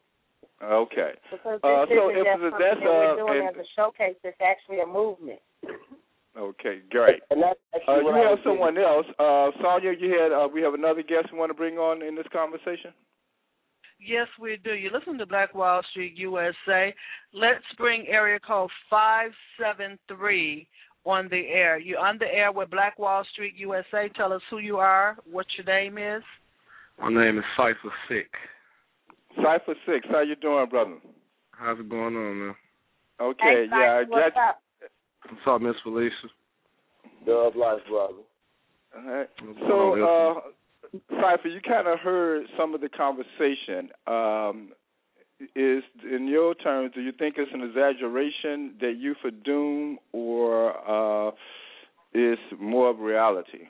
okay. 0.63 1.13
because 1.31 1.61
this 1.61 1.71
Uh, 1.71 1.87
so 1.89 2.09
if 2.11 2.25
just 2.25 2.43
that's, 2.59 2.81
something 2.81 2.85
that 2.85 2.85
we're 2.85 3.13
uh, 3.13 3.17
doing 3.17 3.47
and- 3.49 3.57
as 3.57 3.67
a 3.67 3.69
showcase. 3.77 4.17
It's 4.23 4.41
actually 4.41 4.81
a 4.81 4.87
movement. 4.87 5.41
Okay, 6.37 6.81
great. 6.91 7.23
And 7.31 7.43
that's 7.43 7.59
Uh, 7.87 7.99
you 7.99 8.05
what 8.05 8.15
I 8.15 8.19
have 8.19 8.39
was 8.39 8.45
someone 8.45 8.77
else. 8.77 9.07
Uh, 9.19 9.53
Sonia, 9.63 9.93
you 9.93 10.19
had. 10.19 10.33
Uh, 10.33 10.49
we 10.49 10.63
have 10.63 10.75
another 10.75 11.03
guest 11.03 11.31
you 11.31 11.39
want 11.39 11.51
to 11.51 11.55
bring 11.55 11.79
on 11.79 12.03
in 12.03 12.17
this 12.17 12.27
conversation. 12.33 12.93
Yes, 14.01 14.27
we 14.41 14.57
do. 14.57 14.75
You 14.75 14.91
listen 14.91 15.17
to 15.19 15.27
Black 15.27 15.55
Wall 15.55 15.81
Street 15.91 16.15
USA. 16.17 16.93
Let's 17.33 17.65
bring 17.79 18.07
area 18.09 18.41
code 18.41 18.71
573 18.91 20.67
on 21.05 21.29
the 21.29 21.47
air. 21.49 21.79
You're 21.79 22.01
on 22.01 22.19
the 22.19 22.27
air 22.27 22.51
with 22.51 22.71
Black 22.71 22.99
Wall 22.99 23.25
Street 23.33 23.55
USA. 23.57 24.09
Tell 24.17 24.33
us 24.33 24.43
who 24.51 24.59
you 24.59 24.79
are, 24.79 25.17
what 25.31 25.47
your 25.57 25.67
name 25.67 25.99
is. 25.99 26.23
My 27.01 27.11
name 27.11 27.39
is 27.39 27.45
Cypher 27.57 27.93
Sick. 28.09 28.31
Cipher 29.43 29.75
Six, 29.87 30.07
how 30.11 30.21
you 30.23 30.37
doing, 30.37 30.69
brother? 30.69 30.97
How's 31.53 31.79
it 31.79 31.89
going 31.89 32.17
on, 32.17 32.39
man? 32.39 32.55
Okay, 33.21 33.39
Hey, 33.43 33.67
yeah, 33.71 33.77
I 33.77 34.03
Cypher, 34.03 34.11
what's 34.11 34.35
got. 34.35 34.49
up? 34.49 34.61
What's 35.31 35.43
up, 35.47 35.61
Miss 35.63 35.77
Felicia? 35.83 36.15
Dub 37.27 37.57
Life, 37.57 37.81
brother. 37.89 38.15
All 38.97 39.05
right. 39.05 39.29
So, 39.67 40.05
uh, 40.05 40.99
Cipher, 41.21 41.49
you 41.49 41.61
kind 41.61 41.89
of 41.89 41.99
heard 42.01 42.47
some 42.59 42.75
of 42.75 42.81
the 42.81 42.89
conversation. 42.89 43.91
Um, 44.07 44.71
is 45.57 45.83
in 46.11 46.29
your 46.29 46.55
terms, 46.55 46.93
do 46.95 47.01
you 47.01 47.13
think 47.13 47.35
it's 47.39 47.51
an 47.53 47.63
exaggeration 47.63 48.75
that 48.81 48.95
you 48.99 49.15
for 49.21 49.31
doom, 49.31 49.99
or 50.13 51.29
uh, 51.29 51.33
is 52.15 52.39
more 52.61 52.91
of 52.91 53.01
reality? 53.01 53.67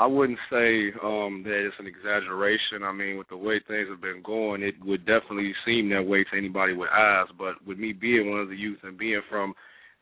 I 0.00 0.06
wouldn't 0.06 0.38
say 0.48 0.88
um 1.04 1.42
that 1.44 1.66
it's 1.66 1.76
an 1.78 1.86
exaggeration. 1.86 2.84
I 2.84 2.92
mean, 2.92 3.18
with 3.18 3.28
the 3.28 3.36
way 3.36 3.60
things 3.68 3.86
have 3.90 4.00
been 4.00 4.22
going, 4.24 4.62
it 4.62 4.74
would 4.82 5.04
definitely 5.04 5.52
seem 5.66 5.90
that 5.90 6.06
way 6.06 6.24
to 6.24 6.38
anybody 6.38 6.72
with 6.72 6.88
eyes. 6.88 7.26
But 7.36 7.56
with 7.66 7.78
me 7.78 7.92
being 7.92 8.30
one 8.30 8.40
of 8.40 8.48
the 8.48 8.56
youth 8.56 8.78
and 8.82 8.96
being 8.96 9.20
from 9.28 9.52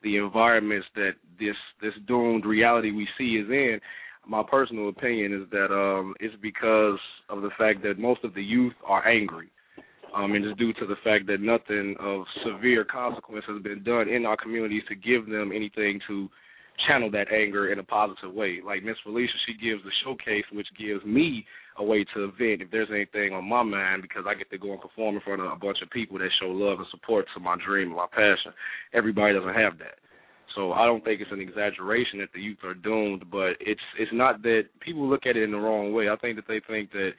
the 0.05 0.17
environments 0.19 0.87
that 0.95 1.15
this 1.41 1.57
this 1.83 1.95
doomed 2.07 2.45
reality 2.45 2.93
we 2.93 3.09
see 3.19 3.43
is 3.43 3.51
in, 3.51 3.81
my 4.25 4.45
personal 4.49 4.89
opinion 4.89 5.33
is 5.33 5.51
that 5.51 5.75
um 5.75 6.15
it's 6.21 6.37
because 6.41 7.01
of 7.29 7.43
the 7.43 7.51
fact 7.59 7.83
that 7.83 7.99
most 7.99 8.23
of 8.23 8.35
the 8.35 8.43
youth 8.43 8.75
are 8.87 9.07
angry. 9.09 9.51
Um, 10.15 10.33
and 10.33 10.45
it's 10.45 10.59
due 10.59 10.73
to 10.75 10.87
the 10.87 10.97
fact 11.03 11.27
that 11.27 11.41
nothing 11.41 11.97
of 12.01 12.23
severe 12.47 12.85
consequence 12.85 13.45
has 13.49 13.61
been 13.63 13.83
done 13.83 14.09
in 14.09 14.25
our 14.25 14.37
communities 14.37 14.85
to 14.89 14.95
give 14.95 15.27
them 15.27 15.51
anything 15.53 16.01
to 16.07 16.31
channel 16.87 17.11
that 17.11 17.33
anger 17.33 17.73
in 17.73 17.79
a 17.79 17.85
positive 17.85 18.33
way. 18.33 18.61
Like 18.65 18.83
Miss 18.83 18.97
Felicia, 19.03 19.33
she 19.47 19.55
gives 19.55 19.83
the 19.83 19.91
showcase, 20.05 20.45
which 20.53 20.69
gives 20.79 21.05
me 21.05 21.45
a 21.79 21.85
way 21.85 22.05
to 22.15 22.33
vent 22.39 22.63
if 22.63 22.71
there's 22.71 22.91
anything 22.93 23.33
on 23.33 23.49
my 23.49 23.63
mind 23.63 24.03
because 24.03 24.25
I 24.27 24.35
get 24.35 24.51
to 24.51 24.59
go 24.59 24.73
and 24.73 24.81
perform 24.81 25.17
in 25.17 25.23
front 25.23 25.41
of 25.41 25.51
a 25.51 25.57
bunch 25.57 25.79
of 25.83 25.91
people 25.91 26.19
that 26.19 26.31
show 26.41 26.49
love 26.49 26.79
and 26.79 26.89
support 26.91 27.27
to 27.35 27.41
my 27.41 27.57
dream 27.65 27.89
and 27.89 27.97
my 27.97 28.07
passion. 28.11 28.53
Everybody 28.93 29.35
doesn't 29.35 29.55
have 29.55 29.79
that. 29.79 29.99
So 30.55 30.73
I 30.73 30.87
don't 30.87 31.05
think 31.05 31.21
it's 31.21 31.33
an 31.33 31.41
exaggeration 31.41 32.19
that 32.19 32.31
the 32.35 32.41
youth 32.41 32.59
are 32.65 32.75
doomed, 32.75 33.31
but 33.31 33.55
it's 33.61 33.81
it's 33.99 34.11
not 34.13 34.43
that 34.43 34.63
people 34.81 35.09
look 35.09 35.27
at 35.27 35.37
it 35.37 35.45
in 35.45 35.53
the 35.53 35.59
wrong 35.59 35.93
way. 35.93 36.09
I 36.09 36.17
think 36.17 36.37
that 36.37 36.49
they 36.49 36.61
think 36.67 36.91
that 36.93 37.13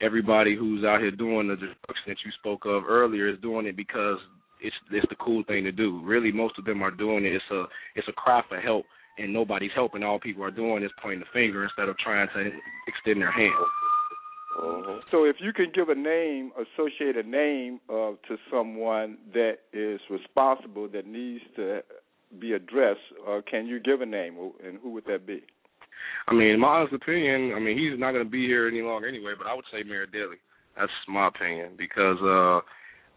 everybody 0.00 0.54
who's 0.56 0.84
out 0.84 1.00
here 1.00 1.10
doing 1.10 1.48
the 1.48 1.56
destruction 1.56 2.06
that 2.08 2.18
you 2.24 2.30
spoke 2.38 2.66
of 2.66 2.84
earlier 2.88 3.28
is 3.28 3.40
doing 3.40 3.66
it 3.66 3.76
because 3.76 4.18
it's 4.60 4.76
it's 4.92 5.08
the 5.08 5.16
cool 5.16 5.42
thing 5.46 5.64
to 5.64 5.72
do. 5.72 6.02
Really, 6.04 6.30
most 6.30 6.58
of 6.58 6.64
them 6.64 6.82
are 6.82 6.90
doing 6.90 7.24
it. 7.24 7.34
It's 7.34 7.50
a 7.50 7.64
it's 7.96 8.08
a 8.08 8.12
cry 8.12 8.42
for 8.48 8.60
help, 8.60 8.84
and 9.18 9.32
nobody's 9.32 9.70
helping. 9.74 10.02
All 10.02 10.18
people 10.18 10.44
are 10.44 10.50
doing 10.50 10.82
is 10.82 10.90
pointing 11.02 11.20
the 11.20 11.26
finger 11.32 11.64
instead 11.64 11.88
of 11.88 11.96
trying 11.98 12.28
to 12.34 12.50
extend 12.86 13.20
their 13.20 13.30
hand. 13.30 13.54
Mhm. 14.56 15.02
So, 15.10 15.24
if 15.24 15.40
you 15.40 15.52
can 15.52 15.70
give 15.70 15.88
a 15.88 15.94
name, 15.94 16.52
associate 16.56 17.16
a 17.16 17.22
name 17.22 17.80
uh, 17.88 18.12
to 18.28 18.38
someone 18.50 19.18
that 19.32 19.58
is 19.72 20.00
responsible 20.08 20.88
that 20.88 21.06
needs 21.06 21.44
to 21.56 21.82
be 22.38 22.52
addressed, 22.52 23.00
uh, 23.26 23.40
can 23.46 23.66
you 23.66 23.80
give 23.80 24.00
a 24.00 24.06
name, 24.06 24.36
and 24.62 24.78
who 24.78 24.90
would 24.90 25.04
that 25.06 25.26
be? 25.26 25.42
I 26.28 26.32
mean, 26.32 26.48
in 26.48 26.60
my 26.60 26.68
honest 26.68 26.94
opinion, 26.94 27.52
I 27.54 27.58
mean 27.58 27.76
he's 27.78 27.98
not 27.98 28.12
going 28.12 28.24
to 28.24 28.30
be 28.30 28.46
here 28.46 28.68
any 28.68 28.82
longer 28.82 29.08
anyway. 29.08 29.32
But 29.36 29.46
I 29.46 29.54
would 29.54 29.64
say 29.72 29.82
Mayor 29.82 30.06
Daley. 30.06 30.36
That's 30.76 30.92
my 31.08 31.28
opinion 31.28 31.72
because 31.76 32.18
uh 32.22 32.60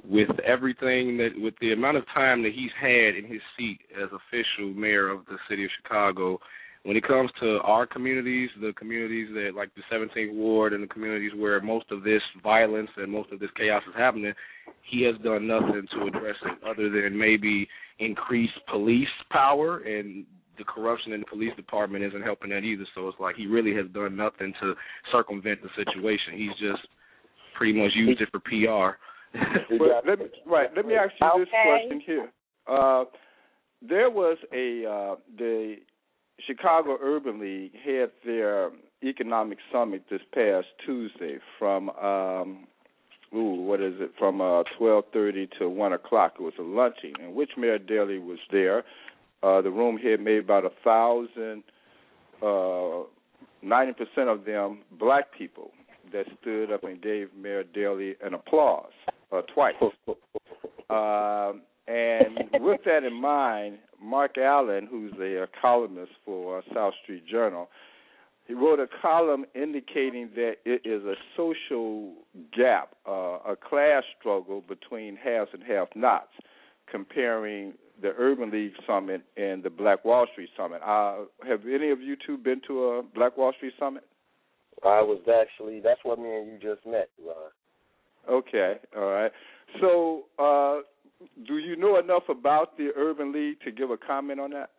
with 0.06 0.30
everything 0.46 1.18
that 1.18 1.30
with 1.38 1.54
the 1.62 1.74
amount 1.74 1.98
of 1.98 2.06
time 2.14 2.44
that 2.44 2.54
he's 2.54 2.72
had 2.80 3.16
in 3.16 3.26
his 3.26 3.42
seat 3.58 3.80
as 3.96 4.10
official 4.12 4.74
mayor 4.74 5.10
of 5.10 5.26
the 5.26 5.38
city 5.50 5.66
of 5.66 5.72
Chicago, 5.82 6.40
when 6.84 6.96
it 6.96 7.06
comes 7.06 7.30
to 7.42 7.60
our 7.64 7.86
communities, 7.86 8.50
the 8.62 8.72
communities 8.74 9.28
that 9.34 9.52
like 9.56 9.70
the 9.76 9.82
17th 9.94 10.34
ward 10.34 10.74
and 10.74 10.84
the 10.84 10.88
communities 10.88 11.32
where 11.36 11.60
most 11.60 11.86
of 11.92 12.04
this 12.04 12.22
violence 12.42 12.90
and 12.98 13.12
most 13.12 13.32
of 13.32 13.40
this 13.40 13.50
chaos 13.58 13.84
is 13.88 13.96
happening, 13.98 14.34
he 14.90 15.04
has 15.04 15.16
done 15.24 15.48
nothing 15.48 15.86
to 15.94 16.08
address 16.08 16.36
it 16.46 16.58
other 16.66 16.90
than 16.90 17.18
maybe 17.18 17.68
increase 18.00 18.52
police 18.72 19.08
power 19.32 19.80
and 19.80 20.26
the 20.58 20.64
corruption 20.64 21.14
in 21.14 21.20
the 21.20 21.26
police 21.26 21.56
department 21.56 22.04
isn't 22.04 22.24
helping 22.24 22.50
that 22.50 22.64
either. 22.64 22.86
So 22.96 23.08
it's 23.08 23.20
like 23.20 23.36
he 23.36 23.48
really 23.48 23.76
has 23.76 23.86
done 23.94 24.16
nothing 24.16 24.54
to 24.62 24.74
circumvent 25.12 25.60
the 25.62 25.70
situation. 25.76 26.38
He's 26.38 26.52
just 26.52 26.88
pretty 27.56 27.74
much 27.74 27.92
used 27.96 28.22
it 28.22 28.30
for 28.32 28.40
PR. 28.40 28.98
Well, 29.80 30.02
let 30.08 30.20
me, 30.20 30.26
right. 30.46 30.70
Let 30.76 30.86
me 30.86 30.96
ask 30.96 31.12
you 31.20 31.46
this 31.46 31.50
question 31.66 32.02
here. 32.06 32.32
Uh, 32.68 33.06
there 33.88 34.10
was 34.10 34.38
a 34.54 34.86
uh, 34.86 35.16
the 35.38 35.76
Chicago 36.46 36.98
Urban 37.02 37.40
League 37.40 37.74
had 37.86 38.12
their 38.26 38.72
economic 39.04 39.58
summit 39.72 40.04
this 40.10 40.22
past 40.34 40.68
Tuesday 40.86 41.38
from 41.60 41.90
um, 41.92 42.68
ooh, 43.36 43.62
what 43.64 43.82
is 43.82 43.94
it? 44.00 44.12
From 44.18 44.42
uh, 44.42 44.64
twelve 44.78 45.06
thirty 45.14 45.48
to 45.60 45.70
one 45.70 45.94
o'clock. 45.94 46.36
It 46.40 46.44
was 46.44 46.54
a 46.60 46.64
luncheon 46.64 47.14
in 47.24 47.36
which 47.36 47.52
Mayor 47.58 47.78
Daley 47.78 48.20
was 48.20 48.40
there. 48.52 48.84
Uh, 49.44 49.62
the 49.62 49.70
room 49.70 49.98
had 49.98 50.20
maybe 50.20 50.40
about 50.40 50.66
a 50.66 50.72
thousand, 50.84 51.64
uh, 52.42 53.04
ninety 53.62 53.94
percent 53.94 54.30
of 54.30 54.46
them 54.46 54.80
black 54.98 55.26
people 55.38 55.72
that 56.12 56.26
stood 56.42 56.72
up 56.72 56.84
and 56.84 57.02
gave 57.02 57.30
Mayor 57.36 57.64
Daley 57.64 58.16
an 58.24 58.34
applause 58.34 58.92
uh, 59.32 59.42
twice. 59.54 59.76
Um, 60.90 61.62
and 61.88 62.50
with 62.62 62.82
that 62.86 63.04
in 63.04 63.14
mind, 63.14 63.80
Mark 64.02 64.38
Allen, 64.38 64.88
who's 64.90 65.14
a, 65.20 65.44
uh 65.44 65.46
columnist 65.62 66.12
for 66.26 66.60
uh, 66.60 66.62
South 66.74 66.94
Street 67.04 67.26
Journal, 67.26 67.70
he 68.46 68.54
wrote 68.54 68.80
a 68.80 68.88
column 69.02 69.46
indicating 69.56 70.30
that 70.36 70.56
it 70.66 70.82
is 70.86 71.04
a 71.04 71.16
social 71.36 72.14
gap, 72.56 72.96
uh, 73.08 73.40
a 73.52 73.56
class 73.58 74.04
struggle 74.18 74.64
between 74.68 75.18
haves 75.18 75.50
and 75.54 75.64
have-nots, 75.64 76.32
comparing 76.90 77.74
the 78.02 78.14
Urban 78.18 78.52
League 78.52 78.74
Summit 78.86 79.22
and 79.36 79.64
the 79.64 79.70
Black 79.70 80.06
Wall 80.06 80.26
Street 80.32 80.50
Summit. 80.56 80.82
Uh, 80.86 81.26
have 81.46 81.62
any 81.64 81.90
of 81.90 82.02
you 82.02 82.16
two 82.26 82.38
been 82.38 82.62
to 82.68 82.84
a 82.86 83.04
Black 83.04 83.38
Wall 83.38 83.52
Street 83.58 83.74
Summit? 83.78 84.04
I 84.86 85.02
was 85.02 85.20
actually 85.28 85.80
that's 85.80 86.00
what 86.04 86.20
me 86.20 86.30
and 86.30 86.48
you 86.48 86.60
just 86.60 86.86
met, 86.86 87.10
Ron. 87.26 87.52
Okay, 88.30 88.76
all 88.96 89.10
right. 89.10 89.32
So, 89.82 90.24
uh, 90.38 90.82
do 91.48 91.58
you 91.58 91.76
know 91.76 92.00
enough 92.00 92.24
about 92.30 92.78
the 92.78 92.90
Urban 92.96 93.32
League 93.32 93.60
to 93.66 93.72
give 93.72 93.90
a 93.90 93.98
comment 93.98 94.40
on 94.40 94.52
that? 94.52 94.70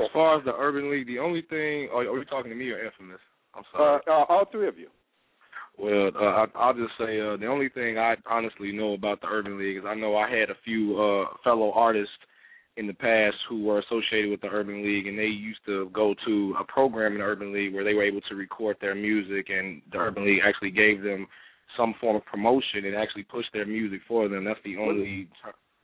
As 0.00 0.08
far 0.12 0.38
as 0.38 0.44
the 0.44 0.54
Urban 0.54 0.90
League, 0.90 1.06
the 1.06 1.18
only 1.18 1.42
thing 1.42 1.88
are, 1.92 2.00
are 2.00 2.18
you 2.18 2.24
talking 2.24 2.50
to 2.50 2.56
me 2.56 2.70
or 2.70 2.84
Infamous? 2.84 3.20
I'm 3.54 3.64
sorry. 3.72 4.00
Uh, 4.06 4.10
uh, 4.10 4.24
all 4.28 4.44
three 4.50 4.68
of 4.68 4.78
you. 4.78 4.88
Well, 5.78 6.10
uh, 6.14 6.24
I, 6.24 6.46
I'll 6.54 6.74
just 6.74 6.92
say 6.98 7.20
uh, 7.20 7.36
the 7.36 7.46
only 7.46 7.68
thing 7.68 7.98
I 7.98 8.14
honestly 8.30 8.72
know 8.72 8.92
about 8.92 9.20
the 9.20 9.26
Urban 9.28 9.58
League 9.58 9.78
is 9.78 9.82
I 9.86 9.94
know 9.94 10.16
I 10.16 10.28
had 10.30 10.50
a 10.50 10.56
few 10.64 11.00
uh, 11.00 11.34
fellow 11.42 11.72
artists 11.72 12.12
in 12.76 12.86
the 12.86 12.94
past 12.94 13.36
who 13.48 13.64
were 13.64 13.80
associated 13.80 14.30
with 14.30 14.40
the 14.40 14.48
Urban 14.48 14.82
League, 14.82 15.06
and 15.06 15.18
they 15.18 15.24
used 15.24 15.60
to 15.66 15.90
go 15.90 16.14
to 16.26 16.54
a 16.58 16.64
program 16.64 17.12
in 17.12 17.18
the 17.18 17.24
Urban 17.24 17.52
League 17.52 17.74
where 17.74 17.84
they 17.84 17.94
were 17.94 18.04
able 18.04 18.22
to 18.22 18.34
record 18.34 18.76
their 18.80 18.94
music, 18.94 19.48
and 19.50 19.82
the 19.92 19.98
Urban 19.98 20.24
League 20.24 20.40
actually 20.44 20.70
gave 20.70 21.02
them 21.02 21.26
some 21.76 21.94
form 22.00 22.16
of 22.16 22.24
promotion 22.24 22.84
and 22.84 22.94
actually 22.94 23.24
pushed 23.24 23.52
their 23.52 23.66
music 23.66 24.00
for 24.08 24.28
them. 24.28 24.44
That's 24.44 24.60
the 24.64 24.76
only. 24.76 25.28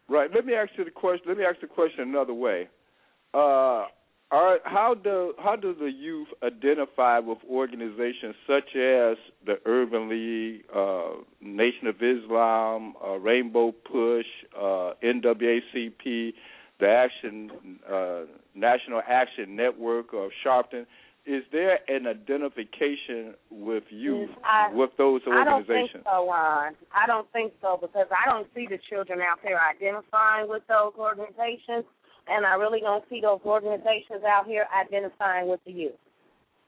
Right. 0.09 0.31
Let 0.35 0.47
me 0.47 0.55
ask 0.55 0.71
you 0.77 0.85
the 0.85 0.91
question. 0.91 1.25
Let 1.29 1.39
me 1.39 1.45
ask 1.45 1.61
the 1.61 1.67
question 1.67 2.09
another 2.09 2.35
way. 2.35 2.69
Uh, 3.35 3.85
are, 4.31 4.59
how 4.65 4.95
do 4.95 5.33
how 5.39 5.57
do 5.57 5.75
the 5.75 5.91
youth 5.91 6.29
identify 6.43 7.19
with 7.19 7.39
organizations 7.51 8.35
such 8.47 8.77
as 8.77 9.17
the 9.47 9.57
Urban 9.65 10.11
League, 10.11 10.65
uh, 10.75 11.23
Nation 11.41 11.87
of 11.87 11.97
Islam, 11.97 12.95
uh, 13.03 13.13
Rainbow 13.19 13.73
Push, 13.73 14.27
uh, 14.55 14.93
NAACP, 15.03 16.35
the 16.81 16.89
Action 16.89 17.51
uh, 17.91 18.23
National 18.55 19.03
Action 19.07 19.57
Network 19.57 20.13
of 20.13 20.31
Sharpton? 20.45 20.87
Is 21.27 21.43
there 21.53 21.81
an 21.89 22.07
identification 22.07 23.35
with 23.51 23.85
youth 23.91 24.31
I, 24.45 24.73
with 24.73 24.91
those 24.97 25.21
organizations? 25.27 25.37
I 25.37 25.45
don't 25.45 25.67
think 25.67 26.05
so, 26.05 26.31
Ron. 26.31 26.73
I 26.95 27.07
don't 27.07 27.33
think 27.33 27.53
so 27.61 27.79
because 27.79 28.07
I 28.09 28.31
don't 28.31 28.47
see 28.55 28.67
the 28.69 28.79
children 28.89 29.21
out 29.21 29.39
there 29.43 29.61
identifying 29.61 30.49
with 30.49 30.63
those 30.69 30.93
organizations 30.99 31.85
and 32.29 32.45
I 32.45 32.55
really 32.55 32.81
don't 32.81 33.05
see 33.09 33.21
those 33.21 33.41
organizations 33.45 34.23
out 34.27 34.47
here 34.47 34.67
identifying 34.73 35.49
with 35.49 35.61
the 35.65 35.73
youth. 35.73 36.01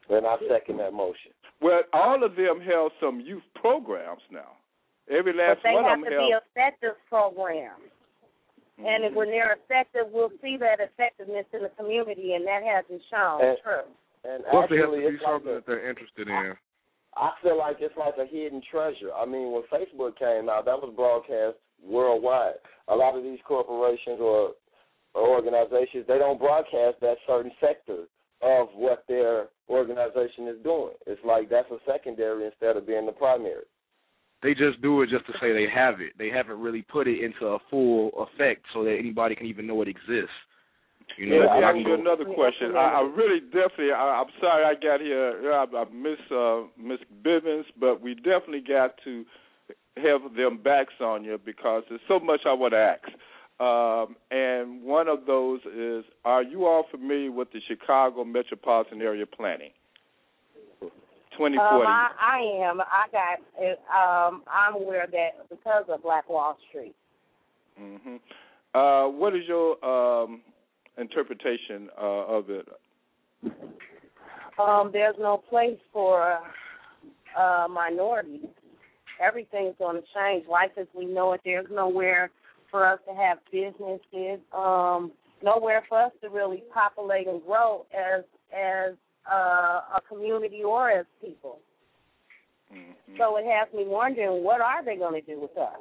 And 0.08 0.26
I 0.26 0.36
second 0.48 0.78
that 0.78 0.92
motion. 0.92 1.32
Well, 1.60 1.82
all 1.92 2.24
of 2.24 2.34
them 2.34 2.60
have 2.60 2.90
some 3.00 3.20
youth 3.20 3.42
programs 3.54 4.22
now. 4.30 4.56
Every 5.10 5.32
last 5.32 5.60
but 5.62 5.68
they 5.68 5.74
one 5.74 5.84
have 5.84 5.98
of 5.98 6.04
them 6.04 6.12
to 6.12 6.18
be 6.18 6.34
effective 6.34 6.96
programs. 7.08 7.92
And 8.86 9.14
when 9.14 9.28
they're 9.28 9.56
effective, 9.56 10.08
we'll 10.12 10.32
see 10.42 10.56
that 10.58 10.80
effectiveness 10.80 11.46
in 11.52 11.62
the 11.62 11.72
community, 11.76 12.34
and 12.34 12.46
that 12.46 12.62
hasn't 12.62 13.02
shown 13.10 13.44
and, 13.44 13.58
true. 13.62 13.86
And 14.24 14.44
Plus, 14.50 14.64
actually, 14.64 15.04
it 15.04 15.12
has 15.12 15.12
to 15.12 15.18
be 15.18 15.24
something 15.24 15.48
like 15.48 15.52
a, 15.52 15.54
that 15.60 15.66
they're 15.66 15.88
interested 15.88 16.28
in. 16.28 16.54
I 17.16 17.30
feel 17.42 17.58
like 17.58 17.76
it's 17.80 17.96
like 17.96 18.14
a 18.18 18.26
hidden 18.26 18.62
treasure. 18.70 19.12
I 19.16 19.26
mean, 19.26 19.52
when 19.52 19.62
Facebook 19.72 20.16
came 20.16 20.48
out, 20.48 20.64
that 20.64 20.78
was 20.78 20.92
broadcast 20.94 21.58
worldwide. 21.82 22.60
A 22.88 22.94
lot 22.94 23.16
of 23.16 23.24
these 23.24 23.38
corporations 23.46 24.20
or 24.20 24.52
organizations, 25.14 26.04
they 26.06 26.18
don't 26.18 26.38
broadcast 26.38 27.00
that 27.00 27.16
certain 27.26 27.50
sector 27.60 28.04
of 28.42 28.68
what 28.74 29.04
their 29.08 29.48
organization 29.68 30.48
is 30.48 30.62
doing. 30.62 30.94
It's 31.06 31.20
like 31.24 31.50
that's 31.50 31.70
a 31.70 31.78
secondary 31.86 32.46
instead 32.46 32.76
of 32.76 32.86
being 32.86 33.06
the 33.06 33.12
primary. 33.12 33.66
They 34.42 34.54
just 34.54 34.80
do 34.80 35.02
it 35.02 35.10
just 35.10 35.26
to 35.26 35.32
say 35.40 35.52
they 35.52 35.66
have 35.72 36.00
it. 36.00 36.12
They 36.18 36.28
haven't 36.28 36.58
really 36.58 36.82
put 36.82 37.06
it 37.06 37.22
into 37.22 37.46
a 37.46 37.58
full 37.68 38.10
effect 38.16 38.64
so 38.72 38.84
that 38.84 38.96
anybody 38.98 39.34
can 39.34 39.46
even 39.46 39.66
know 39.66 39.82
it 39.82 39.88
exists. 39.88 40.32
You 41.18 41.26
know, 41.28 41.36
yeah, 41.36 41.60
me 41.60 41.64
ask 41.64 41.86
you 41.86 41.94
another 41.94 42.24
question. 42.24 42.76
I, 42.76 43.00
I 43.00 43.00
really 43.00 43.40
definitely, 43.40 43.92
I, 43.92 44.22
I'm 44.22 44.32
sorry 44.40 44.64
I 44.64 44.74
got 44.80 45.00
here. 45.00 45.52
I, 45.52 45.64
I 45.76 45.84
miss 45.92 46.18
uh, 46.30 46.62
Miss 46.78 47.00
Bivens, 47.22 47.64
but 47.78 48.00
we 48.00 48.14
definitely 48.14 48.62
got 48.66 48.94
to 49.04 49.24
have 49.96 50.34
them 50.36 50.62
backs 50.62 50.94
on 51.00 51.24
you 51.24 51.38
because 51.44 51.82
there's 51.88 52.00
so 52.08 52.20
much 52.20 52.40
I 52.46 52.52
want 52.52 52.72
to 52.72 52.78
ask. 52.78 53.08
Um, 53.60 54.16
and 54.30 54.82
one 54.82 55.08
of 55.08 55.26
those 55.26 55.60
is, 55.76 56.04
are 56.24 56.42
you 56.42 56.64
all 56.64 56.86
familiar 56.90 57.30
with 57.30 57.52
the 57.52 57.60
Chicago 57.68 58.24
Metropolitan 58.24 59.02
Area 59.02 59.26
Planning? 59.26 59.72
2040. 61.32 61.58
Um, 61.58 61.86
I, 61.86 62.08
I 62.20 62.68
am. 62.68 62.80
I 62.80 63.06
got. 63.12 63.38
Um, 63.90 64.42
I'm 64.50 64.74
aware 64.74 65.04
of 65.04 65.10
that 65.12 65.48
because 65.48 65.84
of 65.88 66.02
Black 66.02 66.28
Wall 66.28 66.56
Street. 66.68 66.94
hmm 67.78 68.16
Uh, 68.74 69.08
what 69.08 69.34
is 69.34 69.42
your 69.48 69.82
um, 69.84 70.42
interpretation 70.98 71.88
uh, 72.00 72.26
of 72.26 72.50
it? 72.50 72.68
Um, 74.58 74.90
there's 74.92 75.16
no 75.18 75.38
place 75.38 75.78
for 75.92 76.38
uh, 77.38 77.66
minorities. 77.70 78.46
Everything's 79.20 79.74
going 79.78 79.96
to 79.96 80.06
change. 80.14 80.46
Life 80.48 80.72
as 80.78 80.86
we 80.94 81.04
know 81.04 81.32
it, 81.32 81.40
there's 81.44 81.66
nowhere 81.70 82.30
for 82.70 82.86
us 82.86 82.98
to 83.08 83.14
have 83.14 83.38
businesses. 83.50 84.40
Um, 84.56 85.12
nowhere 85.42 85.82
for 85.88 86.00
us 86.02 86.12
to 86.22 86.28
really 86.28 86.62
populate 86.72 87.26
and 87.26 87.42
grow 87.44 87.86
as 87.94 88.24
as 88.52 88.94
uh, 89.30 89.96
a 89.96 90.00
community 90.08 90.62
or 90.64 90.90
as 90.90 91.06
people. 91.20 91.58
Mm-hmm. 92.72 93.16
So 93.18 93.36
it 93.36 93.44
has 93.46 93.72
me 93.74 93.84
wondering, 93.86 94.44
what 94.44 94.60
are 94.60 94.84
they 94.84 94.96
going 94.96 95.20
to 95.20 95.26
do 95.26 95.40
with 95.40 95.56
us? 95.56 95.80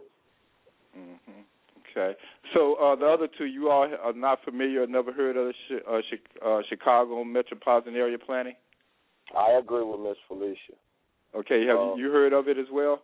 Mm-hmm. 0.97 1.41
Okay. 1.91 2.17
So 2.53 2.75
uh, 2.75 2.95
the 2.95 3.05
other 3.05 3.27
two, 3.37 3.45
you 3.45 3.69
all 3.69 3.87
are 4.03 4.13
not 4.13 4.39
familiar, 4.43 4.85
never 4.87 5.11
heard 5.11 5.37
of 5.37 5.53
the 5.69 5.77
uh, 6.45 6.61
Chicago 6.69 7.23
Metropolitan 7.23 7.95
Area 7.95 8.17
Planning? 8.17 8.55
I 9.37 9.59
agree 9.59 9.83
with 9.83 9.99
Miss 9.99 10.17
Felicia. 10.27 10.73
Okay. 11.35 11.65
Have 11.67 11.77
um, 11.77 11.93
you 11.97 12.11
heard 12.11 12.33
of 12.33 12.47
it 12.47 12.57
as 12.57 12.67
well? 12.71 13.01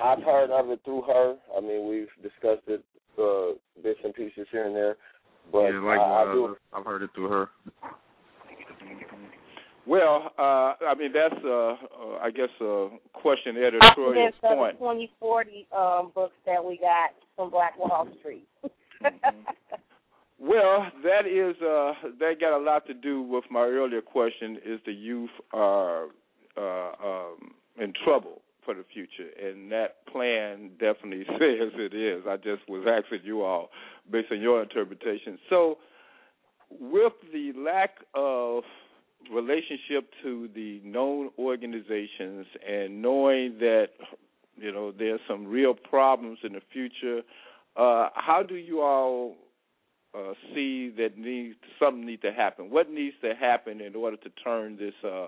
I've 0.00 0.22
heard 0.22 0.50
of 0.50 0.70
it 0.70 0.80
through 0.84 1.02
her. 1.02 1.36
I 1.56 1.60
mean, 1.60 1.88
we've 1.88 2.08
discussed 2.22 2.66
it 2.66 2.84
uh, 3.18 3.56
bits 3.82 4.00
and 4.02 4.14
pieces 4.14 4.46
here 4.50 4.66
and 4.66 4.74
there. 4.74 4.96
But 5.52 5.66
yeah, 5.66 5.80
like 5.80 6.00
I, 6.00 6.02
I 6.02 6.22
uh, 6.22 6.32
do. 6.32 6.56
I've 6.72 6.84
heard 6.84 7.02
it 7.02 7.10
through 7.14 7.28
her. 7.28 7.48
Well, 9.86 10.32
uh, 10.38 10.74
I 10.86 10.94
mean 10.98 11.12
that's 11.12 11.42
uh, 11.44 11.48
uh, 11.48 11.76
I 12.22 12.30
guess 12.30 12.48
a 12.60 12.88
question 13.12 13.56
editorial 13.56 14.30
I 14.42 14.54
point. 14.54 14.78
The 14.78 14.84
2040 14.84 15.66
um, 15.76 16.12
books 16.14 16.34
that 16.46 16.64
we 16.64 16.78
got 16.78 17.10
from 17.36 17.50
Black 17.50 17.78
Wall 17.78 18.08
Street. 18.20 18.46
mm-hmm. 19.02 19.40
Well, 20.38 20.86
that 21.02 21.26
is 21.26 21.56
uh, 21.62 22.08
that 22.18 22.40
got 22.40 22.56
a 22.56 22.62
lot 22.62 22.86
to 22.86 22.94
do 22.94 23.22
with 23.22 23.44
my 23.50 23.62
earlier 23.62 24.02
question: 24.02 24.58
is 24.64 24.80
the 24.84 24.92
youth 24.92 25.30
are 25.52 26.06
uh, 26.56 26.92
um, 27.02 27.54
in 27.80 27.92
trouble 28.04 28.42
for 28.64 28.74
the 28.74 28.84
future, 28.92 29.30
and 29.42 29.70
that 29.70 30.06
plan 30.06 30.70
definitely 30.80 31.24
says 31.28 31.72
it 31.76 31.94
is. 31.94 32.24
I 32.28 32.36
just 32.36 32.68
was 32.68 32.86
asking 32.88 33.20
you 33.24 33.42
all 33.42 33.70
based 34.10 34.32
on 34.32 34.40
your 34.40 34.62
interpretation. 34.62 35.38
So, 35.48 35.78
with 36.70 37.12
the 37.32 37.52
lack 37.56 37.90
of 38.14 38.64
relationship 39.32 40.10
to 40.22 40.48
the 40.54 40.80
known 40.84 41.30
organizations 41.38 42.46
and 42.68 43.02
knowing 43.02 43.58
that 43.58 43.88
you 44.56 44.72
know 44.72 44.92
there's 44.92 45.20
some 45.28 45.46
real 45.46 45.74
problems 45.74 46.38
in 46.42 46.52
the 46.52 46.60
future, 46.72 47.22
uh, 47.76 48.08
how 48.14 48.42
do 48.46 48.54
you 48.54 48.80
all 48.80 49.36
uh, 50.14 50.32
see 50.54 50.90
that 50.96 51.18
needs 51.18 51.56
something 51.78 52.06
needs 52.06 52.22
to 52.22 52.32
happen? 52.32 52.70
What 52.70 52.90
needs 52.90 53.16
to 53.22 53.34
happen 53.34 53.80
in 53.80 53.94
order 53.94 54.16
to 54.16 54.30
turn 54.42 54.76
this 54.76 54.94
uh, 55.04 55.26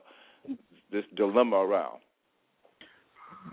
this 0.90 1.04
dilemma 1.16 1.56
around? 1.56 2.00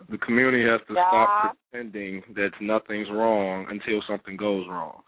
The 0.10 0.18
community 0.18 0.64
has 0.64 0.82
to 0.88 0.94
yeah. 0.94 1.10
stop 1.10 1.58
pretending 1.72 2.24
that 2.36 2.52
nothing's 2.62 3.10
wrong 3.10 3.68
until 3.70 4.02
something 4.08 4.38
goes 4.38 4.66
wrong. 4.68 5.02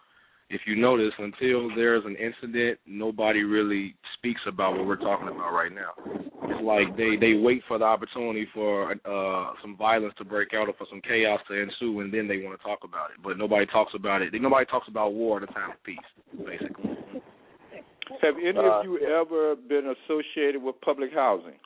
If 0.48 0.62
you 0.68 0.76
notice, 0.76 1.12
until 1.18 1.76
there's 1.76 2.06
an 2.06 2.16
incident, 2.18 2.78
nobody 2.86 3.42
really 3.42 3.96
speaks 4.14 4.42
about 4.48 4.74
what 4.78 4.86
we're 4.86 4.96
talking 4.96 5.28
about 5.28 5.54
right 5.54 5.72
now. 5.74 5.94
It's 6.44 6.62
like 6.64 6.96
they 6.96 7.16
they 7.20 7.34
wait 7.34 7.64
for 7.68 7.80
the 7.80 7.86
opportunity 7.86 8.48
for 8.54 8.92
uh 8.92 9.54
some 9.64 9.76
violence 9.76 10.14
to 10.20 10.24
break 10.24 10.50
out 10.54 10.70
or 10.70 10.74
for 10.78 10.86
some 10.90 11.02
chaos 11.02 11.40
to 11.48 11.56
ensue, 11.56 12.00
and 12.02 12.14
then 12.14 12.28
they 12.28 12.38
want 12.46 12.60
to 12.60 12.64
talk 12.64 12.80
about 12.84 13.10
it. 13.10 13.18
But 13.24 13.40
nobody 13.40 13.66
talks 13.66 13.94
about 13.96 14.22
it. 14.22 14.34
Nobody 14.40 14.66
talks 14.68 14.88
about 14.88 15.14
war 15.14 15.42
at 15.42 15.50
a 15.50 15.54
time 15.54 15.72
of 15.72 15.84
peace, 15.84 15.98
basically. 16.46 16.92
Have 18.22 18.36
any 18.38 18.58
Uh, 18.60 18.80
of 18.80 18.86
you 18.86 19.00
ever 19.00 19.56
been 19.56 19.96
associated 19.98 20.62
with 20.62 20.80
public 20.82 21.12
housing? 21.12 21.58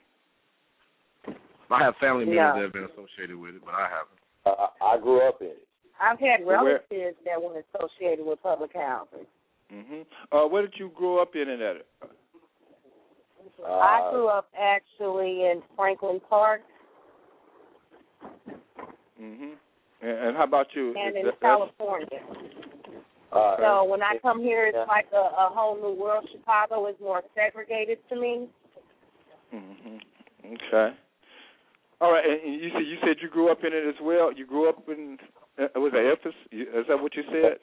I 1.70 1.84
have 1.84 1.96
family 1.98 2.26
members 2.26 2.36
Yeah. 2.38 2.54
that 2.56 2.62
have 2.64 2.74
been 2.74 2.86
associated 2.86 3.36
with 3.36 3.56
it, 3.56 3.62
but 3.64 3.74
I 3.76 3.88
haven't. 3.90 4.20
Uh, 4.46 4.68
I 4.82 4.98
grew 4.98 5.20
up 5.28 5.42
in 5.42 5.48
it. 5.48 5.68
I've 6.02 6.20
had 6.20 6.46
Where- 6.46 6.58
relatives 6.64 7.18
that 7.26 7.42
were 7.42 7.62
associated 7.76 8.26
with 8.26 8.42
public 8.42 8.72
housing. 8.74 9.26
hmm 9.70 10.02
Uh, 10.32 10.48
where 10.48 10.62
did 10.64 10.74
you 10.78 10.90
grow 10.96 11.20
up 11.22 11.36
in 11.36 11.50
and 11.50 11.62
at? 11.62 11.86
Uh, 13.64 13.78
I 13.80 14.10
grew 14.12 14.28
up 14.28 14.48
actually 14.58 15.46
in 15.46 15.62
Franklin 15.76 16.20
Park 16.30 16.62
hmm 19.18 19.52
And, 20.02 20.18
and 20.18 20.38
how 20.38 20.44
about 20.46 20.68
you? 20.74 20.96
and 20.98 21.16
in 21.18 21.26
That- 21.26 21.40
California. 21.42 22.22
uh, 23.34 23.58
So 23.58 23.84
when 23.84 24.02
I 24.02 24.18
come 24.22 24.42
here, 24.42 24.68
it's 24.68 24.76
yeah. 24.76 24.86
like 24.86 25.08
a, 25.12 25.18
a 25.18 25.50
whole 25.54 25.76
new 25.76 25.94
world. 26.02 26.28
Chicago 26.32 26.88
is 26.88 26.96
more 27.02 27.22
segregated 27.36 28.00
to 28.10 28.16
me. 28.16 28.48
hmm 29.52 29.98
Okay. 30.46 30.96
All 32.02 32.14
right, 32.14 32.24
and 32.26 32.40
and 32.42 32.62
you 32.62 32.70
said 32.72 32.86
you 32.88 32.98
said 33.02 33.18
you 33.22 33.28
grew 33.30 33.52
up 33.52 33.60
in 33.66 33.74
it 33.74 33.86
as 33.86 34.00
well. 34.02 34.32
You 34.32 34.46
grew 34.48 34.70
up 34.70 34.88
in 34.88 35.18
uh, 35.60 35.80
was 35.80 35.92
it 35.94 36.04
Memphis? 36.04 36.40
Is 36.52 36.86
that 36.88 37.02
what 37.02 37.16
you 37.16 37.24
said? 37.32 37.58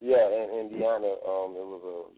Yeah, 0.00 0.26
in 0.28 0.70
Indiana, 0.70 1.06
um, 1.26 1.52
it 1.54 1.66
was 1.66 2.08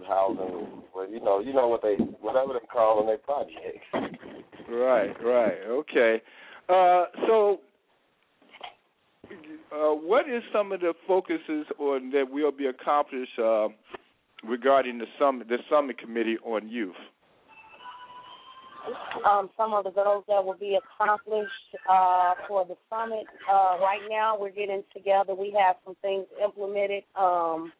a 0.00 0.04
housing. 0.06 0.66
Well, 0.94 1.08
you 1.08 1.20
know, 1.20 1.40
you 1.40 1.52
know 1.52 1.68
what 1.68 1.82
they, 1.82 1.94
whatever 2.20 2.54
they 2.54 2.66
call 2.72 2.98
them, 2.98 3.06
they 3.06 3.16
projects. 3.16 3.86
Right, 4.68 5.14
right. 5.22 5.58
Okay. 5.68 6.22
Uh, 6.68 7.04
so, 7.26 7.60
uh, 9.72 9.94
what 9.94 10.28
is 10.28 10.42
some 10.52 10.72
of 10.72 10.80
the 10.80 10.94
focuses 11.06 11.66
on 11.78 12.10
that 12.12 12.30
will 12.30 12.52
be 12.52 12.66
accomplished 12.66 13.38
uh, 13.38 13.68
regarding 14.44 14.98
the 14.98 15.06
summit, 15.18 15.48
the 15.48 15.58
summit 15.68 15.98
committee 15.98 16.38
on 16.44 16.68
youth? 16.68 16.94
Um, 19.26 19.50
some 19.56 19.72
of 19.72 19.84
the 19.84 19.90
goals 19.90 20.24
that 20.28 20.44
will 20.44 20.56
be 20.58 20.78
accomplished 20.78 21.50
uh, 21.88 22.34
for 22.48 22.64
the 22.64 22.76
summit. 22.88 23.26
Uh, 23.50 23.78
right 23.80 24.02
now, 24.08 24.36
we're 24.38 24.50
getting 24.50 24.82
together. 24.94 25.34
We 25.34 25.54
have 25.58 25.76
some 25.84 25.96
things 26.02 26.26
implemented. 26.42 27.04
Um, 27.16 27.72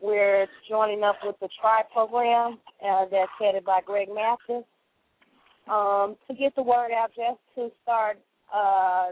we're 0.00 0.46
joining 0.68 1.02
up 1.02 1.16
with 1.22 1.36
the 1.40 1.48
TRI 1.60 1.82
program 1.92 2.58
uh, 2.86 3.04
that's 3.10 3.30
headed 3.38 3.64
by 3.64 3.80
Greg 3.84 4.08
Mathis 4.08 4.64
um, 5.70 6.16
to 6.26 6.34
get 6.34 6.54
the 6.56 6.62
word 6.62 6.90
out, 6.92 7.10
just 7.14 7.38
to 7.56 7.70
start 7.82 8.18
uh, 8.54 9.08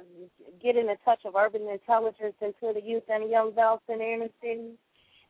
getting 0.63 0.89
a 0.89 0.97
touch 1.05 1.21
of 1.25 1.37
urban 1.37 1.69
intelligence 1.69 2.35
into 2.41 2.73
the 2.75 2.81
youth 2.83 3.05
and 3.09 3.31
young 3.31 3.53
adults 3.53 3.85
in 3.89 3.99
the 3.99 4.05
inner 4.05 4.29
city, 4.43 4.73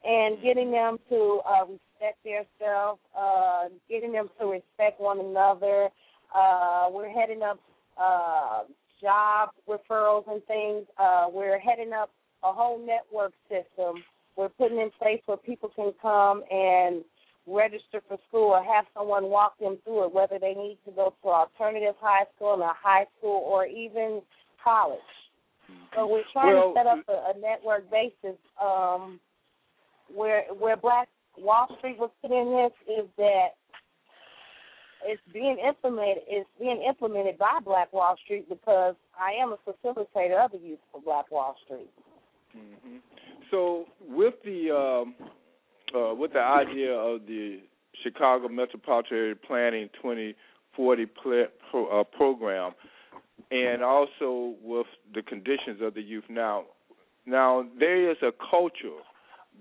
and 0.04 0.40
getting 0.42 0.70
them 0.70 0.98
to 1.08 1.40
uh, 1.46 1.64
respect 2.00 2.18
themselves, 2.24 3.00
uh, 3.18 3.64
getting 3.88 4.12
them 4.12 4.28
to 4.40 4.46
respect 4.46 5.00
one 5.00 5.20
another. 5.20 5.88
Uh, 6.34 6.88
we're 6.90 7.08
heading 7.10 7.42
up 7.42 7.58
uh, 8.00 8.62
job 9.00 9.50
referrals 9.68 10.24
and 10.30 10.44
things. 10.44 10.84
Uh, 10.98 11.26
we're 11.32 11.58
heading 11.58 11.92
up 11.92 12.10
a 12.44 12.52
whole 12.52 12.78
network 12.84 13.32
system. 13.48 14.02
We're 14.36 14.48
putting 14.50 14.78
in 14.78 14.90
place 14.98 15.20
where 15.26 15.36
people 15.36 15.70
can 15.74 15.92
come 16.00 16.42
and 16.50 17.02
register 17.46 18.02
for 18.06 18.18
school 18.28 18.50
or 18.50 18.62
have 18.62 18.84
someone 18.94 19.24
walk 19.24 19.58
them 19.58 19.78
through 19.84 20.04
it, 20.06 20.12
whether 20.12 20.38
they 20.38 20.54
need 20.54 20.78
to 20.84 20.92
go 20.92 21.14
to 21.22 21.28
alternative 21.28 21.94
high 22.00 22.24
school 22.36 22.54
and 22.54 22.62
a 22.62 22.72
high 22.80 23.06
school 23.18 23.42
or 23.46 23.66
even 23.66 24.20
college. 24.62 24.98
So 25.94 26.06
we're 26.06 26.22
trying 26.32 26.54
Well- 26.54 26.74
to 26.74 26.80
set 26.80 26.86
up 26.86 27.04
a, 27.08 27.36
a 27.36 27.40
network 27.40 27.90
basis 27.90 28.38
um, 28.62 29.18
where 30.14 30.44
where 30.58 30.76
Black 30.76 31.08
Wall 31.40 31.66
Street 31.78 31.98
was 31.98 32.10
put 32.22 32.30
in 32.30 32.50
this 32.52 32.98
is 32.98 33.08
that 33.16 33.48
it's 35.04 35.22
being 35.32 35.58
implemented 35.66 36.22
it's 36.26 36.48
being 36.58 36.82
implemented 36.86 37.38
by 37.38 37.58
Black 37.64 37.92
Wall 37.92 38.16
Street 38.24 38.48
because 38.48 38.94
I 39.18 39.32
am 39.40 39.54
a 39.54 39.70
facilitator 39.70 40.44
of 40.44 40.52
the 40.52 40.58
youth 40.58 40.78
for 40.92 41.00
Black 41.00 41.30
Wall 41.30 41.56
Street. 41.64 41.90
hmm 42.52 42.98
So 43.50 43.84
with 44.08 44.34
the 44.44 44.70
um, 44.74 45.14
uh, 45.94 46.14
with 46.14 46.32
the 46.32 46.40
idea 46.40 46.92
of 46.92 47.26
the 47.26 47.60
Chicago 48.02 48.48
Metropolitan 48.48 49.16
Area 49.16 49.34
Planning 49.34 49.88
2040 50.00 51.06
pl- 51.06 51.46
pro, 51.70 52.00
uh, 52.00 52.04
program, 52.04 52.72
and 53.50 53.82
also 53.82 54.54
with 54.62 54.86
the 55.14 55.22
conditions 55.22 55.80
of 55.80 55.94
the 55.94 56.02
youth 56.02 56.24
now, 56.28 56.64
now 57.26 57.66
there 57.78 58.10
is 58.10 58.16
a 58.22 58.32
culture 58.50 59.00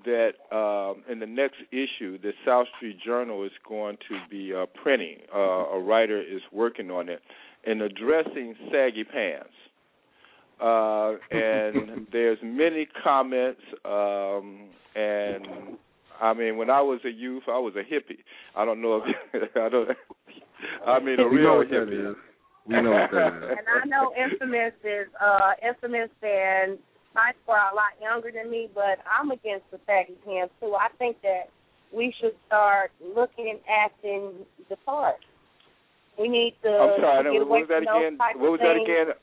that 0.06 0.34
um, 0.56 1.03
in 1.11 1.19
the 1.19 1.26
next 1.26 1.57
issue, 1.72 2.18
the 2.19 2.32
South 2.45 2.68
Street 2.78 2.98
Journal 3.03 3.44
is 3.44 3.52
going 3.68 3.98
to 4.10 4.18
be 4.30 4.53
uh, 4.53 4.65
printing. 4.82 5.18
Uh, 5.34 5.40
a 5.40 5.80
writer 5.80 6.22
is 6.22 6.41
working 6.52 6.91
on 6.91 7.10
it 7.10 7.22
and 7.65 7.82
addressing 7.82 8.56
saggy 8.72 9.03
pants. 9.03 9.49
Uh, 10.61 11.14
and 11.32 12.07
there's 12.11 12.40
many 12.44 12.88
comments, 13.03 13.61
um, 13.86 14.69
and 14.95 15.78
I 16.19 16.34
mean, 16.34 16.57
when 16.57 16.69
I 16.69 16.82
was 16.82 16.99
a 17.06 17.11
youth, 17.11 17.44
I 17.48 17.60
was 17.60 17.74
a 17.76 17.84
hippie. 17.84 18.19
I 18.56 18.65
don't 18.65 18.82
know 18.82 19.03
if 19.34 19.49
I 19.56 19.69
don't. 19.69 19.90
I 20.86 20.99
mean, 20.99 21.19
a 21.19 21.28
We 21.28 21.36
know 21.38 21.57
real 21.57 21.57
what 21.57 21.69
that 21.69 21.88
hippie. 21.88 22.15
We 22.68 22.82
know 22.82 22.91
what 22.91 23.11
that 23.11 23.38
is. 23.38 23.57
And 23.57 23.68
I 23.68 23.88
know 23.88 24.14
Infamous 24.18 24.74
is 24.84 25.07
uh 25.22 25.52
Infamous 25.68 26.10
and 26.24 26.80
Spice 27.11 27.35
are 27.47 27.71
a 27.71 27.75
lot 27.75 27.97
younger 28.01 28.31
than 28.31 28.51
me, 28.51 28.69
but 28.73 28.99
I'm 29.07 29.31
against 29.31 29.69
the 29.71 29.79
saggy 29.85 30.15
pants 30.25 30.53
too. 30.59 30.75
I 30.75 30.89
think 30.97 31.17
that 31.23 31.49
we 31.93 32.13
should 32.19 32.35
start 32.47 32.91
looking 33.01 33.49
and 33.49 33.59
acting 33.69 34.45
the 34.69 34.75
part. 34.85 35.17
We 36.19 36.27
need 36.27 36.55
to 36.63 36.69
I'm 36.69 36.99
sorry. 36.99 37.23
Get 37.23 37.23
don't, 37.23 37.41
away 37.41 37.49
what 37.49 37.61
was 37.61 37.69
that 37.69 37.84
again? 37.84 38.17
What 38.17 38.51
was 38.51 38.59
that 38.61 38.77
again? 38.77 39.15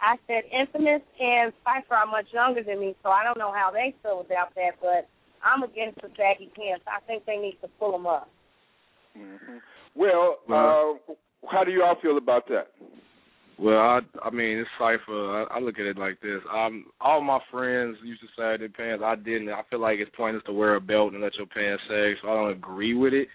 I 0.00 0.14
said 0.28 0.44
Infamous 0.54 1.02
and 1.18 1.52
Cypher 1.64 1.94
are 1.94 2.06
much 2.06 2.26
younger 2.32 2.62
than 2.62 2.78
me, 2.78 2.94
so 3.02 3.10
I 3.10 3.24
don't 3.24 3.38
know 3.38 3.52
how 3.52 3.70
they 3.72 3.94
feel 4.02 4.20
about 4.20 4.54
that, 4.54 4.78
but 4.80 5.08
I'm 5.42 5.62
against 5.64 6.00
the 6.00 6.08
saggy 6.16 6.52
pants. 6.54 6.84
I 6.86 7.00
think 7.06 7.26
they 7.26 7.36
need 7.36 7.58
to 7.62 7.68
pull 7.80 7.92
them 7.92 8.06
up. 8.06 8.28
hmm 9.16 9.58
Well, 9.94 10.38
Well- 10.48 11.00
uh, 11.08 11.14
how 11.50 11.64
do 11.64 11.70
you 11.70 11.82
all 11.82 11.96
feel 12.00 12.16
about 12.16 12.48
that? 12.48 12.68
Well, 13.58 13.78
I 13.78 14.00
I 14.22 14.30
mean, 14.30 14.58
it's 14.58 14.70
Cypher. 14.78 15.48
I, 15.50 15.56
I 15.56 15.58
look 15.58 15.78
at 15.78 15.86
it 15.86 15.98
like 15.98 16.20
this. 16.20 16.40
Um, 16.54 16.86
all 17.00 17.20
my 17.20 17.40
friends 17.50 17.96
used 18.04 18.20
to 18.20 18.28
say 18.28 18.56
their 18.56 18.68
pants. 18.68 19.02
I 19.04 19.16
didn't. 19.16 19.48
I 19.48 19.62
feel 19.68 19.80
like 19.80 19.98
it's 19.98 20.14
pointless 20.16 20.44
to 20.46 20.52
wear 20.52 20.76
a 20.76 20.80
belt 20.80 21.12
and 21.12 21.22
let 21.22 21.34
your 21.34 21.46
pants 21.46 21.82
sag. 21.88 22.14
So 22.22 22.28
I 22.28 22.34
don't 22.34 22.52
agree 22.52 22.94
with 22.94 23.12
it. 23.12 23.26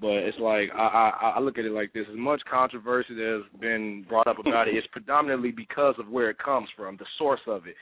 But 0.00 0.14
it's 0.26 0.38
like 0.38 0.70
I, 0.74 1.12
I 1.22 1.32
I 1.36 1.40
look 1.40 1.58
at 1.58 1.64
it 1.64 1.72
like 1.72 1.92
this: 1.92 2.06
as 2.10 2.18
much 2.18 2.42
controversy 2.50 3.14
that 3.14 3.42
has 3.42 3.60
been 3.60 4.04
brought 4.08 4.26
up 4.26 4.38
about 4.38 4.66
it, 4.68 4.74
it's 4.74 4.86
predominantly 4.88 5.52
because 5.52 5.94
of 5.98 6.08
where 6.08 6.30
it 6.30 6.38
comes 6.38 6.68
from, 6.76 6.96
the 6.96 7.06
source 7.16 7.40
of 7.46 7.66
it. 7.66 7.74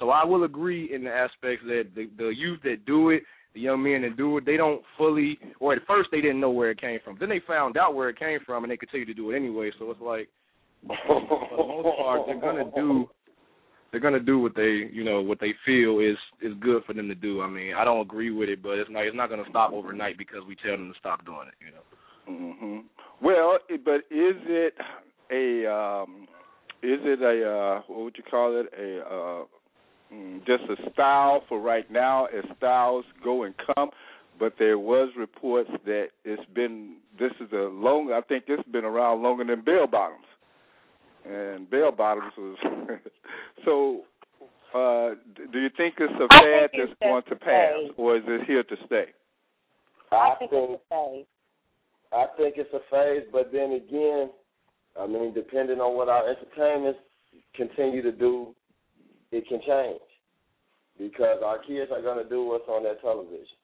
So 0.00 0.10
I 0.10 0.24
will 0.24 0.44
agree 0.44 0.92
in 0.92 1.04
the 1.04 1.10
aspects 1.10 1.64
that 1.66 1.84
the, 1.94 2.10
the 2.18 2.28
youth 2.28 2.60
that 2.64 2.84
do 2.86 3.10
it, 3.10 3.22
the 3.54 3.60
young 3.60 3.82
men 3.82 4.02
that 4.02 4.16
do 4.16 4.36
it, 4.36 4.44
they 4.44 4.56
don't 4.56 4.82
fully, 4.98 5.38
or 5.58 5.72
at 5.72 5.86
first 5.86 6.10
they 6.12 6.20
didn't 6.20 6.40
know 6.40 6.50
where 6.50 6.70
it 6.70 6.80
came 6.80 6.98
from. 7.02 7.16
Then 7.18 7.30
they 7.30 7.40
found 7.46 7.76
out 7.76 7.94
where 7.94 8.10
it 8.10 8.18
came 8.18 8.38
from, 8.44 8.62
and 8.62 8.70
they 8.70 8.76
continue 8.76 9.06
to 9.06 9.14
do 9.14 9.30
it 9.30 9.36
anyway. 9.36 9.70
So 9.78 9.90
it's 9.90 10.00
like 10.00 10.28
for 10.86 11.56
the 11.56 11.64
most 11.64 11.96
part, 11.98 12.22
they're 12.26 12.40
gonna 12.40 12.70
do 12.74 13.08
they're 13.90 14.00
gonna 14.00 14.20
do 14.20 14.38
what 14.38 14.54
they 14.54 14.88
you 14.92 15.04
know 15.04 15.22
what 15.22 15.40
they 15.40 15.54
feel 15.64 16.00
is 16.00 16.16
is 16.42 16.52
good 16.60 16.84
for 16.84 16.92
them 16.92 17.08
to 17.08 17.14
do. 17.14 17.40
I 17.42 17.48
mean, 17.48 17.74
I 17.74 17.84
don't 17.84 18.00
agree 18.00 18.30
with 18.30 18.48
it, 18.48 18.62
but 18.62 18.72
it's 18.72 18.90
not 18.90 19.04
it's 19.04 19.16
not 19.16 19.30
gonna 19.30 19.44
stop 19.48 19.72
overnight 19.72 20.18
because 20.18 20.40
we 20.46 20.56
tell 20.56 20.72
them 20.72 20.92
to 20.92 20.98
stop 20.98 21.24
doing 21.24 21.48
it. 21.48 21.54
You 21.64 21.72
know. 21.72 22.80
hmm 22.80 22.86
Well, 23.24 23.58
but 23.84 24.00
is 24.10 24.36
it 24.46 24.74
a 25.30 25.72
um, 25.72 26.28
is 26.82 27.00
it 27.04 27.22
a 27.22 27.48
uh, 27.48 27.82
what 27.86 28.04
would 28.04 28.16
you 28.16 28.24
call 28.28 28.60
it 28.60 28.66
a 28.78 29.00
uh, 29.00 29.44
mm, 30.14 30.38
just 30.46 30.64
a 30.64 30.90
style 30.92 31.42
for 31.48 31.60
right 31.60 31.90
now 31.90 32.26
as 32.26 32.44
styles 32.58 33.04
go 33.24 33.44
and 33.44 33.54
come? 33.74 33.90
But 34.38 34.54
there 34.58 34.78
was 34.78 35.08
reports 35.16 35.70
that 35.86 36.08
it's 36.24 36.42
been 36.54 36.96
this 37.18 37.32
is 37.40 37.50
a 37.52 37.70
long 37.72 38.12
I 38.12 38.20
think 38.20 38.44
it's 38.48 38.68
been 38.68 38.84
around 38.84 39.22
longer 39.22 39.44
than 39.44 39.62
bell 39.64 39.86
bottoms, 39.90 40.26
and 41.26 41.68
bell 41.70 41.92
bottoms 41.92 42.32
was 42.36 42.56
so. 43.64 44.02
Uh, 44.74 45.14
do 45.52 45.58
you 45.58 45.70
think 45.76 45.94
it's 45.98 46.12
a 46.20 46.26
I 46.34 46.42
fad 46.42 46.70
it's 46.72 46.74
that's 46.76 47.00
going 47.00 47.22
just 47.22 47.28
to 47.30 47.36
pass, 47.36 47.72
phase. 47.72 47.90
or 47.96 48.16
is 48.16 48.22
it 48.26 48.46
here 48.46 48.62
to 48.62 48.76
stay? 48.84 49.06
I 50.12 50.16
I 50.16 50.34
think 50.38 50.50
think 50.50 50.70
it's 50.70 50.82
a 50.90 50.94
phase. 50.94 51.26
I 52.12 52.26
think 52.36 52.54
it's 52.58 52.74
a 52.74 52.80
phase, 52.90 53.26
but 53.32 53.52
then 53.52 53.72
again, 53.72 54.30
I 55.00 55.06
mean, 55.06 55.32
depending 55.32 55.80
on 55.80 55.96
what 55.96 56.08
our 56.08 56.28
entertainers 56.28 56.96
continue 57.54 58.02
to 58.02 58.12
do, 58.12 58.54
it 59.32 59.46
can 59.48 59.60
change 59.66 60.00
because 60.98 61.40
our 61.44 61.58
kids 61.58 61.90
are 61.92 62.02
going 62.02 62.22
to 62.22 62.28
do 62.28 62.44
what's 62.44 62.68
on 62.68 62.82
their 62.82 62.96
television. 62.96 63.56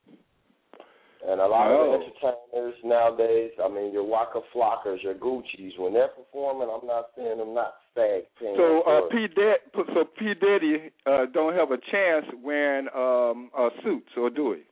And 1.25 1.41
a 1.41 1.47
lot 1.47 1.71
Oh. 1.71 1.93
of 1.93 2.01
the 2.01 2.07
entertainers 2.07 2.75
nowadays, 2.83 3.53
I 3.63 3.69
mean, 3.69 3.93
your 3.93 4.03
Waka 4.03 4.41
Flockas, 4.53 5.03
your 5.05 5.15
Gucci's, 5.15 5.79
when 5.79 5.93
they're 5.93 6.09
performing, 6.09 6.69
I'm 6.69 6.85
not 6.87 7.11
saying 7.17 7.39
them 7.39 7.55
not 7.55 7.75
stag 7.93 8.25
pants. 8.41 8.59
So 8.59 8.83
uh, 8.83 9.03
P. 9.09 9.29
Diddy, 9.29 9.55
so 9.95 10.05
P. 10.19 10.35
Diddy 10.35 10.91
uh, 11.07 11.27
don't 11.33 11.55
have 11.55 11.71
a 11.71 11.79
chance 11.93 12.27
wearing 12.43 12.89
um, 12.95 13.51
uh, 13.57 13.71
suits, 13.85 14.11
or 14.17 14.31
do 14.31 14.55
he? 14.55 14.63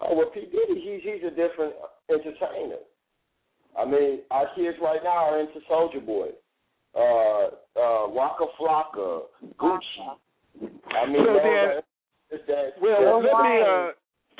Oh 0.00 0.16
well, 0.16 0.30
P 0.34 0.40
Diddy, 0.40 0.80
he's 0.80 1.02
he's 1.04 1.22
a 1.22 1.30
different 1.30 1.74
entertainer. 2.10 2.82
I 3.78 3.84
mean, 3.84 4.20
our 4.32 4.46
kids 4.56 4.76
right 4.82 5.00
now 5.04 5.30
are 5.30 5.38
into 5.40 5.60
Soulja 5.70 6.04
Boy, 6.04 6.28
uh, 6.96 7.46
uh, 7.78 8.08
Waka 8.08 8.46
Flocka, 8.58 9.22
Gucci. 9.58 10.18
I 10.90 11.06
mean, 11.06 11.24
So 11.24 11.34
then- 11.34 11.82
that, 12.48 12.80
Well, 12.80 13.22
let 13.22 13.42
me. 13.42 13.62
Uh, 13.62 13.92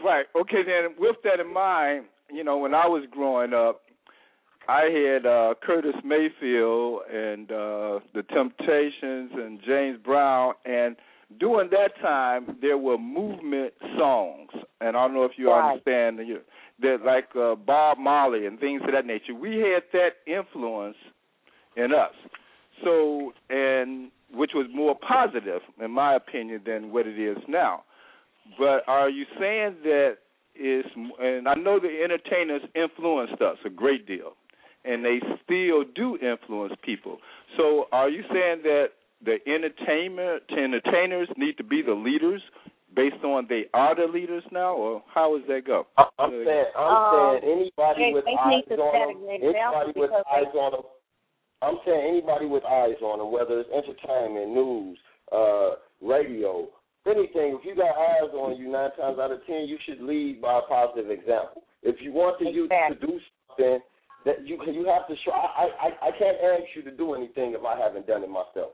right. 0.04 0.26
Okay. 0.34 0.62
Then, 0.64 0.94
with 0.98 1.16
that 1.24 1.40
in 1.40 1.52
mind, 1.52 2.06
you 2.32 2.42
know, 2.44 2.58
when 2.58 2.74
I 2.74 2.86
was 2.86 3.04
growing 3.10 3.52
up, 3.52 3.82
I 4.68 4.84
had 4.84 5.26
uh, 5.26 5.54
Curtis 5.62 5.94
Mayfield 6.04 7.02
and 7.12 7.50
uh, 7.50 8.00
the 8.14 8.22
Temptations 8.32 9.30
and 9.34 9.60
James 9.66 9.98
Brown, 10.02 10.54
and 10.64 10.96
during 11.38 11.68
that 11.70 11.90
time 12.00 12.56
there 12.62 12.78
were 12.78 12.96
movement 12.96 13.74
songs, 13.98 14.50
and 14.80 14.96
I 14.96 15.06
don't 15.06 15.12
know 15.14 15.24
if 15.24 15.32
you 15.36 15.50
Right. 15.50 15.70
understand 15.72 16.26
you 16.26 16.40
that 16.80 16.98
like 17.04 17.28
uh, 17.36 17.54
Bob 17.54 17.98
Marley 17.98 18.46
and 18.46 18.58
things 18.58 18.80
of 18.86 18.92
that 18.92 19.06
nature. 19.06 19.34
We 19.34 19.58
had 19.58 19.82
that 19.92 20.10
influence 20.26 20.96
in 21.76 21.92
us. 21.92 22.14
So, 22.82 23.32
and 23.50 24.10
which 24.32 24.50
was 24.54 24.66
more 24.74 24.96
positive, 24.96 25.60
in 25.82 25.90
my 25.90 26.14
opinion, 26.16 26.62
than 26.66 26.90
what 26.92 27.06
it 27.06 27.18
is 27.18 27.38
now. 27.48 27.84
But 28.58 28.84
are 28.86 29.08
you 29.08 29.24
saying 29.38 29.76
that 29.84 30.18
is, 30.54 30.84
and 31.20 31.48
I 31.48 31.54
know 31.54 31.80
the 31.80 32.02
entertainers 32.02 32.62
influenced 32.74 33.40
us 33.42 33.58
a 33.64 33.70
great 33.70 34.06
deal, 34.06 34.34
and 34.84 35.04
they 35.04 35.20
still 35.42 35.84
do 35.94 36.18
influence 36.18 36.74
people. 36.82 37.18
So, 37.56 37.86
are 37.92 38.08
you 38.08 38.22
saying 38.32 38.62
that 38.62 38.90
the 39.24 39.38
entertainment 39.46 40.44
entertainers 40.50 41.28
need 41.36 41.56
to 41.56 41.64
be 41.64 41.82
the 41.82 41.94
leaders 41.94 42.42
based 42.94 43.24
on 43.24 43.46
they 43.48 43.64
are 43.74 43.94
the 43.96 44.06
leaders 44.06 44.44
now, 44.52 44.74
or 44.74 45.02
how 45.12 45.36
does 45.36 45.46
that 45.48 45.64
go? 45.66 45.86
I- 45.96 46.08
I'm 46.18 46.30
saying, 46.44 46.66
I'm 46.76 46.96
Um, 46.96 47.40
saying 47.40 47.52
anybody 47.52 48.04
they- 48.04 48.12
with 48.12 48.24
they 48.24 48.36
eyes 48.36 48.64
on 48.70 48.76
them, 48.76 49.28
anybody 49.28 49.92
with 50.00 50.12
eyes 50.12 50.52
they- 50.52 50.58
on 50.60 50.72
them. 50.72 50.82
I'm 51.62 51.80
saying 51.84 52.08
anybody 52.08 52.46
with 52.46 52.64
eyes 52.64 53.00
on 53.00 53.18
them, 53.18 53.32
whether 53.32 53.60
it's 53.60 53.70
entertainment, 53.70 54.50
news, 54.50 54.98
uh, 55.32 55.76
radio, 56.02 56.68
anything. 57.06 57.58
If 57.60 57.64
you 57.64 57.76
got 57.76 57.96
eyes 57.96 58.32
on 58.32 58.56
you, 58.56 58.70
nine 58.70 58.90
times 58.98 59.18
out 59.18 59.32
of 59.32 59.40
ten, 59.46 59.66
you 59.68 59.78
should 59.86 60.00
lead 60.00 60.40
by 60.40 60.58
a 60.58 60.62
positive 60.62 61.10
example. 61.10 61.62
If 61.82 61.96
you 62.00 62.12
want 62.12 62.38
the 62.38 62.50
youth 62.50 62.70
to 62.70 63.06
do 63.06 63.18
something, 63.48 63.80
that 64.24 64.46
you 64.46 64.58
you 64.72 64.86
have 64.86 65.06
to 65.08 65.14
show. 65.24 65.32
I, 65.32 65.68
I 65.80 66.08
I 66.08 66.10
can't 66.18 66.38
ask 66.40 66.64
you 66.74 66.82
to 66.82 66.90
do 66.90 67.14
anything 67.14 67.54
if 67.58 67.64
I 67.64 67.78
haven't 67.78 68.06
done 68.06 68.22
it 68.22 68.30
myself. 68.30 68.72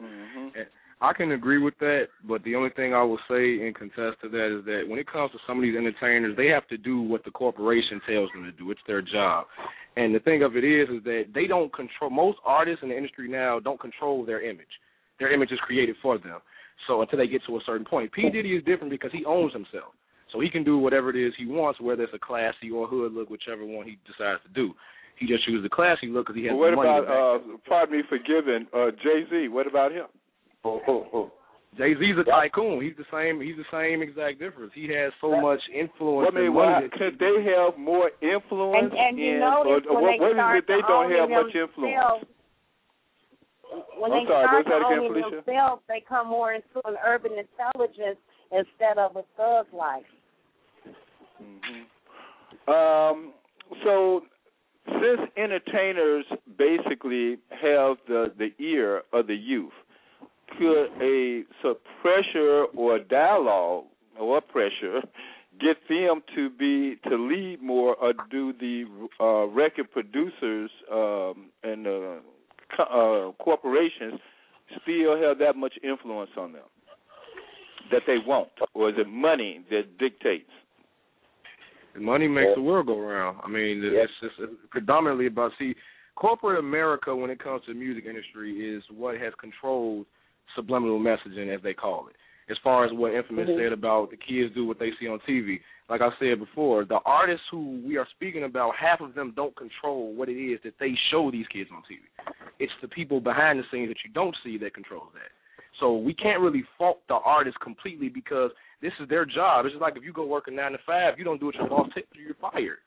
Mm-hmm. 0.00 0.60
I 1.00 1.12
can 1.12 1.30
agree 1.32 1.58
with 1.58 1.78
that, 1.78 2.08
but 2.26 2.42
the 2.42 2.56
only 2.56 2.70
thing 2.70 2.92
I 2.92 3.02
will 3.04 3.20
say 3.28 3.64
in 3.64 3.72
contest 3.76 4.20
to 4.22 4.28
that 4.30 4.58
is 4.58 4.64
that 4.64 4.82
when 4.88 4.98
it 4.98 5.10
comes 5.10 5.30
to 5.30 5.38
some 5.46 5.58
of 5.58 5.62
these 5.62 5.76
entertainers, 5.76 6.36
they 6.36 6.48
have 6.48 6.66
to 6.68 6.76
do 6.76 7.00
what 7.00 7.24
the 7.24 7.30
corporation 7.30 8.00
tells 8.08 8.30
them 8.32 8.42
to 8.44 8.50
do. 8.52 8.70
It's 8.72 8.80
their 8.86 9.00
job. 9.00 9.46
And 9.96 10.12
the 10.12 10.18
thing 10.18 10.42
of 10.42 10.56
it 10.56 10.64
is, 10.64 10.88
is 10.88 11.04
that 11.04 11.26
they 11.32 11.46
don't 11.46 11.72
control. 11.72 12.10
Most 12.10 12.38
artists 12.44 12.82
in 12.82 12.88
the 12.88 12.96
industry 12.96 13.28
now 13.28 13.60
don't 13.60 13.80
control 13.80 14.24
their 14.24 14.42
image. 14.42 14.66
Their 15.20 15.32
image 15.32 15.52
is 15.52 15.58
created 15.60 15.94
for 16.02 16.18
them. 16.18 16.40
So 16.86 17.02
until 17.02 17.18
they 17.18 17.26
get 17.26 17.42
to 17.46 17.56
a 17.56 17.60
certain 17.66 17.84
point, 17.84 18.12
P 18.12 18.30
Diddy 18.30 18.56
is 18.56 18.64
different 18.64 18.90
because 18.90 19.10
he 19.12 19.24
owns 19.24 19.52
himself. 19.52 19.92
So 20.32 20.40
he 20.40 20.50
can 20.50 20.62
do 20.62 20.78
whatever 20.78 21.10
it 21.10 21.16
is 21.16 21.32
he 21.38 21.46
wants, 21.46 21.80
whether 21.80 22.02
it's 22.02 22.12
a 22.14 22.18
classy 22.18 22.70
or 22.70 22.86
hood 22.86 23.12
look, 23.12 23.30
whichever 23.30 23.64
one 23.64 23.86
he 23.86 23.98
decides 24.06 24.42
to 24.44 24.52
do. 24.54 24.74
He 25.18 25.26
just 25.26 25.44
chooses 25.44 25.62
the 25.64 25.68
classy 25.68 26.06
look 26.06 26.26
because 26.26 26.38
he 26.38 26.46
has 26.46 26.54
Well, 26.54 26.70
what 26.70 26.70
the 26.70 26.76
money. 26.76 26.98
about 27.00 27.36
uh, 27.36 27.56
pardon 27.66 27.96
me 27.96 28.02
for 28.08 28.18
giving 28.18 28.66
uh, 28.72 28.92
Jay 29.02 29.24
Z? 29.30 29.48
What 29.48 29.66
about 29.66 29.90
him? 29.90 30.06
Jay 31.76 31.94
Z's 31.94 32.16
a 32.18 32.24
tycoon. 32.24 32.80
He's 32.82 32.96
the 32.96 33.08
same. 33.12 33.40
He's 33.40 33.56
the 33.56 33.68
same 33.70 34.02
exact 34.02 34.38
difference. 34.38 34.72
He 34.74 34.88
has 34.94 35.12
so 35.20 35.40
much 35.40 35.60
influence. 35.74 36.30
Well, 36.32 36.38
I 36.38 36.46
mean, 36.46 36.54
why, 36.54 36.82
could 36.92 37.18
they 37.18 37.44
have 37.44 37.78
more 37.78 38.10
influence? 38.22 38.90
And, 38.90 38.98
and 38.98 39.18
you 39.18 39.34
in, 39.34 39.40
notice 39.40 39.86
or, 39.90 39.96
when 39.96 40.02
what, 40.02 40.12
they 40.12 40.18
what 40.18 40.30
is 40.30 40.36
start 40.36 40.58
it 40.58 40.64
they 40.68 40.82
don't 40.86 41.10
have 41.12 41.28
much 41.30 41.52
themselves, 41.52 41.72
influence? 41.76 42.37
When 43.98 44.12
I'm 44.12 44.24
they 44.24 44.30
sorry, 44.30 44.64
that 44.64 44.70
to 44.70 44.76
again, 44.76 44.98
owning 44.98 45.30
themselves, 45.30 45.82
they 45.88 46.02
come 46.08 46.28
more 46.28 46.52
into 46.52 46.80
an 46.84 46.96
urban 47.04 47.32
intelligence 47.32 48.18
instead 48.50 48.98
of 48.98 49.16
a 49.16 49.22
thug 49.36 49.66
life. 49.72 50.04
Um, 52.66 53.32
so 53.84 54.22
since 54.86 55.30
entertainers 55.36 56.24
basically 56.56 57.38
have 57.50 57.96
the 58.06 58.32
the 58.38 58.50
ear 58.62 59.02
of 59.12 59.26
the 59.26 59.34
youth, 59.34 59.72
could 60.58 60.88
a 61.00 61.42
so 61.62 61.76
pressure 62.02 62.64
or 62.76 62.98
dialogue 62.98 63.84
or 64.18 64.40
pressure 64.40 65.00
get 65.60 65.76
them 65.88 66.22
to 66.34 66.50
be 66.50 66.96
to 67.08 67.16
lead 67.16 67.62
more 67.62 67.96
or 67.96 68.12
do 68.30 68.52
the 68.60 68.84
uh, 69.20 69.46
record 69.46 69.90
producers 69.90 70.70
um, 70.92 71.50
and 71.62 71.86
uh, 71.86 72.14
uh, 72.78 73.32
corporations 73.42 74.20
still 74.82 75.20
have 75.20 75.38
that 75.38 75.56
much 75.56 75.74
influence 75.82 76.30
on 76.36 76.52
them 76.52 76.64
that 77.90 78.02
they 78.06 78.18
won't, 78.24 78.50
or 78.74 78.90
is 78.90 78.96
it 78.98 79.08
money 79.08 79.64
that 79.70 79.98
dictates? 79.98 80.50
Money 81.98 82.28
makes 82.28 82.52
the 82.54 82.62
world 82.62 82.86
go 82.86 83.00
round. 83.00 83.38
I 83.42 83.48
mean, 83.48 83.82
it's 83.82 84.12
just 84.20 84.34
it's 84.38 84.52
predominantly 84.70 85.26
about 85.26 85.52
see 85.58 85.74
corporate 86.14 86.58
America 86.58 87.14
when 87.14 87.30
it 87.30 87.42
comes 87.42 87.64
to 87.66 87.72
the 87.72 87.78
music 87.78 88.04
industry 88.06 88.52
is 88.52 88.82
what 88.94 89.16
has 89.16 89.32
controlled 89.40 90.06
subliminal 90.54 91.00
messaging, 91.00 91.54
as 91.54 91.62
they 91.62 91.74
call 91.74 92.08
it. 92.08 92.16
As 92.50 92.56
far 92.62 92.84
as 92.84 92.92
what 92.92 93.14
Infamous 93.14 93.48
Mhm. 93.48 93.56
said 93.56 93.72
about 93.72 94.10
the 94.10 94.16
kids 94.16 94.54
do 94.54 94.64
what 94.64 94.78
they 94.78 94.92
see 94.92 95.08
on 95.08 95.20
TV, 95.20 95.60
like 95.88 96.00
I 96.02 96.10
said 96.18 96.38
before, 96.38 96.84
the 96.84 96.98
artists 97.06 97.44
who 97.50 97.80
we 97.86 97.96
are 97.96 98.06
speaking 98.14 98.44
about, 98.44 98.74
half 98.78 99.00
of 99.00 99.14
them 99.14 99.32
don't 99.34 99.56
control 99.56 100.14
what 100.14 100.28
it 100.28 100.36
is 100.36 100.60
that 100.64 100.74
they 100.78 100.92
show 101.10 101.30
these 101.30 101.46
kids 101.48 101.70
on 101.72 101.82
TV. 101.82 102.34
It's 102.58 102.72
the 102.82 102.88
people 102.88 103.20
behind 103.20 103.58
the 103.58 103.64
scenes 103.72 103.88
that 103.88 103.96
you 104.04 104.12
don't 104.12 104.36
see 104.44 104.58
that 104.58 104.74
controls 104.74 105.08
that. 105.14 105.30
So 105.80 105.96
we 105.96 106.12
can't 106.12 106.40
really 106.40 106.64
fault 106.76 106.98
the 107.08 107.14
artist 107.14 107.58
completely 107.60 108.08
because 108.08 108.50
this 108.82 108.92
is 109.00 109.08
their 109.08 109.24
job. 109.24 109.64
It's 109.64 109.72
just 109.72 109.82
like 109.82 109.96
if 109.96 110.04
you 110.04 110.12
go 110.12 110.26
work 110.26 110.44
a 110.48 110.50
nine 110.50 110.72
to 110.72 110.78
five, 110.84 111.14
you 111.18 111.24
don't 111.24 111.40
do 111.40 111.46
what 111.46 111.54
your 111.54 111.68
boss 111.68 111.88
tells 111.94 112.06
you, 112.14 112.24
you're 112.24 112.34
fired. 112.34 112.78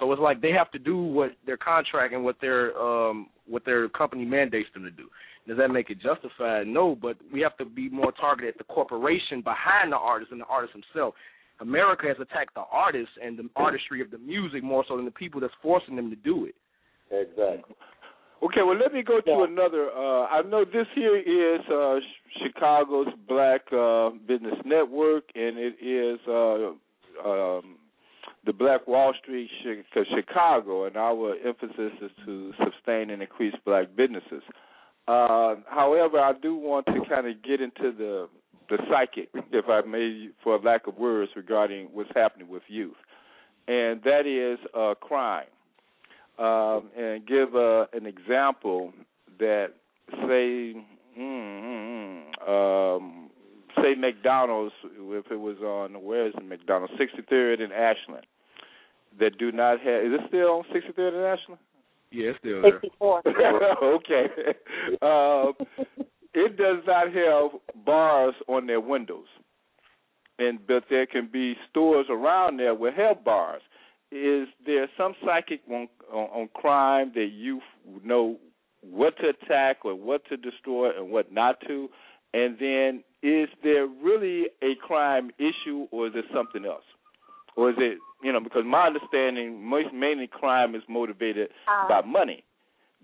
So 0.00 0.10
it's 0.12 0.20
like 0.20 0.40
they 0.40 0.52
have 0.52 0.70
to 0.72 0.78
do 0.78 0.96
what 0.96 1.32
their 1.44 1.56
contract 1.56 2.14
and 2.14 2.24
what 2.24 2.36
their 2.40 2.76
um 2.80 3.28
what 3.46 3.64
their 3.64 3.88
company 3.88 4.24
mandates 4.24 4.68
them 4.72 4.84
to 4.84 4.90
do. 4.90 5.08
Does 5.46 5.56
that 5.58 5.68
make 5.68 5.90
it 5.90 5.98
justified? 6.00 6.66
No, 6.66 6.94
but 6.94 7.16
we 7.32 7.40
have 7.40 7.56
to 7.56 7.64
be 7.64 7.88
more 7.88 8.12
targeted 8.12 8.54
at 8.54 8.58
the 8.58 8.64
corporation 8.64 9.40
behind 9.42 9.92
the 9.92 9.96
artist 9.96 10.30
and 10.30 10.40
the 10.40 10.44
artist 10.46 10.74
himself. 10.74 11.14
America 11.60 12.06
has 12.06 12.16
attacked 12.20 12.54
the 12.54 12.64
artists 12.70 13.12
and 13.22 13.38
the 13.38 13.48
artistry 13.56 14.00
of 14.00 14.10
the 14.10 14.18
music 14.18 14.62
more 14.62 14.84
so 14.88 14.96
than 14.96 15.04
the 15.04 15.10
people 15.10 15.40
that's 15.40 15.54
forcing 15.62 15.96
them 15.96 16.10
to 16.10 16.16
do 16.16 16.46
it. 16.46 16.54
Exactly. 17.10 17.74
Okay, 18.40 18.62
well, 18.64 18.78
let 18.78 18.92
me 18.92 19.02
go 19.02 19.20
to 19.20 19.42
another. 19.42 19.90
Uh, 19.90 20.26
I 20.26 20.42
know 20.42 20.64
this 20.64 20.86
here 20.94 21.16
is 21.16 21.60
uh, 21.72 21.96
Chicago's 22.40 23.08
Black 23.28 23.62
uh, 23.72 24.10
Business 24.28 24.54
Network, 24.64 25.24
and 25.34 25.58
it 25.58 25.74
is 25.82 26.20
uh, 26.28 27.28
um, 27.28 27.78
the 28.46 28.52
Black 28.52 28.86
Wall 28.86 29.12
Street 29.20 29.50
Chicago, 29.92 30.84
and 30.84 30.96
our 30.96 31.34
emphasis 31.44 31.92
is 32.00 32.10
to 32.24 32.52
sustain 32.64 33.10
and 33.10 33.22
increase 33.22 33.54
black 33.64 33.88
businesses. 33.96 34.42
Uh, 35.08 35.56
however, 35.66 36.20
I 36.20 36.32
do 36.40 36.54
want 36.54 36.86
to 36.86 37.00
kind 37.08 37.26
of 37.26 37.42
get 37.42 37.60
into 37.60 37.90
the 37.96 38.28
the 38.68 38.78
psychic, 38.90 39.28
if 39.52 39.64
I 39.68 39.82
may, 39.86 40.28
for 40.42 40.58
lack 40.58 40.86
of 40.86 40.96
words, 40.96 41.32
regarding 41.36 41.88
what's 41.92 42.10
happening 42.14 42.48
with 42.48 42.62
youth, 42.68 42.96
and 43.66 44.02
that 44.04 44.26
is 44.26 44.58
uh, 44.74 44.94
crime 44.94 45.46
um, 46.38 46.90
and 46.96 47.26
give 47.26 47.54
uh, 47.54 47.86
an 47.92 48.06
example 48.06 48.92
that 49.38 49.68
say 50.26 50.74
mm, 51.18 52.22
mm, 52.48 52.48
um, 52.48 53.30
say 53.76 53.94
McDonald's 53.96 54.74
if 54.84 55.30
it 55.30 55.36
was 55.36 55.58
on 55.58 56.02
where 56.02 56.28
is 56.28 56.34
it 56.36 56.44
McDonald's 56.44 56.94
63rd 56.94 57.62
and 57.62 57.72
Ashland 57.72 58.26
that 59.18 59.38
do 59.38 59.52
not 59.52 59.80
have 59.80 60.04
is 60.04 60.12
it 60.12 60.20
still 60.28 60.48
on 60.48 60.64
63rd 60.74 61.14
and 61.14 61.24
Ashland? 61.24 61.60
Yeah, 62.10 62.30
it's 62.30 62.38
still 62.38 62.62
there. 62.62 62.80
okay. 63.82 64.26
Uh, 65.02 65.52
it 66.44 66.50
does 66.56 66.80
not 66.86 67.06
have 67.22 67.84
bars 67.84 68.34
on 68.54 68.66
their 68.70 68.80
windows, 68.80 69.30
and 70.38 70.54
but 70.66 70.84
there 70.92 71.06
can 71.14 71.26
be 71.38 71.46
stores 71.70 72.06
around 72.16 72.52
there 72.58 72.74
with 72.82 72.94
have 72.94 73.24
bars. 73.24 73.62
Is 74.10 74.48
there 74.64 74.86
some 74.96 75.12
psychic 75.24 75.60
on, 75.68 75.88
on, 76.18 76.26
on 76.38 76.48
crime 76.62 77.08
that 77.14 77.30
you 77.32 77.60
know 78.10 78.26
what 78.80 79.12
to 79.18 79.26
attack 79.34 79.76
or 79.84 79.94
what 79.94 80.20
to 80.30 80.36
destroy 80.36 80.96
and 80.96 81.10
what 81.10 81.26
not 81.32 81.54
to? 81.68 81.88
And 82.32 82.56
then, 82.58 83.02
is 83.22 83.48
there 83.62 83.86
really 83.86 84.46
a 84.62 84.72
crime 84.88 85.30
issue, 85.38 85.88
or 85.90 86.06
is 86.08 86.12
it 86.14 86.26
something 86.32 86.64
else? 86.64 86.84
Or 87.56 87.70
is 87.70 87.76
it, 87.78 87.98
you 88.22 88.32
know, 88.32 88.40
because 88.40 88.64
my 88.66 88.86
understanding, 88.86 89.64
most, 89.64 89.92
mainly 89.92 90.28
crime 90.28 90.74
is 90.74 90.82
motivated 90.88 91.48
Uh, 91.66 91.88
by 91.88 92.00
money. 92.02 92.44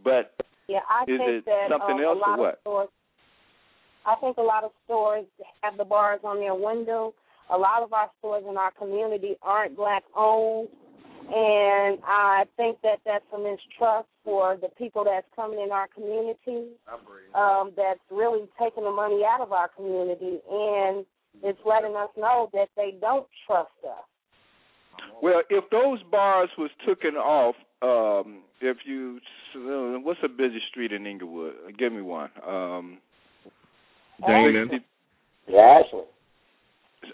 But 0.03 0.35
Yeah, 0.69 0.81
I 0.89 1.03
is 1.03 1.19
think 1.19 1.29
it 1.29 1.45
that 1.47 1.69
something 1.71 1.99
um, 1.99 2.05
else 2.05 2.19
a 2.25 2.31
lot 2.31 2.39
or 2.39 2.43
what? 2.45 2.91
Of 4.07 4.19
stores. 4.19 4.19
I 4.19 4.21
think 4.21 4.37
a 4.39 4.43
lot 4.43 4.65
of 4.65 4.71
stores 4.85 5.27
have 5.63 5.77
the 5.77 5.85
bars 5.85 6.21
on 6.25 6.41
their 6.41 6.55
window. 6.55 7.15
A 7.51 7.59
lot 7.59 7.83
of 7.83 7.93
our 7.93 8.11
stores 8.19 8.45
in 8.49 8.57
our 8.57 8.71
community 8.71 9.37
aren't 9.43 9.77
black 9.77 10.03
owned, 10.17 10.69
and 11.29 11.99
I 12.07 12.45
think 12.57 12.79
that 12.83 13.01
that's 13.05 13.25
a 13.35 13.39
mistrust 13.39 14.09
for 14.25 14.57
the 14.57 14.69
people 14.79 15.05
that's 15.05 15.27
coming 15.37 15.61
in 15.61 15.71
our 15.71 15.89
community. 15.89 16.73
Um, 17.35 17.73
that's 17.77 18.01
really 18.11 18.49
taking 18.59 18.85
the 18.85 18.91
money 18.91 19.23
out 19.29 19.43
of 19.43 19.53
our 19.53 19.69
community, 19.69 20.41
and 20.51 21.05
it's 21.43 21.59
letting 21.67 21.97
us 21.97 22.09
know 22.17 22.49
that 22.55 22.69
they 22.77 22.95
don't 22.99 23.27
trust 23.47 23.71
us. 23.85 24.05
Well, 25.23 25.43
if 25.51 25.69
those 25.71 26.03
bars 26.11 26.49
was 26.57 26.71
taken 26.87 27.17
off, 27.17 27.57
um, 27.83 28.43
if 28.63 28.79
you, 28.87 29.21
what's 30.03 30.21
a 30.25 30.29
busy 30.29 30.61
street 30.71 30.93
in 30.93 31.07
Englewood? 31.07 31.55
Give 31.79 31.93
me 31.93 32.01
one. 32.01 32.31
Um, 32.47 32.99
Damon. 34.27 34.81
Yeah, 35.49 35.81
Ashland. 35.85 36.07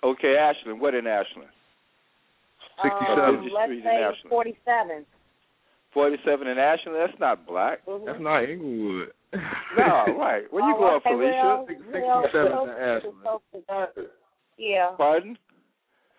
Okay, 0.04 0.36
Ashland. 0.36 0.80
What 0.80 0.94
in 0.94 1.06
Ashland? 1.06 1.48
Um, 2.82 3.42
busy 3.44 3.50
let's 3.54 3.72
say 3.84 4.28
47. 4.28 5.04
Forty-seven 5.92 6.46
in 6.46 6.58
Ashland. 6.58 6.96
That's 6.98 7.18
not 7.20 7.46
black. 7.46 7.80
That's 8.06 8.20
not 8.20 8.44
Englewood. 8.44 9.08
No, 9.76 10.06
right. 10.18 10.42
Where 10.50 10.66
you 10.66 10.74
Oh, 10.76 10.98
going, 11.00 11.00
okay, 11.06 11.14
well, 11.14 11.64
Felicia? 11.66 11.78
67 11.78 12.02
close 12.02 12.26
to 12.32 12.74
to- 12.74 12.82
Ashland. 12.82 13.16
close 13.22 13.40
to 13.52 13.58
that. 13.68 13.88
Yeah. 14.58 14.90
Pardon? 14.96 15.38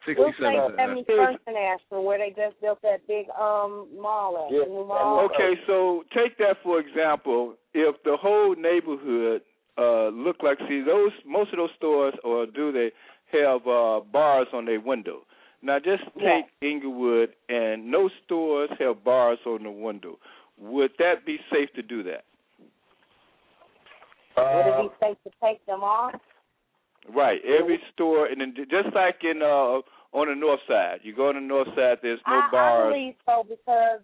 We'll 0.08 0.32
say 0.40 0.56
67 0.56 0.76
seventy 0.78 1.04
first 1.08 1.38
in 1.46 1.56
Ashland, 1.58 2.06
where 2.06 2.18
they 2.18 2.30
just 2.30 2.60
built 2.62 2.80
that 2.84 3.06
big 3.08 3.28
um 3.40 3.88
mall 4.00 4.48
at. 4.48 4.54
Yeah. 4.56 4.64
the 4.64 4.70
new 4.72 4.86
mall. 4.88 5.28
Okay, 5.28 5.60
so 5.68 6.04
take 6.16 6.38
that 6.38 6.58
for 6.64 6.80
example. 6.80 7.56
If 7.74 8.02
the 8.04 8.16
whole 8.20 8.56
neighborhood 8.56 9.42
uh 9.78 10.08
look 10.10 10.38
like 10.44 10.58
see 10.68 10.82
those 10.86 11.12
most 11.26 11.52
of 11.54 11.58
those 11.58 11.70
stores 11.78 12.14
or 12.24 12.46
do 12.46 12.72
they 12.72 12.92
have 13.32 13.66
uh 13.68 14.02
bars 14.12 14.48
on 14.54 14.66
their 14.66 14.80
window? 14.82 15.22
Now 15.62 15.78
just 15.80 16.04
take 16.16 16.46
Yeah. 16.62 16.70
Englewood 16.70 17.30
and 17.50 17.90
no 17.90 18.10
stores 18.26 18.70
have 18.80 19.04
bars 19.04 19.40
on 19.46 19.64
the 19.64 19.72
window. 19.72 20.18
Would 20.60 20.92
that 21.00 21.26
be 21.26 21.38
safe 21.52 21.70
to 21.76 21.82
do 21.82 22.04
that? 22.04 22.26
Would 24.38 24.68
it 24.68 24.74
Uh, 24.74 24.82
be 24.84 24.90
safe 25.02 25.18
to 25.24 25.32
take 25.44 25.66
them 25.66 25.84
off? 25.84 26.16
Right. 27.14 27.40
Every 27.46 27.80
store 27.94 28.26
and 28.28 28.42
then 28.42 28.54
just 28.56 28.94
like 28.96 29.24
in 29.24 29.42
uh 29.42 29.82
on 30.14 30.28
the 30.28 30.36
north 30.36 30.60
side. 30.68 31.00
You 31.04 31.16
go 31.16 31.30
on 31.30 31.36
the 31.36 31.42
north 31.42 31.68
side 31.76 31.98
there's 32.02 32.20
no 32.28 32.34
I, 32.34 32.48
I 32.48 32.52
bars. 32.52 32.94
believe 32.94 33.16
so 33.26 33.44
because 33.48 34.02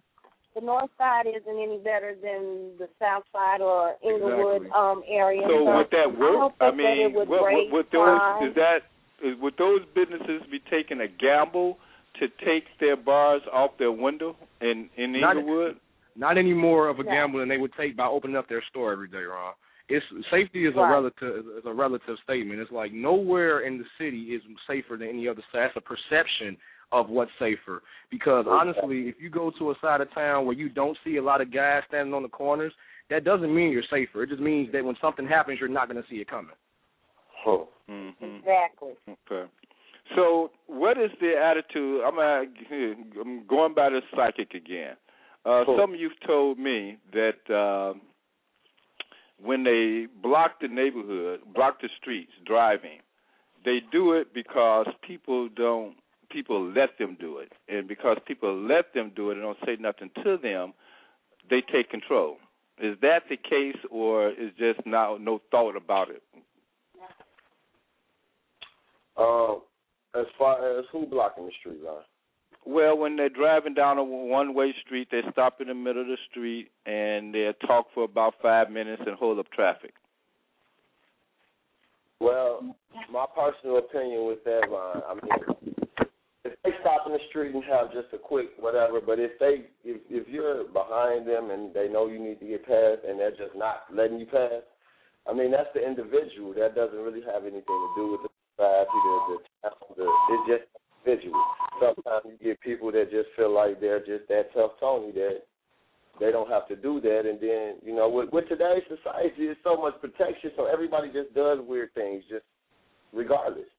the 0.54 0.60
north 0.60 0.90
side 0.98 1.26
isn't 1.26 1.46
any 1.48 1.78
better 1.78 2.14
than 2.20 2.72
the 2.78 2.88
south 2.98 3.24
side 3.32 3.60
or 3.60 3.94
Englewood 4.02 4.62
Exactly. 4.66 4.70
um 4.74 5.02
area. 5.08 5.42
So 5.46 5.64
would 5.64 5.90
that 5.90 6.18
work? 6.18 6.32
don't 6.32 6.54
I 6.60 6.70
mean, 6.74 7.10
it 7.10 7.12
would 7.14 7.28
what, 7.28 7.42
what, 7.42 7.70
would 7.72 7.86
those 7.86 8.18
crime. 8.18 8.48
is 8.48 8.54
that 8.54 8.78
is, 9.22 9.34
would 9.40 9.54
those 9.58 9.80
businesses 9.94 10.42
be 10.50 10.60
taking 10.70 11.00
a 11.00 11.08
gamble 11.08 11.78
to 12.20 12.28
take 12.44 12.64
their 12.80 12.96
bars 12.96 13.42
off 13.52 13.72
their 13.78 13.92
window 13.92 14.36
in 14.60 14.88
in 14.96 15.14
Englewood? 15.14 15.76
Not 16.16 16.36
any 16.36 16.52
more 16.54 16.88
of 16.88 16.98
a 16.98 17.04
Yeah. 17.04 17.12
gamble 17.14 17.38
than 17.40 17.48
they 17.48 17.58
would 17.58 17.72
take 17.74 17.96
by 17.96 18.06
opening 18.06 18.36
up 18.36 18.48
their 18.48 18.62
store 18.70 18.92
every 18.92 19.08
day, 19.08 19.22
Ron. 19.22 19.54
It's 19.88 20.04
safety 20.30 20.66
is 20.66 20.74
a 20.76 20.80
relative 20.80 21.46
is 21.58 21.64
a 21.64 21.72
relative 21.72 22.16
statement. 22.24 22.60
It's 22.60 22.70
like 22.72 22.92
nowhere 22.92 23.60
in 23.60 23.78
the 23.78 23.84
city 23.96 24.34
is 24.34 24.42
safer 24.66 24.96
than 24.96 25.08
any 25.08 25.28
other 25.28 25.42
side. 25.52 25.70
That's 25.72 25.76
a 25.76 25.80
perception 25.80 26.56
of 26.92 27.08
what's 27.08 27.30
safer. 27.38 27.82
Because 28.10 28.46
honestly, 28.48 29.08
if 29.08 29.16
you 29.20 29.30
go 29.30 29.52
to 29.58 29.70
a 29.70 29.74
side 29.80 30.00
of 30.00 30.12
town 30.14 30.46
where 30.46 30.56
you 30.56 30.68
don't 30.68 30.96
see 31.04 31.16
a 31.16 31.22
lot 31.22 31.40
of 31.40 31.52
guys 31.52 31.82
standing 31.88 32.14
on 32.14 32.22
the 32.22 32.28
corners, 32.28 32.72
that 33.10 33.24
doesn't 33.24 33.54
mean 33.54 33.70
you're 33.72 33.82
safer. 33.90 34.22
It 34.22 34.30
just 34.30 34.40
means 34.40 34.72
that 34.72 34.84
when 34.84 34.96
something 35.00 35.26
happens, 35.26 35.58
you're 35.60 35.68
not 35.68 35.88
going 35.88 36.02
to 36.02 36.08
see 36.08 36.16
it 36.16 36.28
coming. 36.28 36.54
Oh. 37.46 37.68
Mm-hmm. 37.90 38.36
Exactly. 38.36 38.92
Okay. 39.08 39.50
So, 40.14 40.50
what 40.66 40.98
is 40.98 41.10
the 41.20 41.34
attitude? 41.36 42.02
I'm 42.02 42.18
uh, 42.18 43.20
I'm 43.20 43.46
going 43.46 43.74
by 43.74 43.90
the 43.90 44.00
psychic 44.14 44.54
again. 44.54 44.96
Uh, 45.44 45.64
Cool. 45.64 45.78
Some 45.80 45.94
of 45.94 46.00
you've 46.00 46.12
told 46.26 46.58
me 46.58 46.98
that 47.12 47.54
uh, 47.54 47.98
when 49.42 49.64
they 49.64 50.06
block 50.22 50.60
the 50.60 50.68
neighborhood, 50.68 51.40
block 51.54 51.80
the 51.80 51.88
streets 52.00 52.32
driving, 52.46 53.00
they 53.64 53.78
do 53.92 54.12
it 54.12 54.34
because 54.34 54.86
people 55.06 55.48
don't. 55.54 55.94
People 56.30 56.72
let 56.72 56.98
them 56.98 57.16
do 57.18 57.38
it, 57.38 57.52
and 57.68 57.88
because 57.88 58.18
people 58.26 58.54
let 58.54 58.92
them 58.94 59.12
do 59.16 59.30
it 59.30 59.38
and 59.38 59.42
don't 59.42 59.58
say 59.64 59.76
nothing 59.80 60.10
to 60.24 60.36
them, 60.36 60.74
they 61.48 61.62
take 61.72 61.90
control. 61.90 62.36
Is 62.80 62.96
that 63.00 63.22
the 63.28 63.36
case, 63.36 63.80
or 63.90 64.28
is 64.28 64.52
just 64.58 64.86
now 64.86 65.16
no 65.18 65.40
thought 65.50 65.76
about 65.76 66.10
it? 66.10 66.22
Um, 69.16 69.62
as 70.14 70.26
far 70.38 70.78
as 70.78 70.84
who 70.92 71.06
blocking 71.06 71.46
the 71.46 71.52
street 71.58 71.82
line? 71.82 72.04
Well, 72.64 72.98
when 72.98 73.16
they're 73.16 73.28
driving 73.28 73.74
down 73.74 73.98
a 73.98 74.04
one-way 74.04 74.74
street, 74.84 75.08
they 75.10 75.22
stop 75.32 75.60
in 75.60 75.68
the 75.68 75.74
middle 75.74 76.02
of 76.02 76.08
the 76.08 76.18
street 76.30 76.70
and 76.86 77.34
they 77.34 77.50
talk 77.66 77.86
for 77.94 78.04
about 78.04 78.34
five 78.42 78.70
minutes 78.70 79.02
and 79.06 79.16
hold 79.16 79.38
up 79.38 79.50
traffic. 79.50 79.94
Well, 82.20 82.76
my 83.10 83.26
personal 83.34 83.78
opinion 83.78 84.26
with 84.26 84.44
that 84.44 84.68
line, 84.70 85.02
I 85.08 85.14
mean, 85.14 85.56
if 86.48 86.58
they 86.64 86.70
stop 86.80 87.06
in 87.06 87.12
the 87.12 87.22
street 87.28 87.54
and 87.54 87.64
have 87.64 87.92
just 87.92 88.12
a 88.12 88.18
quick 88.18 88.50
whatever, 88.58 89.00
but 89.00 89.18
if 89.18 89.38
they, 89.38 89.68
if 89.84 90.00
if 90.08 90.28
you're 90.28 90.64
behind 90.72 91.26
them 91.28 91.50
and 91.50 91.74
they 91.74 91.88
know 91.88 92.08
you 92.08 92.18
need 92.18 92.40
to 92.40 92.46
get 92.46 92.66
past 92.66 93.04
and 93.06 93.18
they're 93.18 93.36
just 93.36 93.56
not 93.56 93.84
letting 93.92 94.18
you 94.18 94.26
pass, 94.26 94.64
I 95.28 95.32
mean 95.32 95.50
that's 95.50 95.70
the 95.74 95.84
individual. 95.84 96.54
That 96.54 96.74
doesn't 96.74 96.98
really 96.98 97.22
have 97.22 97.42
anything 97.42 97.66
to 97.66 97.90
do 97.96 98.04
with 98.12 98.22
the 98.24 98.30
society, 98.56 98.98
the 99.04 99.14
the 99.28 99.38
town. 99.62 99.88
The, 99.96 100.06
it's 100.06 100.46
just 100.48 100.64
individual. 101.04 101.42
Sometimes 101.80 102.24
you 102.26 102.38
get 102.42 102.60
people 102.60 102.92
that 102.92 103.10
just 103.10 103.28
feel 103.36 103.54
like 103.54 103.80
they're 103.80 104.04
just 104.04 104.28
that 104.28 104.52
tough 104.54 104.72
Tony 104.80 105.12
that 105.12 105.46
they 106.20 106.30
don't 106.32 106.50
have 106.50 106.66
to 106.68 106.76
do 106.76 107.00
that. 107.00 107.22
And 107.26 107.40
then, 107.40 107.76
you 107.82 107.94
know, 107.94 108.08
with, 108.08 108.30
with 108.32 108.48
today's 108.48 108.82
society, 108.88 109.46
there's 109.46 109.56
so 109.62 109.76
much 109.76 109.94
protection, 110.00 110.50
so 110.56 110.66
everybody 110.66 111.08
just 111.12 111.32
does 111.34 111.58
weird 111.62 111.94
things, 111.94 112.24
just 112.28 112.44
regardless, 113.12 113.70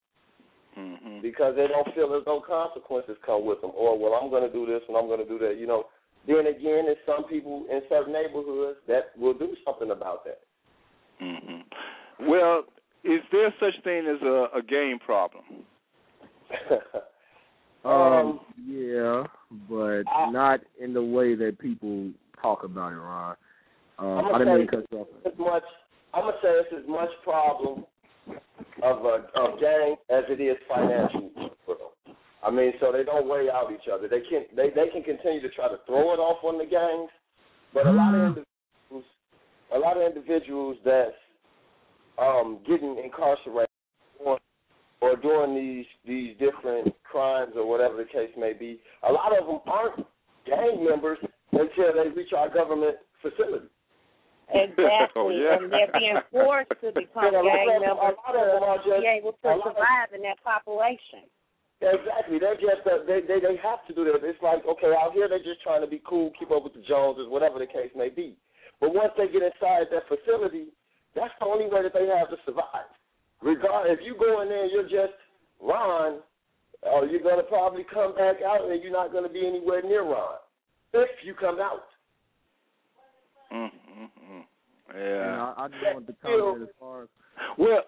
Mm-hmm. 0.78 1.22
because 1.22 1.56
they 1.56 1.68
don't 1.68 1.94
feel 1.96 2.16
as 2.16 2.24
though 2.26 2.42
consequences 2.46 3.18
come 3.26 3.46
with 3.46 3.60
them. 3.62 3.72
Or, 3.76 3.98
well, 4.00 4.14
I'm 4.22 4.30
going 4.30 4.44
to 4.44 4.52
do 4.54 4.66
this 4.66 4.82
and 4.88 4.96
I'm 4.96 5.08
going 5.08 5.20
to 5.20 5.28
do 5.28 5.38
that. 5.40 5.58
You 5.60 5.68
know, 5.68 5.86
then 6.28 6.48
again, 6.48 6.86
there's 6.86 6.98
some 7.06 7.26
people 7.26 7.66
in 7.70 7.82
certain 7.90 8.14
neighborhoods 8.14 8.78
that 8.88 9.12
will 9.18 9.34
do 9.34 9.56
something 9.66 9.92
about 9.92 10.24
that. 10.26 10.40
Mm-hmm. 11.22 12.30
Well, 12.30 12.64
is 13.04 13.20
there 13.32 13.54
such 13.60 13.84
thing 13.84 14.06
as 14.08 14.22
a, 14.22 14.48
a 14.58 14.62
game 14.62 15.00
problem? 15.00 15.44
Um, 17.86 18.42
yeah, 18.68 19.24
but 19.70 20.04
I- 20.10 20.30
not 20.32 20.60
in 20.82 20.94
the 20.94 21.02
way 21.02 21.34
that 21.36 21.58
people 21.60 22.10
talk 22.42 22.66
about 22.66 22.92
it, 22.92 22.98
Ron. 22.98 23.36
Um, 23.98 24.08
I'm 24.08 24.26
I 24.26 24.32
gonna 24.32 24.46
didn't 24.46 24.60
mean 24.60 24.68
say 24.68 24.76
to 24.76 24.82
cut 24.82 24.86
you 24.92 24.98
off. 25.00 25.08
as 25.26 25.40
much. 25.40 25.64
I'm 26.14 26.22
gonna 26.24 26.38
say 26.42 26.50
it's 26.50 26.74
as 26.84 26.90
much 26.90 27.10
problem 27.24 27.86
of 28.84 29.06
a 29.06 29.28
of 29.36 29.60
gang 29.60 29.96
as 30.10 30.24
it 30.30 30.42
is 30.42 30.58
financial. 30.68 31.32
world. 31.68 31.92
I 32.44 32.52
mean, 32.52 32.74
so 32.80 32.92
they 32.92 33.04
don't 33.04 33.28
weigh 33.28 33.50
out 33.52 33.72
each 33.74 33.90
other. 33.92 34.08
They 34.08 34.22
can 34.22 34.46
they 34.56 34.70
they 34.70 34.90
can 34.92 35.04
continue 35.04 35.42
to 35.42 35.50
try 35.50 35.68
to 35.68 35.78
throw 35.86 36.14
it 36.14 36.20
off 36.20 36.44
on 36.44 36.58
the 36.58 36.66
gangs, 36.66 37.10
but 37.74 37.86
a 37.86 37.92
lot 37.92 38.16
of 38.16 38.22
individuals, 38.22 39.06
a 39.76 39.78
lot 39.80 39.98
of 39.98 40.04
individuals 40.04 40.78
that's 40.86 41.12
um, 42.18 42.60
getting 42.68 43.02
incarcerated 43.04 43.70
or, 44.20 44.40
or 45.02 45.16
doing 45.18 45.56
these 45.56 45.86
these 46.08 46.38
different 46.40 46.94
crimes 47.04 47.54
or 47.56 47.68
whatever 47.68 47.98
the 47.98 48.06
case 48.06 48.32
may 48.38 48.54
be, 48.54 48.80
a 49.08 49.12
lot 49.12 49.38
of 49.38 49.46
them 49.46 49.60
aren't 49.68 50.06
gang 50.46 50.86
members 50.88 51.18
until 51.52 51.94
they 51.94 52.10
reach 52.16 52.32
our 52.36 52.54
government 52.54 52.96
facility. 53.22 53.68
Exactly. 54.54 55.14
Oh, 55.16 55.30
yeah. 55.30 55.58
And 55.62 55.72
they're 55.72 55.92
being 55.94 56.18
forced 56.32 56.74
to 56.82 56.92
become 56.96 57.30
Yeah, 57.34 57.42
gang 57.44 57.70
a 57.70 57.80
members 57.82 58.18
lot 58.18 58.36
of 58.36 58.46
them 58.50 58.64
are 58.64 58.78
to 58.82 58.90
just 58.90 59.02
be 59.02 59.08
able 59.10 59.34
to 59.42 59.48
a 59.48 59.56
lot 59.58 59.68
of- 59.68 59.76
survive 59.78 60.10
in 60.16 60.22
that 60.24 60.42
population. 60.44 61.30
Exactly. 61.82 62.40
They're 62.40 62.60
just 62.60 62.84
uh, 62.84 63.08
they 63.08 63.22
they 63.24 63.40
they 63.40 63.56
have 63.64 63.80
to 63.88 63.94
do 63.96 64.04
that. 64.04 64.20
It's 64.28 64.42
like 64.44 64.66
okay, 64.68 64.92
out 65.00 65.14
here 65.16 65.30
they're 65.32 65.40
just 65.40 65.64
trying 65.64 65.80
to 65.80 65.88
be 65.88 66.02
cool, 66.04 66.32
keep 66.38 66.52
up 66.52 66.64
with 66.64 66.74
the 66.76 66.84
Joneses, 66.84 67.32
whatever 67.32 67.56
the 67.58 67.68
case 67.72 67.88
may 67.96 68.10
be. 68.10 68.36
But 68.82 68.94
once 68.94 69.14
they 69.16 69.28
get 69.32 69.44
inside 69.48 69.88
that 69.92 70.04
facility, 70.12 70.76
that's 71.16 71.32
the 71.40 71.46
only 71.48 71.72
way 71.72 71.84
that 71.84 71.94
they 71.96 72.08
have 72.12 72.30
to 72.32 72.38
survive. 72.46 72.92
Regard 73.42 73.88
if 73.92 74.00
you 74.04 74.16
go 74.20 74.42
in 74.44 74.50
there, 74.50 74.64
and 74.68 74.72
you're 74.76 74.92
just 74.92 75.16
Ron, 75.64 76.20
or 76.84 77.06
you're 77.08 77.24
gonna 77.24 77.48
probably 77.48 77.86
come 77.94 78.14
back 78.16 78.44
out 78.44 78.68
and 78.68 78.84
you're 78.84 78.92
not 78.92 79.14
gonna 79.14 79.30
be 79.32 79.48
anywhere 79.48 79.82
near 79.82 80.04
Ron 80.04 80.36
if 80.94 81.10
you 81.24 81.34
come 81.34 81.60
out. 81.64 81.88
Mm-hmm. 84.90 84.98
You 85.00 85.06
Yeah. 85.06 85.36
know, 85.36 85.54
I, 85.58 85.64
I 85.64 85.68
just 85.68 85.84
wanted 85.94 86.08
to 86.08 86.14
comment 86.22 86.62
as 86.64 86.70
far 86.80 87.04
as 87.04 87.10
Well, 87.58 87.82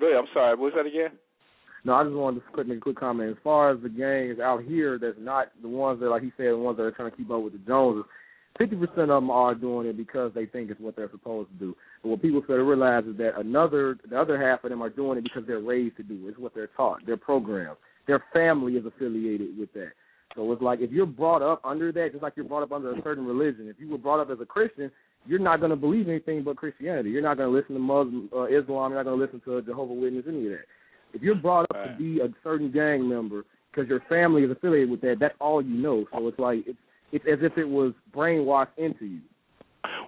go. 0.00 0.18
I'm 0.18 0.26
sorry. 0.32 0.50
What 0.56 0.72
was 0.72 0.72
that 0.76 0.86
again? 0.86 1.18
no, 1.84 1.94
I 1.94 2.04
just 2.04 2.14
wanted 2.16 2.40
to 2.40 2.46
quick 2.52 2.66
make 2.66 2.78
a 2.78 2.80
quick 2.80 2.96
comment. 2.98 3.30
As 3.30 3.36
far 3.44 3.70
as 3.70 3.80
the 3.82 3.88
gangs 3.90 4.38
out 4.40 4.62
here, 4.64 4.98
that's 4.98 5.18
not 5.18 5.48
the 5.62 5.68
ones 5.68 6.00
that, 6.00 6.08
like 6.08 6.22
he 6.22 6.32
said, 6.36 6.46
the 6.46 6.56
ones 6.56 6.76
that 6.78 6.84
are 6.84 6.90
trying 6.92 7.10
to 7.10 7.16
keep 7.16 7.30
up 7.30 7.42
with 7.42 7.52
the 7.52 7.58
Joneses. 7.66 8.04
Fifty 8.56 8.76
percent 8.76 9.10
of 9.10 9.20
them 9.20 9.30
are 9.30 9.52
doing 9.56 9.88
it 9.88 9.96
because 9.96 10.30
they 10.32 10.46
think 10.46 10.70
it's 10.70 10.80
what 10.80 10.94
they're 10.94 11.10
supposed 11.10 11.50
to 11.50 11.56
do. 11.56 11.76
But 12.02 12.10
what 12.10 12.22
people 12.22 12.40
fail 12.46 12.56
to 12.56 12.62
realize 12.62 13.04
is 13.04 13.16
that 13.18 13.32
another, 13.36 13.98
the 14.08 14.16
other 14.18 14.40
half 14.40 14.62
of 14.62 14.70
them 14.70 14.80
are 14.80 14.90
doing 14.90 15.18
it 15.18 15.24
because 15.24 15.42
they're 15.44 15.58
raised 15.58 15.96
to 15.96 16.04
do 16.04 16.14
it. 16.26 16.30
It's 16.30 16.38
what 16.38 16.54
they're 16.54 16.70
taught. 16.76 17.00
They're 17.04 17.16
programmed. 17.16 17.76
Their 18.06 18.22
family 18.32 18.74
is 18.74 18.86
affiliated 18.86 19.58
with 19.58 19.72
that. 19.72 19.90
So 20.36 20.50
it's 20.52 20.62
like 20.62 20.78
if 20.80 20.92
you're 20.92 21.04
brought 21.04 21.42
up 21.42 21.62
under 21.64 21.90
that, 21.92 22.10
just 22.12 22.22
like 22.22 22.34
you're 22.36 22.46
brought 22.46 22.62
up 22.62 22.70
under 22.70 22.92
a 22.92 23.02
certain 23.02 23.26
religion. 23.26 23.66
If 23.68 23.80
you 23.80 23.88
were 23.90 23.98
brought 23.98 24.20
up 24.20 24.30
as 24.30 24.38
a 24.40 24.46
Christian, 24.46 24.90
you're 25.26 25.38
not 25.38 25.60
going 25.60 25.70
to 25.70 25.76
believe 25.76 26.08
anything 26.08 26.42
but 26.42 26.56
Christianity. 26.56 27.10
You're 27.10 27.22
not 27.22 27.36
going 27.36 27.50
to 27.50 27.56
listen 27.56 27.74
to 27.74 27.80
Muslim, 27.80 28.28
uh, 28.34 28.44
Islam. 28.44 28.92
You're 28.92 29.02
not 29.02 29.04
going 29.04 29.18
to 29.18 29.24
listen 29.24 29.40
to 29.44 29.62
Jehovah 29.62 29.94
Witness, 29.94 30.24
any 30.28 30.46
of 30.46 30.52
that. 30.52 30.64
If 31.14 31.22
you're 31.22 31.34
brought 31.34 31.66
up 31.70 31.84
to 31.84 31.96
be 31.96 32.20
a 32.20 32.28
certain 32.42 32.72
gang 32.72 33.08
member 33.08 33.44
because 33.70 33.88
your 33.88 34.00
family 34.08 34.42
is 34.42 34.50
affiliated 34.50 34.90
with 34.90 35.00
that, 35.02 35.16
that's 35.20 35.34
all 35.40 35.62
you 35.62 35.76
know. 35.80 36.04
So 36.12 36.28
it's 36.28 36.38
like 36.38 36.64
it's 36.66 36.78
it's 37.12 37.24
as 37.30 37.38
if 37.42 37.56
it 37.56 37.64
was 37.64 37.92
brainwashed 38.12 38.76
into 38.76 39.06
you. 39.06 39.20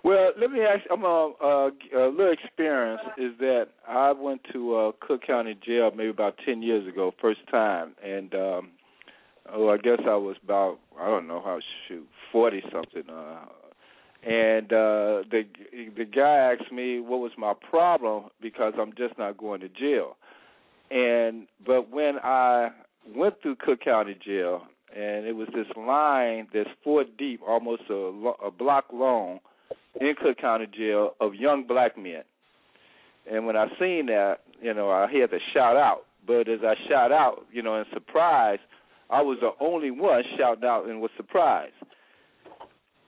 Well, 0.03 0.31
let 0.41 0.51
me 0.51 0.61
ask. 0.61 0.83
I'm 0.91 1.05
a, 1.05 1.33
a, 1.41 1.71
a 1.97 2.11
little 2.11 2.33
experience 2.33 3.03
is 3.19 3.33
that 3.39 3.67
I 3.87 4.13
went 4.13 4.41
to 4.53 4.75
uh, 4.75 4.93
Cook 5.01 5.23
County 5.27 5.57
Jail 5.65 5.91
maybe 5.95 6.11
about 6.11 6.35
ten 6.45 6.63
years 6.63 6.87
ago, 6.89 7.13
first 7.21 7.41
time, 7.51 7.95
and 8.05 8.35
um, 8.35 8.71
oh, 9.53 9.69
I 9.69 9.77
guess 9.77 10.01
I 10.05 10.17
was 10.17 10.37
about 10.43 10.79
I 10.99 11.07
don't 11.07 11.29
know 11.29 11.41
how 11.41 11.59
shoot 11.87 12.07
forty 12.33 12.63
something. 12.73 13.05
Uh, 13.09 13.45
and 14.27 14.73
uh, 14.73 15.23
the 15.31 15.45
the 15.97 16.05
guy 16.05 16.53
asked 16.53 16.73
me 16.73 16.99
what 16.99 17.21
was 17.21 17.31
my 17.39 17.53
problem 17.71 18.25
because 18.43 18.73
I'm 18.79 18.93
just 18.99 19.17
not 19.19 19.39
going 19.39 19.61
to 19.61 19.69
jail. 19.69 20.17
And 20.91 21.47
but 21.65 21.91
when 21.91 22.19
I 22.23 22.71
went 23.15 23.41
through 23.41 23.57
Cook 23.57 23.83
County 23.85 24.17
Jail, 24.25 24.63
and 24.95 25.27
it 25.27 25.37
was 25.37 25.47
this 25.55 25.67
line 25.77 26.49
that's 26.53 26.69
four 26.83 27.05
deep, 27.17 27.41
almost 27.47 27.83
a, 27.89 27.95
a 28.45 28.51
block 28.51 28.87
long, 28.93 29.39
in 30.01 30.15
Cook 30.21 30.39
County 30.39 30.67
Jail 30.77 31.13
of 31.21 31.37
young 31.37 31.65
black 31.65 31.97
men. 31.97 32.23
And 33.31 33.47
when 33.47 33.57
I 33.57 33.67
seen 33.79 34.07
that, 34.07 34.39
you 34.61 34.75
know, 34.75 34.91
I 34.91 35.03
had 35.03 35.31
to 35.31 35.39
shout 35.55 35.77
out. 35.77 36.03
But 36.27 36.49
as 36.49 36.61
I 36.65 36.75
shout 36.89 37.13
out, 37.13 37.47
you 37.53 37.63
know, 37.63 37.77
in 37.77 37.85
surprise, 37.93 38.59
I 39.09 39.23
was 39.23 39.39
the 39.41 39.53
only 39.65 39.93
one 39.93 40.23
shouting 40.37 40.65
out 40.65 40.89
and 40.89 41.01
was 41.01 41.11
surprised. 41.17 41.75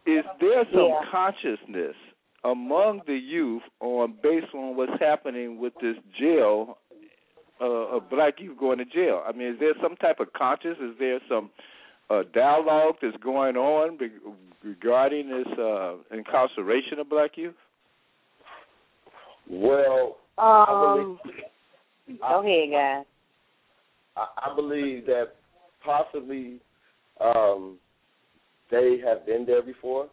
Is 0.07 0.25
there 0.41 0.65
some 0.73 0.89
Yeah. 0.89 1.05
consciousness 1.11 1.97
among 2.45 3.03
the 3.07 3.17
youth 3.17 3.63
on 3.81 4.13
based 4.23 4.55
on 4.55 4.77
what's 4.77 4.99
happening 5.01 5.59
with 5.59 5.75
this 5.81 5.97
jail 6.19 6.79
uh, 7.61 7.65
of 7.65 8.09
black 8.09 8.41
youth 8.41 8.57
going 8.59 8.79
to 8.79 8.85
jail? 8.85 9.23
I 9.27 9.33
mean, 9.33 9.49
is 9.55 9.59
there 9.59 9.75
some 9.83 9.97
type 9.97 10.21
of 10.21 10.33
conscious? 10.33 10.79
Is 10.79 10.97
there 10.99 11.21
some 11.29 11.51
uh, 12.09 12.23
dialogue 12.33 12.97
that's 13.03 13.17
going 13.19 13.57
on 13.57 13.97
be- 13.99 14.11
regarding 14.63 15.29
this 15.29 15.59
uh, 15.59 15.97
incarceration 16.13 16.99
of 17.01 17.09
black 17.11 17.37
youth? 17.37 17.55
Well, 19.51 20.17
Um, 20.39 21.19
go 22.21 22.41
ahead, 22.41 22.71
guys. 22.71 23.05
I, 24.17 24.51
I 24.51 24.55
believe 24.55 25.07
that 25.07 25.35
possibly 25.85 26.61
um, 27.21 27.79
they 28.71 28.99
have 29.05 29.27
been 29.27 29.47
there 29.47 29.63
before. 29.63 30.09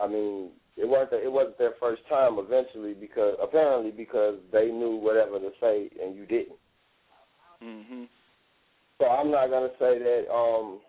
I 0.00 0.06
mean, 0.06 0.50
it 0.76 0.88
wasn't 0.88 1.22
it 1.24 1.32
wasn't 1.32 1.58
their 1.58 1.74
first 1.80 2.02
time. 2.08 2.36
Eventually, 2.38 2.94
because 2.94 3.36
apparently 3.42 3.90
because 3.90 4.36
they 4.52 4.66
knew 4.66 4.96
whatever 4.96 5.38
to 5.38 5.50
say 5.60 5.88
and 6.02 6.14
you 6.14 6.26
didn't. 6.26 6.58
Mm-hmm. 7.62 8.04
So 8.98 9.06
I'm 9.06 9.30
not 9.30 9.48
gonna 9.48 9.70
say 9.78 9.98
that 9.98 10.24
um, 10.32 10.80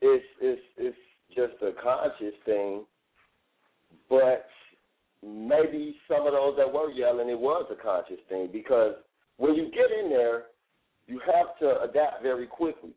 it's 0.00 0.24
it's 0.40 0.62
it's 0.76 0.96
just 1.34 1.62
a 1.62 1.72
conscious 1.82 2.34
thing, 2.46 2.84
but 4.08 4.46
maybe 5.22 5.96
some 6.08 6.26
of 6.26 6.32
those 6.32 6.54
that 6.56 6.72
were 6.72 6.90
yelling, 6.90 7.28
it 7.28 7.38
was 7.38 7.66
a 7.70 7.82
conscious 7.82 8.20
thing 8.28 8.48
because 8.52 8.94
when 9.36 9.54
you 9.54 9.70
get 9.70 9.90
in 10.02 10.10
there, 10.10 10.44
you 11.06 11.20
have 11.26 11.58
to 11.60 11.82
adapt 11.82 12.22
very 12.22 12.46
quickly. 12.46 12.90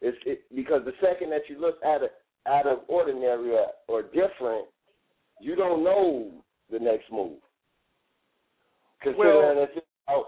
It's 0.00 0.18
it, 0.26 0.42
because 0.54 0.82
the 0.84 0.92
second 1.00 1.30
that 1.30 1.42
you 1.48 1.60
look 1.60 1.76
at 1.84 2.02
it 2.02 2.12
out 2.46 2.66
of 2.66 2.80
ordinary 2.88 3.52
or, 3.52 3.66
or 3.88 4.02
different, 4.02 4.66
you 5.40 5.56
don't 5.56 5.82
know 5.82 6.30
the 6.70 6.78
next 6.78 7.10
move. 7.10 7.38
Considering 9.02 9.56
Well- 9.56 9.62
if 9.64 9.70
it's 9.76 9.86
out, 10.08 10.26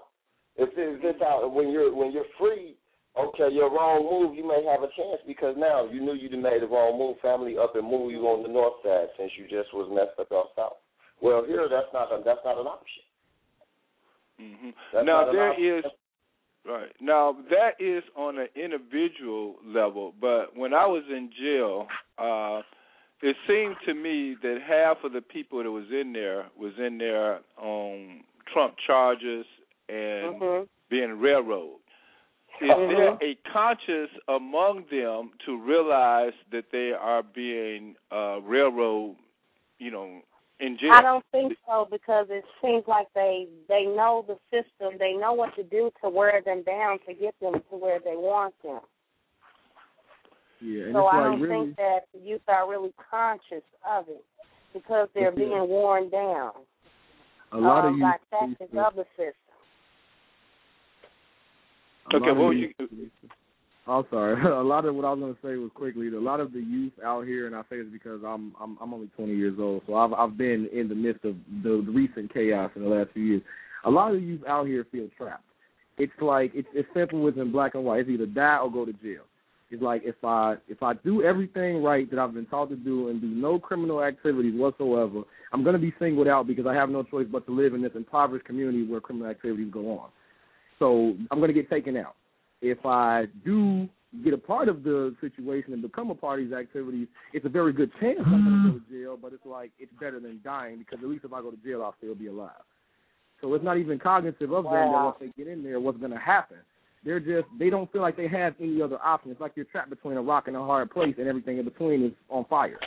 if 0.56 0.70
it's 0.76 1.22
out 1.22 1.52
when 1.52 1.70
you're 1.70 1.94
when 1.94 2.12
you're 2.12 2.28
free, 2.38 2.76
okay, 3.18 3.48
your 3.52 3.70
wrong 3.70 4.04
move, 4.08 4.34
you 4.34 4.46
may 4.46 4.64
have 4.64 4.82
a 4.82 4.88
chance 4.96 5.20
because 5.26 5.54
now 5.58 5.84
you 5.84 6.00
knew 6.00 6.14
you'd 6.14 6.32
made 6.32 6.62
the 6.62 6.66
wrong 6.66 6.98
move. 6.98 7.16
Family 7.20 7.58
up 7.58 7.76
and 7.76 7.84
move 7.84 8.10
you 8.12 8.26
on 8.28 8.42
the 8.42 8.48
north 8.48 8.74
side 8.82 9.08
since 9.18 9.32
you 9.36 9.44
just 9.44 9.72
was 9.74 9.88
messed 9.92 10.18
up 10.18 10.32
out 10.32 10.50
south. 10.56 10.76
Well, 11.20 11.44
here 11.46 11.68
that's 11.68 11.92
not 11.92 12.12
a, 12.12 12.22
that's 12.24 12.40
not 12.44 12.58
an 12.58 12.66
option. 12.66 13.02
Mm-hmm. 14.40 14.70
That's 14.92 15.06
Now 15.06 15.30
there 15.32 15.50
option. 15.52 15.78
is 15.78 15.84
right 16.66 16.92
now 17.00 17.36
that 17.50 17.72
is 17.78 18.02
on 18.16 18.38
an 18.38 18.48
individual 18.54 19.56
level, 19.64 20.12
but 20.20 20.56
when 20.56 20.74
I 20.74 20.86
was 20.86 21.04
in 21.10 21.30
jail, 21.40 21.86
uh, 22.18 22.62
it 23.22 23.36
seemed 23.48 23.76
to 23.86 23.94
me 23.94 24.36
that 24.42 24.58
half 24.66 24.98
of 25.04 25.12
the 25.12 25.22
people 25.22 25.62
that 25.62 25.70
was 25.70 25.86
in 25.90 26.12
there 26.12 26.46
was 26.58 26.72
in 26.78 26.98
there 26.98 27.40
on 27.56 28.24
Trump 28.52 28.74
charges 28.86 29.46
and 29.88 30.36
hmm 30.38 30.62
being 30.88 31.18
railroad. 31.18 31.78
Is 32.60 32.70
Mhm. 32.70 32.88
there 32.88 33.18
a 33.20 33.34
conscious 33.52 34.08
among 34.28 34.84
them 34.84 35.32
to 35.44 35.56
realize 35.56 36.32
that 36.50 36.70
they 36.70 36.92
are 36.92 37.22
being 37.22 37.96
uh, 38.10 38.40
railroad, 38.42 39.16
you 39.78 39.90
know, 39.90 40.22
in 40.60 40.78
jail? 40.78 40.92
I 40.92 41.02
don't 41.02 41.24
think 41.32 41.52
so 41.66 41.86
because 41.90 42.26
it 42.30 42.44
seems 42.62 42.84
like 42.86 43.06
they 43.14 43.46
they 43.68 43.84
know 43.84 44.24
the 44.26 44.36
system. 44.50 44.98
They 44.98 45.12
know 45.12 45.32
what 45.32 45.54
to 45.56 45.62
do 45.62 45.90
to 46.02 46.08
wear 46.08 46.40
them 46.44 46.62
down 46.62 46.98
to 47.06 47.14
get 47.14 47.34
them 47.40 47.54
to 47.70 47.76
where 47.76 47.98
they 47.98 48.16
want 48.16 48.54
them. 48.62 48.80
Yeah, 50.60 50.84
and 50.84 50.94
so 50.94 51.00
it's 51.00 51.08
I 51.12 51.16
like 51.16 51.24
don't 51.24 51.40
really, 51.40 51.64
think 51.66 51.76
that 51.76 52.00
the 52.14 52.20
youth 52.20 52.40
are 52.48 52.68
really 52.68 52.92
conscious 53.10 53.64
of 53.88 54.08
it 54.08 54.24
because 54.72 55.08
they're 55.14 55.28
Okay. 55.28 55.44
being 55.44 55.68
worn 55.68 56.08
down 56.08 56.52
a 57.52 57.58
lot 57.58 57.84
um, 57.84 57.94
of 57.94 58.00
by 58.00 58.12
youth. 58.12 58.58
tactics 58.58 58.72
of 58.76 58.94
the 58.94 59.04
system. 59.16 59.34
Okay, 62.14 62.32
what 62.32 62.50
youth- 62.56 62.72
you? 62.78 63.10
I'm 63.86 64.04
sorry. 64.10 64.40
a 64.52 64.62
lot 64.62 64.84
of 64.84 64.94
what 64.94 65.04
I 65.04 65.10
was 65.10 65.20
going 65.20 65.34
to 65.34 65.40
say 65.42 65.56
was 65.56 65.70
quickly. 65.74 66.08
A 66.08 66.20
lot 66.20 66.40
of 66.40 66.52
the 66.52 66.60
youth 66.60 66.92
out 67.04 67.24
here, 67.24 67.46
and 67.46 67.54
I 67.54 67.62
say 67.70 67.78
this 67.78 67.86
because 67.92 68.20
I'm 68.26 68.54
I'm 68.60 68.76
I'm 68.80 68.92
only 68.92 69.08
20 69.16 69.34
years 69.34 69.56
old, 69.60 69.82
so 69.86 69.94
I've 69.94 70.12
I've 70.12 70.36
been 70.36 70.68
in 70.72 70.88
the 70.88 70.94
midst 70.94 71.24
of 71.24 71.36
the, 71.62 71.84
recent 71.88 72.32
chaos 72.32 72.70
in 72.74 72.82
the 72.82 72.88
last 72.88 73.10
few 73.12 73.22
years. 73.22 73.42
A 73.84 73.90
lot 73.90 74.12
of 74.12 74.20
the 74.20 74.26
youth 74.26 74.42
out 74.48 74.66
here 74.66 74.86
feel 74.90 75.08
trapped. 75.16 75.44
It's 75.98 76.12
like 76.20 76.52
it's 76.54 76.68
it's 76.74 76.88
simple 76.94 77.22
within 77.22 77.52
black 77.52 77.74
and 77.74 77.84
white. 77.84 78.00
It's 78.00 78.10
either 78.10 78.26
die 78.26 78.58
or 78.58 78.70
go 78.70 78.84
to 78.84 78.92
jail. 78.92 79.22
It's 79.70 79.82
like 79.82 80.02
if 80.04 80.16
I 80.24 80.56
if 80.68 80.82
I 80.82 80.94
do 80.94 81.22
everything 81.22 81.82
right 81.82 82.08
that 82.10 82.18
I've 82.18 82.34
been 82.34 82.46
taught 82.46 82.70
to 82.70 82.76
do 82.76 83.08
and 83.08 83.20
do 83.20 83.28
no 83.28 83.58
criminal 83.58 84.02
activities 84.02 84.54
whatsoever, 84.58 85.22
I'm 85.52 85.62
going 85.62 85.74
to 85.74 85.80
be 85.80 85.94
singled 85.98 86.28
out 86.28 86.46
because 86.46 86.66
I 86.66 86.74
have 86.74 86.90
no 86.90 87.02
choice 87.02 87.26
but 87.30 87.46
to 87.46 87.52
live 87.52 87.74
in 87.74 87.82
this 87.82 87.92
impoverished 87.94 88.46
community 88.46 88.84
where 88.86 89.00
criminal 89.00 89.30
activities 89.30 89.72
go 89.72 89.98
on. 89.98 90.10
So 90.78 91.14
I'm 91.30 91.38
going 91.38 91.48
to 91.48 91.54
get 91.54 91.70
taken 91.70 91.96
out. 91.96 92.14
If 92.70 92.84
I 92.84 93.26
do 93.44 93.88
get 94.24 94.32
a 94.32 94.38
part 94.38 94.68
of 94.68 94.82
the 94.82 95.14
situation 95.20 95.72
and 95.72 95.82
become 95.82 96.10
a 96.10 96.14
part 96.14 96.40
of 96.40 96.46
these 96.46 96.56
activities, 96.56 97.08
it's 97.32 97.44
a 97.44 97.50
very 97.50 97.72
good 97.72 97.90
chance 98.00 98.18
I'm 98.24 98.30
going 98.30 98.44
to 98.44 98.72
go 98.72 98.78
to 98.78 98.84
hmm. 98.84 98.94
jail. 98.94 99.18
But 99.20 99.32
it's 99.32 99.46
like 99.46 99.72
it's 99.78 99.92
better 100.00 100.20
than 100.20 100.40
dying 100.44 100.78
because 100.78 100.98
at 101.02 101.08
least 101.08 101.24
if 101.24 101.32
I 101.32 101.40
go 101.40 101.50
to 101.50 101.56
jail, 101.58 101.82
I'll 101.82 101.94
still 101.98 102.14
be 102.14 102.28
alive. 102.28 102.50
So 103.40 103.52
it's 103.54 103.64
not 103.64 103.76
even 103.76 103.98
cognitive 103.98 104.52
of 104.52 104.64
them 104.64 104.72
that 104.72 104.90
once 104.90 105.16
they 105.20 105.30
get 105.36 105.46
in 105.46 105.62
there, 105.62 105.78
what's 105.78 105.98
going 105.98 106.12
to 106.12 106.18
happen. 106.18 106.58
They're 107.04 107.20
just 107.20 107.46
they 107.58 107.70
don't 107.70 107.90
feel 107.92 108.02
like 108.02 108.16
they 108.16 108.26
have 108.26 108.54
any 108.60 108.82
other 108.82 108.98
option. 109.02 109.30
It's 109.30 109.40
like 109.40 109.52
you're 109.54 109.66
trapped 109.66 109.90
between 109.90 110.16
a 110.16 110.22
rock 110.22 110.48
and 110.48 110.56
a 110.56 110.60
hard 110.60 110.90
place, 110.90 111.14
and 111.18 111.28
everything 111.28 111.58
in 111.58 111.64
between 111.64 112.04
is 112.04 112.12
on 112.28 112.44
fire. 112.46 112.78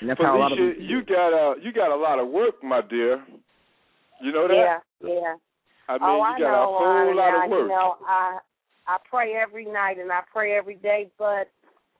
And 0.00 0.10
that's 0.10 0.20
how 0.20 0.36
a 0.36 0.38
lot 0.38 0.52
of 0.52 0.58
you 0.58 1.02
got 1.04 1.32
a 1.32 1.54
you 1.60 1.72
got 1.72 1.90
a 1.90 1.96
lot 1.96 2.20
of 2.20 2.28
work, 2.28 2.62
my 2.62 2.82
dear. 2.88 3.24
You 4.22 4.32
know 4.32 4.46
that? 4.46 4.78
Yeah, 5.02 5.08
yeah. 5.08 5.34
I 5.88 5.92
mean, 5.94 6.00
oh, 6.02 6.16
you 6.16 6.22
I 6.22 6.38
got 6.38 6.52
know, 6.52 6.62
a 6.62 6.78
whole 6.78 7.06
Lana. 7.06 7.16
lot 7.16 7.30
now, 7.30 7.44
of 7.44 7.50
work. 7.50 7.60
You 7.60 7.68
know, 7.68 7.96
I 8.06 8.38
I 8.86 8.96
pray 9.08 9.34
every 9.34 9.64
night 9.66 9.98
and 9.98 10.10
I 10.12 10.20
pray 10.32 10.56
every 10.56 10.76
day, 10.76 11.10
but 11.18 11.48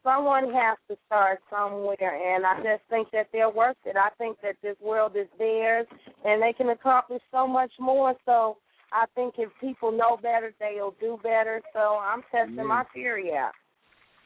someone 0.02 0.52
has 0.52 0.76
to 0.90 0.96
start 1.06 1.40
somewhere, 1.50 1.96
and 2.36 2.44
I 2.44 2.56
just 2.58 2.82
think 2.90 3.08
that 3.12 3.28
they're 3.32 3.48
worth 3.50 3.76
it. 3.86 3.96
I 3.96 4.10
think 4.18 4.36
that 4.42 4.56
this 4.62 4.76
world 4.82 5.12
is 5.16 5.28
theirs, 5.38 5.86
and 6.24 6.42
they 6.42 6.52
can 6.52 6.68
accomplish 6.70 7.22
so 7.32 7.46
much 7.46 7.72
more. 7.80 8.14
So 8.26 8.58
I 8.92 9.06
think 9.14 9.34
if 9.38 9.48
people 9.60 9.90
know 9.92 10.16
better, 10.22 10.52
they'll 10.60 10.94
do 11.00 11.18
better. 11.22 11.62
So 11.72 11.98
I'm 12.00 12.22
testing 12.30 12.66
my 12.66 12.84
theory 12.92 13.32
out. 13.32 13.52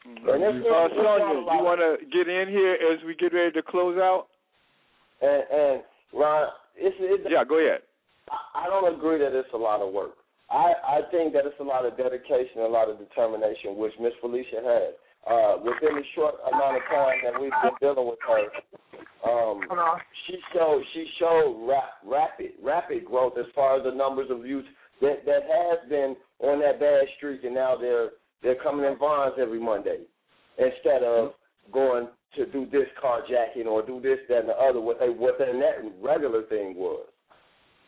And 0.04 0.18
it's, 0.18 0.26
Uh, 0.26 0.84
it's, 0.86 0.94
it's 0.94 0.94
Sonia, 0.96 1.40
not 1.46 1.54
you 1.58 1.64
want 1.64 1.80
to 1.80 2.06
get 2.06 2.28
in 2.28 2.48
here 2.48 2.74
as 2.74 3.02
we 3.04 3.14
get 3.14 3.32
ready 3.32 3.52
to 3.52 3.62
close 3.62 3.98
out? 3.98 4.26
and 5.20 5.42
and 5.50 5.82
Ron, 6.12 6.48
it's 6.76 6.96
it, 7.00 7.26
Yeah, 7.30 7.44
go 7.44 7.58
ahead. 7.58 7.80
I 8.54 8.66
don't 8.66 8.94
agree 8.94 9.18
that 9.18 9.32
it's 9.32 9.52
a 9.54 9.56
lot 9.56 9.80
of 9.80 9.92
work. 9.92 10.16
I 10.50 10.72
I 10.86 11.00
think 11.10 11.32
that 11.34 11.44
it's 11.46 11.60
a 11.60 11.64
lot 11.64 11.84
of 11.84 11.96
dedication, 11.96 12.60
a 12.60 12.66
lot 12.66 12.88
of 12.90 12.98
determination, 12.98 13.76
which 13.76 13.92
Miss 14.00 14.12
Felicia 14.20 14.62
had. 14.64 14.92
Uh, 15.26 15.58
within 15.58 15.94
the 15.96 16.02
short 16.14 16.36
amount 16.46 16.76
of 16.76 16.82
time 16.88 17.18
that 17.24 17.38
we've 17.38 17.52
been 17.62 17.76
dealing 17.82 18.08
with 18.08 18.18
her, 18.24 18.48
um, 19.28 19.60
she 20.26 20.38
showed 20.54 20.82
she 20.94 21.06
showed 21.18 21.68
rap, 21.68 22.00
rapid 22.06 22.52
rapid 22.62 23.04
growth 23.04 23.34
as 23.38 23.44
far 23.54 23.76
as 23.76 23.84
the 23.84 23.90
numbers 23.90 24.30
of 24.30 24.46
youth 24.46 24.64
that 25.00 25.26
that 25.26 25.42
has 25.42 25.88
been 25.90 26.16
on 26.40 26.60
that 26.60 26.80
bad 26.80 27.04
streak, 27.16 27.44
and 27.44 27.54
now 27.54 27.76
they're 27.76 28.10
they're 28.42 28.62
coming 28.62 28.86
in 28.86 28.96
bonds 28.96 29.36
every 29.40 29.60
Monday 29.60 30.04
instead 30.56 31.02
of 31.02 31.32
going 31.72 32.08
to 32.36 32.46
do 32.46 32.66
this 32.70 32.86
carjacking 33.02 33.66
or 33.66 33.84
do 33.84 34.00
this 34.00 34.18
that 34.28 34.40
and 34.40 34.48
the 34.48 34.54
other. 34.54 34.80
What 34.80 34.98
they 34.98 35.08
what 35.08 35.36
their 35.38 35.52
net 35.52 35.92
regular 36.00 36.44
thing 36.44 36.74
was. 36.76 37.06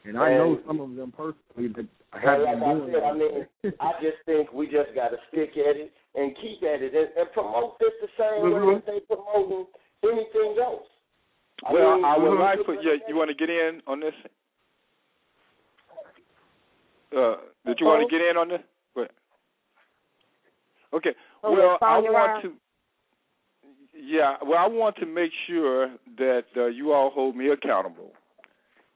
And 0.04 0.16
I 0.18 0.30
know 0.32 0.58
some 0.66 0.80
of 0.80 0.96
them 0.96 1.12
personally 1.12 1.68
that 1.76 1.86
Well, 2.12 2.22
have 2.22 2.40
like 2.40 2.54
been 2.54 2.62
I 2.64 2.74
doing 2.74 2.92
said, 2.92 3.02
I 3.02 3.12
that. 3.12 3.18
mean, 3.18 3.74
I 3.80 3.92
just 4.00 4.16
think 4.26 4.52
we 4.52 4.66
just 4.66 4.94
got 4.94 5.08
to 5.10 5.18
stick 5.28 5.50
at 5.56 5.76
it 5.76 5.92
and 6.14 6.34
keep 6.40 6.62
at 6.62 6.82
it 6.82 6.94
and, 6.94 7.08
and 7.16 7.32
promote 7.32 7.78
this 7.78 7.92
the 8.00 8.08
same 8.18 8.42
way 8.42 8.58
Mhm. 8.58 8.74
that 8.84 8.86
they 8.86 9.00
promoting 9.00 9.66
anything 10.02 10.56
else. 10.58 10.88
I 11.64 11.72
Well, 11.72 11.96
mean, 11.96 12.04
I 12.04 12.16
would 12.16 12.38
like 12.40 12.64
for 12.64 12.74
you. 12.74 13.00
You 13.06 13.14
want 13.16 13.28
to 13.28 13.34
get 13.34 13.50
in 13.50 13.82
on 13.86 14.00
this? 14.00 14.14
Uh, 17.14 17.36
did 17.66 17.78
you 17.80 17.86
want 17.86 18.08
to 18.08 18.18
get 18.18 18.26
in 18.26 18.36
on 18.36 18.48
this? 18.48 18.62
Go 18.94 19.02
ahead. 19.02 19.12
Okay. 20.94 21.14
Oh, 21.42 21.52
Well, 21.52 21.78
I 21.82 21.98
want 21.98 22.42
to. 22.42 22.54
Yeah. 23.94 24.36
Well, 24.42 24.58
I 24.58 24.66
want 24.66 24.96
to 24.96 25.06
make 25.06 25.30
sure 25.46 25.88
that 26.16 26.44
uh, 26.56 26.66
you 26.66 26.92
all 26.92 27.10
hold 27.10 27.36
me 27.36 27.48
accountable, 27.48 28.12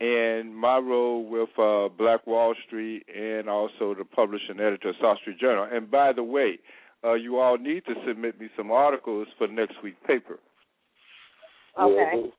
and 0.00 0.54
my 0.54 0.78
role 0.78 1.24
with 1.24 1.50
uh, 1.58 1.88
Black 1.96 2.26
Wall 2.26 2.54
Street 2.66 3.04
and 3.14 3.48
also 3.48 3.94
the 3.96 4.04
publisher 4.04 4.50
and 4.50 4.60
editor 4.60 4.90
of 4.90 4.96
South 5.00 5.18
Street 5.18 5.38
Journal. 5.38 5.68
And 5.70 5.90
by 5.90 6.12
the 6.12 6.24
way, 6.24 6.58
uh, 7.04 7.14
you 7.14 7.38
all 7.38 7.58
need 7.58 7.84
to 7.86 7.94
submit 8.06 8.40
me 8.40 8.48
some 8.56 8.70
articles 8.70 9.28
for 9.38 9.46
next 9.46 9.74
week's 9.82 10.00
paper. 10.06 10.38
Okay. 11.80 12.30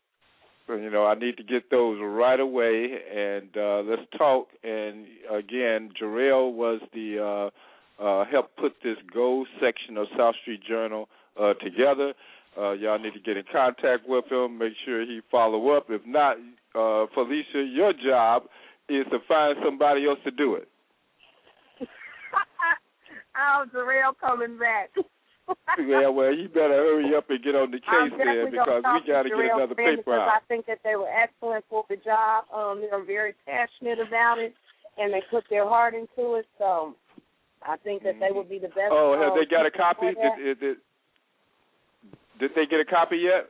you 0.70 0.90
know, 0.90 1.06
I 1.06 1.16
need 1.16 1.38
to 1.38 1.44
get 1.44 1.70
those 1.70 2.00
right 2.02 2.40
away, 2.40 2.90
and 3.14 3.50
uh, 3.56 3.82
let's 3.82 4.02
talk. 4.18 4.48
And 4.64 5.06
again, 5.32 5.92
Jarrell 6.02 6.54
was 6.54 6.82
the 6.94 7.52
uh, 8.00 8.04
uh, 8.04 8.26
help 8.26 8.56
put 8.58 8.74
this 8.84 8.98
gold 9.14 9.48
section 9.62 9.98
of 9.98 10.08
South 10.18 10.36
Street 10.42 10.62
Journal 10.68 11.08
uh, 11.40 11.54
together. 11.56 12.14
Uh, 12.58 12.72
y'all 12.72 13.00
need 13.00 13.14
to 13.14 13.20
get 13.20 13.38
in 13.38 13.44
contact 13.52 14.08
with 14.08 14.26
him. 14.32 14.58
Make 14.58 14.74
sure 14.86 15.02
he 15.02 15.20
follow 15.30 15.76
up. 15.76 15.88
If 15.90 16.02
not, 16.06 16.38
uh, 16.74 17.06
Felicia, 17.14 17.64
your 17.64 17.92
job 17.94 18.44
is 18.88 19.06
to 19.12 19.20
find 19.28 19.58
somebody 19.64 20.08
else 20.08 20.20
to 20.24 20.32
do 20.32 20.56
it. 20.56 20.68
oh, 23.38 23.66
Jarrell 23.74 24.14
coming 24.20 24.58
back. 24.58 24.90
yeah, 25.78 26.08
well, 26.10 26.34
you 26.34 26.48
better 26.50 26.74
hurry 26.74 27.14
up 27.16 27.30
and 27.30 27.44
get 27.44 27.56
on 27.56 27.70
the 27.72 27.78
case 27.78 28.18
there 28.18 28.50
because 28.50 28.82
we 28.82 29.12
got 29.12 29.24
to 29.24 29.30
get 29.30 29.54
another 29.54 29.76
paper 29.76 30.16
out. 30.16 30.30
I 30.30 30.40
think 30.48 30.66
that 30.66 30.80
they 30.84 30.96
were 30.96 31.10
excellent 31.10 31.66
for 31.70 31.86
the 31.90 31.98
job. 31.98 32.46
Um, 32.54 32.82
they 32.82 32.90
were 32.96 33.06
very 33.06 33.36
passionate 33.46 34.00
about 34.00 34.38
it, 34.40 34.54
and 34.98 35.14
they 35.14 35.22
put 35.30 35.44
their 35.50 35.68
heart 35.68 35.94
into 35.94 36.36
it. 36.36 36.48
So 36.58 36.96
I 37.62 37.78
think 37.78 38.04
that 38.04 38.16
they 38.20 38.32
would 38.32 38.50
be 38.50 38.58
the 38.58 38.70
best. 38.70 38.90
Oh, 38.90 39.14
have 39.20 39.34
um, 39.34 39.38
they 39.38 39.46
got 39.46 39.66
a 39.66 39.72
copy? 39.72 40.08
Did, 40.08 40.60
did, 40.60 40.78
did 42.40 42.52
they 42.56 42.66
get 42.66 42.80
a 42.80 42.86
copy 42.86 43.18
yet? 43.18 43.50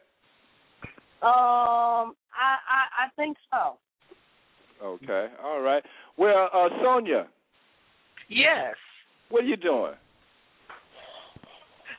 Um, 1.21 2.13
I 2.35 2.57
I, 2.69 3.05
I 3.05 3.09
think 3.15 3.37
so. 3.51 3.77
Okay, 4.83 5.27
all 5.43 5.61
right. 5.61 5.83
Well, 6.17 6.49
uh, 6.53 6.69
Sonia. 6.83 7.27
Yes. 8.29 8.75
What 9.29 9.43
are 9.43 9.47
you 9.47 9.57
doing? 9.57 9.93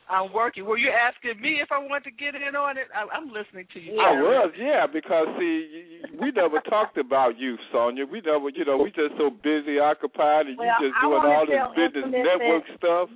I'm 0.09 0.31
working. 0.31 0.63
Were 0.65 0.77
you 0.77 0.89
asking 0.89 1.41
me 1.41 1.59
if 1.61 1.67
I 1.71 1.79
want 1.79 2.05
to 2.05 2.11
get 2.11 2.31
in 2.31 2.55
on 2.55 2.77
it? 2.77 2.87
I, 2.95 3.03
am 3.11 3.27
listening 3.27 3.67
to 3.73 3.79
you. 3.79 3.99
I 3.99 4.15
was, 4.15 4.53
yeah, 4.57 4.87
because 4.87 5.27
see, 5.37 5.99
we 6.15 6.31
never 6.31 6.61
talked 6.61 6.97
about 6.97 7.37
you, 7.37 7.57
Sonia. 7.73 8.05
We 8.05 8.21
never, 8.21 8.47
you 8.47 8.63
know, 8.63 8.77
we 8.77 8.89
just 8.91 9.19
so 9.19 9.29
busy, 9.29 9.79
occupied, 9.79 10.47
and 10.47 10.57
well, 10.57 10.67
you 10.79 10.87
just 10.87 10.95
I 10.95 11.03
doing 11.03 11.23
all 11.27 11.43
this 11.43 11.91
business 11.91 12.23
network 12.23 12.63
that, 12.71 12.77
stuff. 12.79 13.09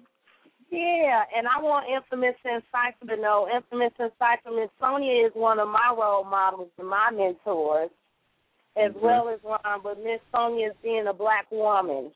Yeah, 0.71 1.23
and 1.35 1.47
I 1.47 1.61
want 1.61 1.85
Infamous 1.89 2.35
and 2.45 2.63
Cypher 2.71 3.13
to 3.13 3.21
know. 3.21 3.47
Infamous 3.53 3.91
and 3.99 4.11
Cypher, 4.17 4.55
Miss 4.55 4.69
Sonia 4.79 5.27
is 5.27 5.31
one 5.33 5.59
of 5.59 5.67
my 5.67 5.93
role 5.95 6.23
models 6.23 6.69
and 6.79 6.87
my 6.87 7.11
mentors, 7.11 7.89
as 8.77 8.91
mm-hmm. 8.91 9.05
well 9.05 9.27
as 9.27 9.39
Ron. 9.43 9.81
But 9.83 9.97
Miss 9.97 10.21
Sonia 10.33 10.67
is 10.67 10.75
being 10.81 11.07
a 11.07 11.13
black 11.13 11.51
woman. 11.51 12.11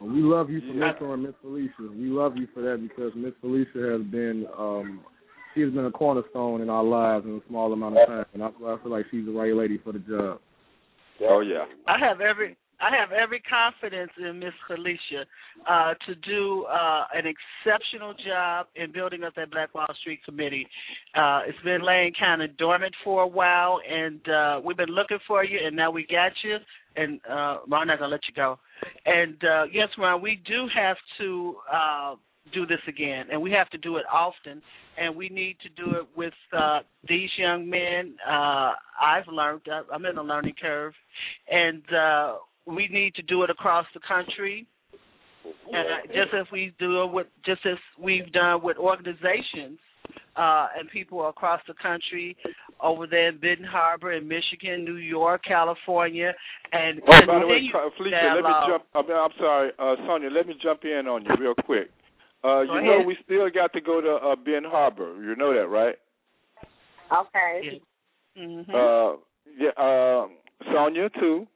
We 0.00 0.20
love 0.20 0.48
you 0.48 0.60
for 0.60 0.74
mentoring 0.74 1.22
Miss 1.22 1.34
Felicia. 1.42 1.90
We 1.90 2.08
love 2.08 2.36
you 2.36 2.46
for 2.54 2.62
that 2.62 2.78
because 2.80 3.12
Miss 3.16 3.32
Felicia 3.40 3.98
has 3.98 4.02
been 4.10 4.46
um 4.56 5.00
she 5.54 5.60
has 5.62 5.72
been 5.72 5.86
a 5.86 5.90
cornerstone 5.90 6.60
in 6.60 6.68
our 6.68 6.84
lives 6.84 7.24
in 7.24 7.36
a 7.36 7.48
small 7.48 7.72
amount 7.72 7.96
of 7.96 8.08
time, 8.08 8.24
and 8.34 8.42
I, 8.42 8.46
I 8.48 8.76
feel 8.82 8.90
like 8.90 9.06
she's 9.10 9.24
the 9.24 9.32
right 9.32 9.54
lady 9.54 9.78
for 9.82 9.92
the 9.92 10.00
job. 10.00 10.40
Oh 11.22 11.40
yeah. 11.40 11.64
I 11.86 11.98
have 11.98 12.20
every 12.20 12.56
I 12.80 12.90
have 12.96 13.12
every 13.12 13.40
confidence 13.40 14.10
in 14.18 14.38
Miss 14.38 14.52
Felicia 14.66 15.24
uh, 15.68 15.94
to 16.06 16.14
do 16.14 16.64
uh, 16.64 17.04
an 17.14 17.24
exceptional 17.26 18.14
job 18.26 18.66
in 18.74 18.92
building 18.92 19.24
up 19.24 19.34
that 19.36 19.50
Black 19.50 19.74
Wall 19.74 19.86
Street 20.00 20.20
Committee. 20.24 20.66
Uh, 21.14 21.40
it's 21.46 21.58
been 21.64 21.82
laying 21.84 22.12
kind 22.18 22.42
of 22.42 22.56
dormant 22.56 22.94
for 23.02 23.22
a 23.22 23.26
while, 23.26 23.80
and 23.88 24.20
uh, 24.28 24.60
we've 24.64 24.76
been 24.76 24.88
looking 24.88 25.18
for 25.26 25.44
you, 25.44 25.58
and 25.64 25.76
now 25.76 25.90
we 25.90 26.06
got 26.10 26.32
you. 26.42 26.56
And 26.96 27.20
uh, 27.28 27.58
I'm 27.72 27.86
not 27.88 27.98
gonna 27.98 28.08
let 28.08 28.20
you 28.28 28.34
go. 28.34 28.58
And 29.04 29.36
uh, 29.44 29.64
yes, 29.72 29.88
Ron, 29.98 30.22
we 30.22 30.40
do 30.46 30.66
have 30.74 30.96
to 31.18 31.56
uh, 31.72 32.14
do 32.52 32.66
this 32.66 32.78
again, 32.88 33.26
and 33.32 33.40
we 33.40 33.50
have 33.50 33.68
to 33.70 33.78
do 33.78 33.96
it 33.96 34.04
often. 34.12 34.62
And 34.96 35.16
we 35.16 35.28
need 35.28 35.56
to 35.64 35.82
do 35.82 35.96
it 35.96 36.06
with 36.16 36.34
uh, 36.56 36.80
these 37.08 37.28
young 37.36 37.68
men. 37.68 38.14
Uh, 38.24 38.74
I've 39.02 39.26
learned. 39.26 39.62
I'm 39.92 40.06
in 40.06 40.18
a 40.18 40.22
learning 40.22 40.54
curve, 40.60 40.92
and 41.50 41.82
uh, 41.92 42.34
we 42.66 42.88
need 42.88 43.14
to 43.14 43.22
do 43.22 43.42
it 43.42 43.50
across 43.50 43.86
the 43.94 44.00
country. 44.06 44.66
And 45.44 45.86
uh, 45.86 46.06
just 46.06 46.34
as 46.34 46.46
we 46.52 46.74
do 46.78 47.02
it 47.02 47.12
with, 47.12 47.26
just 47.44 47.60
as 47.66 47.76
we've 48.00 48.30
done 48.32 48.62
with 48.62 48.78
organizations 48.78 49.78
uh, 50.36 50.68
and 50.78 50.88
people 50.90 51.28
across 51.28 51.60
the 51.68 51.74
country, 51.82 52.36
over 52.80 53.06
there 53.06 53.28
in 53.28 53.38
Benton 53.38 53.66
Harbor, 53.68 54.12
in 54.12 54.26
Michigan, 54.26 54.84
New 54.84 54.96
York, 54.96 55.42
California, 55.46 56.32
and 56.72 57.00
oh, 57.06 57.26
by 57.26 57.38
the 57.40 57.46
way, 57.46 57.70
Felicia, 57.96 58.34
let 58.34 58.44
me 58.44 58.50
jump. 58.68 58.84
I 58.94 59.02
mean, 59.02 59.16
I'm 59.16 59.30
sorry, 59.38 59.70
uh, 59.78 59.94
Sonia. 60.06 60.30
Let 60.30 60.46
me 60.46 60.54
jump 60.62 60.84
in 60.84 61.06
on 61.06 61.24
you 61.24 61.30
real 61.38 61.54
quick. 61.54 61.90
Uh, 62.42 62.60
you 62.60 62.72
ahead. 62.72 62.84
know, 62.84 63.02
we 63.06 63.16
still 63.24 63.48
got 63.50 63.72
to 63.72 63.80
go 63.80 64.00
to 64.00 64.14
uh, 64.16 64.36
Benton 64.36 64.64
Harbor. 64.66 65.14
You 65.22 65.36
know 65.36 65.54
that, 65.54 65.68
right? 65.68 65.94
Okay. 67.12 67.78
Yeah. 68.36 68.42
Mm-hmm. 68.42 68.70
Uh, 68.70 69.16
yeah. 69.56 69.70
Uh, 69.78 70.26
Sonia 70.72 71.08
too. 71.20 71.46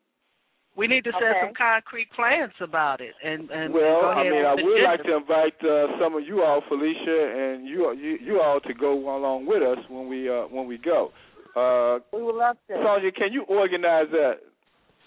We 0.78 0.86
need 0.86 1.02
to 1.02 1.10
set 1.14 1.30
okay. 1.34 1.40
some 1.42 1.54
concrete 1.58 2.06
plans 2.14 2.52
about 2.60 3.00
it, 3.00 3.12
and 3.24 3.50
and 3.50 3.74
well, 3.74 4.06
I 4.14 4.22
mean, 4.22 4.44
I 4.46 4.54
would 4.54 4.84
like 4.84 5.02
to 5.02 5.16
invite 5.16 5.58
uh, 5.60 5.98
some 6.00 6.14
of 6.14 6.24
you 6.24 6.44
all, 6.44 6.62
Felicia, 6.68 7.34
and 7.36 7.66
you 7.66 7.92
you, 7.94 8.16
you 8.22 8.40
all 8.40 8.60
to 8.60 8.74
go 8.74 8.92
along 8.94 9.46
with 9.46 9.60
us 9.60 9.84
when 9.88 10.08
we 10.08 10.30
uh, 10.30 10.42
when 10.42 10.68
we 10.68 10.78
go. 10.78 11.10
Uh, 11.56 11.98
we 12.16 12.22
would 12.22 12.36
love 12.36 12.56
to. 12.68 12.74
Sonia, 12.74 13.10
can 13.10 13.32
you 13.32 13.42
organize 13.48 14.06
that 14.12 14.34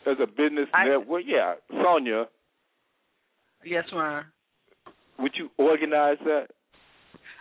as 0.05 0.17
a 0.21 0.27
business 0.27 0.67
I, 0.73 0.89
network? 0.89 1.23
Yeah, 1.25 1.53
Sonia. 1.81 2.25
Yes, 3.63 3.85
Ron. 3.93 4.25
Would 5.19 5.31
you 5.37 5.51
organize 5.57 6.17
that? 6.25 6.47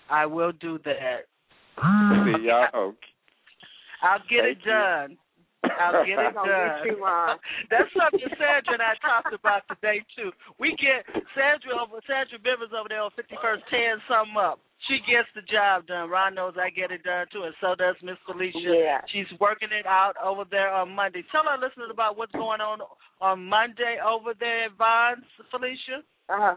I 0.08 0.26
will 0.26 0.52
do 0.52 0.78
that. 0.84 1.26
See, 1.80 2.46
y'all, 2.46 2.68
okay. 2.76 2.96
I'll 4.04 4.18
get 4.30 4.44
Thank 4.44 4.58
it 4.58 4.64
done. 4.64 5.16
I'll 5.80 6.04
get 6.08 6.20
it 6.20 6.36
done. 6.36 6.84
You, 6.84 7.00
That's 7.72 7.90
something 7.96 8.28
Sandra 8.36 8.76
and 8.76 8.84
I 8.84 8.94
talked 9.00 9.32
about 9.32 9.64
today 9.72 10.04
too. 10.12 10.30
We 10.60 10.76
get 10.76 11.08
Sandra 11.32 11.80
over 11.80 12.04
Sandra 12.04 12.36
Bivens 12.36 12.76
over 12.76 12.92
there 12.92 13.00
on 13.00 13.14
fifty 13.16 13.40
first 13.40 13.64
tearing 13.72 14.04
something 14.04 14.36
up. 14.36 14.60
She 14.88 14.98
gets 15.04 15.28
the 15.36 15.44
job 15.44 15.86
done. 15.86 16.08
Ron 16.08 16.34
knows 16.34 16.56
I 16.56 16.70
get 16.72 16.90
it 16.90 17.04
done 17.04 17.26
too, 17.32 17.44
and 17.44 17.54
so 17.60 17.76
does 17.76 17.96
Miss 18.02 18.16
Felicia. 18.24 18.58
Yeah. 18.64 19.00
She's 19.12 19.28
working 19.38 19.68
it 19.70 19.84
out 19.84 20.16
over 20.16 20.44
there 20.48 20.72
on 20.72 20.90
Monday. 20.96 21.22
Tell 21.30 21.46
our 21.46 21.60
listeners 21.60 21.92
about 21.92 22.16
what's 22.16 22.32
going 22.32 22.60
on 22.60 22.80
on 23.20 23.44
Monday 23.44 24.00
over 24.00 24.32
there 24.38 24.72
at 24.72 24.76
Vons, 24.76 25.24
Felicia. 25.50 26.00
Uh 26.28 26.56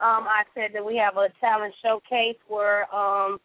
Um, 0.00 0.24
I 0.24 0.48
said 0.54 0.72
that 0.72 0.84
we 0.84 0.96
have 0.96 1.20
a 1.20 1.28
talent 1.40 1.74
showcase 1.84 2.40
where 2.48 2.88
um 2.94 3.38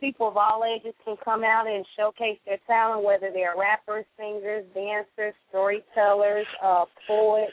people 0.00 0.28
of 0.28 0.36
all 0.36 0.62
ages 0.64 0.94
can 1.04 1.16
come 1.24 1.44
out 1.44 1.66
and 1.66 1.84
showcase 1.96 2.38
their 2.46 2.58
talent, 2.66 3.04
whether 3.04 3.30
they're 3.32 3.54
rappers, 3.58 4.04
singers, 4.18 4.64
dancers, 4.74 5.34
storytellers, 5.48 6.46
uh, 6.62 6.84
poets. 7.06 7.52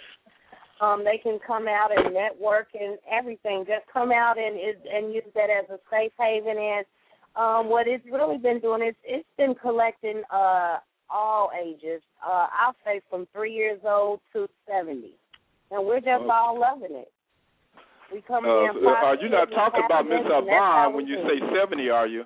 Um, 0.81 1.03
they 1.05 1.19
can 1.21 1.37
come 1.45 1.67
out 1.67 1.89
and 1.95 2.13
network 2.13 2.69
and 2.73 2.97
everything. 3.09 3.65
Just 3.67 3.85
come 3.93 4.11
out 4.11 4.37
and 4.37 4.57
and 4.57 5.13
use 5.13 5.23
that 5.35 5.49
as 5.51 5.69
a 5.69 5.77
safe 5.91 6.11
haven. 6.19 6.57
And 6.57 6.85
um, 7.35 7.69
what 7.69 7.87
it's 7.87 8.03
really 8.11 8.37
been 8.37 8.59
doing 8.59 8.81
is 8.81 8.95
it's 9.03 9.27
been 9.37 9.53
collecting 9.53 10.23
uh, 10.33 10.77
all 11.07 11.51
ages. 11.53 12.01
Uh, 12.25 12.47
I'll 12.51 12.75
say 12.83 13.01
from 13.09 13.27
three 13.31 13.53
years 13.53 13.79
old 13.85 14.21
to 14.33 14.47
seventy, 14.67 15.13
and 15.69 15.85
we're 15.85 15.99
just 15.99 16.21
Okay. 16.21 16.29
all 16.31 16.59
loving 16.59 16.95
it. 16.95 17.11
We 18.11 18.21
come 18.21 18.45
Uh, 18.45 18.63
in. 18.63 18.85
are 18.87 19.15
you 19.15 19.29
not 19.29 19.51
talking 19.51 19.85
about 19.85 20.07
Miss 20.07 20.23
Miss 20.23 20.31
Avon 20.31 20.93
when 20.93 21.07
you 21.07 21.17
say 21.27 21.39
seventy? 21.55 21.89
Are 21.89 22.07
you? 22.07 22.25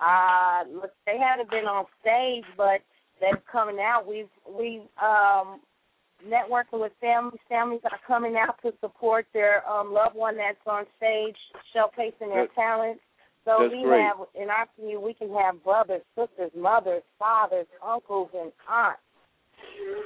Uh, 0.00 0.64
they 1.06 1.18
haven't 1.18 1.50
been 1.50 1.64
on 1.64 1.86
stage, 2.00 2.44
but 2.56 2.80
they're 3.20 3.42
coming 3.50 3.78
out. 3.80 4.06
We've 4.06 4.28
we 4.48 4.82
um 5.02 5.60
networking 6.26 6.80
with 6.80 6.92
families. 7.00 7.40
Families 7.48 7.80
are 7.84 7.98
coming 8.06 8.36
out 8.36 8.56
to 8.62 8.72
support 8.80 9.26
their 9.32 9.66
um 9.68 9.92
loved 9.92 10.16
one 10.16 10.36
that's 10.36 10.58
on 10.66 10.84
stage, 10.96 11.36
showcasing 11.74 12.28
their 12.32 12.46
That- 12.46 12.54
talent. 12.54 13.00
So 13.44 13.58
that's 13.60 13.72
we 13.72 13.84
great. 13.84 14.02
have 14.02 14.16
in 14.34 14.50
our 14.50 14.66
community 14.74 15.04
we 15.04 15.14
can 15.14 15.32
have 15.34 15.62
brothers, 15.62 16.02
sisters, 16.18 16.50
mothers, 16.56 17.02
fathers, 17.18 17.66
uncles, 17.82 18.30
and 18.34 18.52
aunts. 18.68 19.00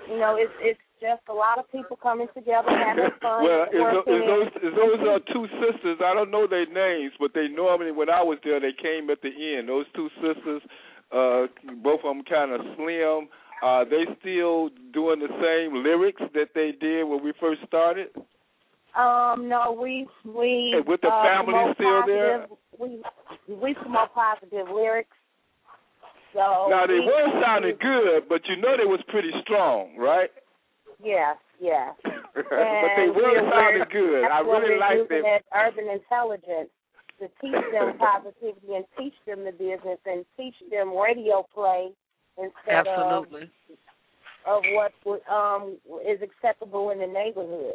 You 0.09 0.19
know, 0.19 0.37
it's 0.37 0.53
it's 0.61 0.81
just 1.01 1.22
a 1.28 1.32
lot 1.32 1.59
of 1.59 1.70
people 1.72 1.97
coming 1.97 2.28
together 2.35 2.68
having 2.68 3.09
fun. 3.22 3.44
well, 3.44 3.66
those 3.72 4.48
is 4.62 4.72
those 4.77 5.01
uh, 5.01 5.18
two 5.32 5.47
sisters? 5.60 5.98
I 6.05 6.14
don't 6.14 6.31
know 6.31 6.47
their 6.47 6.66
names, 6.66 7.12
but 7.18 7.32
they 7.35 7.48
normally 7.48 7.93
when 7.93 8.10
I 8.10 8.22
was 8.22 8.39
there, 8.44 8.60
they 8.60 8.72
came 8.77 9.10
at 9.10 9.22
the 9.22 9.31
end. 9.32 9.68
Those 9.68 9.86
two 9.94 10.09
sisters, 10.20 10.62
uh, 11.12 11.47
both 11.82 12.01
of 12.05 12.14
them 12.16 12.22
kind 12.28 12.52
of 12.52 12.60
slim. 12.77 13.28
Are 13.62 13.85
they 13.85 14.05
still 14.20 14.70
doing 14.93 15.20
the 15.20 15.28
same 15.36 15.82
lyrics 15.85 16.22
that 16.35 16.48
they 16.55 16.72
did 16.81 17.05
when 17.05 17.22
we 17.22 17.32
first 17.39 17.60
started? 17.66 18.09
Um, 18.97 19.48
no, 19.48 19.77
we 19.81 20.06
we 20.24 20.72
And 20.77 20.86
with 20.86 21.01
the 21.02 21.09
uh, 21.09 21.22
family 21.22 21.55
still 21.74 22.02
there? 22.06 22.47
positive- 22.47 22.56
We 22.78 23.02
we 23.55 23.74
promote 23.74 24.14
positive 24.14 24.66
lyrics. 24.74 25.14
So 26.32 26.68
now 26.70 26.86
they 26.86 26.94
we, 26.94 27.06
were 27.06 27.43
sounding 27.44 27.77
good, 27.81 28.28
but 28.28 28.43
you 28.48 28.56
know 28.56 28.77
they 28.77 28.85
was 28.86 29.01
pretty 29.09 29.31
strong, 29.43 29.97
right? 29.98 30.31
Yes, 31.02 31.36
yes. 31.60 31.94
but 32.05 32.44
they 32.51 33.09
And 33.09 33.14
were 33.16 33.22
we're- 33.22 33.51
sounding 33.51 33.85
we're- 33.85 33.93
good. 33.93 34.22
That's 34.24 34.32
I 34.32 34.43
what 34.43 34.60
really 34.62 34.74
we're 34.74 34.81
liked 34.81 35.10
using 35.10 35.24
it. 35.24 35.24
that 35.24 35.43
urban 35.56 35.89
intelligence. 35.89 36.70
to 37.20 37.27
teach 37.40 37.64
them 37.72 37.98
positivity 37.98 38.74
and 38.77 38.85
teach 38.98 39.14
them 39.27 39.44
the 39.44 39.52
business 39.52 39.98
and 40.06 40.24
teach 40.36 40.55
them 40.70 40.97
radio 40.97 41.47
play 41.55 41.90
instead 42.39 42.86
Absolutely. 42.86 43.43
of 43.43 43.51
of 44.47 44.62
what 44.72 44.93
um 45.31 45.77
is 46.09 46.18
acceptable 46.22 46.90
in 46.90 46.98
the 46.98 47.06
neighborhood. 47.06 47.74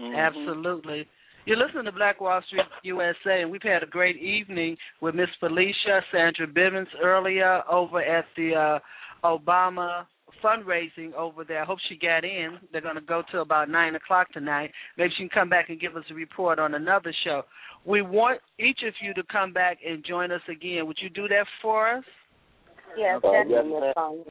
Mm-hmm. 0.00 0.14
Absolutely. 0.16 1.06
You're 1.44 1.58
listening 1.58 1.84
to 1.84 1.92
Black 1.92 2.20
Wall 2.20 2.40
Street 2.46 2.62
USA, 2.84 3.42
and 3.42 3.50
we've 3.50 3.62
had 3.62 3.82
a 3.82 3.86
great 3.86 4.16
evening 4.16 4.76
with 5.02 5.14
Miss 5.14 5.28
Felicia 5.38 6.00
Sandra 6.10 6.46
Bivens 6.46 6.86
earlier 7.02 7.62
over 7.70 8.00
at 8.00 8.24
the 8.36 8.54
uh, 8.54 8.78
Obama 9.26 10.06
fundraising 10.42 11.12
over 11.14 11.44
there. 11.44 11.62
I 11.62 11.64
hope 11.64 11.78
she 11.88 11.96
got 11.96 12.24
in. 12.24 12.58
They're 12.72 12.80
going 12.80 12.96
to 12.96 13.00
go 13.00 13.22
till 13.30 13.42
about 13.42 13.68
nine 13.68 13.94
o'clock 13.94 14.32
tonight. 14.32 14.70
Maybe 14.98 15.10
she 15.16 15.24
can 15.24 15.30
come 15.30 15.48
back 15.48 15.70
and 15.70 15.80
give 15.80 15.96
us 15.96 16.04
a 16.10 16.14
report 16.14 16.58
on 16.58 16.74
another 16.74 17.12
show. 17.24 17.42
We 17.84 18.02
want 18.02 18.40
each 18.58 18.80
of 18.86 18.94
you 19.02 19.12
to 19.14 19.22
come 19.30 19.52
back 19.52 19.78
and 19.86 20.04
join 20.04 20.30
us 20.30 20.40
again. 20.48 20.86
Would 20.86 20.98
you 21.02 21.10
do 21.10 21.28
that 21.28 21.46
for 21.60 21.88
us? 21.96 22.04
Yes, 22.96 23.20
Uh, 23.24 23.32
that's 23.32 23.48
yes, 23.50 23.64
in 23.64 23.70
ma'am. 23.70 23.92
song. 23.94 24.24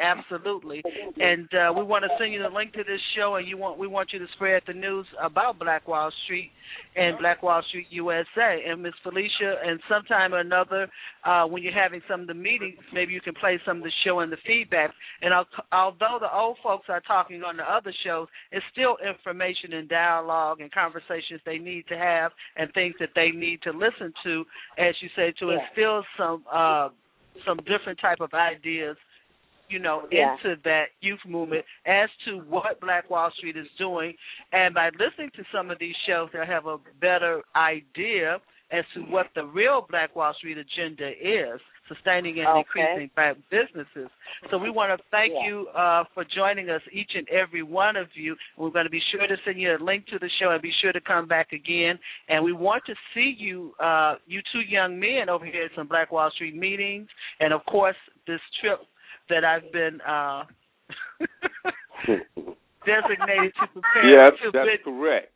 Absolutely. 0.00 0.82
And 1.18 1.48
uh, 1.54 1.72
we 1.76 1.82
want 1.82 2.04
to 2.04 2.10
send 2.18 2.32
you 2.32 2.42
the 2.42 2.48
link 2.48 2.72
to 2.74 2.84
this 2.84 3.00
show, 3.16 3.36
and 3.36 3.46
you 3.46 3.56
want 3.56 3.78
we 3.78 3.86
want 3.86 4.10
you 4.12 4.18
to 4.18 4.26
spread 4.34 4.62
the 4.66 4.72
news 4.72 5.06
about 5.22 5.58
Black 5.58 5.88
Wall 5.88 6.10
Street 6.24 6.50
and 6.96 7.18
Black 7.18 7.42
Wall 7.42 7.62
Street 7.68 7.86
USA. 7.90 8.62
And 8.68 8.82
Miss 8.82 8.92
Felicia, 9.02 9.56
and 9.64 9.80
sometime 9.88 10.34
or 10.34 10.38
another, 10.38 10.88
uh, 11.24 11.44
when 11.46 11.62
you're 11.62 11.72
having 11.72 12.00
some 12.08 12.20
of 12.22 12.26
the 12.26 12.34
meetings, 12.34 12.78
maybe 12.92 13.12
you 13.12 13.20
can 13.20 13.34
play 13.34 13.58
some 13.66 13.78
of 13.78 13.82
the 13.82 13.92
show 14.04 14.20
and 14.20 14.30
the 14.32 14.36
feedback. 14.46 14.92
And 15.22 15.32
al- 15.34 15.46
although 15.72 16.18
the 16.20 16.32
old 16.32 16.58
folks 16.62 16.86
are 16.88 17.00
talking 17.00 17.42
on 17.42 17.56
the 17.56 17.64
other 17.64 17.92
shows, 18.04 18.28
it's 18.52 18.64
still 18.72 18.96
information 19.06 19.72
and 19.72 19.88
dialogue 19.88 20.60
and 20.60 20.70
conversations 20.72 21.40
they 21.44 21.58
need 21.58 21.86
to 21.88 21.96
have, 21.98 22.32
and 22.56 22.72
things 22.72 22.94
that 23.00 23.10
they 23.14 23.30
need 23.30 23.62
to 23.62 23.70
listen 23.72 24.12
to, 24.24 24.44
as 24.78 24.94
you 25.00 25.08
say, 25.16 25.32
to 25.40 25.46
Yeah. 25.46 25.58
instill 25.68 26.04
some 26.16 26.44
uh, 26.52 26.88
some 27.46 27.58
different 27.58 27.98
type 28.00 28.18
of 28.20 28.34
ideas 28.34 28.96
you 29.68 29.78
know, 29.78 30.06
Yeah. 30.10 30.32
into 30.34 30.56
that 30.64 30.90
youth 31.00 31.24
movement 31.26 31.64
as 31.86 32.10
to 32.24 32.38
what 32.40 32.80
Black 32.80 33.10
Wall 33.10 33.30
Street 33.32 33.56
is 33.56 33.68
doing. 33.78 34.16
And 34.52 34.74
by 34.74 34.90
listening 34.98 35.30
to 35.30 35.44
some 35.52 35.70
of 35.70 35.78
these 35.78 35.96
shows, 36.06 36.30
they'll 36.32 36.44
have 36.44 36.66
a 36.66 36.78
better 37.00 37.42
idea 37.56 38.40
as 38.70 38.84
to 38.92 39.00
what 39.04 39.32
the 39.34 39.44
real 39.44 39.80
Black 39.88 40.14
Wall 40.14 40.34
Street 40.34 40.58
agenda 40.58 41.08
is, 41.26 41.58
sustaining 41.88 42.38
and 42.40 42.48
Okay. 42.48 42.58
increasing 42.80 43.10
black 43.14 43.36
businesses. 43.48 44.10
So 44.50 44.58
we 44.58 44.68
want 44.68 44.92
to 44.94 45.02
thank 45.10 45.32
Yeah. 45.32 45.46
you 45.46 45.68
uh, 45.68 46.04
for 46.12 46.22
joining 46.24 46.68
us, 46.68 46.82
each 46.92 47.14
and 47.14 47.26
every 47.30 47.62
one 47.62 47.96
of 47.96 48.14
you. 48.14 48.36
We're 48.58 48.68
going 48.68 48.84
to 48.84 48.90
be 48.90 49.00
sure 49.00 49.26
to 49.26 49.38
send 49.38 49.58
you 49.58 49.74
a 49.74 49.78
link 49.78 50.06
to 50.08 50.18
the 50.18 50.28
show 50.38 50.50
and 50.50 50.60
be 50.60 50.70
sure 50.82 50.92
to 50.92 51.00
come 51.00 51.26
back 51.26 51.54
again. 51.54 51.98
And 52.28 52.44
we 52.44 52.52
want 52.52 52.84
to 52.84 52.94
see 53.14 53.34
you, 53.38 53.74
uh, 53.80 54.16
you 54.26 54.42
two 54.52 54.60
young 54.60 55.00
men 55.00 55.30
over 55.30 55.46
here 55.46 55.64
at 55.64 55.74
some 55.74 55.86
Black 55.86 56.12
Wall 56.12 56.30
Street 56.32 56.54
meetings. 56.54 57.08
And 57.40 57.54
of 57.54 57.64
course, 57.64 57.96
this 58.26 58.40
trip 58.60 58.82
that 59.28 59.44
I've 59.44 59.70
been 59.72 60.00
uh, 60.02 60.44
designated 62.86 63.52
to 63.60 63.66
prepare 63.72 64.08
Yes, 64.10 64.32
to 64.42 64.50
that's 64.52 64.66
bid 64.66 64.84
correct. 64.84 65.32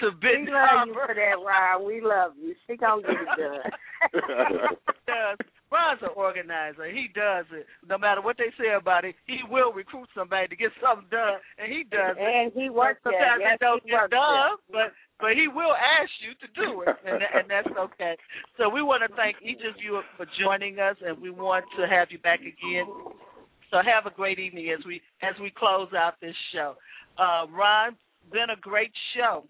to 0.00 0.10
bid 0.20 0.46
We 0.46 0.52
love 0.52 0.86
you 0.86 0.94
for 0.94 1.14
that, 1.14 1.36
Ron. 1.44 1.84
We 1.86 2.00
love 2.00 2.32
you. 2.40 2.54
She 2.66 2.76
gonna 2.76 3.02
get 3.02 3.10
it 3.12 3.28
done. 3.38 3.72
does. 5.06 5.38
Ron's 5.72 6.02
an 6.02 6.12
organizer. 6.16 6.84
He 6.90 7.08
does 7.14 7.46
it. 7.52 7.64
No 7.88 7.96
matter 7.96 8.20
what 8.20 8.36
they 8.36 8.52
say 8.60 8.74
about 8.76 9.04
it, 9.06 9.14
he 9.26 9.40
will 9.48 9.72
recruit 9.72 10.08
somebody 10.14 10.48
to 10.48 10.56
get 10.56 10.70
something 10.82 11.08
done, 11.10 11.40
and 11.58 11.72
he 11.72 11.84
does 11.88 12.16
it. 12.18 12.20
and 12.20 12.52
he 12.52 12.68
works 12.68 13.00
there. 13.04 13.12
Sometimes 13.16 13.40
Yes, 13.40 13.56
it 13.56 13.60
don't 13.64 13.82
he 13.84 13.90
get 13.90 14.00
works 14.02 14.10
done, 14.12 14.56
but 14.70 14.92
but 15.22 15.38
he 15.38 15.46
will 15.46 15.72
ask 15.78 16.10
you 16.18 16.34
to 16.42 16.48
do 16.58 16.82
it, 16.82 16.98
and 17.06 17.22
and 17.38 17.46
that's 17.48 17.70
okay. 17.78 18.18
So 18.58 18.68
we 18.68 18.82
want 18.82 19.08
to 19.08 19.16
thank 19.16 19.36
each 19.40 19.62
of 19.62 19.78
you 19.78 20.02
for 20.18 20.26
joining 20.42 20.80
us, 20.80 20.96
and 21.00 21.16
we 21.22 21.30
want 21.30 21.64
to 21.78 21.86
have 21.86 22.08
you 22.10 22.18
back 22.18 22.40
again. 22.40 22.90
So 23.70 23.78
have 23.78 24.04
a 24.04 24.14
great 24.14 24.38
evening 24.38 24.74
as 24.76 24.84
we 24.84 25.00
as 25.22 25.38
we 25.40 25.54
close 25.56 25.88
out 25.96 26.20
this 26.20 26.34
show. 26.52 26.74
Uh, 27.16 27.46
Ron, 27.48 27.96
been 28.32 28.50
a 28.50 28.60
great 28.60 28.92
show. 29.16 29.44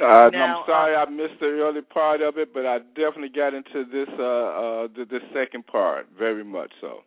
Uh, 0.00 0.30
Now, 0.32 0.60
I'm 0.60 0.66
sorry 0.66 0.94
I 0.96 1.04
missed 1.10 1.40
the 1.40 1.46
early 1.60 1.82
part 1.82 2.22
of 2.22 2.38
it, 2.38 2.54
but 2.54 2.64
I 2.64 2.78
definitely 2.94 3.34
got 3.34 3.52
into 3.52 3.84
this 3.84 4.08
uh 4.16 4.22
uh 4.22 4.88
the, 4.94 5.04
the 5.10 5.20
second 5.34 5.66
part 5.66 6.06
very 6.16 6.44
much 6.44 6.70
so. 6.80 7.02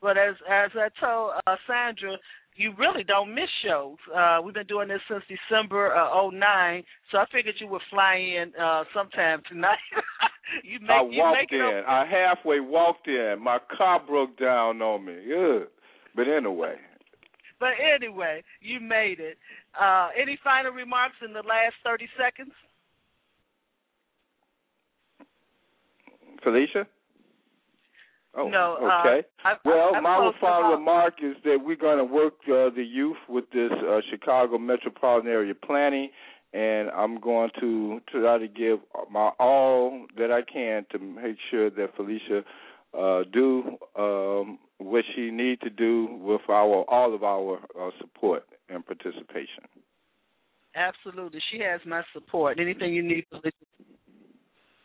But 0.00 0.16
as 0.16 0.36
as 0.48 0.70
I 0.74 0.88
told 1.00 1.32
uh, 1.46 1.56
Sandra, 1.66 2.16
you 2.58 2.72
really 2.78 3.04
don't 3.04 3.34
miss 3.34 3.48
shows. 3.64 3.96
Uh, 4.14 4.38
we've 4.44 4.54
been 4.54 4.66
doing 4.66 4.88
this 4.88 5.00
since 5.08 5.22
December 5.28 5.94
uh, 5.94 6.28
09, 6.30 6.82
so 7.10 7.18
I 7.18 7.24
figured 7.32 7.54
you 7.60 7.68
would 7.68 7.82
fly 7.90 8.14
in 8.16 8.52
uh, 8.60 8.84
sometime 8.94 9.42
tonight. 9.48 9.78
you 10.64 10.80
make 10.80 10.90
I 10.90 11.02
you 11.02 11.32
make 11.32 11.52
it 11.52 11.56
in. 11.56 11.84
I 11.86 12.04
halfway 12.04 12.60
walked 12.60 13.06
in. 13.08 13.36
My 13.40 13.58
car 13.76 14.00
broke 14.04 14.38
down 14.38 14.82
on 14.82 15.04
me. 15.04 15.14
Ugh. 15.14 15.68
But 16.16 16.26
anyway, 16.26 16.74
But 17.60 17.74
anyway, 17.94 18.42
you 18.60 18.80
made 18.80 19.20
it. 19.20 19.38
Uh, 19.80 20.08
any 20.20 20.36
final 20.42 20.72
remarks 20.72 21.14
in 21.24 21.32
the 21.32 21.42
last 21.46 21.74
30 21.84 22.08
seconds? 22.18 22.52
Felicia. 26.42 26.86
Oh, 28.36 28.48
no. 28.48 28.76
Uh, 28.80 29.00
okay. 29.00 29.26
I, 29.44 29.54
Well, 29.64 29.94
I, 29.94 30.00
my 30.00 30.30
final 30.40 30.72
remark 30.72 31.14
is 31.22 31.36
that 31.44 31.58
we're 31.64 31.76
going 31.76 31.98
to 31.98 32.04
work 32.04 32.34
uh, 32.44 32.70
the 32.74 32.84
youth 32.84 33.16
with 33.28 33.44
this 33.52 33.70
uh, 33.72 34.00
Chicago 34.10 34.58
metropolitan 34.58 35.30
area 35.30 35.54
planning, 35.54 36.10
and 36.52 36.90
I'm 36.90 37.20
going 37.20 37.50
to 37.60 38.00
try 38.10 38.38
to 38.38 38.48
give 38.48 38.80
my 39.10 39.30
all 39.38 40.06
that 40.16 40.30
I 40.30 40.42
can 40.42 40.84
to 40.92 40.98
make 40.98 41.36
sure 41.50 41.70
that 41.70 41.96
Felicia 41.96 42.42
uh, 42.98 43.24
do 43.32 43.76
um, 43.98 44.58
what 44.78 45.04
she 45.14 45.30
need 45.30 45.60
to 45.62 45.70
do 45.70 46.18
with 46.20 46.42
our 46.48 46.84
all 46.88 47.14
of 47.14 47.22
our 47.22 47.60
uh, 47.78 47.90
support 47.98 48.44
and 48.68 48.84
participation. 48.84 49.64
Absolutely. 50.74 51.40
She 51.50 51.58
has 51.60 51.80
my 51.86 52.02
support. 52.12 52.60
Anything 52.60 52.94
you 52.94 53.02
need, 53.02 53.26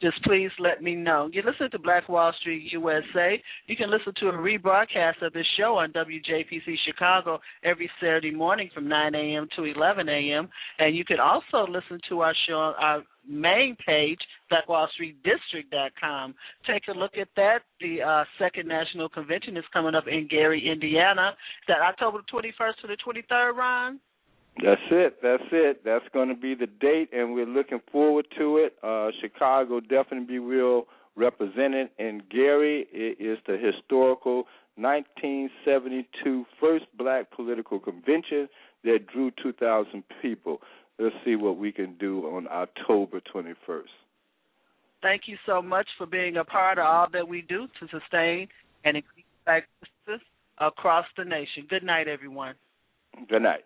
just 0.03 0.21
please 0.23 0.51
let 0.59 0.84
me 0.84 0.95
know. 0.95 1.30
You 1.31 1.41
listen 1.45 1.71
to 1.71 1.80
Black 1.80 2.09
Wall 2.09 2.34
Street 2.41 2.67
USA. 2.73 3.41
You 3.67 3.77
can 3.77 3.89
listen 3.89 4.13
to 4.19 4.27
a 4.27 4.34
rebroadcast 4.34 5.21
of 5.21 5.31
this 5.31 5.45
show 5.57 5.77
on 5.77 5.93
WJPC 5.93 6.75
Chicago 6.85 7.39
every 7.63 7.89
Saturday 8.01 8.31
morning 8.31 8.69
from 8.73 8.89
9 8.89 9.15
a.m. 9.15 9.47
to 9.55 9.63
11 9.63 10.09
a.m. 10.09 10.49
And 10.77 10.93
you 10.93 11.05
can 11.05 11.21
also 11.21 11.65
listen 11.71 12.01
to 12.09 12.19
our 12.19 12.34
show 12.47 12.55
on 12.55 12.73
our 12.80 13.03
main 13.25 13.77
page, 13.85 14.19
blackwallstreetdistrict.com. 14.51 16.35
Take 16.67 16.84
a 16.89 16.99
look 16.99 17.17
at 17.17 17.30
that. 17.38 17.59
The 17.80 18.01
uh, 18.01 18.25
second 18.38 18.67
national 18.67 19.07
convention 19.07 19.55
is 19.55 19.63
coming 19.71 19.95
up 19.95 20.07
in 20.07 20.27
Gary, 20.30 20.69
Indiana. 20.69 21.30
Is 21.30 21.67
that 21.69 21.80
October 21.80 22.19
21st 22.34 22.75
to 22.81 22.88
the 22.88 22.97
23rd, 23.07 23.55
Ron? 23.55 24.01
That's 24.61 24.81
it. 24.91 25.17
That's 25.21 25.43
it. 25.51 25.84
That's 25.84 26.05
going 26.13 26.30
to 26.30 26.35
be 26.35 26.53
the 26.53 26.67
date, 26.67 27.09
and 27.11 27.34
we're 27.34 27.45
looking 27.45 27.81
forward 27.91 28.27
to 28.38 28.57
it. 28.57 28.75
Uh, 28.84 29.09
Chicago 29.19 29.80
definitely 29.80 30.25
be 30.25 30.39
real 30.39 30.85
represented, 31.15 31.89
and 31.97 32.27
Gary 32.30 32.88
it 32.91 33.19
is 33.19 33.39
the 33.47 33.57
historical 33.57 34.45
1972 34.75 36.45
first 36.59 36.85
black 36.97 37.31
political 37.31 37.80
convention 37.80 38.47
that 38.84 39.07
drew 39.11 39.31
2,000 39.41 40.03
people. 40.21 40.61
Let's 40.99 41.15
see 41.25 41.35
what 41.35 41.57
we 41.57 41.71
can 41.71 41.95
do 41.99 42.25
on 42.27 42.47
October 42.47 43.21
21st. 43.34 43.84
Thank 45.01 45.23
you 45.25 45.38
so 45.45 45.61
much 45.61 45.88
for 45.97 46.05
being 46.05 46.38
a 46.38 46.45
part 46.45 46.77
of 46.77 46.85
all 46.85 47.07
that 47.11 47.27
we 47.27 47.41
do 47.41 47.67
to 47.80 47.88
sustain 47.88 48.47
and 48.85 48.97
increase 48.97 49.25
black 49.45 49.67
justice 50.07 50.25
across 50.59 51.05
the 51.17 51.25
nation. 51.25 51.65
Good 51.69 51.84
night, 51.84 52.07
everyone. 52.07 52.55
Good 53.30 53.41
night. 53.41 53.65